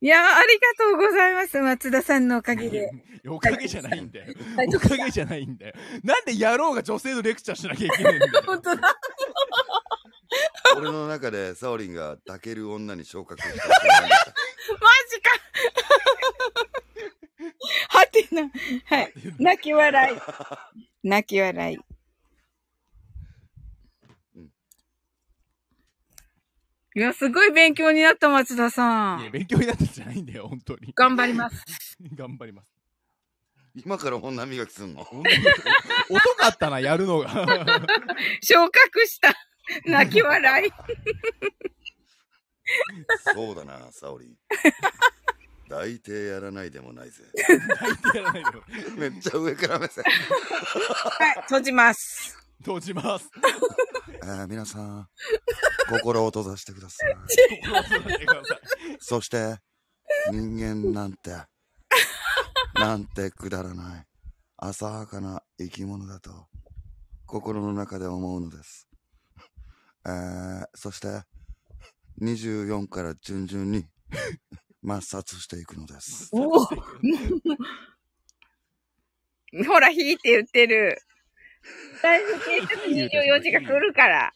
[0.00, 1.58] いやー、ありがとうございます。
[1.58, 2.90] 松田さんのおかげで。
[3.28, 4.26] おかげじゃないんだよ。
[4.56, 5.74] はいおかげじゃないんだよ。
[6.04, 8.42] なんで野郎が女性のレクチャーしなきゃいけないんだよ。
[8.46, 8.96] 本当だ。
[10.76, 13.54] 俺の中でサオリンが抱ける女に昇格した。
[13.58, 13.74] マ
[15.10, 15.30] ジか
[17.88, 18.50] はてな。
[18.84, 19.12] はい。
[19.38, 20.18] 泣き笑い。
[21.02, 21.78] 泣き笑い。
[26.94, 29.32] いや、すごい勉強になった、松田さいや、ん。
[29.32, 30.92] 勉強になったんじゃないんだよ、本当に。
[30.94, 31.64] 頑張ります。
[32.14, 32.68] 頑張ります。
[33.76, 35.02] 今から女磨きすんの？
[35.02, 37.28] 遅かったな、やるのが。
[38.42, 39.32] 昇格した。
[39.84, 40.72] 泣き笑い。
[43.34, 44.18] そうだな、サオ
[45.68, 45.78] リン。
[45.78, 47.24] 抱いてやらないでもないぜ。
[47.78, 48.64] 抱いてやらないでよ。
[48.96, 50.04] めっちゃ上から目線。
[50.04, 52.38] はい、閉じます。
[52.58, 53.30] 閉じます。
[54.24, 55.08] えー皆さん、
[55.90, 57.14] 心を閉ざしてください。
[57.60, 58.60] 心を閉ざしてください。
[59.00, 59.58] そして、
[60.30, 61.30] 人間なんて、
[62.74, 64.06] なんてくだらない、
[64.56, 66.48] 浅はかな生き物だと、
[67.26, 68.88] 心の中で思うのです。
[70.06, 71.22] えー、そして、
[72.20, 73.86] 24から順々に、
[74.88, 76.30] 抹殺していくのです。
[76.32, 76.64] おお。
[79.66, 80.98] ほら、引いて言ってる。
[82.02, 84.32] 大丈夫、警察24時が来るから。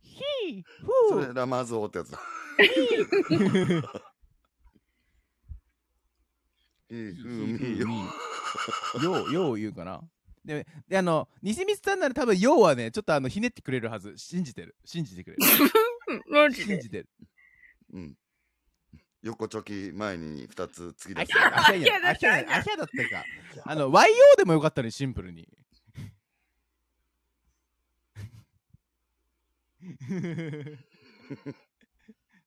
[0.00, 0.62] ひ
[1.08, 2.20] それラマゾーってやつだ。
[2.58, 2.64] い
[6.94, 7.88] い風味よ。
[9.02, 10.00] よう、よう言うかな。
[10.44, 14.14] で、であの、西光さんなら多分、ようはね、ちょっとあの、ひねってくれるはず。
[14.16, 14.76] 信じてる。
[14.84, 15.42] 信じてくれる。
[16.54, 17.08] 信じてる。
[17.92, 18.16] うん。
[19.26, 21.72] 横チョキ前に2つ突き出すあひ。
[21.72, 23.24] ゃあひゃあひゃあひゃあひゃだったか。
[23.64, 24.04] あの、YO
[24.36, 25.48] でもよかったね、シンプルに。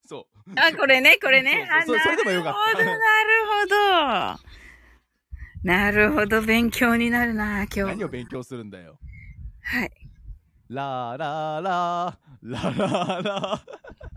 [0.08, 0.52] そう。
[0.56, 1.68] あ、これね、これね。
[1.70, 4.50] あそうそれでもよかったなるほど、なるほど。
[5.64, 8.04] なるほど、勉強になるな、今日何。
[8.06, 8.98] を勉強するんだよ。
[9.64, 9.92] はい。
[10.70, 14.09] ラーラーラー、ララーラー。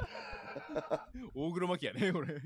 [1.34, 2.40] 大黒摩季やね、これ。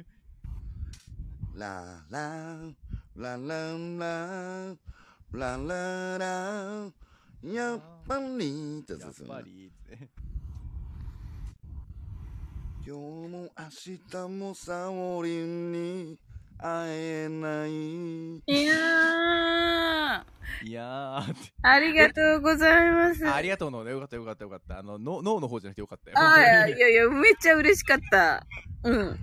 [1.54, 2.74] ラーラー、
[3.16, 4.76] ラーラーラー、
[5.32, 9.40] ラーラーラー、やっぱりってやつすっぱ。
[9.40, 10.08] り、って。
[12.86, 16.18] 今日も明日もサオリンに
[16.58, 21.52] 会えないいやー、いやーって。
[21.62, 23.28] ありがとうございます。
[23.28, 23.90] あありがとうのね。
[23.90, 24.78] よかったよかったよかった。
[24.78, 26.16] あの、脳脳の方じゃなくてよかったよ。
[26.18, 28.46] あ本当にいやいや、めっちゃ嬉しかった。
[28.84, 29.18] うん。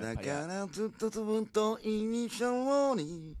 [0.00, 3.36] だからずっとずっと一緒に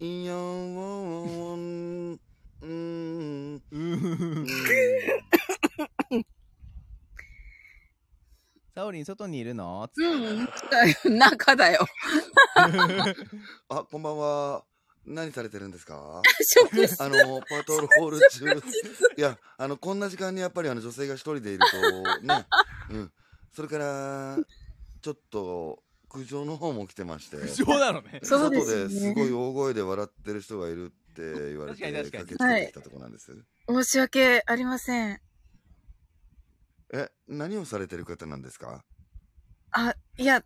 [0.00, 2.20] いよううん
[2.60, 3.62] うーん。
[8.74, 9.86] サオリン、外にいるの？
[9.94, 11.18] うん。
[11.18, 11.86] 中だよ。
[13.68, 14.64] あこんばんは。
[15.04, 16.22] 何されてるんですか？
[17.00, 18.46] あのパトロール中。
[19.16, 22.46] いやあのこんな時間にやっぱりあの女性が一人でいるとね。
[22.90, 23.12] うん。
[23.52, 24.38] それから
[25.02, 27.36] ちょっと苦情の方も来てまして。
[27.36, 28.20] 苦情なのね。
[28.22, 33.36] 外ですごい大声で笑ってる人がいるって言われて確かけつけてきたとこなんです、
[33.68, 35.20] 申し訳ありません。
[36.92, 38.84] え何をされてる方なんですか？
[39.72, 40.44] あ、いや、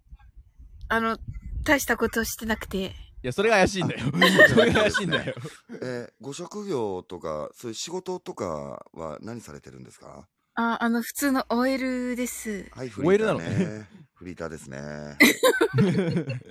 [0.88, 1.18] あの、
[1.64, 2.86] 大したことしてなくて。
[2.86, 2.92] い
[3.22, 4.00] や、それが怪しいんだよ。
[4.48, 5.34] それが怪しいんだよ。
[5.82, 10.28] えーご職業とかそういう仕事とかは何されてるんですか？
[10.54, 12.68] あ、あの、普通の OL です。
[12.70, 14.78] はいフリーター OL なのねフリーターですね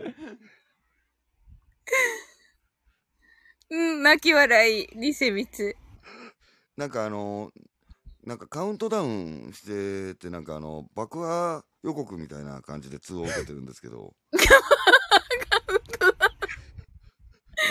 [3.72, 5.76] うん、泣き笑い、ニセミツ。
[6.78, 7.52] なんかあの
[8.26, 14.16] なんかカウントダウンしててなんかあの爆破予告みたいな感じで通報を受けてるんですけど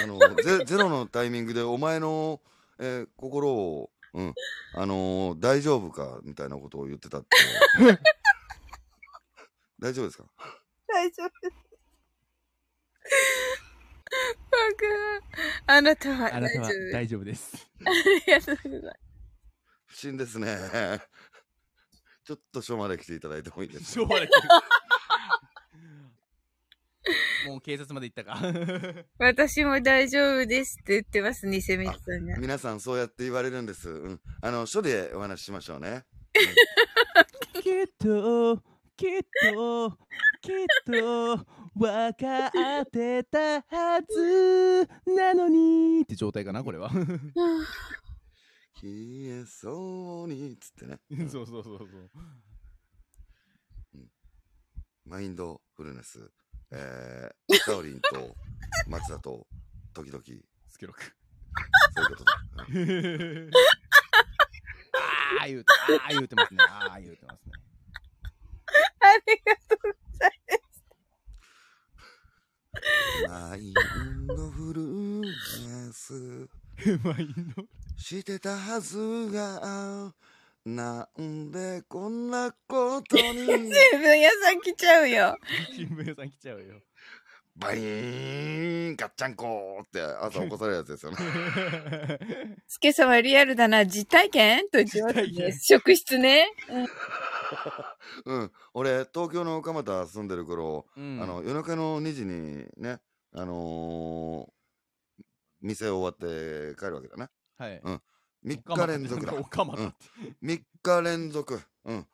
[0.02, 2.41] あのゼゼロのタイミングでお前の、
[2.78, 4.34] えー心を、うん
[4.74, 7.28] あのー大丈夫かみたいなことを言ってたって
[9.81, 10.24] 大丈夫ですか？
[10.86, 11.57] 大丈夫です。
[14.50, 14.58] バ
[15.66, 15.74] カ。
[15.74, 16.92] あなたはあなたは大丈夫。
[16.92, 17.68] 大丈夫です。
[17.84, 19.03] ありがとうございます。
[19.94, 20.58] 不審ですね
[22.26, 23.90] ちょっと署まで来ていただいてもいいですか？
[23.92, 24.28] しょうがない。
[27.47, 28.36] もう警察まで行ったか。
[29.18, 32.36] 私も大丈夫ですって言ってます、ニセミツさんが。
[32.39, 36.05] 皆さんそうやって言われるんです、うん、あの署でお話ししましょうね
[37.52, 38.56] きっと、
[38.97, 39.20] きっ
[39.52, 39.90] と、
[40.40, 40.56] きっ
[40.86, 42.47] と、分か
[42.81, 46.90] ってたはずなのにって状態かな、これは。
[48.84, 52.20] 消えそうにっつってね そうそうそうそう。
[55.06, 56.30] マインドフルネス、
[56.70, 58.36] えー、サオリンと
[58.86, 59.46] 松田と
[59.94, 60.22] 時々、
[60.68, 61.02] スケロク。
[61.94, 62.40] そういうことだ。
[62.68, 63.50] うん
[65.40, 66.64] ああ言うて、ああ言うてますね。
[66.68, 67.52] ああ言うてますね。
[69.00, 70.32] ありがとうござい
[73.28, 76.48] マインドフルネス
[77.04, 77.66] マインド。
[77.97, 78.98] してたはず
[79.32, 80.12] が、
[80.64, 83.23] なんでこんなことに？
[83.36, 85.36] 新聞屋さん来ちゃうよ。
[85.74, 86.81] 新聞屋さん来ちゃうよ。
[87.56, 91.18] バイーンガッチャンコーって朝起こされるやつですよね。
[92.66, 93.86] スケさんはリアルだな。
[93.86, 94.62] 実体験？
[94.70, 95.52] と言ってますね。
[95.62, 96.48] 職質ね。
[96.68, 98.52] うんうん。
[98.74, 103.00] 俺、東京の蒲田住んでる頃、うんあの、夜中の2時にね、
[103.32, 104.55] あのー
[105.60, 107.28] 店終わって帰るわけだね。
[107.57, 107.81] はい。
[108.44, 109.34] 3日連続だ。
[109.39, 109.97] おかまだって。
[110.42, 111.60] 3日連続。
[111.84, 112.07] うん。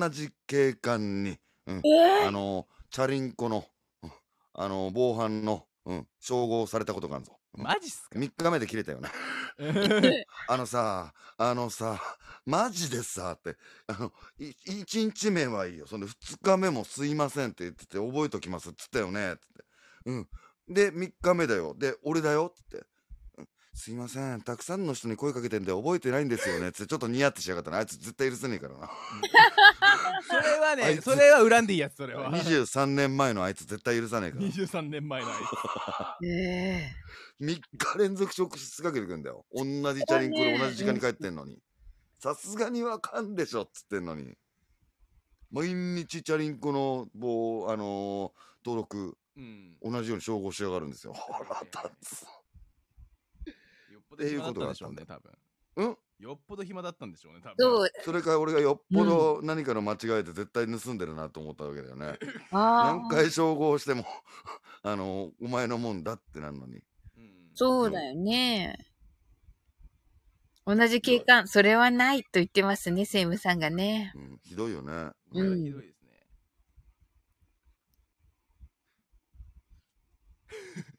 [0.00, 1.82] 同じ警官に、うん。
[1.86, 3.66] えあのーチャリンコの、
[4.02, 4.12] うん
[4.52, 7.32] あのー防犯の、うん、照合されたことがあるぞ。
[7.32, 9.10] うんマジっすか？3日目で切れたよね。
[10.48, 12.00] あのさ、あのさ、
[12.44, 13.56] マジでさ、って、
[13.86, 15.86] あの、い1日目はいいよ。
[15.86, 19.64] その2日目もすいませんって言ってて、覚えときますっつったよね、つって。
[20.06, 20.28] うん。
[20.66, 21.74] で、3日目だよ。
[21.78, 22.84] で、俺だよ、つって。
[23.74, 27.78] うんすいません、たくさんの人に声かけてんで覚えてないんですよね、つってちょっとニヤってしやがったな。
[27.78, 28.88] あいつ絶対許せねえからな。
[30.28, 32.30] それはね、あいつそれは恨んでいいやつ、それは。
[32.32, 34.44] 23年前のあいつ絶対許さねえから。
[34.44, 36.92] 23年前のあいえ
[37.40, 39.44] 3日連続職質かけてくんだよ。
[39.52, 41.60] 同じチャリンコで同じ時間に帰ってんのに。
[42.20, 44.34] さすがにわかんでしょっつってんのに。
[45.50, 49.38] 毎日チャリンコの棒、あのー登録、つ。
[49.38, 49.76] うん。
[49.82, 51.12] 同じように照合しやがるんですよ。
[51.12, 52.26] 腹立つ。
[54.14, 55.32] ぽど暇だったんでしょうね、多分。
[55.76, 55.96] うん？
[56.20, 57.56] よっぽど暇だったんでしょうね、多分。
[57.58, 57.90] そう。
[58.04, 62.18] それから俺がよっぽど何かの間違えて絶対盗んでるなと思ったわけだよね。
[62.52, 64.04] あ何回照合しても、
[64.82, 66.82] あのーお前のもんだってなんのに。
[67.16, 68.76] うんそうだよね。
[70.66, 74.12] 同じ警官、それはないと言ってますね、セイムさんがね。
[74.14, 74.92] うん、ひどいよね。
[74.92, 76.26] うこれひどいですね。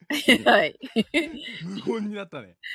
[0.46, 0.78] はい。
[1.64, 2.56] 無言になったね。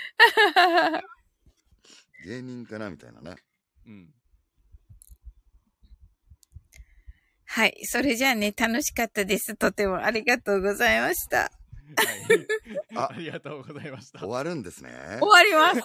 [2.25, 3.37] 芸人かなみたいなね。
[3.87, 4.13] うん。
[7.47, 7.77] はい。
[7.85, 9.57] それじゃあね、楽しかったです。
[9.57, 11.39] とてもありがとうございました。
[11.39, 11.51] はい。
[12.95, 14.29] あありがとうございました終。
[14.29, 15.19] わるんですね。
[15.21, 15.81] 終わります。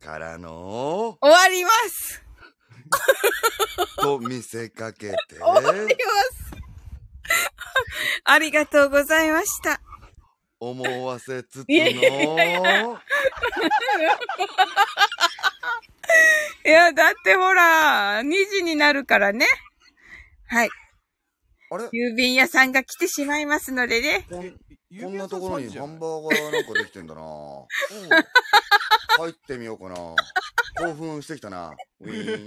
[0.04, 2.22] からの、終わります。
[4.00, 6.51] と見せかけて、終わります。
[8.24, 9.80] ありがとうございました。
[10.60, 13.00] 思わせつついやいやいやの、
[16.64, 19.46] いや、だってほら、2時になるからね。
[20.46, 20.70] はい。
[21.70, 21.84] あれ？
[21.86, 24.26] 郵便屋さんが来てしまいますのでね。
[25.00, 27.22] こんなところにハンバーガーなんかできてんだな。
[29.18, 29.94] 入ってみようかな。
[30.86, 31.74] 興奮してきたな。
[32.00, 32.42] ウィーン。
[32.42, 32.46] い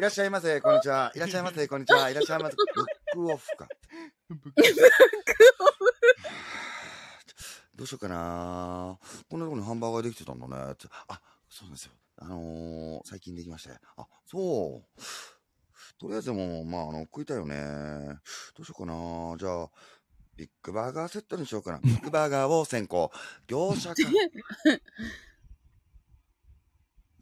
[0.00, 1.10] らっしゃいませ、こんにちは。
[1.16, 2.10] いらっしゃいませ、こんにちは。
[2.10, 2.56] いらっしゃいませ。
[2.74, 2.86] ブッ
[3.26, 3.68] クオフか。
[7.74, 8.98] どうしようかな。
[9.28, 10.74] こんなところにハンバーガーできてたんだね。
[10.78, 11.92] つあ、そうなんですよ。
[12.18, 13.70] あのー、最近できまして。
[13.96, 15.02] あ、そう。
[15.98, 17.56] とりあえずもう、まあ、あの、食いたいよね。
[18.56, 19.36] どうしようかな。
[19.36, 19.70] じゃあ、
[20.36, 21.78] ビッグバーガーセットにしようかな。
[21.84, 23.10] ビッグバーガーを先行。
[23.46, 23.96] 業者か。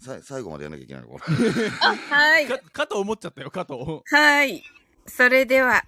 [0.02, 1.08] さ最後までやんなきゃいけないの？
[1.08, 1.24] これ。
[1.68, 2.46] はい。
[2.46, 4.02] か、かと思っちゃったよ、かと。
[4.10, 4.62] はい。
[5.06, 5.84] それでは、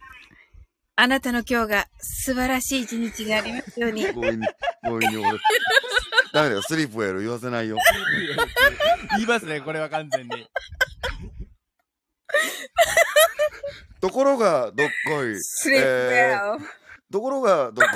[0.97, 4.03] あなたの今日が素晴らしい一日がありますように。
[4.05, 4.47] 強引に、
[4.85, 5.39] 強引に俺。
[6.35, 7.79] ダメだよ、スリープウェル言わせないよ。
[9.17, 10.47] 言いますね、これは完全に。
[14.01, 15.41] ところが、どっこい。
[15.43, 16.65] スリープウえーェル。
[17.13, 17.91] ところが、ど おか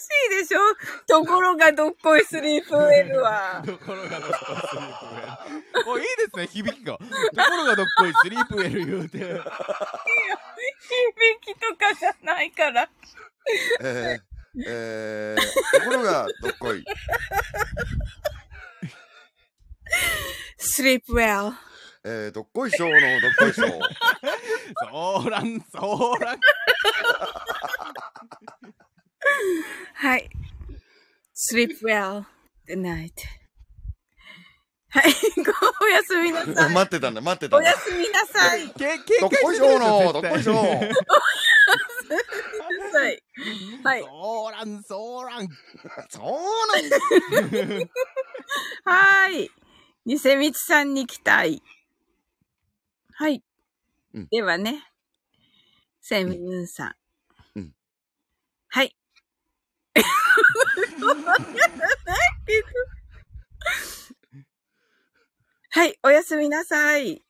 [0.00, 0.60] しいでしょ
[1.06, 3.62] ところがどっこいスリープウェルは。
[3.64, 5.90] ところがどっこいスリープウェル。
[5.90, 6.94] お、いいですね、響きが。
[6.94, 7.10] とこ
[7.56, 9.18] ろがどっこいスリープウェル言うて。
[9.18, 9.34] 響
[11.42, 12.84] きとかじゃないから。
[12.84, 12.88] い。
[13.80, 16.82] えー、えー、ところが、どっこい。
[20.56, 21.56] スリープウェル。
[22.08, 23.02] えー、どっこいしょうのどっ
[23.36, 23.70] こいしょう。
[24.92, 26.38] そうらん、そうらん。
[29.94, 30.30] はい。
[31.34, 32.24] sleep well.
[32.68, 33.10] Good night.
[34.90, 35.12] はい。
[35.42, 35.50] ご
[35.84, 36.72] おやすみなさい。
[36.74, 37.68] 待ってたんだ、待ってたんだ。
[37.68, 38.68] おやすみなさい。
[38.68, 38.74] ど
[39.26, 40.56] っこいしょうのどっこいしょう。
[40.56, 40.62] は
[43.10, 43.20] い。
[43.82, 44.02] はい。
[44.02, 45.48] そうらん、そうらん。
[46.08, 46.26] そう
[46.72, 46.98] なんだ。
[48.84, 49.50] はい。
[50.04, 51.64] ニセミツさんに期待。
[53.18, 53.42] はい。
[54.12, 54.84] うんではね、
[56.02, 56.94] セミユンさん。
[57.54, 57.72] うん
[58.68, 58.94] はい。
[65.70, 67.22] はい、おやすみなさい。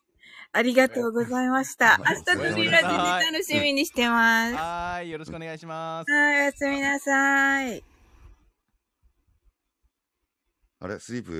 [0.50, 1.98] ありがとうございました。
[1.98, 2.94] 明日のリラジで
[3.38, 4.54] 楽しみにしてます。
[4.56, 6.10] ははーい、よろしくお願いします。
[6.10, 7.84] い、おやすみなさい。
[10.80, 11.32] あれスリープ